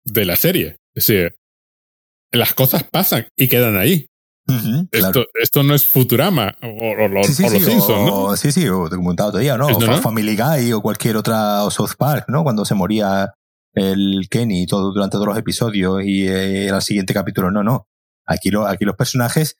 de 0.05 0.25
la 0.25 0.37
serie. 0.37 0.79
Es 0.95 1.07
decir, 1.07 1.37
las 2.33 2.55
cosas 2.55 2.85
pasan 2.85 3.27
y 3.37 3.49
quedan 3.49 3.77
ahí. 3.77 4.07
esto, 4.93 5.27
esto, 5.41 5.63
no 5.63 5.75
es 5.75 5.87
Futurama 5.87 6.55
o, 6.61 7.09
los, 7.09 7.27
Simpsons, 7.29 7.89
¿no? 7.89 8.37
Sí, 8.37 8.53
sí, 8.53 8.69
o 8.69 8.91
documentado 8.91 9.31
todavía, 9.31 9.57
¿no? 9.57 9.69
O 9.69 10.03
Family 10.03 10.37
Guy 10.37 10.73
o 10.73 10.83
cualquier 10.83 11.17
otra, 11.17 11.65
o 11.65 11.71
South 11.71 11.95
Park, 11.97 12.27
¿no? 12.29 12.43
Cuando 12.43 12.65
se 12.67 12.75
moría 12.75 13.33
el 13.75 14.29
Kenny 14.31 14.67
todo, 14.67 14.93
durante 14.93 15.15
todos 15.15 15.29
los 15.29 15.39
episodios 15.39 16.03
y 16.05 16.27
eh, 16.29 16.69
el 16.69 16.83
siguiente 16.83 17.15
capítulo. 17.15 17.51
No, 17.51 17.63
no. 17.63 17.89
Aquí, 18.27 18.51
lo, 18.51 18.67
aquí 18.67 18.85
los 18.85 18.97
personajes, 18.97 19.59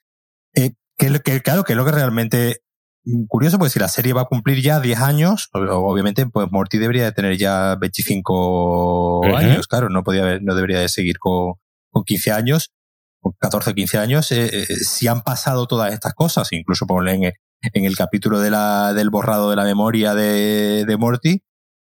eh, 0.55 0.71
que, 0.97 1.19
que, 1.19 1.41
claro, 1.41 1.63
que 1.63 1.73
es 1.73 1.77
lo 1.77 1.85
que 1.85 1.91
realmente 1.91 2.61
mm, 3.03 3.25
curioso, 3.27 3.59
pues 3.59 3.73
si 3.73 3.79
la 3.79 3.87
serie 3.87 4.13
va 4.13 4.21
a 4.21 4.25
cumplir 4.25 4.61
ya 4.61 4.79
10 4.79 4.99
años, 4.99 5.49
obviamente, 5.53 6.25
pues 6.25 6.47
Morty 6.51 6.77
debería 6.77 7.03
de 7.05 7.11
tener 7.11 7.37
ya 7.37 7.75
25 7.75 9.25
años, 9.35 9.67
claro, 9.67 9.89
no 9.89 10.03
podía 10.03 10.39
no 10.39 10.55
debería 10.55 10.79
de 10.79 10.89
seguir 10.89 11.19
con, 11.19 11.55
con 11.91 12.03
15 12.03 12.31
años, 12.31 12.73
con 13.19 13.33
14 13.39 13.71
o 13.71 13.73
15 13.73 13.97
años, 13.97 14.31
eh, 14.31 14.49
eh, 14.51 14.65
si 14.77 15.07
han 15.07 15.21
pasado 15.21 15.67
todas 15.67 15.93
estas 15.93 16.13
cosas, 16.13 16.51
incluso 16.53 16.87
por 16.87 17.07
en, 17.07 17.23
en 17.23 17.85
el 17.85 17.95
capítulo 17.95 18.39
de 18.39 18.51
la, 18.51 18.93
del 18.93 19.09
borrado 19.09 19.49
de 19.49 19.55
la 19.55 19.63
memoria 19.63 20.15
de, 20.15 20.85
de 20.85 20.97
Morty, 20.97 21.43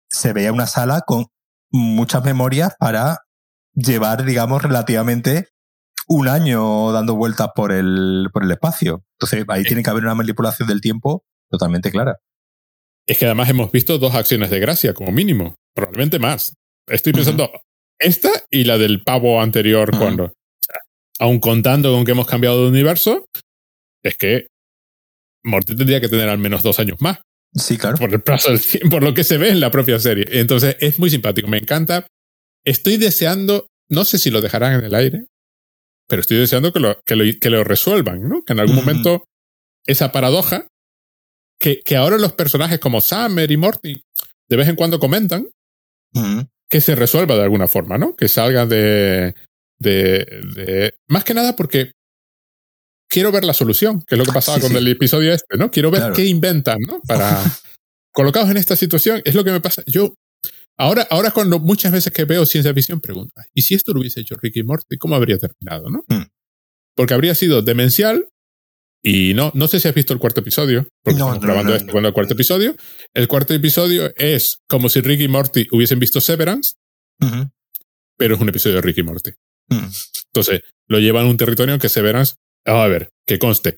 se 0.09 0.34
veía 0.34 0.51
una 0.51 0.67
sala 0.67 1.01
con 1.01 1.28
muchas 1.72 2.24
memorias 2.24 2.74
para 2.80 3.20
llevar, 3.74 4.26
digamos, 4.26 4.61
relativamente 4.61 5.49
un 6.07 6.28
año 6.28 6.91
dando 6.91 7.16
vueltas 7.16 7.49
por 7.55 7.72
el, 7.72 8.30
por 8.32 8.43
el 8.43 8.51
espacio. 8.51 9.03
Entonces, 9.20 9.45
ahí 9.47 9.63
tiene 9.63 9.84
que 9.84 9.89
haber 9.89 10.03
una 10.03 10.16
manipulación 10.16 10.68
del 10.68 10.82
tiempo 10.82 11.24
totalmente 11.49 11.91
clara. 11.91 12.18
Es 13.07 13.18
que 13.18 13.26
además 13.26 13.49
hemos 13.49 13.72
visto 13.72 13.97
dos 13.97 14.16
acciones 14.16 14.49
de 14.49 14.59
gracia, 14.59 14.93
como 14.93 15.11
mínimo. 15.11 15.55
Probablemente 15.76 16.20
más. 16.20 16.53
Estoy 16.88 17.13
pensando, 17.13 17.51
esta 17.99 18.30
y 18.49 18.63
la 18.63 18.78
del 18.78 19.03
pavo 19.03 19.41
anterior, 19.41 19.95
cuando. 19.97 20.34
aun 21.20 21.39
contando 21.39 21.91
con 21.93 22.05
que 22.05 22.11
hemos 22.11 22.28
cambiado 22.28 22.63
de 22.63 22.70
universo, 22.70 23.26
es 24.03 24.18
que 24.18 24.47
Morty 25.43 25.76
tendría 25.76 26.01
que 26.01 26.09
tener 26.09 26.30
al 26.30 26.38
menos 26.38 26.63
dos 26.63 26.80
años 26.80 26.97
más. 26.99 27.20
Sí, 27.55 27.77
claro. 27.77 27.97
Por 27.97 28.13
el 28.13 28.21
plazo 28.21 28.51
del 28.51 28.61
tiempo, 28.61 28.89
por 28.89 29.03
lo 29.03 29.13
que 29.13 29.23
se 29.23 29.37
ve 29.37 29.49
en 29.49 29.59
la 29.59 29.71
propia 29.71 29.99
serie. 29.99 30.25
Entonces, 30.29 30.75
es 30.79 30.99
muy 30.99 31.09
simpático, 31.09 31.47
me 31.47 31.57
encanta. 31.57 32.05
Estoy 32.65 32.97
deseando, 32.97 33.67
no 33.89 34.05
sé 34.05 34.17
si 34.17 34.29
lo 34.29 34.41
dejarán 34.41 34.79
en 34.79 34.85
el 34.85 34.95
aire, 34.95 35.25
pero 36.07 36.21
estoy 36.21 36.37
deseando 36.37 36.73
que 36.73 36.79
lo, 36.79 36.99
que 37.05 37.15
lo, 37.15 37.23
que 37.39 37.49
lo 37.49 37.63
resuelvan, 37.63 38.27
¿no? 38.27 38.43
Que 38.43 38.53
en 38.53 38.59
algún 38.59 38.75
momento 38.75 39.23
esa 39.85 40.11
paradoja, 40.11 40.67
que, 41.59 41.79
que 41.81 41.95
ahora 41.95 42.17
los 42.17 42.33
personajes 42.33 42.79
como 42.79 43.01
Summer 43.01 43.49
y 43.49 43.57
Morty 43.57 44.03
de 44.49 44.57
vez 44.57 44.67
en 44.67 44.75
cuando 44.75 44.99
comentan, 44.99 45.47
que 46.69 46.81
se 46.81 46.95
resuelva 46.95 47.35
de 47.35 47.43
alguna 47.43 47.67
forma, 47.67 47.97
¿no? 47.97 48.15
Que 48.15 48.27
salga 48.27 48.65
de, 48.65 49.35
de, 49.79 50.25
de... 50.55 50.93
Más 51.07 51.23
que 51.23 51.33
nada 51.33 51.55
porque 51.55 51.91
quiero 53.09 53.31
ver 53.31 53.45
la 53.45 53.53
solución, 53.53 54.01
que 54.01 54.15
es 54.15 54.19
lo 54.19 54.25
que 54.25 54.31
pasaba 54.31 54.59
con 54.59 54.75
el 54.75 54.87
episodio 54.87 55.33
este, 55.33 55.57
¿no? 55.57 55.71
Quiero 55.71 55.91
ver 55.91 56.11
qué 56.13 56.25
inventan, 56.25 56.79
¿no? 56.79 57.01
Para 57.07 57.43
colocados 58.11 58.49
en 58.49 58.57
esta 58.57 58.75
situación, 58.75 59.21
es 59.25 59.35
lo 59.35 59.43
que 59.43 59.51
me 59.51 59.61
pasa. 59.61 59.83
Yo, 59.85 60.13
ahora, 60.77 61.07
ahora 61.09 61.31
cuando 61.31 61.59
muchas 61.59 61.91
veces 61.91 62.11
que 62.13 62.25
veo 62.25 62.45
ciencia 62.45 62.73
ficción, 62.73 63.01
pregunto, 63.01 63.33
¿y 63.53 63.61
si 63.61 63.75
esto 63.75 63.93
lo 63.93 63.99
hubiese 63.99 64.21
hecho 64.21 64.35
Ricky 64.35 64.63
Morty, 64.63 64.97
cómo 64.97 65.15
habría 65.15 65.37
terminado, 65.37 65.89
no? 65.89 66.03
Mm. 66.07 66.27
Porque 66.95 67.13
habría 67.13 67.35
sido 67.35 67.61
demencial 67.61 68.29
y 69.03 69.35
no, 69.35 69.51
no 69.53 69.67
sé 69.67 69.79
si 69.79 69.87
has 69.87 69.93
visto 69.93 70.13
el 70.13 70.19
cuarto 70.19 70.39
episodio, 70.39 70.87
porque 71.03 71.19
no, 71.19 71.27
estamos 71.27 71.45
grabando 71.45 71.75
esto 71.75 71.91
cuando 71.91 72.07
el 72.07 72.13
cuarto 72.13 72.33
episodio. 72.33 72.75
El 73.13 73.27
cuarto 73.27 73.53
episodio 73.53 74.11
es 74.15 74.57
como 74.67 74.89
si 74.89 75.01
Ricky 75.01 75.25
y 75.25 75.27
Morty 75.27 75.67
hubiesen 75.71 75.99
visto 75.99 76.19
Severance, 76.19 76.73
pero 78.17 78.35
es 78.35 78.41
un 78.41 78.49
episodio 78.49 78.77
de 78.77 78.81
Ricky 78.81 79.01
y 79.01 79.03
Morty. 79.03 79.31
Mm. 79.69 79.85
Entonces, 80.33 80.61
lo 80.87 80.99
llevan 80.99 81.27
a 81.27 81.29
un 81.29 81.37
territorio 81.37 81.75
en 81.75 81.79
que 81.79 81.89
Severance 81.89 82.35
a 82.66 82.88
ver, 82.88 83.09
que 83.26 83.39
conste. 83.39 83.78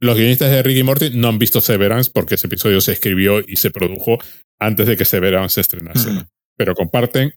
Los 0.00 0.16
guionistas 0.16 0.50
de 0.50 0.62
Ricky 0.62 0.82
Morty 0.82 1.10
no 1.10 1.28
han 1.28 1.38
visto 1.38 1.60
Severance 1.60 2.10
porque 2.12 2.36
ese 2.36 2.46
episodio 2.46 2.80
se 2.80 2.92
escribió 2.92 3.40
y 3.40 3.56
se 3.56 3.70
produjo 3.70 4.18
antes 4.58 4.86
de 4.86 4.96
que 4.96 5.04
Severance 5.04 5.54
se 5.54 5.60
estrenase. 5.60 6.10
Pero 6.56 6.74
comparten 6.74 7.32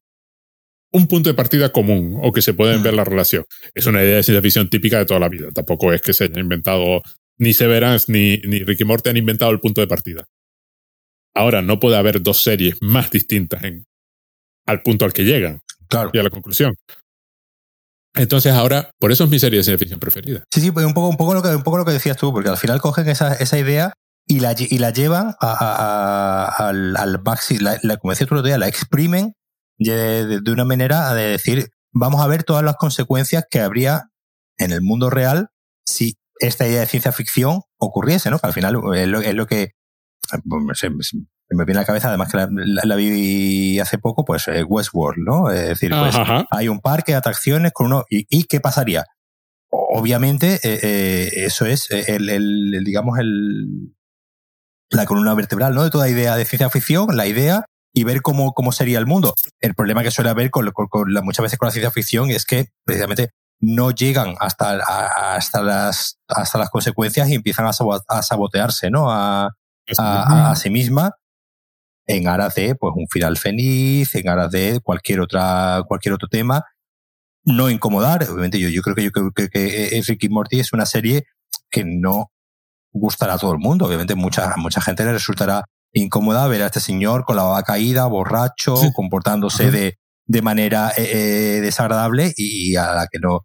un 0.91 1.07
punto 1.07 1.29
de 1.29 1.33
partida 1.33 1.71
común 1.71 2.19
o 2.21 2.31
que 2.31 2.41
se 2.41 2.53
pueden 2.53 2.83
ver 2.83 2.93
la 2.93 3.03
relación. 3.03 3.45
Es 3.73 3.85
una 3.87 4.03
idea 4.03 4.17
de 4.17 4.23
ciencia 4.23 4.41
ficción 4.41 4.69
típica 4.69 4.99
de 4.99 5.05
toda 5.05 5.19
la 5.19 5.29
vida. 5.29 5.49
Tampoco 5.51 5.91
es 5.93 6.01
que 6.01 6.13
se 6.13 6.25
haya 6.25 6.39
inventado 6.39 7.01
ni 7.37 7.53
Severance 7.53 8.11
ni, 8.11 8.37
ni 8.37 8.63
Ricky 8.63 8.83
Morty 8.83 9.09
han 9.09 9.17
inventado 9.17 9.51
el 9.51 9.59
punto 9.59 9.81
de 9.81 9.87
partida. 9.87 10.27
Ahora, 11.33 11.61
no 11.61 11.79
puede 11.79 11.97
haber 11.97 12.21
dos 12.21 12.43
series 12.43 12.75
más 12.81 13.09
distintas 13.09 13.63
en, 13.63 13.85
al 14.65 14.83
punto 14.83 15.05
al 15.05 15.13
que 15.13 15.23
llegan 15.23 15.61
claro. 15.87 16.11
y 16.13 16.19
a 16.19 16.23
la 16.23 16.29
conclusión. 16.29 16.75
Entonces 18.13 18.53
ahora, 18.53 18.91
por 18.99 19.11
eso 19.11 19.23
es 19.23 19.29
mi 19.29 19.39
serie 19.39 19.59
de 19.59 19.63
ciencia 19.63 19.79
ficción 19.79 19.99
preferida. 19.99 20.43
Sí, 20.51 20.61
sí, 20.61 20.71
pues 20.71 20.85
un 20.85 20.93
poco, 20.93 21.09
un 21.09 21.17
poco, 21.17 21.33
lo, 21.33 21.41
que, 21.41 21.49
un 21.49 21.63
poco 21.63 21.77
lo 21.77 21.85
que 21.85 21.93
decías 21.93 22.17
tú, 22.17 22.33
porque 22.33 22.49
al 22.49 22.57
final 22.57 22.81
cogen 22.81 23.07
esa, 23.07 23.33
esa 23.35 23.57
idea 23.57 23.93
y 24.27 24.39
la, 24.39 24.55
y 24.57 24.77
la 24.77 24.91
llevan 24.91 25.35
al, 25.39 26.95
al 26.97 27.21
maxi, 27.23 27.57
la, 27.57 27.79
como 27.97 28.11
decías 28.11 28.27
tú 28.27 28.35
el 28.35 28.39
otro 28.39 28.47
día, 28.47 28.57
la 28.57 28.67
exprimen 28.67 29.33
de, 29.77 30.41
de, 30.41 30.51
una 30.51 30.65
manera 30.65 31.13
de 31.13 31.23
decir, 31.23 31.69
vamos 31.93 32.21
a 32.21 32.27
ver 32.27 32.43
todas 32.43 32.63
las 32.63 32.75
consecuencias 32.75 33.45
que 33.49 33.61
habría 33.61 34.09
en 34.57 34.71
el 34.71 34.81
mundo 34.81 35.09
real 35.09 35.49
si 35.85 36.15
esta 36.39 36.67
idea 36.67 36.81
de 36.81 36.87
ciencia 36.87 37.11
ficción 37.11 37.61
ocurriese, 37.77 38.29
¿no? 38.29 38.39
Que 38.39 38.47
al 38.47 38.53
final 38.53 38.81
es 38.95 39.07
lo, 39.35 39.47
que 39.47 39.71
me 41.55 41.65
viene 41.65 41.79
a 41.79 41.81
la 41.81 41.85
cabeza, 41.85 42.07
además 42.09 42.31
que 42.31 42.37
la, 42.37 42.95
vi 42.95 43.79
hace 43.79 43.97
poco, 43.97 44.23
pues 44.23 44.47
eh, 44.47 44.63
Westworld, 44.63 45.23
¿no? 45.23 45.51
Es 45.51 45.67
decir, 45.67 45.91
pues 45.91 46.15
hay 46.49 46.67
un 46.67 46.79
parque 46.79 47.11
de 47.11 47.17
atracciones 47.17 47.71
con 47.73 47.87
uno. 47.87 48.05
¿Y, 48.09 48.43
qué 48.45 48.59
pasaría? 48.59 49.05
Obviamente, 49.69 50.59
eh, 50.63 50.79
eh, 50.81 51.29
eso 51.45 51.65
es 51.65 51.89
el, 51.91 52.83
digamos, 52.83 53.19
el, 53.19 53.93
la 54.89 55.05
columna 55.05 55.33
vertebral, 55.33 55.73
¿no? 55.73 55.83
De 55.83 55.89
toda 55.89 56.09
idea 56.09 56.35
de 56.35 56.45
ciencia 56.45 56.69
ficción, 56.69 57.15
la 57.15 57.27
idea 57.27 57.65
y 57.93 58.03
ver 58.05 58.21
cómo, 58.21 58.53
cómo 58.53 58.71
sería 58.71 58.99
el 58.99 59.05
mundo. 59.05 59.33
El 59.59 59.75
problema 59.75 60.03
que 60.03 60.11
suele 60.11 60.29
haber 60.29 60.49
con, 60.51 60.71
muchas 61.23 61.43
veces 61.43 61.59
con 61.59 61.67
la 61.67 61.71
ciencia 61.71 61.91
ficción 61.91 62.29
es 62.29 62.45
que 62.45 62.67
precisamente 62.85 63.31
no 63.59 63.91
llegan 63.91 64.35
hasta, 64.39 64.79
hasta, 65.35 65.61
las, 65.61 66.17
hasta 66.27 66.57
las 66.57 66.69
consecuencias 66.69 67.29
y 67.29 67.35
empiezan 67.35 67.65
a, 67.67 68.21
sabotearse, 68.21 68.89
¿no? 68.89 69.11
A, 69.11 69.51
a, 69.97 70.55
sí 70.55 70.69
misma 70.69 71.11
en 72.11 72.27
aras 72.27 72.55
de 72.55 72.75
pues, 72.75 72.93
un 72.95 73.07
final 73.07 73.37
feliz, 73.37 74.13
en 74.15 74.29
aras 74.29 74.51
de 74.51 74.79
cualquier, 74.83 75.21
otra, 75.21 75.83
cualquier 75.87 76.13
otro 76.13 76.27
tema. 76.27 76.63
No 77.43 77.69
incomodar, 77.69 78.23
obviamente 78.29 78.59
yo, 78.59 78.69
yo 78.69 78.81
creo 78.81 78.95
que 78.95 79.03
yo 79.03 79.11
creo 79.11 79.31
que, 79.31 79.49
que 79.49 80.03
Ricky 80.07 80.29
Morty 80.29 80.59
es 80.59 80.73
una 80.73 80.85
serie 80.85 81.23
que 81.69 81.83
no 81.85 82.31
gustará 82.91 83.33
a 83.33 83.37
todo 83.37 83.53
el 83.53 83.59
mundo. 83.59 83.85
Obviamente 83.85 84.15
mucha, 84.15 84.53
mucha 84.57 84.81
gente 84.81 85.03
le 85.05 85.13
resultará 85.13 85.63
incómoda 85.93 86.47
ver 86.47 86.63
a 86.63 86.67
este 86.67 86.79
señor 86.79 87.25
con 87.25 87.35
la 87.35 87.43
baba 87.43 87.63
caída, 87.63 88.05
borracho, 88.07 88.75
comportándose 88.93 89.71
de, 89.71 89.97
de 90.25 90.41
manera 90.41 90.91
eh, 90.97 91.57
eh, 91.57 91.61
desagradable 91.61 92.33
y 92.35 92.75
a 92.75 92.93
la 92.93 93.07
que 93.11 93.19
no. 93.19 93.41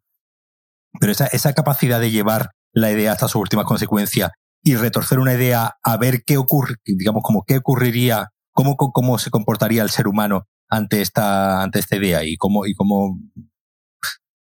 Pero 1.00 1.12
esa, 1.12 1.26
esa 1.26 1.52
capacidad 1.52 2.00
de 2.00 2.10
llevar 2.10 2.50
la 2.72 2.90
idea 2.90 3.12
hasta 3.12 3.28
su 3.28 3.40
última 3.40 3.64
consecuencia 3.64 4.32
y 4.62 4.76
retorcer 4.76 5.18
una 5.18 5.34
idea 5.34 5.74
a 5.82 5.96
ver 5.96 6.22
qué 6.24 6.36
ocurre, 6.36 6.76
digamos, 6.84 7.22
como 7.22 7.44
qué 7.46 7.58
ocurriría, 7.58 8.28
cómo, 8.56 8.76
cómo 8.76 9.18
se 9.18 9.30
comportaría 9.30 9.82
el 9.82 9.90
ser 9.90 10.08
humano 10.08 10.48
ante 10.68 11.02
esta, 11.02 11.62
ante 11.62 11.78
esta 11.78 11.96
idea 11.96 12.24
y 12.24 12.36
cómo, 12.36 12.66
y 12.66 12.74
cómo, 12.74 13.20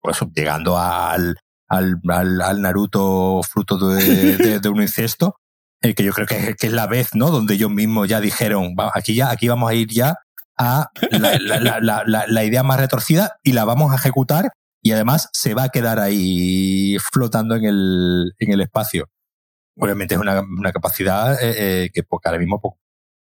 pues, 0.00 0.18
llegando 0.34 0.78
al, 0.78 1.36
al, 1.68 2.00
al, 2.10 2.62
Naruto 2.62 3.42
fruto 3.42 3.76
de, 3.90 4.58
de, 4.58 4.68
un 4.70 4.80
incesto, 4.80 5.36
el 5.82 5.94
que 5.94 6.02
yo 6.02 6.12
creo 6.12 6.26
que, 6.26 6.54
que, 6.58 6.66
es 6.66 6.72
la 6.72 6.86
vez, 6.86 7.14
¿no? 7.14 7.30
Donde 7.30 7.54
ellos 7.54 7.70
mismos 7.70 8.08
ya 8.08 8.20
dijeron, 8.20 8.74
aquí 8.94 9.14
ya, 9.14 9.30
aquí 9.30 9.48
vamos 9.48 9.70
a 9.70 9.74
ir 9.74 9.88
ya 9.88 10.16
a 10.58 10.88
la, 11.10 11.38
la, 11.38 11.80
la, 11.80 12.24
la, 12.26 12.44
idea 12.44 12.62
más 12.62 12.80
retorcida 12.80 13.36
y 13.42 13.52
la 13.52 13.66
vamos 13.66 13.92
a 13.92 13.96
ejecutar 13.96 14.48
y 14.82 14.92
además 14.92 15.28
se 15.34 15.52
va 15.52 15.64
a 15.64 15.68
quedar 15.68 16.00
ahí 16.00 16.96
flotando 17.12 17.54
en 17.56 17.66
el, 17.66 18.32
en 18.38 18.52
el 18.52 18.62
espacio 18.62 19.10
obviamente 19.78 20.14
es 20.14 20.20
una, 20.20 20.40
una 20.40 20.72
capacidad 20.72 21.34
eh, 21.42 21.84
eh 21.84 21.90
que 21.92 22.02
ahora 22.24 22.38
mismo 22.38 22.58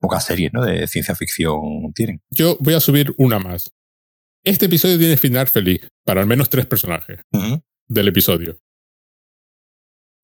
pocas 0.01 0.25
series 0.25 0.53
¿no? 0.53 0.65
de 0.65 0.87
ciencia 0.87 1.15
ficción 1.15 1.93
tienen. 1.95 2.21
Yo 2.31 2.57
voy 2.61 2.75
a 2.75 2.81
subir 2.81 3.15
una 3.17 3.39
más. 3.39 3.73
Este 4.45 4.67
episodio 4.67 4.99
tiene 4.99 5.17
final 5.17 5.49
feliz 5.49 5.89
para 6.05 6.21
al 6.21 6.27
menos 6.27 6.49
tres 6.49 6.67
personajes 6.67 7.21
del 7.89 8.09
episodio. 8.09 8.59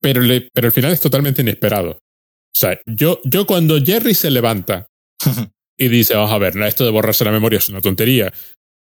Pero, 0.01 0.21
le, 0.21 0.49
pero 0.53 0.67
el 0.67 0.73
final 0.73 0.91
es 0.91 1.01
totalmente 1.01 1.41
inesperado. 1.41 1.91
O 1.91 2.55
sea, 2.55 2.79
yo, 2.85 3.19
yo 3.25 3.45
cuando 3.45 3.81
Jerry 3.83 4.13
se 4.13 4.31
levanta 4.31 4.87
y 5.77 5.87
dice, 5.87 6.15
vamos 6.15 6.31
a 6.31 6.37
ver, 6.37 6.57
esto 6.63 6.85
de 6.85 6.91
borrarse 6.91 7.25
la 7.25 7.31
memoria 7.31 7.57
es 7.57 7.69
una 7.69 7.81
tontería. 7.81 8.31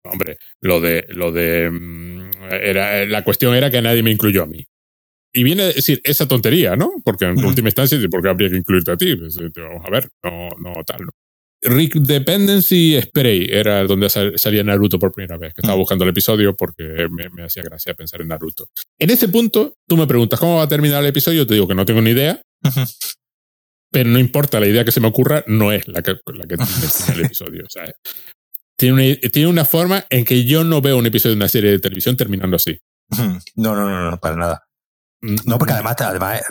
Hombre, 0.04 0.38
lo 0.62 0.82
de, 0.82 1.06
lo 1.10 1.32
de, 1.32 1.70
mm, 1.70 2.32
era, 2.52 3.06
la 3.06 3.24
cuestión 3.24 3.54
era 3.56 3.70
que 3.70 3.82
nadie 3.82 4.02
me 4.02 4.12
incluyó 4.12 4.44
a 4.44 4.48
mí. 4.48 4.66
Y 5.34 5.44
viene 5.44 5.64
a 5.64 5.68
decir 5.68 6.02
esa 6.04 6.28
tontería, 6.28 6.76
¿no? 6.76 6.92
Porque 7.04 7.26
en 7.26 7.44
última 7.44 7.68
instancia, 7.68 8.00
¿por 8.10 8.22
qué 8.22 8.30
habría 8.30 8.50
que 8.50 8.58
incluirte 8.58 8.92
a 8.92 8.98
ti? 8.98 9.16
Pues, 9.16 9.38
eh, 9.38 9.52
vamos 9.56 9.86
a 9.86 9.90
ver, 9.92 10.10
no, 10.24 10.50
no 10.58 10.84
tal, 10.84 11.06
¿no? 11.06 11.12
Rick 11.62 11.96
Dependency 11.96 13.00
Spray 13.02 13.48
era 13.50 13.84
donde 13.84 14.10
salía 14.10 14.64
Naruto 14.64 14.98
por 14.98 15.12
primera 15.12 15.38
vez, 15.38 15.54
que 15.54 15.62
estaba 15.62 15.78
buscando 15.78 16.06
el 16.06 16.12
episodio 16.12 16.56
porque 16.56 17.08
me, 17.10 17.44
hacía 17.44 17.64
gracia 17.64 17.94
pensar 17.94 18.22
en 18.22 18.30
Naruto. 18.30 18.68
En 18.98 19.10
ese 19.10 19.28
punto, 19.28 19.74
tú 19.86 19.98
me 19.98 20.08
preguntas 20.08 20.40
cómo 20.40 20.56
va 20.56 20.64
a 20.64 20.68
terminar 20.68 21.02
el 21.02 21.10
episodio, 21.10 21.46
te 21.46 21.56
digo 21.56 21.68
que 21.68 21.76
no 21.76 21.86
tengo 21.86 22.02
ni 22.02 22.12
idea, 22.12 22.42
pero 23.92 24.10
no 24.10 24.20
importa, 24.20 24.60
la 24.60 24.68
idea 24.68 24.86
que 24.86 24.92
se 24.92 25.02
me 25.02 25.08
ocurra 25.08 25.44
no 25.48 25.72
es 25.72 25.88
la 25.88 26.02
que, 26.02 26.18
la 26.34 26.46
que 26.46 26.56
tiene 26.56 26.72
el 27.14 27.20
episodio. 27.26 27.66
Sea, 27.68 27.92
tiene, 28.78 28.94
una, 28.94 29.30
tiene 29.30 29.50
una 29.50 29.66
forma 29.66 30.06
en 30.10 30.24
que 30.24 30.46
yo 30.46 30.64
no 30.64 30.82
veo 30.82 30.98
un 30.98 31.08
episodio 31.08 31.36
de 31.36 31.40
una 31.40 31.50
serie 31.50 31.72
de 31.72 31.80
televisión 31.80 32.16
terminando 32.16 32.56
así. 32.56 32.78
No, 33.56 33.76
no, 33.76 33.90
no, 33.90 34.12
no, 34.12 34.18
para 34.18 34.36
nada. 34.36 34.64
No, 35.22 35.58
porque 35.58 35.74
además, 35.74 35.96
además 36.00 36.42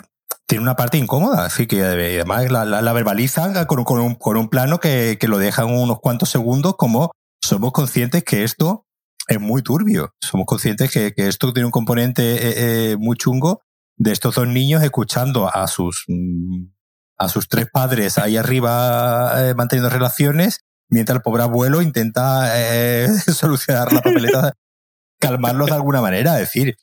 tiene 0.49 0.63
una 0.63 0.75
parte 0.75 0.97
incómoda, 0.97 1.45
así 1.45 1.67
que 1.67 1.83
además 1.83 2.51
la, 2.51 2.65
la, 2.65 2.93
verbalizan 2.93 3.65
con, 3.65 3.99
un, 3.99 4.49
plano 4.49 4.79
que, 4.79 5.17
lo 5.27 5.37
dejan 5.37 5.67
unos 5.67 5.99
cuantos 5.99 6.29
segundos 6.29 6.73
como 6.75 7.11
somos 7.39 7.71
conscientes 7.71 8.23
que 8.23 8.43
esto 8.43 8.87
es 9.27 9.39
muy 9.39 9.61
turbio. 9.61 10.15
Somos 10.19 10.47
conscientes 10.47 10.91
que, 10.91 11.13
esto 11.15 11.53
tiene 11.53 11.67
un 11.67 11.71
componente 11.71 12.23
eh, 12.23 12.91
eh, 12.91 12.97
muy 12.97 13.15
chungo 13.15 13.61
de 13.95 14.11
estos 14.11 14.35
dos 14.35 14.47
niños 14.47 14.81
escuchando 14.81 15.55
a 15.55 15.67
sus, 15.67 16.05
mm, 16.07 16.65
a 17.19 17.29
sus 17.29 17.47
tres 17.47 17.67
padres 17.71 18.17
ahí 18.17 18.35
arriba 18.35 19.49
eh, 19.49 19.53
manteniendo 19.53 19.91
relaciones, 19.91 20.61
mientras 20.89 21.17
el 21.17 21.21
pobre 21.21 21.43
abuelo 21.43 21.83
intenta 21.83 22.51
solucionar 23.33 23.93
la 23.93 24.01
papeleta, 24.01 24.53
calmarlos 25.19 25.67
de 25.67 25.75
alguna 25.75 26.01
manera. 26.01 26.33
Es 26.39 26.51
decir, 26.51 26.75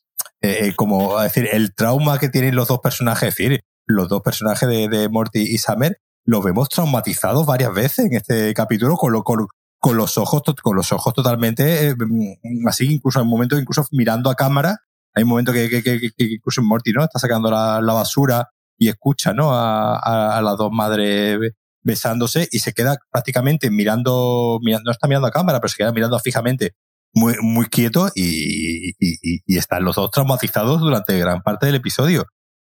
eh, 0.42 0.66
eh, 0.66 0.72
como 0.76 1.20
decir, 1.20 1.48
el 1.52 1.74
trauma 1.74 2.18
que 2.18 2.28
tienen 2.28 2.54
los 2.54 2.68
dos 2.68 2.80
personajes, 2.80 3.28
es 3.28 3.36
decir, 3.36 3.64
los 3.86 4.08
dos 4.08 4.22
personajes 4.22 4.68
de, 4.68 5.08
Morty 5.08 5.40
y 5.40 5.58
Summer, 5.58 5.98
los 6.24 6.44
vemos 6.44 6.68
traumatizados 6.68 7.46
varias 7.46 7.72
veces 7.72 8.06
en 8.06 8.14
este 8.14 8.52
capítulo 8.54 8.96
con, 8.96 9.22
con, 9.22 9.96
los 9.96 10.18
ojos, 10.18 10.42
con 10.62 10.76
los 10.76 10.92
ojos 10.92 11.14
totalmente, 11.14 11.88
eh, 11.88 11.94
mm, 11.96 12.68
así, 12.68 12.92
incluso 12.92 13.20
en 13.20 13.28
momentos, 13.28 13.60
incluso 13.60 13.86
mirando 13.92 14.30
a 14.30 14.34
cámara, 14.34 14.78
hay 15.14 15.22
un 15.22 15.30
momento 15.30 15.52
que, 15.52 15.70
que, 15.70 15.82
que, 15.82 16.00
que 16.00 16.24
incluso 16.24 16.62
Morty, 16.62 16.92
¿no? 16.92 17.02
Está 17.02 17.18
sacando 17.18 17.50
la, 17.50 17.80
basura 17.80 18.50
y 18.78 18.88
escucha, 18.88 19.32
¿no? 19.32 19.52
A, 19.54 20.36
a, 20.36 20.42
las 20.42 20.58
dos 20.58 20.70
madres 20.70 21.38
besándose 21.82 22.48
y 22.50 22.58
se 22.58 22.72
queda 22.72 22.98
prácticamente 23.10 23.70
mirando, 23.70 24.58
mirando, 24.62 24.88
no 24.88 24.92
está 24.92 25.08
mirando 25.08 25.28
a 25.28 25.30
cámara, 25.30 25.60
pero 25.60 25.68
se 25.68 25.76
queda 25.76 25.92
mirando 25.92 26.18
fijamente 26.18 26.74
muy, 27.16 27.34
muy 27.40 27.66
quieto 27.66 28.10
y, 28.14 28.90
y, 28.90 29.40
y, 29.46 29.56
están 29.56 29.84
los 29.84 29.96
dos 29.96 30.10
traumatizados 30.10 30.80
durante 30.80 31.18
gran 31.18 31.42
parte 31.42 31.64
del 31.64 31.76
episodio. 31.76 32.26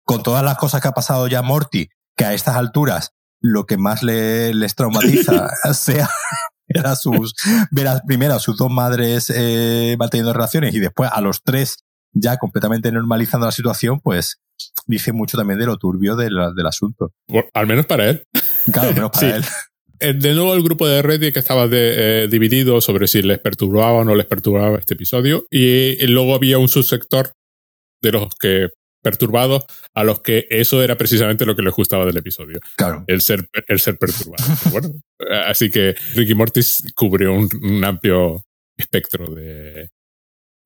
Con 0.06 0.22
todas 0.22 0.44
las 0.44 0.56
cosas 0.58 0.82
que 0.82 0.88
ha 0.88 0.92
pasado 0.92 1.28
ya 1.28 1.42
Morty, 1.42 1.90
que 2.16 2.26
a 2.26 2.34
estas 2.34 2.56
alturas 2.56 3.12
lo 3.42 3.66
que 3.66 3.78
más 3.78 4.04
le, 4.04 4.54
les 4.54 4.76
traumatiza 4.76 5.50
sea 5.74 6.10
ver 6.68 6.86
a 6.86 6.96
sus, 6.96 7.34
ver 7.72 7.88
a, 7.88 8.02
primero 8.06 8.36
a 8.36 8.40
sus 8.40 8.56
dos 8.56 8.70
madres 8.70 9.32
eh, 9.36 9.96
manteniendo 9.98 10.32
relaciones 10.32 10.76
y 10.76 10.80
después 10.80 11.10
a 11.12 11.22
los 11.22 11.42
tres 11.42 11.78
ya 12.14 12.38
completamente 12.38 12.92
normalizando 12.92 13.48
la 13.48 13.52
situación, 13.52 14.00
pues 14.00 14.40
dice 14.86 15.12
mucho 15.12 15.38
también 15.38 15.60
de 15.60 15.66
lo 15.66 15.78
turbio 15.78 16.16
del, 16.16 16.36
del 16.56 16.68
asunto. 16.68 17.12
al 17.54 17.68
menos 17.68 17.88
para 17.88 18.10
él. 18.10 18.24
Claro, 18.72 18.90
al 18.90 18.96
menos 18.96 19.12
para 19.12 19.38
él. 19.38 19.46
Eh, 20.00 20.14
de 20.14 20.34
nuevo 20.34 20.54
el 20.54 20.64
grupo 20.64 20.88
de 20.88 21.02
Reddit 21.02 21.34
que 21.34 21.40
estaba 21.40 21.68
eh, 21.72 22.28
dividido 22.30 22.82
sobre 22.82 23.08
si 23.08 23.22
les 23.22 23.40
perturbaba 23.40 24.00
o 24.00 24.04
no 24.04 24.16
les 24.16 24.26
perturbaba 24.26 24.78
este 24.78 24.94
episodio 24.94 25.46
y, 25.50 26.06
luego 26.08 26.36
había 26.36 26.58
un 26.58 26.68
subsector 26.68 27.34
de 28.02 28.12
los 28.12 28.36
que 28.36 28.70
perturbados 29.02 29.66
a 29.94 30.04
los 30.04 30.22
que 30.22 30.48
eso 30.50 30.82
era 30.82 30.98
precisamente 30.98 31.46
lo 31.46 31.56
que 31.56 31.62
les 31.62 31.74
gustaba 31.74 32.06
del 32.06 32.18
episodio. 32.18 32.60
Claro. 32.76 33.04
El 33.08 33.22
ser, 33.22 33.48
el 33.68 33.80
ser 33.80 33.98
perturbado. 33.98 34.44
bueno, 34.72 34.90
eh, 35.20 35.42
así 35.46 35.70
que 35.70 35.96
Ricky 36.16 36.34
Mortis 36.34 36.84
cubrió 36.96 37.34
un 37.34 37.84
amplio 37.86 38.44
espectro 38.78 39.30
de, 39.30 39.90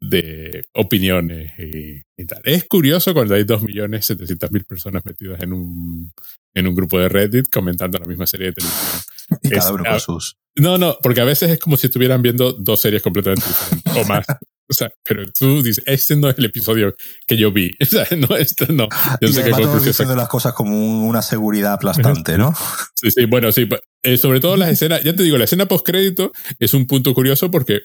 de 0.01 0.65
opiniones 0.73 1.51
y, 1.57 2.25
tal. 2.25 2.41
Es 2.43 2.65
curioso 2.65 3.13
cuando 3.13 3.35
hay 3.35 3.43
2.700.000 3.43 4.65
personas 4.65 5.03
metidas 5.05 5.41
en 5.41 5.53
un, 5.53 6.11
en 6.53 6.67
un 6.67 6.75
grupo 6.75 6.99
de 6.99 7.09
Reddit 7.09 7.49
comentando 7.51 7.97
la 7.97 8.05
misma 8.05 8.27
serie 8.27 8.47
de 8.47 8.53
televisión. 8.53 9.01
Y 9.43 9.49
cada 9.49 9.71
uno 9.73 9.83
con 9.83 9.99
sus. 9.99 10.37
No, 10.55 10.77
no, 10.77 10.97
porque 11.01 11.21
a 11.21 11.25
veces 11.25 11.51
es 11.51 11.59
como 11.59 11.77
si 11.77 11.87
estuvieran 11.87 12.21
viendo 12.21 12.53
dos 12.53 12.81
series 12.81 13.01
completamente 13.01 13.47
diferentes 13.47 13.95
o 13.95 14.05
más. 14.07 14.25
O 14.69 14.73
sea, 14.73 14.91
pero 15.03 15.23
tú 15.31 15.63
dices, 15.63 15.83
este 15.87 16.15
no 16.15 16.29
es 16.29 16.37
el 16.37 16.45
episodio 16.45 16.95
que 17.25 17.37
yo 17.37 17.51
vi. 17.51 17.71
O 17.81 17.85
sea, 17.85 18.05
no, 18.17 18.35
esto 18.37 18.65
no. 18.71 18.87
Yo 19.19 19.29
y 19.29 19.33
sé 19.33 19.43
que 19.43 19.51
diciendo 19.83 20.15
las 20.15 20.27
cosas 20.27 20.53
como 20.53 21.07
una 21.07 21.21
seguridad 21.21 21.73
aplastante, 21.73 22.37
¿no? 22.37 22.53
Sí, 22.95 23.11
sí, 23.11 23.25
bueno, 23.25 23.51
sí. 23.51 23.67
Eh, 24.03 24.17
sobre 24.17 24.41
todo 24.41 24.57
las 24.57 24.69
escenas, 24.69 25.03
ya 25.03 25.15
te 25.15 25.23
digo, 25.23 25.37
la 25.37 25.45
escena 25.45 25.67
post-crédito 25.67 26.33
es 26.59 26.73
un 26.73 26.85
punto 26.85 27.13
curioso 27.13 27.49
porque 27.49 27.83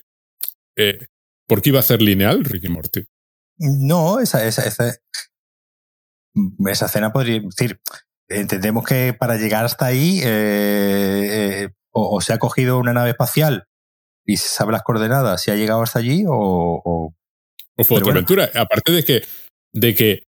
eh, 0.76 1.06
¿Por 1.46 1.62
qué 1.62 1.70
iba 1.70 1.80
a 1.80 1.82
ser 1.82 2.00
lineal 2.00 2.44
Ricky 2.44 2.68
Morty? 2.68 3.04
No, 3.58 4.20
esa, 4.20 4.46
esa, 4.46 4.66
esa, 4.66 4.96
esa 6.66 6.86
escena 6.86 7.12
podría 7.12 7.40
decir, 7.40 7.78
entendemos 8.28 8.84
que 8.84 9.14
para 9.14 9.36
llegar 9.36 9.64
hasta 9.64 9.86
ahí 9.86 10.20
eh, 10.22 11.64
eh, 11.64 11.68
o, 11.92 12.20
se 12.20 12.32
ha 12.32 12.38
cogido 12.38 12.78
una 12.78 12.92
nave 12.92 13.10
espacial 13.10 13.66
y 14.26 14.38
se 14.38 14.48
sabe 14.48 14.72
las 14.72 14.82
coordenadas, 14.82 15.42
si 15.42 15.50
ha 15.50 15.56
llegado 15.56 15.82
hasta 15.82 15.98
allí 15.98 16.24
o... 16.26 16.82
O, 16.84 17.14
fue 17.84 17.98
otra 17.98 18.12
aventura. 18.12 18.50
Aparte 18.54 18.92
de 18.92 19.02
que, 19.02 19.24
de 19.72 19.94
que 19.94 20.22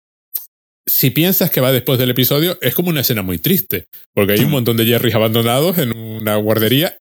si 0.87 1.11
piensas 1.11 1.51
que 1.51 1.61
va 1.61 1.73
después 1.73 1.99
del 1.99 2.11
episodio, 2.11 2.57
es 2.61 2.75
como 2.75 2.91
una 2.91 3.01
escena 3.01 3.23
muy 3.23 3.39
triste, 3.39 3.87
porque 4.15 4.33
hay 4.35 4.41
un 4.45 4.51
montón 4.51 4.77
de 4.77 4.87
Jerrys 4.87 5.15
abandonados 5.15 5.79
en 5.79 5.97
una 5.97 6.37
guardería 6.37 6.97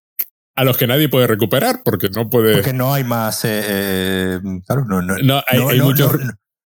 a 0.56 0.64
los 0.64 0.78
que 0.78 0.88
nadie 0.88 1.10
puede 1.10 1.28
recuperar 1.28 1.82
porque 1.84 2.10
no 2.10 2.30
puede. 2.30 2.54
Porque 2.56 2.74
no 2.74 2.94
hay 2.94 3.04
más. 3.04 3.46
Eh, 3.46 3.62
eh 3.64 4.40
claro, 4.66 4.86
no, 4.86 5.02
no, 5.02 5.18
no 5.18 5.44
hay, 5.48 5.60
hay 5.60 5.82
muchos 5.82 6.12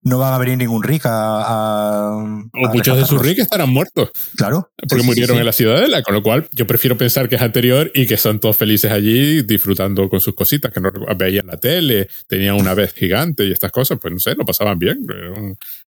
no 0.02 0.18
va 0.18 0.34
a 0.34 0.38
venir 0.38 0.56
ningún 0.56 0.82
Rick 0.82 1.02
a. 1.04 2.10
o 2.16 2.68
muchos 2.72 2.96
de 2.96 3.04
sus 3.04 3.20
Rick 3.20 3.40
estarán 3.40 3.70
muertos. 3.70 4.10
Claro. 4.36 4.72
Porque 4.88 5.04
murieron 5.04 5.38
en 5.38 5.44
la 5.44 5.52
ciudadela, 5.52 6.02
con 6.02 6.14
lo 6.14 6.22
cual 6.22 6.48
yo 6.54 6.66
prefiero 6.66 6.96
pensar 6.96 7.28
que 7.28 7.36
es 7.36 7.42
anterior 7.42 7.90
y 7.94 8.06
que 8.06 8.16
son 8.16 8.40
todos 8.40 8.56
felices 8.56 8.90
allí 8.90 9.42
disfrutando 9.42 10.08
con 10.08 10.20
sus 10.20 10.34
cositas, 10.34 10.72
que 10.72 10.80
no 10.80 10.90
veían 11.16 11.46
la 11.46 11.58
tele, 11.58 12.08
tenían 12.26 12.56
una 12.56 12.74
vez 12.74 12.94
gigante 12.94 13.44
y 13.44 13.52
estas 13.52 13.72
cosas, 13.72 13.98
pues 14.00 14.12
no 14.12 14.20
sé, 14.20 14.34
lo 14.34 14.44
pasaban 14.44 14.78
bien. 14.78 15.04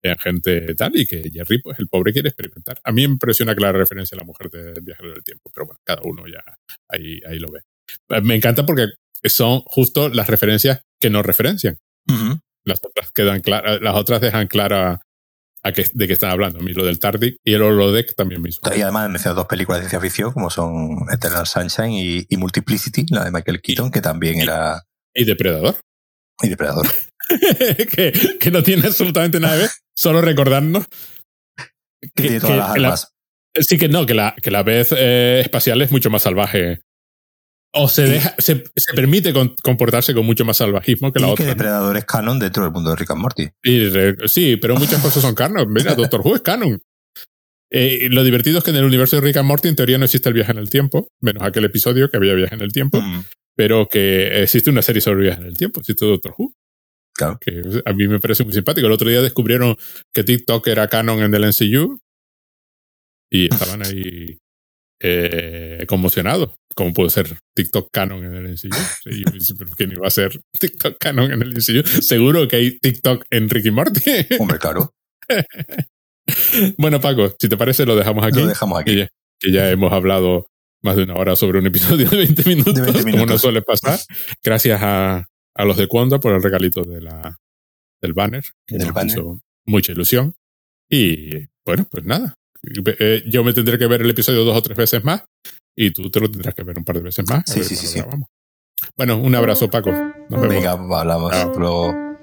Eran, 0.02 0.18
gente 0.18 0.74
tal 0.74 0.94
y 0.96 1.06
que 1.06 1.30
Jerry, 1.32 1.62
pues 1.62 1.78
el 1.78 1.88
pobre 1.88 2.12
quiere 2.12 2.28
experimentar. 2.28 2.78
A 2.84 2.92
mí 2.92 3.06
me 3.06 3.14
impresiona 3.14 3.54
que 3.54 3.62
la 3.62 3.72
referencia 3.72 4.16
a 4.16 4.18
la 4.18 4.24
mujer 4.24 4.50
del 4.50 4.82
viajero 4.82 5.08
del 5.10 5.24
tiempo, 5.24 5.50
pero 5.52 5.66
bueno, 5.66 5.80
cada 5.82 6.02
uno 6.04 6.24
ya 6.26 6.42
ahí, 6.88 7.20
ahí 7.26 7.38
lo 7.38 7.50
ve. 7.50 7.60
Me 8.22 8.34
encanta 8.34 8.66
porque 8.66 8.88
son 9.24 9.60
justo 9.66 10.08
las 10.08 10.28
referencias 10.28 10.82
que 11.00 11.10
no 11.10 11.22
referencian. 11.22 11.78
Las 12.64 12.80
otras 12.82 13.10
quedan 13.10 13.40
claras, 13.40 13.80
las 13.80 13.94
otras 13.94 14.20
dejan 14.20 14.46
clara 14.46 15.00
a 15.62 15.72
qué, 15.72 15.86
de 15.92 16.06
qué 16.06 16.12
están 16.12 16.30
hablando. 16.30 16.60
A 16.60 16.62
mí 16.62 16.72
lo 16.72 16.84
del 16.84 16.98
Tardic 16.98 17.36
y 17.44 17.54
el 17.54 17.62
holodeck 17.62 18.14
también 18.14 18.44
hizo. 18.46 18.60
Y 18.74 18.82
además 18.82 19.10
mencionado 19.10 19.40
dos 19.40 19.48
películas 19.48 19.80
de 19.80 19.88
ciencia 19.88 20.00
ficción 20.00 20.32
como 20.32 20.50
son 20.50 21.06
Eternal 21.10 21.46
Sunshine 21.46 22.26
y, 22.28 22.36
Multiplicity, 22.36 23.06
la 23.10 23.24
de 23.24 23.30
Michael 23.30 23.60
Keaton, 23.60 23.90
que 23.90 24.00
también 24.00 24.40
era. 24.40 24.82
Y 25.14 25.24
Depredador. 25.24 25.76
Y 26.42 26.48
Depredador. 26.48 26.86
que, 27.28 28.38
que, 28.38 28.50
no 28.50 28.62
tiene 28.62 28.86
absolutamente 28.86 29.40
nada 29.40 29.54
que 29.54 29.62
ver, 29.62 29.70
solo 29.96 30.20
recordarnos 30.20 30.84
que, 32.14 32.22
tiene 32.22 32.40
todas 32.40 32.56
las 32.56 32.70
armas. 32.70 33.12
sí, 33.60 33.78
que 33.78 33.88
no, 33.88 34.04
que 34.04 34.14
la, 34.14 34.34
que 34.42 34.50
la 34.50 34.62
vez 34.62 34.92
eh, 34.96 35.40
espacial 35.40 35.80
es 35.80 35.90
mucho 35.90 36.10
más 36.10 36.22
salvaje 36.22 36.80
o 37.74 37.88
se, 37.88 38.02
deja, 38.02 38.34
se, 38.38 38.64
se, 38.76 38.94
permite 38.94 39.32
comportarse 39.62 40.14
con 40.14 40.24
mucho 40.24 40.44
más 40.44 40.56
salvajismo 40.56 41.12
que 41.12 41.20
la 41.20 41.28
otra. 41.28 41.44
que 41.44 41.48
Depredador 41.50 41.96
es 41.96 42.04
canon 42.04 42.38
dentro 42.38 42.62
del 42.62 42.72
mundo 42.72 42.90
de 42.90 42.96
Rick 42.96 43.10
and 43.10 43.20
Morty. 43.20 43.48
sí, 44.26 44.56
pero 44.56 44.76
muchas 44.76 45.02
cosas 45.02 45.22
son 45.22 45.34
canon. 45.34 45.72
Mira, 45.72 45.94
Doctor 45.96 46.20
Who 46.24 46.36
es 46.36 46.42
canon. 46.42 46.80
Eh, 47.70 48.08
lo 48.10 48.22
divertido 48.22 48.58
es 48.58 48.64
que 48.64 48.70
en 48.70 48.76
el 48.76 48.84
universo 48.84 49.16
de 49.16 49.22
Rick 49.22 49.36
and 49.36 49.48
Morty 49.48 49.68
en 49.68 49.76
teoría 49.76 49.98
no 49.98 50.04
existe 50.04 50.28
el 50.28 50.34
viaje 50.34 50.52
en 50.52 50.58
el 50.58 50.70
tiempo, 50.70 51.08
menos 51.20 51.42
aquel 51.42 51.64
episodio 51.64 52.08
que 52.08 52.16
había 52.16 52.34
viaje 52.34 52.54
en 52.54 52.60
el 52.60 52.72
tiempo, 52.72 53.00
mm. 53.00 53.24
pero 53.56 53.88
que 53.88 54.42
existe 54.42 54.70
una 54.70 54.82
serie 54.82 55.00
sobre 55.00 55.22
viaje 55.22 55.40
en 55.40 55.48
el 55.48 55.56
tiempo, 55.56 55.80
existe 55.80 56.06
Doctor 56.06 56.34
Who. 56.38 56.54
Claro. 57.16 57.38
Que 57.40 57.62
a 57.84 57.92
mí 57.92 58.08
me 58.08 58.20
parece 58.20 58.44
muy 58.44 58.52
simpático. 58.52 58.86
El 58.86 58.92
otro 58.92 59.08
día 59.08 59.22
descubrieron 59.22 59.76
que 60.12 60.24
TikTok 60.24 60.66
era 60.68 60.88
canon 60.88 61.20
en 61.22 61.34
el 61.34 61.48
NCU 61.48 61.98
y 63.30 63.52
estaban 63.52 63.84
ahí 63.84 64.38
eh, 65.06 65.84
conmocionado. 65.86 66.54
como 66.74 66.94
puede 66.94 67.10
ser 67.10 67.36
TikTok 67.54 67.90
canon 67.92 68.24
en 68.24 68.34
el 68.34 68.52
MCU? 68.52 68.70
¿Quién 69.76 69.92
iba 69.92 70.06
a 70.06 70.10
ser 70.10 70.40
TikTok 70.58 70.96
canon 70.98 71.30
en 71.30 71.42
el 71.42 71.50
MCU? 71.52 71.86
Seguro 72.02 72.48
que 72.48 72.56
hay 72.56 72.78
TikTok 72.78 73.26
en 73.30 73.50
Ricky 73.50 73.70
Morty. 73.70 74.00
Hombre, 74.40 74.58
claro. 74.58 74.94
bueno, 76.78 77.02
Paco, 77.02 77.36
si 77.38 77.50
te 77.50 77.56
parece, 77.58 77.84
lo 77.84 77.96
dejamos 77.96 78.24
aquí. 78.24 78.40
Lo 78.40 78.46
dejamos 78.46 78.80
aquí. 78.80 79.06
Que 79.38 79.52
ya, 79.52 79.70
hemos 79.70 79.92
hablado 79.92 80.46
más 80.82 80.96
de 80.96 81.02
una 81.02 81.16
hora 81.16 81.36
sobre 81.36 81.58
un 81.58 81.66
episodio 81.66 82.08
de 82.08 82.16
20 82.16 82.48
minutos, 82.48 83.04
como 83.04 83.26
no 83.26 83.36
suele 83.36 83.60
pasar. 83.60 83.98
Gracias 84.42 84.80
a, 84.82 85.26
a 85.54 85.64
los 85.66 85.76
de 85.76 85.86
Cuonda 85.86 86.18
por 86.18 86.32
el 86.32 86.42
regalito 86.42 86.82
de 86.82 87.02
la, 87.02 87.38
del 88.00 88.14
banner. 88.14 88.44
Que 88.66 88.78
del 88.78 88.92
banner. 88.92 89.18
Hizo 89.18 89.40
mucha 89.66 89.92
ilusión. 89.92 90.34
Y 90.88 91.46
bueno, 91.66 91.86
pues 91.90 92.04
nada. 92.04 92.38
Eh, 92.98 93.22
yo 93.26 93.44
me 93.44 93.52
tendré 93.52 93.78
que 93.78 93.86
ver 93.86 94.02
el 94.02 94.10
episodio 94.10 94.44
dos 94.44 94.56
o 94.56 94.62
tres 94.62 94.76
veces 94.76 95.04
más 95.04 95.24
y 95.76 95.90
tú 95.90 96.10
te 96.10 96.20
lo 96.20 96.30
tendrás 96.30 96.54
que 96.54 96.62
ver 96.62 96.78
un 96.78 96.84
par 96.84 96.96
de 96.96 97.02
veces 97.02 97.28
más. 97.28 97.42
Sí, 97.46 97.62
sí, 97.64 97.76
sí, 97.76 98.00
Bueno, 98.96 99.18
un 99.18 99.34
abrazo, 99.34 99.70
Paco. 99.70 99.90
Nos 99.90 100.40
vemos. 100.40 100.48
Venga, 100.48 100.72
hablamos. 100.72 101.32
luego. 101.58 102.13